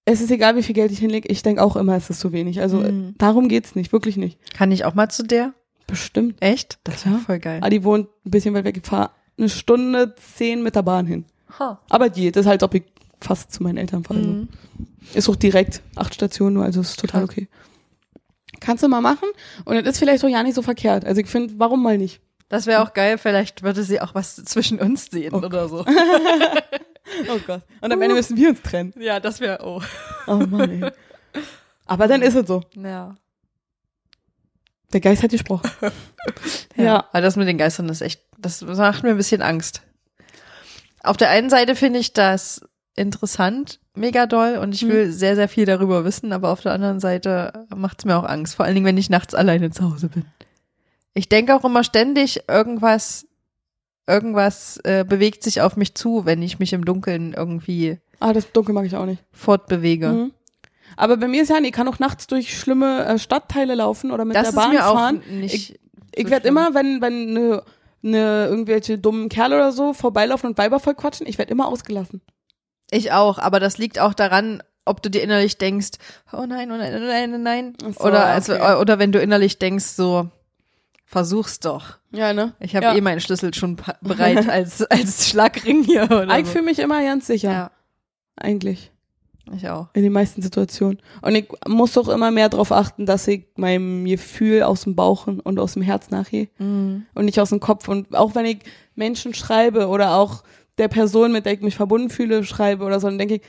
es 0.05 0.20
ist 0.20 0.30
egal, 0.30 0.57
wie 0.57 0.62
viel 0.62 0.74
Geld 0.74 0.93
ich 0.93 0.99
hinlege. 0.99 1.28
Ich 1.28 1.43
denke 1.43 1.62
auch 1.62 1.76
immer, 1.76 1.97
es 1.97 2.11
ist 2.11 2.20
zu 2.20 2.32
wenig. 2.32 2.61
Also 2.61 2.78
Mhm. 2.78 3.14
darum 3.18 3.49
geht's 3.49 3.74
nicht, 3.74 3.93
wirklich 3.93 4.16
nicht. 4.16 4.38
Kann 4.55 4.72
ich 4.72 4.84
auch 4.84 4.95
mal 4.95 5.09
zu 5.09 5.22
der? 5.22 5.55
Bestimmt. 5.86 6.36
Echt? 6.40 6.78
Das 6.84 7.07
wäre 7.07 7.18
voll 7.18 7.38
geil. 7.38 7.61
Ah, 7.62 7.70
die 7.70 7.84
wohnt 7.84 8.09
ein 8.26 8.30
bisschen 8.30 8.55
weit 8.55 8.64
weg. 8.64 8.76
Ich 8.82 8.86
fahre 8.86 9.11
eine 9.38 9.48
Stunde 9.48 10.14
zehn 10.16 10.62
mit 10.62 10.74
der 10.76 10.82
Bahn 10.82 11.06
hin. 11.06 11.24
Ha. 11.58 11.80
Aber 11.88 12.08
die, 12.08 12.30
das 12.32 12.42
ist 12.42 12.48
halt, 12.48 12.62
ob 12.62 12.74
ich 12.74 12.84
fast 13.20 13.52
zu 13.52 13.62
meinen 13.62 13.78
Eltern 13.78 14.04
fahre. 14.04 14.20
Mhm. 14.20 14.48
Ist 15.14 15.28
auch 15.28 15.36
direkt, 15.36 15.82
acht 15.96 16.14
Stationen 16.14 16.54
nur, 16.54 16.64
also 16.64 16.80
ist 16.80 16.98
total 16.98 17.22
Krass. 17.22 17.30
okay. 17.30 17.48
Kannst 18.60 18.82
du 18.84 18.88
mal 18.88 19.00
machen 19.00 19.28
und 19.64 19.74
das 19.74 19.94
ist 19.94 19.98
vielleicht 19.98 20.24
auch 20.24 20.28
ja 20.28 20.42
nicht 20.42 20.54
so 20.54 20.62
verkehrt. 20.62 21.04
Also 21.04 21.20
ich 21.20 21.26
finde, 21.26 21.54
warum 21.58 21.82
mal 21.82 21.98
nicht? 21.98 22.20
Das 22.48 22.66
wäre 22.66 22.82
auch 22.82 22.92
geil, 22.92 23.18
vielleicht 23.18 23.62
würde 23.62 23.82
sie 23.82 24.00
auch 24.00 24.14
was 24.14 24.36
zwischen 24.36 24.78
uns 24.78 25.06
sehen 25.10 25.34
Oh 25.34 25.38
oder 25.38 25.68
so. 25.68 25.84
Oh 27.28 27.38
Gott. 27.46 27.62
Und 27.80 27.92
am 27.92 28.00
Ende 28.00 28.14
müssen 28.14 28.36
wir 28.36 28.48
uns 28.48 28.62
trennen. 28.62 28.94
Ja, 28.98 29.20
das 29.20 29.40
wäre, 29.40 29.58
oh. 29.64 29.82
Oh 30.26 30.36
Mann, 30.36 30.70
ey. 30.82 30.90
Aber 31.84 32.08
dann 32.08 32.22
ist 32.22 32.34
es 32.36 32.46
so. 32.46 32.62
Ja. 32.74 33.16
Der 34.93 35.01
Geist 35.01 35.22
hat 35.22 35.30
gesprochen. 35.30 35.70
Ja. 36.76 36.84
Ja. 36.84 36.97
Aber 37.11 37.20
das 37.20 37.34
mit 37.36 37.49
den 37.49 37.59
Geistern 37.59 37.88
ist 37.88 38.01
echt, 38.01 38.22
das 38.38 38.62
macht 38.62 39.03
mir 39.03 39.11
ein 39.11 39.16
bisschen 39.16 39.43
Angst. 39.43 39.82
Auf 41.03 41.16
der 41.16 41.30
einen 41.30 41.51
Seite 41.51 41.74
finde 41.74 41.99
ich 41.99 42.12
das 42.12 42.61
interessant, 42.95 43.80
mega 43.95 44.26
doll 44.26 44.57
und 44.59 44.72
ich 44.74 44.86
will 44.86 45.11
sehr, 45.11 45.34
sehr 45.34 45.49
viel 45.49 45.64
darüber 45.66 46.05
wissen, 46.05 46.32
aber 46.32 46.51
auf 46.51 46.61
der 46.61 46.72
anderen 46.72 47.01
Seite 47.01 47.66
macht 47.74 47.99
es 47.99 48.05
mir 48.05 48.16
auch 48.16 48.24
Angst. 48.24 48.55
Vor 48.55 48.64
allen 48.64 48.74
Dingen, 48.74 48.86
wenn 48.86 48.97
ich 48.99 49.11
nachts 49.11 49.34
alleine 49.34 49.70
zu 49.70 49.90
Hause 49.90 50.09
bin. 50.09 50.24
Ich 51.14 51.28
denke 51.28 51.55
auch 51.57 51.64
immer 51.64 51.82
ständig, 51.82 52.45
irgendwas, 52.49 53.26
irgendwas 54.07 54.76
äh, 54.84 55.05
bewegt 55.05 55.43
sich 55.43 55.61
auf 55.61 55.76
mich 55.76 55.95
zu, 55.95 56.24
wenn 56.24 56.40
ich 56.43 56.59
mich 56.61 56.72
im 56.72 56.84
Dunkeln 56.84 57.32
irgendwie 57.32 57.99
Ah, 58.20 58.32
das 58.32 58.53
Dunkel 58.53 58.74
mag 58.74 58.86
ich 58.86 58.95
auch 58.95 59.07
nicht. 59.07 59.24
fortbewege. 59.32 60.09
Mhm. 60.09 60.32
Aber 60.97 61.16
bei 61.16 61.28
mir 61.28 61.43
ist 61.43 61.49
ja, 61.49 61.59
ich 61.59 61.72
kann 61.72 61.88
auch 61.88 61.99
nachts 61.99 62.26
durch 62.26 62.59
schlimme 62.59 63.05
äh, 63.05 63.18
Stadtteile 63.18 63.74
laufen 63.74 64.11
oder 64.11 64.24
mit 64.24 64.36
Das 64.36 64.51
der 64.51 64.51
ist 64.51 64.55
Bahn 64.57 64.76
fahren. 64.76 65.22
nicht. 65.28 65.78
Ich 66.14 66.24
so 66.24 66.30
werde 66.30 66.49
immer, 66.49 66.74
wenn, 66.74 67.01
wenn 67.01 67.32
ne, 67.32 67.62
ne, 68.03 68.47
irgendwelche 68.49 68.99
dummen 68.99 69.28
Kerle 69.28 69.57
oder 69.57 69.72
so 69.72 69.95
vorbeilaufen 69.95 70.51
und 70.51 70.59
Weiber 70.59 70.80
voll 70.80 70.95
quatschen, 70.95 71.26
ich 71.26 71.38
werde 71.38 71.53
immer 71.53 71.68
ausgelassen. 71.68 72.20
Ich 72.90 73.12
auch, 73.12 73.38
aber 73.38 73.61
das 73.61 73.78
liegt 73.78 73.99
auch 73.99 74.12
daran, 74.12 74.62
ob 74.84 75.03
du 75.03 75.09
dir 75.11 75.22
innerlich 75.22 75.57
denkst, 75.57 75.93
oh 76.32 76.45
nein, 76.47 76.70
oh 76.70 76.76
nein, 76.76 76.95
oh 76.95 76.99
nein, 77.07 77.34
oh 77.34 77.38
nein. 77.38 77.76
So, 77.97 78.05
oder, 78.05 78.26
also, 78.26 78.55
okay. 78.55 78.74
oder 78.74 78.99
wenn 78.99 79.12
du 79.12 79.20
innerlich 79.20 79.59
denkst, 79.59 79.86
so, 79.86 80.28
versuch's 81.07 81.61
doch. 81.61 81.99
Ja, 82.11 82.34
ne? 82.34 82.55
Ich 82.61 82.76
habe 82.76 82.86
ja. 82.86 82.95
eh 82.95 83.01
meinen 83.01 83.20
Schlüssel 83.20 83.55
schon 83.55 83.76
bereit 84.03 84.49
als, 84.51 84.82
als 84.82 85.28
Schlagring 85.28 85.84
hier. 85.84 86.05
Oder 86.05 86.38
Ich 86.38 86.47
so. 86.47 86.53
fühle 86.53 86.64
mich 86.64 86.78
immer 86.78 87.03
ganz 87.03 87.26
sicher. 87.26 87.51
Ja, 87.51 87.70
Eigentlich. 88.36 88.91
Ich 89.55 89.68
auch. 89.68 89.88
In 89.95 90.03
den 90.03 90.12
meisten 90.12 90.40
Situationen. 90.43 90.99
Und 91.20 91.34
ich 91.34 91.49
muss 91.66 91.93
doch 91.93 92.09
immer 92.09 92.30
mehr 92.30 92.49
darauf 92.49 92.70
achten, 92.72 93.07
dass 93.07 93.26
ich 93.28 93.47
meinem 93.57 94.05
Gefühl 94.05 94.62
aus 94.62 94.82
dem 94.82 94.95
Bauch 94.95 95.26
und 95.26 95.59
aus 95.59 95.74
dem 95.74 95.82
Herz 95.82 96.11
nachgehe. 96.11 96.49
Mhm. 96.59 97.07
und 97.14 97.24
nicht 97.24 97.40
aus 97.40 97.51
dem 97.51 97.61
Kopf. 97.61 97.88
Und 97.88 98.14
auch 98.14 98.34
wenn 98.34 98.47
ich 98.47 98.59
Menschen 98.95 99.34
schreibe 99.34 99.88
oder 99.88 100.14
auch 100.16 100.45
der 100.78 100.88
Person, 100.88 101.32
mit 101.32 101.45
der 101.47 101.55
ich 101.55 101.61
mich 101.61 101.74
verbunden 101.76 102.09
fühle, 102.11 102.45
schreibe 102.45 102.84
oder 102.84 103.01
so, 103.01 103.09
dann 103.09 103.18
denke 103.18 103.34
ich, 103.36 103.43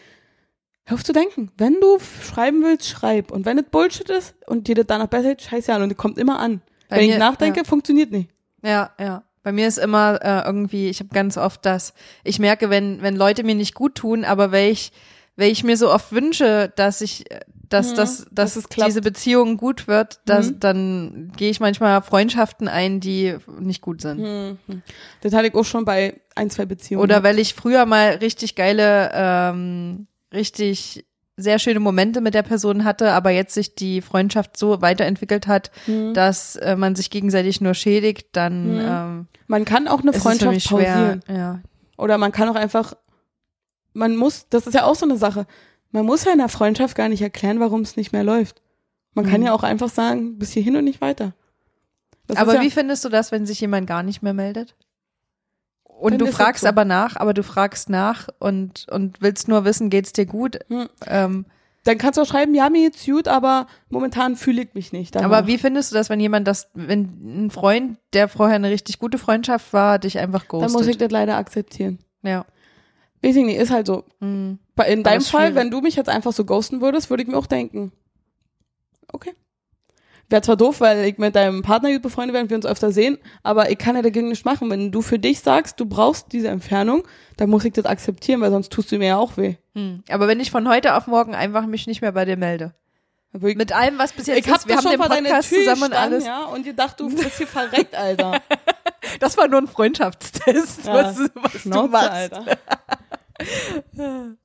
hör 0.86 0.96
auf 0.96 1.04
zu 1.04 1.14
denken. 1.14 1.52
Wenn 1.58 1.76
du 1.80 1.98
schreiben 2.00 2.64
willst, 2.64 2.88
schreib. 2.88 3.32
Und 3.32 3.46
wenn 3.46 3.58
es 3.58 3.66
Bullshit 3.70 4.10
ist 4.10 4.36
und 4.48 4.68
dir 4.68 4.76
das 4.76 4.88
danach 4.88 5.08
besser 5.08 5.30
geht, 5.30 5.42
scheiße 5.44 5.74
an. 5.74 5.82
Und 5.84 5.92
es 5.92 5.98
kommt 5.98 6.18
immer 6.18 6.40
an. 6.40 6.62
Bei 6.90 6.98
wenn 6.98 7.06
mir- 7.08 7.14
ich 7.14 7.20
nachdenke, 7.20 7.64
funktioniert 7.66 8.12
nicht. 8.12 8.30
Ja, 8.64 8.92
ja. 9.00 9.24
Bei 9.44 9.52
mir 9.52 9.68
ist 9.68 9.78
immer 9.78 10.20
äh, 10.24 10.46
irgendwie, 10.46 10.88
ich 10.90 11.00
habe 11.02 11.10
ganz 11.14 11.38
oft 11.38 11.66
das, 11.66 11.94
ich 12.24 12.40
merke, 12.40 12.70
wenn, 12.70 13.02
wenn 13.02 13.18
Leute 13.18 13.44
mir 13.44 13.56
nicht 13.56 13.74
gut 13.76 13.96
tun, 13.96 14.24
aber 14.24 14.54
weil 14.54 14.72
ich, 14.72 14.94
weil 15.36 15.52
ich 15.52 15.64
mir 15.64 15.78
so 15.78 15.92
oft 15.92 16.12
wünsche, 16.12 16.72
dass 16.76 17.02
ich, 17.02 17.30
äh, 17.32 17.40
dass, 17.70 17.92
Mhm, 17.92 17.96
dass, 17.96 18.26
dass 18.32 18.70
klappt. 18.70 18.88
diese 18.90 19.02
Beziehung 19.02 19.58
gut 19.58 19.88
wird, 19.88 20.20
dass, 20.26 20.52
Mhm. 20.52 20.60
dann 20.60 21.32
gehe 21.36 21.50
ich 21.50 21.60
manchmal 21.60 22.02
Freundschaften 22.04 22.68
ein, 22.68 23.00
die 23.00 23.36
nicht 23.60 23.82
gut 23.82 24.02
sind. 24.02 24.20
Mhm. 24.20 24.58
Das 25.22 25.34
hatte 25.34 25.48
ich 25.48 25.56
auch 25.56 25.66
schon 25.66 25.84
bei 25.86 26.22
ein, 26.36 26.50
zwei 26.52 26.66
Beziehungen. 26.66 27.02
Oder 27.04 27.24
weil 27.24 27.40
ich 27.40 27.56
früher 27.56 27.86
mal 27.88 28.10
richtig 28.22 28.54
geile, 28.56 29.10
ähm, 29.14 30.06
richtig 30.32 31.06
sehr 31.36 31.58
schöne 31.58 31.80
Momente 31.80 32.22
mit 32.22 32.36
der 32.36 32.44
Person 32.44 32.84
hatte, 32.84 33.12
aber 33.12 33.32
jetzt 33.32 33.56
sich 33.56 33.74
die 33.74 34.02
Freundschaft 34.02 34.56
so 34.56 34.84
weiterentwickelt 34.84 35.48
hat, 35.48 35.72
Mhm. 35.88 36.14
dass 36.14 36.56
äh, 36.58 36.76
man 36.76 36.94
sich 36.96 37.10
gegenseitig 37.10 37.60
nur 37.60 37.74
schädigt, 37.74 38.28
dann 38.34 38.76
Mhm. 38.76 38.82
ähm, 38.88 39.28
man 39.48 39.66
kann 39.66 39.88
auch 39.88 40.02
eine 40.02 40.14
Freundschaft 40.14 40.70
pausieren. 40.70 41.22
Ja. 41.28 41.60
Oder 41.98 42.20
man 42.20 42.32
kann 42.32 42.50
auch 42.50 42.56
einfach, 42.56 42.94
man 43.94 44.16
muss, 44.16 44.48
das 44.50 44.68
ist 44.68 44.74
ja 44.74 44.84
auch 44.86 44.96
so 44.96 45.06
eine 45.06 45.18
Sache. 45.18 45.46
Man 45.92 46.06
muss 46.06 46.26
ja 46.26 46.32
in 46.32 46.40
der 46.40 46.50
Freundschaft 46.50 46.96
gar 46.96 47.10
nicht 47.10 47.22
erklären, 47.22 47.60
warum 47.60 47.82
es 47.82 47.96
nicht 47.98 48.12
mehr 48.12 48.24
läuft. 48.24 48.62
Man 49.14 49.26
kann 49.26 49.42
Mhm. 49.42 49.48
ja 49.48 49.54
auch 49.54 49.64
einfach 49.64 49.90
sagen, 49.90 50.40
bis 50.40 50.52
hierhin 50.52 50.76
und 50.76 50.86
nicht 50.86 51.02
weiter. 51.02 51.34
Das 52.28 52.38
aber 52.38 52.56
ja, 52.56 52.62
wie 52.62 52.72
findest 52.72 53.06
du 53.06 53.10
das, 53.10 53.32
wenn 53.32 53.46
sich 53.46 53.60
jemand 53.62 53.86
gar 53.86 54.02
nicht 54.02 54.24
mehr 54.24 54.34
meldet? 54.34 54.76
Und 55.84 56.18
du 56.20 56.26
fragst 56.28 56.64
so. 56.64 56.68
aber 56.68 56.86
nach, 56.86 57.16
aber 57.18 57.34
du 57.34 57.44
fragst 57.44 57.90
nach 57.90 58.28
und, 58.40 58.88
und 58.90 59.22
willst 59.22 59.48
nur 59.48 59.64
wissen, 59.66 59.90
geht's 59.90 60.12
dir 60.14 60.26
gut? 60.26 60.60
Hm. 60.68 60.90
Ähm, 61.06 61.46
Dann 61.84 61.98
kannst 61.98 62.18
du 62.18 62.24
auch 62.24 62.26
schreiben, 62.28 62.56
ja, 62.56 62.70
mir 62.70 62.90
geht's 62.90 63.06
gut, 63.06 63.28
aber 63.28 63.68
momentan 63.90 64.36
fühle 64.36 64.64
ich 64.64 64.74
mich 64.74 64.92
nicht. 64.92 65.16
danach. 65.16 65.28
aber 65.28 65.48
wie 65.48 65.58
findest 65.58 65.92
du 65.92 65.96
das, 65.96 66.10
wenn 66.10 66.20
jemand 66.20 66.48
das, 66.48 66.70
wenn 66.74 67.46
ein 67.46 67.52
Freund, 67.52 68.00
der 68.14 68.28
vorher 68.28 68.56
eine 68.56 68.70
richtig 68.72 69.00
gute 69.00 69.18
Freundschaft 69.18 69.72
war, 69.74 70.00
dich 70.00 70.18
einfach 70.18 70.48
ghostet? 70.48 70.70
Dann 70.70 70.74
muss 70.74 70.88
ich 70.88 70.98
das 70.98 71.12
leider 71.12 71.38
akzeptieren. 71.38 72.00
ja. 72.24 72.46
Weiß 73.24 73.36
ich 73.36 73.46
nicht, 73.46 73.58
ist 73.58 73.72
halt 73.72 73.88
so. 73.88 74.04
Hm. 74.20 74.60
Bei- 74.76 74.88
In 74.92 75.04
deinem 75.04 75.22
Fall, 75.22 75.56
wenn 75.56 75.72
du 75.72 75.82
mich 75.82 75.96
jetzt 75.96 76.10
einfach 76.10 76.34
so 76.34 76.44
ghosten 76.46 76.82
würdest, 76.82 77.10
würde 77.10 77.24
ich 77.24 77.30
mir 77.30 77.38
auch 77.38 77.48
denken, 77.48 77.92
okay. 79.12 79.34
Wäre 80.30 80.42
zwar 80.42 80.56
doof, 80.56 80.80
weil 80.82 81.04
ich 81.06 81.18
mit 81.18 81.36
deinem 81.36 81.62
Partner 81.62 81.92
gut 81.92 82.02
befreundet 82.02 82.34
wäre 82.34 82.44
und 82.44 82.50
wir 82.50 82.58
uns 82.58 82.66
öfter 82.66 82.92
sehen, 82.92 83.18
aber 83.44 83.70
ich 83.70 83.78
kann 83.78 83.96
ja 83.96 84.02
dagegen 84.02 84.30
nichts 84.30 84.46
machen. 84.46 84.70
Wenn 84.70 84.92
du 84.92 85.02
für 85.02 85.20
dich 85.20 85.42
sagst, 85.42 85.80
du 85.80 85.86
brauchst 85.86 86.32
diese 86.32 86.48
Entfernung, 86.48 87.04
dann 87.38 87.50
muss 87.50 87.66
ich 87.66 87.74
das 87.74 87.86
akzeptieren, 87.86 88.42
weil 88.42 88.50
sonst 88.50 88.72
tust 88.72 88.92
du 88.92 88.98
mir 88.98 89.08
ja 89.08 89.18
auch 89.18 89.38
weh. 89.38 89.56
Hm. 89.76 90.04
Aber 90.10 90.28
wenn 90.28 90.40
ich 90.40 90.50
von 90.50 90.68
heute 90.68 90.96
auf 90.96 91.08
morgen 91.08 91.36
einfach 91.36 91.66
mich 91.66 91.88
nicht 91.88 92.02
mehr 92.02 92.14
bei 92.14 92.26
dir 92.26 92.38
melde. 92.38 92.74
Ich- 93.34 93.56
Mit 93.58 93.74
allem, 93.74 93.98
was 93.98 94.14
bis 94.14 94.28
jetzt 94.28 94.40
ich 94.40 94.50
hab 94.50 94.58
ist, 94.60 94.68
wir 94.68 94.78
haben 94.78 94.90
den 94.90 95.00
Podcast 95.00 95.50
zusammen 95.50 95.84
und 95.84 95.90
gestanden, 95.92 96.14
alles. 96.14 96.26
ja, 96.26 96.46
und 96.46 96.66
ihr 96.66 96.74
dacht, 96.74 97.00
du 97.00 97.10
bist 97.10 97.38
hier 97.38 97.48
verreckt, 97.48 97.96
Alter. 97.96 98.42
Das 99.20 99.38
war 99.38 99.48
nur 99.50 99.60
ein 99.60 99.68
Freundschaftstest, 99.68 100.86
Ja, 100.86 100.94
was, 100.94 101.20
was 101.36 101.64
du 101.64 101.70
machst. 101.88 102.10
Alter. 102.10 102.46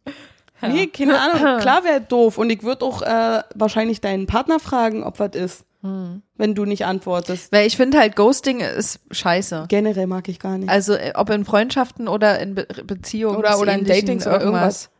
Nee, 0.61 0.89
keine 0.89 1.19
Ahnung. 1.21 1.61
Klar 1.61 1.85
wäre 1.85 2.01
doof. 2.01 2.37
Und 2.37 2.51
ich 2.51 2.65
würde 2.65 2.85
auch 2.85 3.01
äh, 3.03 3.43
wahrscheinlich 3.55 4.01
deinen 4.01 4.27
Partner 4.27 4.59
fragen, 4.59 5.05
ob 5.05 5.21
was 5.21 5.31
ist, 5.35 5.65
Hm. 5.83 6.23
wenn 6.37 6.57
du 6.57 6.65
nicht 6.65 6.85
antwortest. 6.85 7.53
Weil 7.53 7.65
ich 7.69 7.77
finde 7.77 7.99
halt, 8.01 8.17
Ghosting 8.17 8.59
ist 8.59 8.99
scheiße. 9.13 9.67
Generell 9.69 10.09
mag 10.09 10.29
ich 10.29 10.41
gar 10.41 10.59
nicht. 10.59 10.69
Also 10.69 10.95
äh, 10.95 11.13
ob 11.15 11.31
in 11.31 11.45
Freundschaften 11.45 12.09
oder 12.09 12.41
in 12.41 12.57
Be 12.57 12.67
Beziehungen 12.85 13.37
Oder- 13.37 13.61
oder 13.61 13.75
in 13.75 13.85
Datings 13.85 14.27
oder 14.27 14.41
irgendwas. 14.41 14.91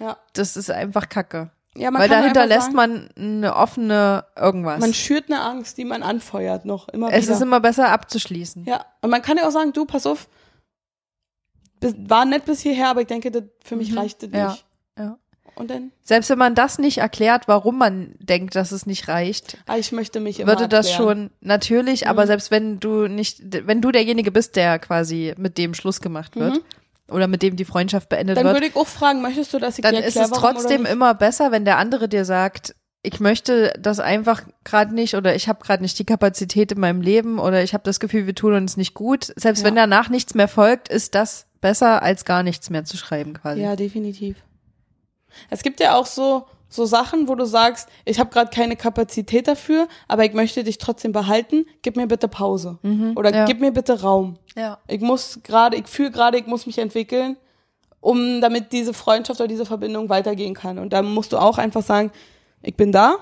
Ja. 0.00 0.16
Das 0.32 0.56
ist 0.56 0.68
einfach 0.72 1.08
Kacke. 1.08 1.50
ja, 1.76 1.92
man 1.92 2.02
Weil 2.02 2.08
dahinter 2.08 2.44
lässt 2.44 2.72
man 2.72 3.08
eine 3.16 3.54
offene 3.54 4.24
irgendwas. 4.36 4.80
Man 4.80 4.92
schürt 4.94 5.30
eine 5.30 5.40
Angst, 5.42 5.78
die 5.78 5.84
man 5.84 6.02
anfeuert 6.02 6.64
noch 6.64 6.88
immer 6.88 7.12
es 7.12 7.26
wieder. 7.26 7.34
ist 7.36 7.42
immer 7.42 7.60
besser 7.60 7.90
abzuschließen. 7.92 8.64
ja, 8.64 8.84
und 9.02 9.10
man 9.10 9.22
kann 9.22 9.36
ja 9.36 9.46
auch 9.46 9.52
sagen, 9.52 9.72
du, 9.72 9.84
pass 9.84 10.06
auf, 10.06 10.26
bis, 11.94 12.10
war 12.10 12.24
nett 12.24 12.44
bis 12.44 12.60
hierher, 12.60 12.88
aber 12.90 13.00
ich 13.02 13.06
denke, 13.06 13.30
das, 13.30 13.44
für 13.64 13.76
mich 13.76 13.92
Mhm. 13.92 13.98
reicht 13.98 14.22
das 14.22 14.30
Ja, 14.32 14.48
nicht. 14.50 14.64
ja. 14.98 15.18
Und 15.54 15.70
dann, 15.70 15.90
Selbst 16.02 16.28
wenn 16.28 16.38
man 16.38 16.54
das 16.54 16.78
nicht 16.78 16.98
erklärt, 16.98 17.48
warum 17.48 17.78
man 17.78 18.14
denkt, 18.18 18.54
dass 18.56 18.72
es 18.72 18.84
nicht 18.84 19.08
reicht, 19.08 19.56
ah, 19.66 19.76
ich 19.78 19.90
möchte 19.90 20.20
mich 20.20 20.38
immer 20.40 20.52
würde 20.52 20.68
das 20.68 20.90
erklären. 20.90 21.08
schon 21.18 21.30
natürlich, 21.40 22.08
aber 22.08 22.22
Mhm. 22.22 22.26
selbst 22.26 22.50
wenn 22.50 22.78
du 22.80 23.06
nicht, 23.08 23.40
wenn 23.66 23.80
du 23.80 23.90
derjenige 23.90 24.30
bist, 24.30 24.56
der 24.56 24.78
quasi 24.78 25.34
mit 25.38 25.56
dem 25.56 25.72
Schluss 25.72 26.00
gemacht 26.02 26.36
wird 26.36 26.56
Mhm. 26.56 27.14
oder 27.14 27.26
mit 27.26 27.40
dem 27.42 27.56
die 27.56 27.64
Freundschaft 27.64 28.10
beendet 28.10 28.36
Dann 28.36 28.44
wird, 28.44 28.54
würde 28.56 28.66
ich 28.66 28.76
auch 28.76 28.86
fragen, 28.86 29.22
möchtest 29.22 29.54
du, 29.54 29.58
dass 29.58 29.78
ich 29.78 29.82
dann 29.82 29.94
dir 29.94 30.00
ist 30.04 30.16
erkläre, 30.16 30.26
es 30.26 30.38
trotzdem 30.38 30.84
immer 30.84 31.14
besser, 31.14 31.50
wenn 31.52 31.64
der 31.64 31.78
andere 31.78 32.06
dir 32.08 32.26
sagt, 32.26 32.74
ich 33.02 33.20
möchte 33.20 33.72
das 33.78 33.98
einfach 34.00 34.42
gerade 34.64 34.92
nicht 34.94 35.14
oder 35.14 35.34
ich 35.36 35.48
habe 35.48 35.64
gerade 35.64 35.82
nicht 35.82 35.98
die 35.98 36.04
Kapazität 36.04 36.72
in 36.72 36.80
meinem 36.80 37.00
Leben 37.00 37.38
oder 37.38 37.62
ich 37.62 37.72
habe 37.72 37.84
das 37.84 37.98
Gefühl, 38.00 38.26
wir 38.26 38.34
tun 38.34 38.52
uns 38.52 38.76
nicht 38.76 38.92
gut. 38.94 39.32
Selbst 39.36 39.60
Ja. 39.60 39.68
wenn 39.68 39.76
danach 39.76 40.10
nichts 40.10 40.34
mehr 40.34 40.48
folgt, 40.48 40.88
ist 40.88 41.14
das 41.14 41.45
besser 41.60 42.02
als 42.02 42.24
gar 42.24 42.42
nichts 42.42 42.70
mehr 42.70 42.84
zu 42.84 42.96
schreiben 42.96 43.34
quasi. 43.34 43.62
Ja, 43.62 43.76
definitiv. 43.76 44.36
Es 45.50 45.62
gibt 45.62 45.80
ja 45.80 45.96
auch 45.96 46.06
so 46.06 46.46
so 46.68 46.84
Sachen, 46.84 47.28
wo 47.28 47.34
du 47.34 47.44
sagst, 47.44 47.88
ich 48.04 48.18
habe 48.18 48.30
gerade 48.30 48.50
keine 48.50 48.76
Kapazität 48.76 49.46
dafür, 49.48 49.88
aber 50.08 50.24
ich 50.24 50.32
möchte 50.32 50.64
dich 50.64 50.78
trotzdem 50.78 51.12
behalten. 51.12 51.64
Gib 51.82 51.96
mir 51.96 52.06
bitte 52.06 52.28
Pause 52.28 52.78
oder 53.14 53.34
ja. 53.34 53.44
gib 53.44 53.60
mir 53.60 53.72
bitte 53.72 54.00
Raum. 54.00 54.38
ja. 54.56 54.78
Ich 54.88 55.00
muss 55.00 55.40
gerade, 55.42 55.76
ich 55.76 55.86
fühle 55.86 56.10
gerade, 56.10 56.38
ich 56.38 56.46
muss 56.46 56.66
mich 56.66 56.78
entwickeln, 56.78 57.36
um 58.00 58.40
damit 58.40 58.72
diese 58.72 58.94
Freundschaft 58.94 59.40
oder 59.40 59.48
diese 59.48 59.66
Verbindung 59.66 60.08
weitergehen 60.08 60.54
kann. 60.54 60.78
Und 60.78 60.92
da 60.92 61.02
musst 61.02 61.32
du 61.32 61.38
auch 61.38 61.58
einfach 61.58 61.82
sagen, 61.82 62.10
ich 62.62 62.76
bin 62.76 62.92
da, 62.92 63.16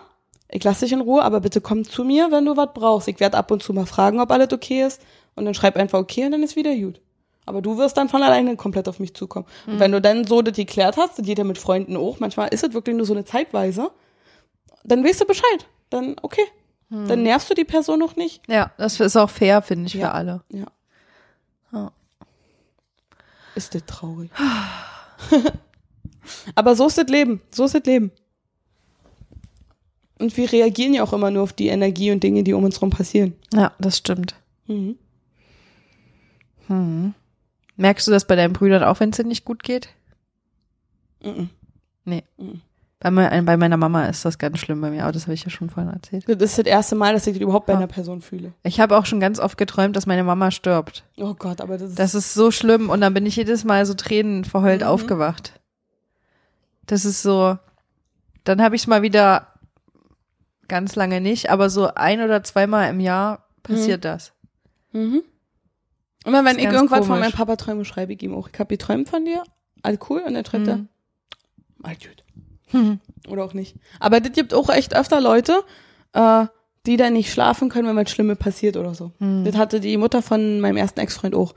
ich 0.49 0.63
lasse 0.65 0.85
dich 0.85 0.93
in 0.93 1.01
Ruhe, 1.01 1.23
aber 1.23 1.41
bitte 1.41 1.61
komm 1.61 1.85
zu 1.85 2.05
mir, 2.05 2.31
wenn 2.31 2.45
du 2.45 2.57
was 2.57 2.71
brauchst. 2.75 3.09
Ich 3.09 3.21
werde 3.21 3.37
ab 3.37 3.51
und 3.51 3.63
zu 3.63 3.73
mal 3.73 3.87
fragen, 3.87 4.21
ob 4.21 4.31
alles 4.31 4.53
okay 4.53 4.85
ist. 4.85 5.03
Und 5.37 5.47
dann 5.47 5.55
schreib 5.55 5.77
einfach 5.77 5.99
okay 5.99 6.25
und 6.27 6.33
dann 6.33 6.43
ist 6.43 6.57
wieder 6.57 6.75
gut. 6.75 7.01
Aber 7.47 7.63
du 7.63 7.77
wirst 7.79 7.97
dann 7.97 8.09
von 8.09 8.23
alleine 8.23 8.57
komplett 8.57 8.89
auf 8.89 8.99
mich 9.01 9.15
zukommen. 9.15 9.47
Und 9.67 9.79
wenn 9.79 9.93
du 9.93 10.01
dann 10.01 10.27
so 10.27 10.43
das 10.43 10.57
geklärt 10.57 10.97
hast, 10.97 11.19
das 11.19 11.27
geht 11.27 11.39
ja 11.39 11.45
mit 11.45 11.59
Freunden 11.59 11.97
auch, 11.97 12.21
manchmal 12.21 12.49
ist 12.49 12.65
es 12.65 12.73
wirklich 12.73 12.97
nur 12.97 13.07
so 13.07 13.13
eine 13.13 13.25
Zeitweise, 13.25 13.91
dann 14.85 15.05
weißt 15.05 15.21
du 15.21 15.25
Bescheid. 15.27 15.67
Dann 15.91 16.17
okay. 16.23 16.45
Dann 16.91 17.23
nervst 17.25 17.51
du 17.51 17.55
die 17.55 17.65
Person 17.65 17.99
noch 17.99 18.15
nicht. 18.15 18.41
Ja, 18.49 18.71
das 18.79 19.01
ist 19.01 19.17
auch 19.17 19.31
fair, 19.31 19.63
finde 19.63 19.87
ich, 19.87 19.95
Ja. 19.95 20.09
für 20.09 20.13
alle. 20.13 20.43
Ja. 20.51 20.67
Ja. 21.73 21.93
Ist 23.57 23.75
das 23.75 23.85
traurig. 23.87 24.31
Aber 26.55 26.77
so 26.77 26.87
ist 26.87 26.99
das 26.99 27.09
Leben. 27.09 27.41
So 27.51 27.65
ist 27.65 27.75
das 27.75 27.85
Leben. 27.85 28.13
Und 30.21 30.37
wir 30.37 30.51
reagieren 30.53 30.95
ja 30.95 31.03
auch 31.03 31.13
immer 31.13 31.31
nur 31.31 31.43
auf 31.43 31.53
die 31.53 31.69
Energie 31.69 32.13
und 32.13 32.23
Dinge, 32.23 32.45
die 32.45 32.53
um 32.53 32.63
uns 32.65 32.77
herum 32.77 32.91
passieren. 32.91 33.35
Ja, 33.53 33.73
das 33.81 33.99
stimmt. 33.99 34.37
Mhm. 34.67 34.97
Hm. 36.69 37.15
Merkst 37.77 38.07
du 38.07 38.11
das 38.11 38.27
bei 38.27 38.37
deinen 38.37 38.53
Brüdern 38.53 38.85
auch, 38.85 39.01
wenn 39.01 39.11
es 39.11 39.17
dir 39.17 39.25
nicht 39.25 39.45
gut 39.45 39.63
geht? 39.63 39.89
Mhm. 41.23 41.51
Bei, 43.01 43.11
mein, 43.11 43.45
bei 43.45 43.57
meiner 43.57 43.77
Mama 43.77 44.07
ist 44.07 44.25
das 44.25 44.39
ganz 44.39 44.59
schlimm 44.59 44.81
bei 44.81 44.91
mir, 44.91 45.03
aber 45.03 45.13
das 45.13 45.25
habe 45.25 45.35
ich 45.35 45.45
ja 45.45 45.51
schon 45.51 45.69
vorhin 45.69 45.93
erzählt. 45.93 46.25
Das 46.27 46.37
ist 46.41 46.59
das 46.59 46.65
erste 46.67 46.95
Mal, 46.95 47.13
dass 47.13 47.27
ich 47.27 47.35
das 47.35 47.43
überhaupt 47.43 47.67
bei 47.67 47.77
einer 47.77 47.87
Person 47.87 48.23
fühle. 48.23 48.53
Ich 48.63 48.81
habe 48.81 48.97
auch 48.97 49.05
schon 49.05 49.21
ganz 49.21 49.39
oft 49.39 49.59
geträumt, 49.59 49.95
dass 49.97 50.07
meine 50.07 50.25
Mama 50.25 50.51
stirbt. 50.51 51.05
Oh 51.19 51.35
Gott, 51.35 51.61
aber 51.61 51.77
das 51.77 51.91
ist. 51.91 51.99
Das 51.99 52.15
ist 52.15 52.33
so 52.33 52.51
schlimm 52.51 52.89
und 52.89 53.01
dann 53.03 53.13
bin 53.13 53.27
ich 53.27 53.37
jedes 53.37 53.65
Mal 53.65 53.85
so 53.85 53.93
tränenverheult 53.95 54.81
Mhm. 54.83 54.87
aufgewacht. 54.87 55.61
Das 56.87 57.05
ist 57.05 57.23
so, 57.23 57.59
dann 58.45 58.63
habe 58.63 58.75
ich 58.77 58.83
es 58.83 58.87
mal 58.87 59.03
wieder 59.03 59.49
ganz 60.69 60.97
lange 60.97 61.21
nicht, 61.21 61.51
aber 61.51 61.69
so 61.69 61.93
ein 61.95 62.23
oder 62.23 62.43
zweimal 62.43 62.89
im 62.91 63.01
Jahr 63.01 63.47
passiert 63.63 64.05
das. 64.05 64.33
mhm. 64.93 65.23
Immer 66.25 66.45
wenn 66.45 66.59
ich 66.59 66.65
irgendwas 66.65 67.01
von 67.01 67.09
komisch. 67.09 67.21
meinem 67.21 67.33
Papa 67.33 67.57
träume, 67.57 67.85
schreibe 67.85 68.13
ich 68.15 68.23
ihm 68.23 68.35
auch. 68.35 68.49
Ich 68.53 68.59
hab 68.59 68.69
geträumt 68.69 69.09
von 69.09 69.25
dir. 69.25 69.43
Alles 69.83 69.99
cool. 70.09 70.23
Und 70.27 70.35
dann 70.35 70.45
schreibt 70.45 70.67
Mhm. 70.67 70.69
er, 70.71 70.87
alles 71.83 71.99
gut. 72.01 72.25
Hm. 72.71 72.99
Oder 73.29 73.45
auch 73.45 73.55
nicht. 73.55 73.77
Aber 74.01 74.21
das 74.21 74.33
gibt 74.33 74.55
auch 74.55 74.69
echt 74.71 74.97
öfter 74.97 75.21
Leute, 75.21 75.63
äh, 76.15 76.47
die 76.87 76.97
dann 76.97 77.13
nicht 77.13 77.31
schlafen 77.33 77.69
können, 77.69 77.87
wenn 77.89 77.97
was 77.97 78.11
Schlimmes 78.11 78.39
passiert 78.39 78.77
oder 78.77 78.95
so. 78.95 79.13
Hm. 79.19 79.45
Das 79.45 79.57
hatte 79.57 79.81
die 79.81 79.97
Mutter 79.97 80.23
von 80.23 80.61
meinem 80.61 80.77
ersten 80.77 81.01
Ex-Freund 81.01 81.35
auch. 81.35 81.55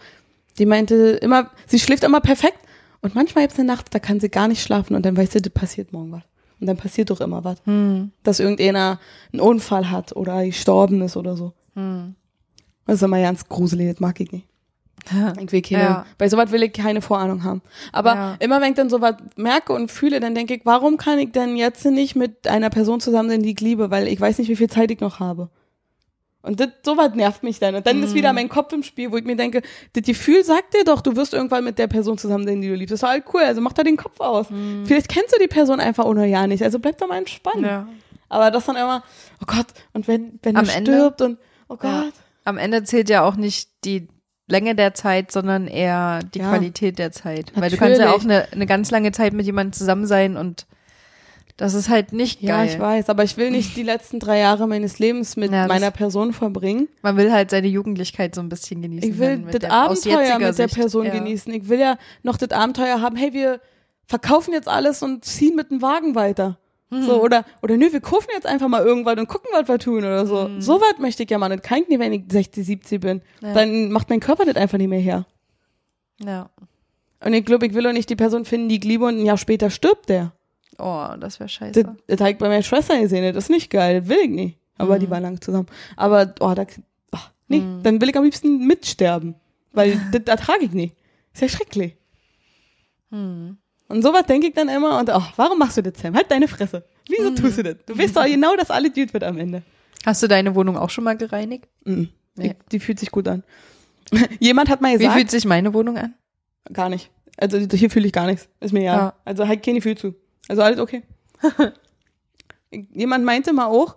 Die 0.59 0.65
meinte 0.65 0.95
immer, 1.22 1.49
sie 1.65 1.80
schläft 1.80 2.03
immer 2.03 2.20
perfekt 2.22 2.59
und 3.01 3.15
manchmal 3.15 3.43
gibt's 3.45 3.59
eine 3.59 3.68
Nacht, 3.68 3.93
da 3.93 3.99
kann 3.99 4.20
sie 4.20 4.30
gar 4.30 4.47
nicht 4.47 4.61
schlafen 4.61 4.95
und 4.95 5.05
dann 5.05 5.15
weiß 5.18 5.32
sie, 5.32 5.41
das 5.41 5.53
passiert 5.53 5.93
morgen 5.93 6.11
was. 6.11 6.24
Und 6.59 6.68
dann 6.68 6.78
passiert 6.78 7.09
doch 7.09 7.22
immer 7.22 7.43
was. 7.43 7.59
Hm. 7.65 8.11
Dass 8.24 8.39
irgendeiner 8.39 8.99
einen 9.32 9.39
Unfall 9.41 9.89
hat 9.91 10.15
oder 10.15 10.43
gestorben 10.45 11.01
ist 11.01 11.15
oder 11.18 11.36
so. 11.38 11.53
Hm. 11.76 12.15
Das 12.86 12.95
ist 12.95 13.01
immer 13.03 13.22
ganz 13.22 13.47
gruselig, 13.47 13.91
das 13.91 13.99
mag 13.99 14.20
ich 14.20 14.32
nicht. 14.32 14.47
Ich 15.41 15.51
will 15.51 15.61
keine, 15.61 15.83
Ja. 15.83 16.05
bei 16.17 16.29
sowas 16.29 16.51
will 16.51 16.63
ich 16.63 16.73
keine 16.73 17.01
Vorahnung 17.01 17.43
haben. 17.43 17.61
Aber 17.91 18.13
Ja. 18.15 18.35
immer 18.39 18.61
wenn 18.61 18.69
ich 18.69 18.75
dann 18.75 18.89
sowas 18.89 19.15
merke 19.35 19.73
und 19.73 19.91
fühle, 19.91 20.19
dann 20.19 20.35
denke 20.35 20.55
ich, 20.55 20.61
warum 20.65 20.97
kann 20.97 21.19
ich 21.19 21.31
denn 21.31 21.55
jetzt 21.57 21.85
nicht 21.85 22.15
mit 22.15 22.47
einer 22.47 22.69
Person 22.69 22.99
zusammen 22.99 23.29
sein, 23.29 23.43
die 23.43 23.51
ich 23.51 23.59
liebe, 23.61 23.91
weil 23.91 24.07
ich 24.07 24.19
weiß 24.19 24.37
nicht, 24.39 24.49
wie 24.49 24.55
viel 24.55 24.69
Zeit 24.69 24.91
ich 24.91 24.99
noch 24.99 25.19
habe. 25.19 25.49
Und 26.43 26.59
das, 26.61 26.69
sowas 26.85 27.13
nervt 27.13 27.43
mich 27.43 27.59
dann. 27.59 27.75
Und 27.75 27.85
dann 27.87 28.01
ist 28.01 28.11
Mhm. 28.11 28.15
wieder 28.15 28.31
mein 28.31 28.47
Kopf 28.47 28.71
im 28.71 28.81
Spiel, 28.83 29.11
wo 29.11 29.17
ich 29.17 29.25
mir 29.25 29.35
denke, 29.35 29.61
das 29.93 30.03
Gefühl 30.03 30.45
sagt 30.45 30.73
dir 30.75 30.85
doch, 30.85 31.01
du 31.01 31.15
wirst 31.17 31.33
irgendwann 31.33 31.63
mit 31.65 31.77
der 31.77 31.87
Person 31.87 32.17
zusammen 32.17 32.45
sein, 32.47 32.61
die 32.61 32.69
du 32.69 32.75
liebst. 32.75 32.91
Das 32.93 32.97
ist 32.99 33.03
doch 33.03 33.09
halt 33.09 33.25
cool, 33.33 33.41
also 33.41 33.59
mach 33.59 33.73
da 33.73 33.83
den 33.83 33.97
Kopf 33.97 34.21
aus. 34.21 34.47
Vielleicht 34.85 35.09
kennst 35.09 35.33
du 35.35 35.39
die 35.41 35.47
Person 35.47 35.79
einfach 35.81 36.05
ohne 36.05 36.25
ja 36.27 36.47
nicht, 36.47 36.63
also 36.63 36.79
bleib 36.79 36.97
doch 36.99 37.07
mal 37.09 37.17
entspannt. 37.17 37.57
Mhm. 37.61 37.65
Ja. 37.65 37.87
Aber 38.29 38.51
das 38.51 38.65
dann 38.65 38.75
immer, 38.77 39.03
oh 39.41 39.45
Gott, 39.45 39.65
und 39.93 40.07
wenn, 40.07 40.39
wenn 40.43 40.55
Am 40.55 40.65
er 40.69 40.75
Ende- 40.75 40.91
stirbt 40.93 41.21
und, 41.21 41.37
oh 41.67 41.75
Gott. 41.75 41.83
Ja. 41.83 42.03
Am 42.45 42.57
Ende 42.57 42.83
zählt 42.85 43.09
ja 43.09 43.23
auch 43.25 43.35
nicht 43.35 43.69
die 43.83 44.07
Länge 44.47 44.75
der 44.75 44.93
Zeit, 44.93 45.31
sondern 45.31 45.67
eher 45.67 46.19
die 46.33 46.39
Ja. 46.39 46.49
Qualität 46.49 46.99
der 46.99 47.11
Zeit. 47.11 47.51
Weil 47.55 47.69
du 47.69 47.77
kannst 47.77 47.99
ja 47.99 48.05
Natürlich. 48.05 48.21
auch 48.21 48.23
eine, 48.23 48.51
eine 48.53 48.65
ganz 48.65 48.91
lange 48.91 49.11
Zeit 49.11 49.33
mit 49.33 49.45
jemandem 49.45 49.73
zusammen 49.73 50.05
sein 50.05 50.37
und 50.37 50.65
das 51.57 51.73
ist 51.73 51.89
halt 51.89 52.13
nicht 52.13 52.41
Ja, 52.43 52.57
geil. 52.57 52.67
ich 52.67 52.79
weiß, 52.79 53.09
aber 53.09 53.23
ich 53.23 53.35
will 53.35 53.49
nicht 53.49 53.75
die 53.75 53.83
letzten 53.83 54.19
drei 54.19 54.37
Jahre 54.39 54.67
meines 54.67 54.99
Lebens 54.99 55.37
mit 55.37 55.51
Ja, 55.51 55.65
meiner 55.67 55.89
Person 55.89 56.31
verbringen. 56.31 56.87
Man 57.01 57.17
will 57.17 57.31
halt 57.31 57.49
seine 57.49 57.67
Jugendlichkeit 57.67 58.35
so 58.35 58.41
ein 58.41 58.49
bisschen 58.49 58.81
genießen. 58.83 59.09
Ich 59.11 59.17
will 59.17 59.39
das 59.51 59.69
Abenteuer 59.69 60.37
mit 60.39 60.57
der. 60.57 60.67
Person 60.67 61.05
ja. 61.07 61.11
genießen. 61.13 61.51
Ich 61.53 61.67
will 61.67 61.79
ja 61.79 61.97
noch 62.21 62.37
das 62.37 62.51
Abenteuer 62.51 63.01
haben, 63.01 63.15
hey, 63.15 63.33
wir 63.33 63.59
verkaufen 64.05 64.53
jetzt 64.53 64.67
alles 64.67 65.01
und 65.01 65.25
ziehen 65.25 65.55
mit 65.55 65.71
dem 65.71 65.81
Wagen 65.81 66.13
weiter. 66.13 66.59
Mhm. 66.89 67.03
So, 67.03 67.21
oder, 67.21 67.43
oder 67.61 67.75
nö, 67.77 67.91
wir 67.91 67.99
kaufen 67.99 68.29
jetzt 68.33 68.45
einfach 68.45 68.67
mal 68.67 68.83
irgendwas 68.85 69.17
und 69.17 69.27
gucken, 69.27 69.49
was 69.53 69.67
wir 69.67 69.77
tun 69.77 69.99
oder 69.99 70.25
so. 70.25 70.47
Mhm. 70.47 70.61
So 70.61 70.79
weit 70.79 70.99
möchte 70.99 71.23
ich 71.23 71.29
ja 71.29 71.38
mal 71.38 71.49
nicht. 71.49 71.63
Kann 71.63 71.81
ich 71.81 71.89
nicht, 71.89 71.99
wenn 71.99 72.13
ich 72.13 72.23
60, 72.29 72.65
70 72.65 73.01
bin. 73.01 73.21
Ja. 73.41 73.53
Dann 73.53 73.91
macht 73.91 74.09
mein 74.09 74.19
Körper 74.19 74.45
das 74.45 74.55
einfach 74.55 74.77
nicht 74.77 74.88
mehr 74.88 74.99
her. 74.99 75.25
Ja. 76.23 76.49
Und 77.23 77.33
ich 77.33 77.45
glaube, 77.45 77.65
ich 77.65 77.73
will 77.73 77.85
auch 77.88 77.93
nicht 77.93 78.09
die 78.09 78.15
Person 78.15 78.45
finden, 78.45 78.69
die 78.69 78.77
ich 78.77 78.83
liebe 78.83 79.05
und 79.05 79.19
ein 79.19 79.25
Jahr 79.25 79.38
später 79.38 79.69
stirbt 79.69 80.09
der. 80.09 80.33
Oh, 80.77 81.07
das 81.19 81.39
wäre 81.39 81.49
scheiße. 81.49 81.83
Das, 81.83 81.93
das 82.05 82.19
habe 82.19 82.31
ich 82.31 82.38
bei 82.38 82.47
meiner 82.47 82.63
Schwester 82.63 82.99
gesehen, 82.99 83.33
das 83.33 83.45
ist 83.45 83.49
nicht 83.49 83.69
geil, 83.69 84.01
das 84.01 84.09
will 84.09 84.19
ich 84.23 84.29
nicht. 84.29 84.57
Aber 84.77 84.99
die 84.99 85.09
war 85.09 85.19
lang 85.19 85.41
zusammen. 85.41 85.67
Aber, 85.95 86.35
oh, 86.39 86.53
da, 86.53 86.65
ach, 87.11 87.31
nee, 87.47 87.63
dann 87.81 87.99
will 87.99 88.09
ich 88.09 88.15
am 88.15 88.23
liebsten 88.23 88.67
mitsterben. 88.67 89.35
Weil 89.73 89.99
das 90.11 90.21
ertrage 90.25 90.65
ich 90.65 90.71
nicht. 90.71 90.95
Ist 91.33 91.41
ja 91.41 91.49
schrecklich. 91.49 91.95
Hm. 93.09 93.57
Und 93.89 94.01
sowas 94.01 94.25
denke 94.25 94.47
ich 94.47 94.53
dann 94.53 94.67
immer 94.69 94.99
und, 94.99 95.09
ach, 95.09 95.31
warum 95.38 95.59
machst 95.59 95.77
du 95.77 95.83
das, 95.83 95.93
Sam? 96.01 96.13
Halt 96.15 96.29
deine 96.29 96.47
Fresse. 96.47 96.83
Wieso 97.07 97.31
tust 97.31 97.57
du 97.59 97.63
das? 97.63 97.75
Du 97.85 97.97
weißt 97.97 98.17
doch 98.17 98.25
genau, 98.25 98.55
dass 98.57 98.69
alles 98.69 98.93
gut 98.93 99.13
wird 99.13 99.23
am 99.23 99.38
Ende. 99.38 99.63
Hast 100.05 100.21
du 100.23 100.27
deine 100.27 100.55
Wohnung 100.55 100.77
auch 100.77 100.89
schon 100.89 101.03
mal 101.05 101.15
gereinigt? 101.15 101.67
Mhm. 101.85 102.09
Nee. 102.35 102.49
Die, 102.49 102.55
die 102.73 102.79
fühlt 102.79 102.99
sich 102.99 103.11
gut 103.11 103.27
an. 103.27 103.43
Jemand 104.39 104.69
hat 104.69 104.81
mal 104.81 104.93
Wie 104.93 104.97
gesagt, 104.99 105.13
fühlt 105.15 105.31
sich 105.31 105.45
meine 105.45 105.73
Wohnung 105.73 105.97
an? 105.97 106.13
gar 106.73 106.89
nicht. 106.89 107.09
Also 107.38 107.57
hier 107.59 107.89
fühle 107.89 108.07
ich 108.07 108.13
gar 108.13 108.25
nichts. 108.25 108.49
Ist 108.59 108.73
mir 108.73 108.83
ja. 108.83 108.95
Ja. 108.95 109.13
Also 109.23 109.47
halt 109.47 109.63
keine 109.63 109.77
Gefühl 109.77 109.97
zu. 109.97 110.15
Also 110.49 110.61
alles 110.63 110.79
okay. 110.79 111.03
Jemand 112.93 113.23
meinte 113.25 113.53
mal 113.53 113.67
auch, 113.67 113.95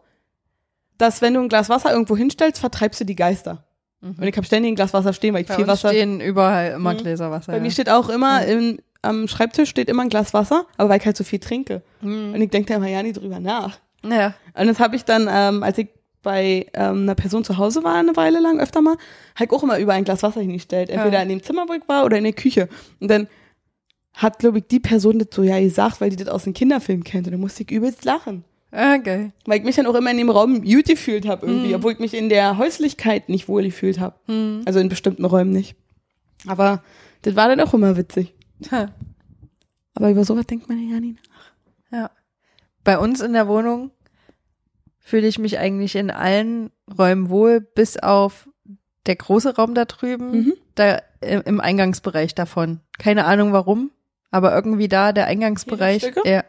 dass 0.99 1.22
wenn 1.22 1.34
du 1.34 1.41
ein 1.41 1.49
Glas 1.49 1.68
Wasser 1.68 1.91
irgendwo 1.93 2.16
hinstellst, 2.16 2.61
vertreibst 2.61 3.01
du 3.01 3.05
die 3.05 3.16
Geister. 3.16 3.64
Und 4.03 4.22
ich 4.22 4.36
habe 4.36 4.47
ständig 4.47 4.72
ein 4.72 4.76
Glas 4.76 4.95
Wasser 4.95 5.12
stehen, 5.12 5.34
weil 5.34 5.43
ich 5.43 5.49
Bei 5.49 5.57
viel 5.57 5.66
Wasser. 5.66 5.88
stehen 5.91 6.20
überall 6.20 6.72
immer 6.72 6.95
Mhm. 6.95 6.99
Gläser 6.99 7.30
Wasser. 7.30 7.53
Bei 7.53 7.59
ja. 7.59 7.62
mir 7.62 7.70
steht 7.70 7.91
auch 7.91 8.09
immer 8.09 8.45
im, 8.47 8.78
am 9.03 9.28
Schreibtisch 9.28 9.70
steht 9.70 9.88
immer 9.88 10.03
ein 10.03 10.09
Glas 10.09 10.34
Wasser, 10.34 10.66
aber 10.76 10.90
weil 10.90 11.01
ich 11.01 11.07
halt 11.07 11.16
so 11.16 11.24
viel 11.24 11.38
trinke. 11.38 11.82
Mhm. 12.01 12.34
Und 12.34 12.40
ich 12.40 12.51
denke 12.51 12.68
da 12.68 12.76
immer 12.76 12.88
ja 12.88 13.03
nie 13.03 13.12
drüber 13.12 13.40
nach. 13.40 13.78
ja. 14.05 14.34
Und 14.55 14.66
das 14.66 14.78
habe 14.80 14.96
ich 14.96 15.05
dann, 15.05 15.28
ähm, 15.30 15.62
als 15.62 15.78
ich 15.78 15.88
bei 16.22 16.66
ähm, 16.74 17.03
einer 17.03 17.14
Person 17.14 17.44
zu 17.44 17.57
Hause 17.57 17.82
war, 17.82 17.94
eine 17.94 18.14
Weile 18.16 18.40
lang, 18.40 18.61
öfter 18.61 18.82
mal, 18.82 18.96
habe 19.36 19.44
ich 19.44 19.51
auch 19.53 19.62
immer 19.62 19.78
über 19.78 19.94
ein 19.94 20.05
Glas 20.05 20.22
Wasser 20.22 20.40
hingestellt. 20.42 20.90
Entweder 20.90 21.16
Ja. 21.18 21.22
in 21.22 21.30
dem 21.30 21.42
Zimmer, 21.42 21.66
wo 21.68 21.72
ich 21.72 21.82
war, 21.88 22.05
oder 22.05 22.18
in 22.18 22.24
der 22.24 22.34
Küche. 22.34 22.68
Und 23.01 23.11
dann 23.11 23.26
hat, 24.12 24.38
glaube 24.38 24.59
ich, 24.59 24.64
die 24.66 24.80
Person 24.80 25.18
das 25.18 25.28
so 25.32 25.42
ja 25.42 25.59
gesagt, 25.61 26.01
weil 26.03 26.11
die 26.11 26.16
das 26.16 26.28
aus 26.28 26.44
dem 26.44 26.53
Kinderfilm 26.53 27.05
kennt. 27.05 27.26
Und 27.26 27.32
dann 27.32 27.40
musste 27.40 27.62
ich 27.62 27.70
übelst 27.70 28.05
lachen. 28.05 28.44
Ah, 28.72 28.98
geil. 28.98 29.32
Weil 29.46 29.59
ich 29.61 29.64
mich 29.64 29.76
dann 29.76 29.86
auch 29.86 29.94
immer 29.94 30.11
in 30.11 30.18
dem 30.18 30.28
Raum 30.30 30.62
gut 30.62 30.84
gefühlt 30.86 31.26
habe 31.26 31.46
irgendwie, 31.46 31.68
Mhm. 31.68 31.74
obwohl 31.76 31.92
ich 31.92 31.98
mich 32.01 32.12
in 32.14 32.28
der 32.28 32.59
Häuslichkeit 32.59 33.28
nicht 33.30 33.48
wohl 33.48 33.62
gefühlt 33.62 33.98
habe. 33.98 34.14
Hm. 34.26 34.61
Also 34.66 34.78
in 34.78 34.88
bestimmten 34.90 35.24
Räumen 35.24 35.51
nicht. 35.51 35.74
Aber 36.46 36.82
das 37.22 37.34
war 37.34 37.48
dann 37.48 37.61
auch 37.61 37.72
immer 37.74 37.96
witzig. 37.96 38.34
Ha. 38.70 38.88
Aber 39.94 40.11
über 40.11 40.24
sowas 40.24 40.46
denkt 40.46 40.68
man 40.68 40.78
ja 40.88 41.00
nie. 41.00 41.16
nach. 41.90 41.98
Ja. 41.98 42.11
Bei 42.84 42.98
uns 42.98 43.20
in 43.20 43.32
der 43.32 43.48
Wohnung 43.48 43.90
fühle 44.98 45.26
ich 45.26 45.38
mich 45.38 45.58
eigentlich 45.58 45.96
in 45.96 46.11
allen 46.11 46.70
Räumen 46.98 47.28
wohl, 47.30 47.61
bis 47.61 47.96
auf 47.96 48.48
der 49.06 49.16
große 49.16 49.56
Raum 49.56 49.74
da 49.74 49.84
drüben, 49.86 50.30
Mhm. 50.30 50.52
da 50.74 51.02
im 51.20 51.42
im 51.42 51.61
Eingangsbereich 51.61 52.34
davon. 52.34 52.80
Keine 52.98 53.24
Ahnung 53.24 53.52
warum, 53.52 53.90
aber 54.30 54.54
irgendwie 54.54 54.88
da 54.88 55.12
der 55.12 55.26
Eingangsbereich. 55.26 56.12
Ja, 56.24 56.44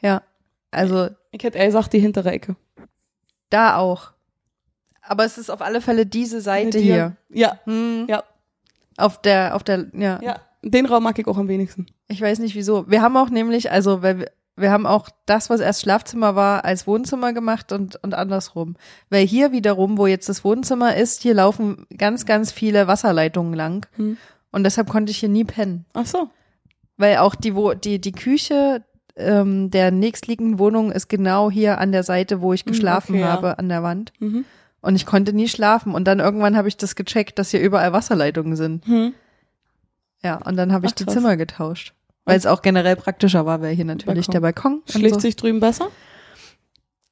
ja. 0.00 0.22
Also 0.70 1.08
Ich 1.32 1.42
hätte 1.44 1.58
eher 1.58 1.66
gesagt, 1.66 1.92
die 1.92 1.98
hintere 2.00 2.30
Ecke. 2.30 2.56
da 3.50 3.76
auch. 3.76 4.12
Aber 5.02 5.24
es 5.24 5.38
ist 5.38 5.50
auf 5.50 5.62
alle 5.62 5.80
Fälle 5.80 6.04
diese 6.06 6.40
Seite 6.40 6.78
Die- 6.78 6.84
hier. 6.84 7.16
Ja, 7.30 7.58
Hm. 7.64 8.06
Ja. 8.08 8.24
Auf 8.96 9.20
der, 9.22 9.54
auf 9.54 9.62
der, 9.64 9.86
ja. 9.94 10.20
ja. 10.22 10.40
Den 10.62 10.86
Raum 10.86 11.04
mag 11.04 11.18
ich 11.18 11.26
auch 11.26 11.38
am 11.38 11.48
wenigsten. 11.48 11.86
Ich 12.08 12.20
weiß 12.20 12.40
nicht 12.40 12.54
wieso. 12.54 12.90
Wir 12.90 13.02
haben 13.02 13.16
auch 13.16 13.30
nämlich, 13.30 13.70
also, 13.70 14.02
weil 14.02 14.18
wir, 14.20 14.30
wir 14.56 14.70
haben 14.72 14.86
auch 14.86 15.08
das, 15.26 15.50
was 15.50 15.60
erst 15.60 15.82
Schlafzimmer 15.82 16.34
war, 16.34 16.64
als 16.64 16.86
Wohnzimmer 16.86 17.32
gemacht 17.32 17.72
und, 17.72 17.96
und 18.02 18.14
andersrum. 18.14 18.76
Weil 19.08 19.26
hier 19.26 19.52
wiederum, 19.52 19.98
wo 19.98 20.06
jetzt 20.06 20.28
das 20.28 20.44
Wohnzimmer 20.44 20.96
ist, 20.96 21.22
hier 21.22 21.34
laufen 21.34 21.86
ganz, 21.96 22.26
ganz 22.26 22.50
viele 22.50 22.88
Wasserleitungen 22.88 23.54
lang. 23.54 23.86
Hm. 23.96 24.16
Und 24.50 24.64
deshalb 24.64 24.88
konnte 24.88 25.10
ich 25.10 25.18
hier 25.18 25.28
nie 25.28 25.44
pennen. 25.44 25.84
Ach 25.94 26.06
so. 26.06 26.30
Weil 26.96 27.18
auch 27.18 27.34
die, 27.34 27.54
wo, 27.54 27.74
die, 27.74 28.00
die 28.00 28.12
Küche 28.12 28.82
ähm, 29.16 29.70
der 29.70 29.90
nächstliegenden 29.90 30.58
Wohnung 30.58 30.90
ist 30.90 31.08
genau 31.08 31.50
hier 31.50 31.78
an 31.78 31.92
der 31.92 32.02
Seite, 32.02 32.40
wo 32.40 32.52
ich 32.52 32.62
Hm, 32.62 32.72
geschlafen 32.72 33.12
okay, 33.14 33.22
ja. 33.22 33.28
habe, 33.28 33.58
an 33.58 33.68
der 33.68 33.82
Wand. 33.82 34.12
Mhm. 34.18 34.44
Und 34.80 34.96
ich 34.96 35.06
konnte 35.06 35.32
nie 35.32 35.48
schlafen. 35.48 35.94
Und 35.94 36.04
dann 36.04 36.20
irgendwann 36.20 36.56
habe 36.56 36.68
ich 36.68 36.76
das 36.76 36.96
gecheckt, 36.96 37.38
dass 37.38 37.50
hier 37.50 37.60
überall 37.60 37.92
Wasserleitungen 37.92 38.56
sind. 38.56 38.86
Hm. 38.86 39.12
Ja, 40.22 40.36
und 40.44 40.56
dann 40.56 40.72
habe 40.72 40.86
ich 40.86 40.92
Ach, 40.92 40.96
die 40.96 41.04
krass. 41.04 41.14
Zimmer 41.14 41.36
getauscht. 41.36 41.94
Weil 42.24 42.36
es 42.36 42.46
auch 42.46 42.60
generell 42.62 42.96
praktischer 42.96 43.46
war, 43.46 43.62
weil 43.62 43.74
hier 43.74 43.84
natürlich 43.84 44.26
Balkon. 44.26 44.32
der 44.32 44.40
Balkon. 44.40 44.72
und 44.80 44.90
Schläft 44.90 45.14
so. 45.14 45.20
sich 45.20 45.36
drüben 45.36 45.60
besser? 45.60 45.88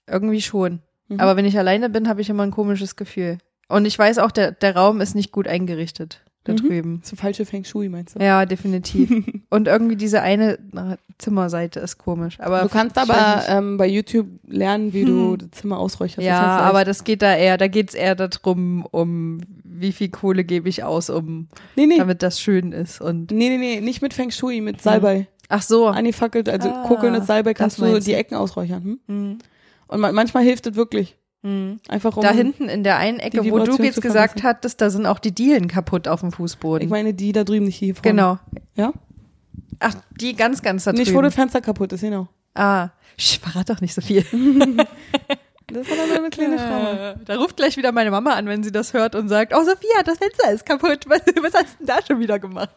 Irgendwie 0.06 0.42
schon. 0.42 0.80
Mhm. 1.08 1.20
Aber 1.20 1.36
wenn 1.36 1.44
ich 1.44 1.58
alleine 1.58 1.88
bin, 1.88 2.08
habe 2.08 2.20
ich 2.20 2.28
immer 2.28 2.42
ein 2.42 2.50
komisches 2.50 2.96
Gefühl. 2.96 3.38
Und 3.68 3.86
ich 3.86 3.98
weiß 3.98 4.18
auch, 4.18 4.30
der, 4.30 4.52
der 4.52 4.76
Raum 4.76 5.00
ist 5.00 5.14
nicht 5.14 5.32
gut 5.32 5.48
eingerichtet 5.48 6.25
da 6.46 6.52
Mhm. 6.52 6.56
drüben. 6.56 7.00
So 7.04 7.16
falsche 7.16 7.44
Feng 7.44 7.64
Shui, 7.64 7.88
meinst 7.88 8.16
du? 8.16 8.24
Ja, 8.24 8.46
definitiv. 8.46 9.10
und 9.50 9.68
irgendwie 9.68 9.96
diese 9.96 10.22
eine 10.22 10.58
na, 10.72 10.96
Zimmerseite 11.18 11.80
ist 11.80 11.98
komisch. 11.98 12.38
Aber 12.40 12.62
Du 12.62 12.68
kannst 12.68 12.96
aber 12.98 13.42
ähm, 13.48 13.76
bei 13.76 13.86
YouTube 13.86 14.26
lernen, 14.46 14.92
wie 14.92 15.04
du 15.04 15.32
Hm. 15.32 15.38
das 15.38 15.50
Zimmer 15.60 15.78
ausräucherst. 15.78 16.24
ja, 16.26 16.40
Das 16.42 16.50
heißt, 16.52 16.64
aber 16.64 16.84
das 16.84 17.04
geht 17.04 17.22
da 17.22 17.34
eher, 17.36 17.56
da 17.58 17.68
geht's 17.68 17.94
eher 17.94 18.14
darum, 18.14 18.86
um 18.90 19.40
wie 19.64 19.92
viel 19.92 20.08
Kohle 20.08 20.44
gebe 20.44 20.68
ich 20.68 20.84
aus, 20.84 21.10
um 21.10 21.48
nee, 21.76 21.86
nee, 21.86 21.98
damit 21.98 22.22
das 22.22 22.40
schön 22.40 22.72
ist. 22.72 23.00
Und 23.00 23.30
nee, 23.30 23.48
nee, 23.50 23.58
nee, 23.58 23.80
nicht 23.80 24.00
mit 24.00 24.14
Feng 24.14 24.30
Shui, 24.30 24.60
mit 24.62 24.80
Salbei. 24.80 25.28
Ach 25.48 25.62
so. 25.62 25.86
angefackelt, 25.88 26.48
also 26.48 26.70
Ah, 26.70 26.82
kokelndes 26.88 27.26
Salbei 27.26 27.52
das 27.52 27.58
kannst 27.58 27.78
du 27.78 28.00
die. 28.00 28.14
Ecken 28.14 28.36
ausräuchern. 28.36 28.82
Hm? 28.82 28.98
Hm. 29.06 29.38
Und 29.88 30.00
ma 30.00 30.10
manchmal 30.12 30.42
hilft 30.44 30.66
es 30.66 30.74
wirklich. 30.76 31.16
Hm. 31.46 31.80
Einfach 31.88 32.16
um, 32.16 32.22
Da 32.24 32.30
hinten 32.32 32.68
in 32.68 32.82
der 32.82 32.96
einen 32.96 33.20
Ecke, 33.20 33.48
wo 33.48 33.60
du 33.60 33.76
jetzt 33.82 34.02
gesagt 34.02 34.42
hattest, 34.42 34.80
da 34.80 34.90
sind 34.90 35.06
auch 35.06 35.20
die 35.20 35.32
Dielen 35.32 35.68
kaputt 35.68 36.08
auf 36.08 36.20
dem 36.20 36.32
Fußboden. 36.32 36.84
ich 36.84 36.90
meine 36.90 37.14
die 37.14 37.30
da 37.30 37.44
drüben, 37.44 37.66
nicht 37.66 37.76
hier 37.76 37.94
vorne. 37.94 38.10
genau. 38.10 38.38
Ja? 38.74 38.92
Ach, 39.78 39.94
die 40.20 40.34
ganz, 40.34 40.60
ganz 40.62 40.84
da 40.84 40.92
Nicht, 40.92 41.08
wo 41.10 41.12
drüben. 41.14 41.24
das 41.24 41.34
Fenster 41.34 41.60
kaputt 41.60 41.92
ist, 41.92 42.00
genau. 42.00 42.26
Ah, 42.54 42.88
Sch, 43.16 43.38
verrat 43.38 43.70
doch 43.70 43.80
nicht 43.80 43.94
so 43.94 44.00
viel. 44.00 44.24
Das 45.68 45.90
war 45.90 45.96
dann 45.96 46.16
eine 46.18 46.30
kleine. 46.30 47.16
Äh, 47.20 47.24
Da 47.24 47.36
ruft 47.38 47.56
gleich 47.56 47.76
wieder 47.76 47.90
meine 47.90 48.12
Mama 48.12 48.34
an, 48.34 48.46
wenn 48.46 48.62
sie 48.62 48.70
das 48.70 48.92
hört 48.92 49.16
und 49.16 49.28
sagt, 49.28 49.52
oh 49.52 49.64
Sophia, 49.64 50.02
das 50.04 50.18
Fenster 50.18 50.52
ist 50.52 50.64
kaputt. 50.64 51.00
Was, 51.08 51.22
was 51.42 51.54
hast 51.54 51.74
du 51.74 51.78
denn 51.84 51.86
da 51.88 51.98
schon 52.06 52.20
wieder 52.20 52.38
gemacht? 52.38 52.70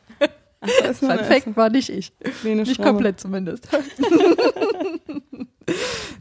Nur 0.62 0.93
Fun 0.93 1.20
Fact 1.20 1.55
war 1.55 1.70
nicht 1.70 1.89
ich. 1.89 2.12
kleine 2.41 2.64
Nicht 2.64 2.82
komplett 2.82 3.20
zumindest. 3.20 3.68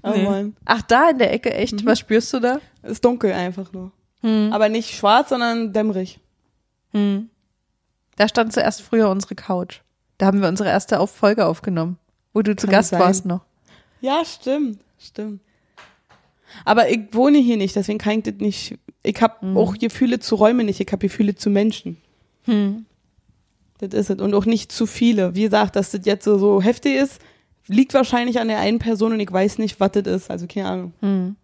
Oh 0.02 0.10
Nee. 0.14 0.22
Mann. 0.24 0.56
Ach, 0.64 0.82
da 0.82 1.10
in 1.10 1.18
der 1.18 1.32
Ecke, 1.32 1.52
echt? 1.52 1.84
Was 1.86 1.98
spürst 1.98 2.32
du 2.32 2.38
da? 2.40 2.60
Ist 2.82 3.04
dunkel 3.04 3.32
einfach 3.32 3.72
nur. 3.72 3.90
Hm. 4.20 4.50
Aber 4.52 4.68
nicht 4.68 4.94
schwarz, 4.94 5.30
sondern 5.30 5.72
dämmerig. 5.72 6.20
Hm. 6.92 7.30
Da 8.16 8.28
stand 8.28 8.52
zuerst 8.52 8.82
früher 8.82 9.08
unsere 9.10 9.34
Couch. 9.34 9.80
Da 10.18 10.26
haben 10.26 10.40
wir 10.42 10.48
unsere 10.48 10.68
erste 10.68 11.04
Folge 11.06 11.46
aufgenommen, 11.46 11.98
wo 12.34 12.42
du 12.42 12.54
zu 12.56 12.66
Kann 12.66 12.74
Gast 12.76 12.90
sein. 12.90 13.00
warst 13.00 13.24
noch. 13.26 13.40
Ja, 14.00 14.22
stimmt. 14.24 14.80
Stimmt. 14.98 15.40
Aber 16.64 16.88
ich 16.90 17.00
wohne 17.12 17.38
hier 17.38 17.56
nicht, 17.56 17.74
deswegen 17.76 17.98
kann 17.98 18.18
ich 18.18 18.24
das 18.24 18.34
nicht. 18.38 18.78
Ich 19.02 19.20
habe 19.22 19.46
Mhm. 19.46 19.56
auch 19.56 19.74
Gefühle 19.78 20.18
zu 20.20 20.34
Räumen 20.34 20.66
nicht, 20.66 20.80
ich 20.80 20.86
habe 20.88 20.98
Gefühle 20.98 21.34
zu 21.34 21.50
Menschen. 21.50 21.96
Hm. 22.44 22.86
Das 23.78 23.90
ist 23.92 24.10
es. 24.10 24.20
Und 24.20 24.34
auch 24.34 24.44
nicht 24.46 24.72
zu 24.72 24.86
viele. 24.86 25.34
Wie 25.34 25.42
gesagt, 25.42 25.76
dass 25.76 25.90
das 25.92 26.00
jetzt 26.04 26.24
so, 26.24 26.38
so 26.38 26.60
heftig 26.62 26.96
ist, 26.96 27.20
liegt 27.68 27.94
wahrscheinlich 27.94 28.40
an 28.40 28.48
der 28.48 28.58
einen 28.58 28.78
Person 28.78 29.12
und 29.12 29.20
ich 29.20 29.30
weiß 29.32 29.58
nicht, 29.58 29.78
was 29.80 29.92
das 29.92 30.06
ist. 30.06 30.30
Also 30.30 30.46
keine 30.46 30.68
Ahnung. 30.68 30.92
Hm. 31.00 31.36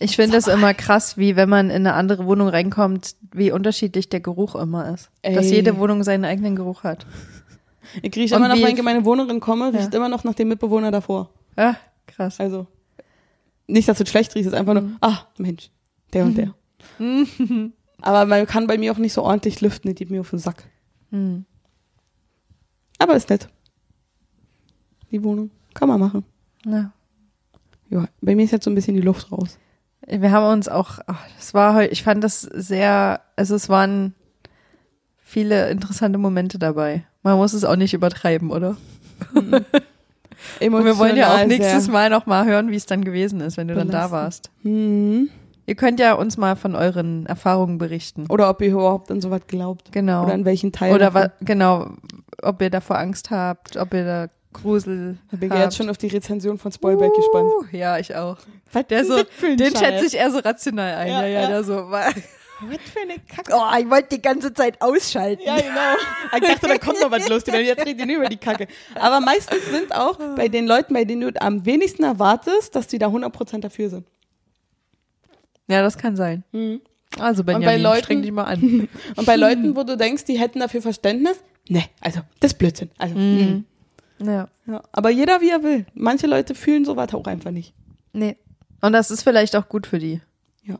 Ich 0.00 0.16
finde 0.16 0.36
es 0.36 0.48
immer 0.48 0.74
krass, 0.74 1.16
wie 1.18 1.36
wenn 1.36 1.48
man 1.48 1.66
in 1.70 1.76
eine 1.76 1.94
andere 1.94 2.26
Wohnung 2.26 2.48
reinkommt, 2.48 3.14
wie 3.32 3.52
unterschiedlich 3.52 4.08
der 4.08 4.18
Geruch 4.20 4.56
immer 4.56 4.92
ist. 4.92 5.10
Dass 5.22 5.46
Ey. 5.46 5.54
jede 5.54 5.78
Wohnung 5.78 6.02
seinen 6.02 6.24
eigenen 6.24 6.56
Geruch 6.56 6.82
hat. 6.82 7.06
Ich 8.02 8.14
rieche 8.16 8.34
immer 8.34 8.48
noch, 8.48 8.56
wenn 8.56 8.72
ich 8.72 8.78
in 8.78 8.84
meine 8.84 9.04
Wohnung 9.04 9.38
komme, 9.40 9.70
Ja. 9.72 9.78
riecht 9.78 9.94
immer 9.94 10.08
noch 10.08 10.24
nach 10.24 10.34
dem 10.34 10.48
Mitbewohner 10.48 10.90
davor. 10.90 11.30
Ja, 11.56 11.76
krass. 12.08 12.40
Also, 12.40 12.66
nicht, 13.68 13.88
dass 13.88 14.00
es 14.00 14.08
schlecht 14.08 14.34
riecht, 14.34 14.46
es 14.46 14.52
ist 14.52 14.58
einfach 14.58 14.74
nur, 14.74 14.82
Mhm. 14.82 14.96
ah, 15.00 15.18
Mensch, 15.38 15.70
der 16.12 16.24
und 16.24 16.36
der. 16.36 16.54
Aber 18.02 18.26
man 18.26 18.46
kann 18.46 18.66
bei 18.66 18.76
mir 18.78 18.92
auch 18.92 18.98
nicht 18.98 19.12
so 19.12 19.22
ordentlich 19.22 19.60
lüften, 19.60 19.88
das 19.90 19.96
geht 19.96 20.10
mir 20.10 20.20
auf 20.22 20.30
den 20.30 20.38
Sack. 20.40 20.64
Hm. 21.10 21.44
Aber 22.98 23.14
ist 23.16 23.30
nett. 23.30 23.48
Die 25.10 25.22
Wohnung. 25.22 25.50
Kann 25.74 25.88
man 25.88 26.00
machen. 26.00 26.24
Ja. 26.64 26.92
Ja, 27.90 28.08
bei 28.20 28.34
mir 28.34 28.44
ist 28.44 28.50
jetzt 28.50 28.64
so 28.64 28.70
ein 28.70 28.74
bisschen 28.74 28.96
die 28.96 29.02
Luft 29.02 29.30
raus. 29.30 29.58
Wir 30.06 30.30
haben 30.30 30.52
uns 30.52 30.68
auch, 30.68 30.98
das 31.36 31.54
war 31.54 31.74
heute, 31.74 31.92
ich 31.92 32.02
fand 32.02 32.22
das 32.22 32.42
sehr, 32.42 33.20
also 33.36 33.54
es 33.54 33.68
waren 33.68 34.14
viele 35.16 35.70
interessante 35.70 36.18
Momente 36.18 36.58
dabei. 36.58 37.04
Man 37.22 37.36
muss 37.36 37.52
es 37.52 37.64
auch 37.64 37.76
nicht 37.76 37.94
übertreiben, 37.94 38.50
oder? 38.50 38.76
Und 40.60 40.84
wir 40.84 40.98
wollen 40.98 41.16
ja 41.16 41.34
auch 41.34 41.46
nächstes. 41.46 41.88
Mal 41.88 42.10
noch 42.10 42.26
mal 42.26 42.44
hören, 42.44 42.70
wie 42.70 42.76
es 42.76 42.86
dann 42.86 43.04
gewesen 43.04 43.40
ist, 43.40 43.56
wenn 43.56 43.68
du 43.68 43.74
dann 43.74 43.88
da 43.88 44.08
Belastend. 44.08 44.12
warst. 44.12 44.50
Hm. 44.62 45.30
Ihr 45.66 45.74
könnt 45.76 45.98
ja 46.00 46.12
uns 46.14 46.36
mal 46.36 46.56
von 46.56 46.74
euren 46.74 47.26
Erfahrungen 47.26 47.78
berichten. 47.78 48.26
Oder 48.28 48.50
ob 48.50 48.60
ihr 48.60 48.68
überhaupt 48.72 49.10
an 49.10 49.20
sowas 49.20 49.40
glaubt. 49.46 49.92
Genau. 49.92 50.24
Oder 50.24 50.34
an 50.34 50.44
welchen 50.44 50.72
Teil. 50.72 50.92
Oder 50.94 51.14
wa- 51.14 51.30
genau, 51.40 51.88
ob 52.42 52.60
ihr 52.60 52.70
davor 52.70 52.98
Angst 52.98 53.30
habt, 53.30 53.76
ob 53.76 53.94
ihr 53.94 54.04
da 54.04 54.26
Grusel 54.52 55.16
Ich 55.32 55.40
bin 55.40 55.50
habt. 55.50 55.60
jetzt 55.60 55.76
schon 55.76 55.88
auf 55.90 55.96
die 55.98 56.06
Rezension 56.08 56.58
von 56.58 56.70
Spoilberg 56.70 57.12
gespannt. 57.14 57.50
Uh, 57.60 57.64
Ja, 57.76 57.98
ich 57.98 58.14
auch. 58.14 58.36
Was 58.72 58.86
Der 58.88 59.04
so, 59.04 59.16
den 59.42 59.74
schätze 59.76 60.06
ich 60.06 60.14
eher 60.14 60.30
so 60.30 60.38
rational 60.38 60.94
ein. 60.94 61.08
Ja, 61.08 61.20
Ja, 61.22 61.26
ja, 61.26 61.40
ja. 61.42 61.48
der 61.48 61.64
so. 61.64 61.74
wa- 61.90 62.06
Was 62.60 62.78
für 62.92 63.00
eine 63.00 63.18
Kacke. 63.28 63.52
Oh, 63.52 63.78
ich 63.80 63.90
wollte 63.90 64.08
die 64.16 64.22
ganze 64.22 64.54
Zeit 64.54 64.80
ausschalten. 64.80 65.42
Ja, 65.44 65.56
genau. 65.56 66.36
Ich 66.36 66.40
dachte, 66.48 66.68
da 66.68 66.78
kommt 66.78 67.00
noch 67.00 67.10
was 67.10 67.24
denn 67.44 67.64
jetzt 67.64 67.84
reden 67.84 68.06
die 68.06 68.14
über 68.14 68.28
die 68.28 68.36
Kacke. 68.36 68.68
Aber 68.94 69.18
meistens 69.20 69.66
sind 69.70 69.92
auch 69.94 70.18
bei 70.36 70.46
den 70.48 70.66
Leuten, 70.66 70.94
bei 70.94 71.04
denen 71.04 71.22
du 71.32 71.42
am 71.42 71.66
wenigsten 71.66 72.04
erwartest, 72.04 72.76
dass 72.76 72.86
die 72.86 72.98
da 72.98 73.08
100% 73.08 73.58
dafür 73.60 73.90
sind. 73.90 74.06
Ja, 75.68 75.82
das 75.82 75.96
kann 75.98 76.16
sein. 76.16 76.44
Also 77.18 77.44
Benjamin, 77.44 77.66
bei 77.66 77.76
Leuten- 77.78 78.04
streng 78.04 78.22
dich 78.22 78.32
mal 78.32 78.44
an. 78.44 78.88
Und 79.16 79.26
bei 79.26 79.36
Leuten, 79.36 79.76
wo 79.76 79.82
du 79.82 79.96
denkst, 79.96 80.24
die 80.24 80.38
hätten 80.38 80.60
dafür 80.60 80.82
Verständnis, 80.82 81.42
ne, 81.68 81.84
also, 82.00 82.20
das 82.40 82.52
ist 82.52 82.58
Blödsinn. 82.58 82.90
Also, 82.98 83.14
mm. 83.16 83.64
ja. 84.20 84.48
ja. 84.66 84.82
Aber 84.92 85.10
jeder 85.10 85.40
wie 85.40 85.50
er 85.50 85.62
will. 85.62 85.86
Manche 85.94 86.26
Leute 86.26 86.54
fühlen 86.54 86.84
sowas 86.84 87.14
auch 87.14 87.26
einfach 87.26 87.50
nicht. 87.50 87.72
Nee. 88.12 88.36
Und 88.80 88.92
das 88.92 89.10
ist 89.10 89.22
vielleicht 89.22 89.56
auch 89.56 89.68
gut 89.68 89.86
für 89.86 89.98
die. 89.98 90.20
Ja. 90.64 90.78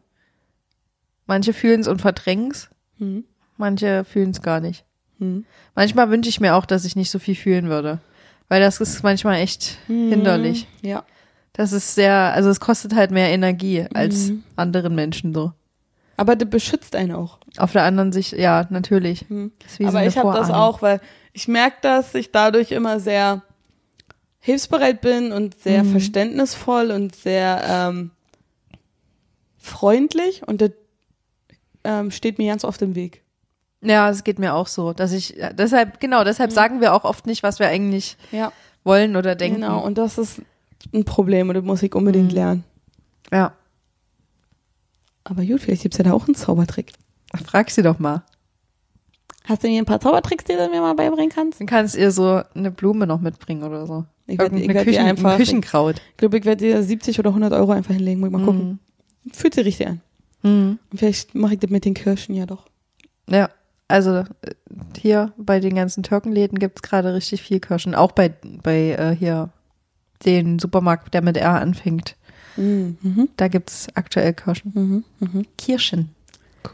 Manche 1.27 1.53
fühlen 1.53 1.81
es 1.81 1.89
und 1.89 2.01
verdrängen 2.01 2.51
es, 2.51 2.69
Mhm. 2.99 3.25
manche 3.57 4.05
fühlen 4.05 4.31
es 4.31 4.43
gar 4.43 4.61
nicht. 4.61 4.85
Mhm. 5.19 5.45
Manchmal 5.75 6.11
wünsche 6.11 6.29
ich 6.29 6.41
mir 6.41 6.55
auch, 6.55 6.67
dass 6.67 6.85
ich 6.85 6.95
nicht 6.97 7.11
so 7.11 7.19
viel 7.19 7.35
fühlen 7.35 7.69
würde. 7.69 8.01
Weil 8.49 8.61
das 8.61 8.81
ist 8.81 9.03
manchmal 9.03 9.37
echt 9.37 9.79
hinderlich. 9.87 10.69
Ja. 10.83 11.05
Das 11.55 11.73
ist 11.73 11.95
sehr, 11.95 12.15
also 12.35 12.51
es 12.51 12.61
kostet 12.61 12.95
halt 12.95 13.11
mehr 13.13 13.31
Energie 13.31 13.87
als 13.95 14.29
Mhm. 14.29 14.43
anderen 14.57 14.95
Menschen 14.95 15.33
so. 15.33 15.53
Aber 16.17 16.37
das 16.37 16.49
beschützt 16.51 16.95
einen 16.95 17.13
auch. 17.13 17.39
Auf 17.57 17.73
der 17.73 17.83
anderen 17.85 18.13
Sicht, 18.13 18.33
ja, 18.35 18.67
natürlich. 18.71 19.29
Mhm. 19.31 19.53
So 19.67 19.85
Aber 19.87 19.99
eine 19.99 20.09
ich 20.09 20.19
habe 20.19 20.33
das 20.37 20.51
auch, 20.51 20.83
weil 20.83 21.01
ich 21.33 21.49
merke, 21.49 21.77
dass 21.81 22.15
ich 22.15 22.31
dadurch 22.33 22.71
immer 22.73 23.01
sehr 23.01 23.43
hilfsbereit 24.41 25.01
bin 25.01 25.33
und 25.33 25.59
sehr 25.61 25.83
Mhm. 25.85 25.93
verständnisvoll 25.93 26.91
und 26.91 27.17
sehr 27.17 27.63
ähm, 27.67 28.11
freundlich 29.59 30.47
und 30.47 30.61
das 30.61 30.71
ähm, 31.85 32.11
steht 32.11 32.39
mir 32.39 32.51
ganz 32.51 32.65
oft 32.65 32.81
im 32.83 32.95
Weg. 32.95 33.23
Ja, 33.83 34.09
es 34.09 34.25
geht 34.25 34.39
mir 34.39 34.55
auch 34.55 34.67
so, 34.67 34.93
dass 34.93 35.13
ich, 35.13 35.31
ja, 35.37 35.53
deshalb, 35.53 36.01
genau, 36.01 36.25
deshalb 36.25 36.51
sagen 36.53 36.81
wir 36.81 36.95
auch 36.95 37.05
oft 37.05 37.27
nicht, 37.27 37.43
was 37.43 37.59
wir 37.59 37.69
eigentlich 37.69 38.17
Ja, 38.33 38.53
wollen 38.83 39.17
oder 39.17 39.35
denken. 39.35 39.61
genau. 39.61 39.85
Und 39.85 39.99
das 39.99 40.17
ist 40.19 40.41
ein 40.93 41.05
Problem 41.05 41.49
und 41.49 41.55
das 41.55 41.65
muss 41.65 41.83
ich 41.83 41.95
unbedingt 41.95 42.29
Mhm. 42.31 42.35
lernen. 42.35 42.65
Ja. 43.33 43.53
Aber 45.25 45.45
gut, 45.45 45.61
vielleicht 45.61 45.83
gibt's 45.83 45.99
ja 45.99 46.05
da 46.05 46.13
auch 46.13 46.27
einen 46.27 46.35
Zaubertrick. 46.35 46.93
Frag 47.45 47.71
sie 47.71 47.83
doch 47.83 47.99
mal. 47.99 48.23
Hast 49.45 49.63
du 49.63 49.69
mir 49.69 49.79
ein 49.83 49.85
paar 49.87 50.01
Zaubertricks, 50.01 50.45
die 50.45 50.55
du 50.55 50.69
mir 50.69 50.81
mal 50.81 50.95
beibringen 50.95 51.31
kannst? 51.31 51.61
Dann 51.61 51.67
kannst 51.67 51.97
ihr 51.97 52.11
so 52.11 52.43
eine 52.55 52.71
Blume 52.71 53.07
noch 53.07 53.21
mitbringen 53.21 53.63
oder 53.63 53.87
so. 53.87 54.05
Ich 54.27 54.39
werd- 54.39 54.53
ich 54.53 54.61
Irgendeine 54.61 54.75
werd 54.75 54.87
Küchen, 54.87 55.05
einfach- 55.07 55.33
ein 55.33 55.37
Küchenkraut. 55.37 55.97
Ich 56.13 56.17
glaube, 56.17 56.39
ich 56.39 56.45
werde 56.45 56.65
dir 56.65 56.83
70 56.83 57.19
oder 57.19 57.31
100 57.35 57.53
Euro 57.53 57.73
einfach 57.73 57.93
hinlegen. 57.95 58.21
Muss 58.21 58.29
ich 58.31 58.37
mal 58.37 58.45
gucken. 58.45 58.79
Fühlt 59.33 59.55
sich 59.55 59.65
richtig 59.67 59.87
an. 59.89 60.01
Mhm. 60.43 60.79
Und 60.91 60.99
vielleicht 60.99 61.35
mache 61.35 61.55
ich 61.55 61.61
das 61.61 61.71
mit 61.71 61.85
den 61.85 61.95
Kirschen 61.95 62.35
ja 62.35 62.47
doch. 62.47 62.67
Ja, 63.29 63.51
also 63.89 64.17
äh, 64.17 64.25
hier 64.99 65.33
bei 65.37 65.61
den 65.61 65.75
ganzen 65.75 66.03
Türkenläden 66.03 66.59
gibt's 66.59 66.83
gerade 66.83 67.13
richtig 67.15 67.43
viel 67.43 67.61
Kirschen. 67.61 67.95
Auch 67.95 68.13
bei, 68.13 68.31
bei 68.63 68.91
äh, 68.93 69.15
hier 69.17 69.51
den 70.25 70.59
Supermarkt, 70.59 71.15
der 71.15 71.23
mit 71.23 71.37
R 71.37 71.61
anfängt. 71.61 72.17
Mhm. 72.57 73.29
Da 73.37 73.49
gibt's 73.49 73.89
aktuell 73.95 74.33
Kirschen. 74.33 74.73
Mhm. 74.75 75.05
Mhm. 75.21 75.47
Kirschen. 75.59 76.15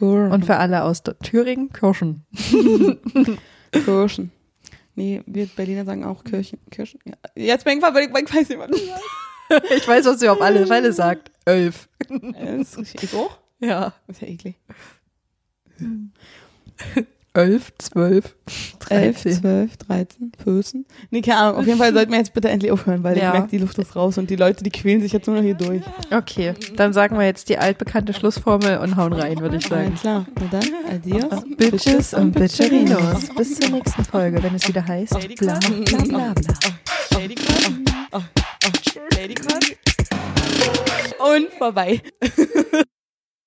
Cool. 0.00 0.30
Und 0.32 0.44
für 0.46 0.56
alle 0.56 0.84
aus 0.84 1.02
Thüringen, 1.22 1.72
Kirschen. 1.72 2.24
Kirschen. 3.72 4.30
Nee, 4.94 5.22
wir 5.26 5.46
Berliner 5.46 5.84
sagen 5.84 6.04
auch 6.04 6.22
Kirchen. 6.24 6.58
Kirschen. 6.70 7.00
Ja. 7.04 7.14
Jetzt 7.34 7.64
bin 7.64 7.74
ich 7.78 7.80
mal, 7.80 7.96
ich, 7.96 8.08
ich 8.08 8.34
weiß 8.34 8.48
nicht, 8.48 8.58
was 8.58 8.70
du 8.70 8.76
sagst. 8.76 9.72
Ich 9.76 9.88
weiß, 9.88 10.04
was 10.06 10.20
sie 10.20 10.28
auf 10.28 10.40
alle 10.40 10.66
Fälle 10.66 10.92
sagt. 10.92 11.30
Elf. 11.44 11.88
Äh, 12.08 12.58
das 12.58 12.72
ist 12.72 12.78
richtig- 12.78 13.02
Ich 13.04 13.14
auch? 13.14 13.38
Ja. 13.58 13.92
Das 14.06 14.16
ist 14.16 14.22
ja 14.22 14.28
eklig. 14.28 14.56
Elf, 17.32 17.72
zwölf, 17.78 18.34
11, 18.46 18.78
dreizehn. 18.80 19.32
12, 19.40 19.76
13, 19.76 20.32
14. 20.42 20.84
Nee, 21.10 21.20
keine 21.22 21.38
Ahnung. 21.38 21.60
Auf 21.60 21.66
jeden 21.66 21.78
Fall 21.78 21.92
sollten 21.94 22.10
wir 22.10 22.18
jetzt 22.18 22.32
bitte 22.34 22.48
endlich 22.48 22.72
aufhören, 22.72 23.04
weil 23.04 23.16
Ja. 23.16 23.28
ich 23.28 23.32
merke, 23.34 23.48
die 23.50 23.58
Luft 23.58 23.78
ist 23.78 23.94
raus 23.94 24.18
und 24.18 24.30
die 24.30 24.34
Leute, 24.36 24.64
die 24.64 24.70
quälen 24.70 25.00
sich 25.00 25.12
jetzt 25.12 25.28
nur 25.28 25.36
noch 25.36 25.42
hier 25.42 25.54
durch. 25.54 25.80
Okay, 26.10 26.54
dann 26.74 26.92
sagen 26.92 27.16
wir 27.16 27.24
jetzt 27.26 27.48
die 27.48 27.56
altbekannte 27.56 28.14
Schlussformel 28.14 28.78
und 28.78 28.96
hauen 28.96 29.12
rein, 29.12 29.38
würde 29.38 29.56
ich 29.58 29.66
sagen. 29.68 29.94
klar. 29.94 30.26
Na 30.40 30.46
dann, 30.50 30.68
adios. 30.92 31.44
Bitches 31.56 32.14
und 32.14 32.32
Bitcherinos. 32.32 33.28
Bis 33.36 33.60
zur 33.60 33.70
nächsten 33.70 34.04
Folge, 34.04 34.42
wenn 34.42 34.54
es 34.56 34.66
wieder 34.66 34.84
heißt 34.84 35.12
bla 35.38 35.58
bla 35.58 36.02
bla 36.02 36.34
bla. 36.34 36.54
Oh, 38.12 38.18
oh, 38.18 38.20
Cut. 39.34 39.76
Und 41.20 41.48
vorbei. 41.58 42.00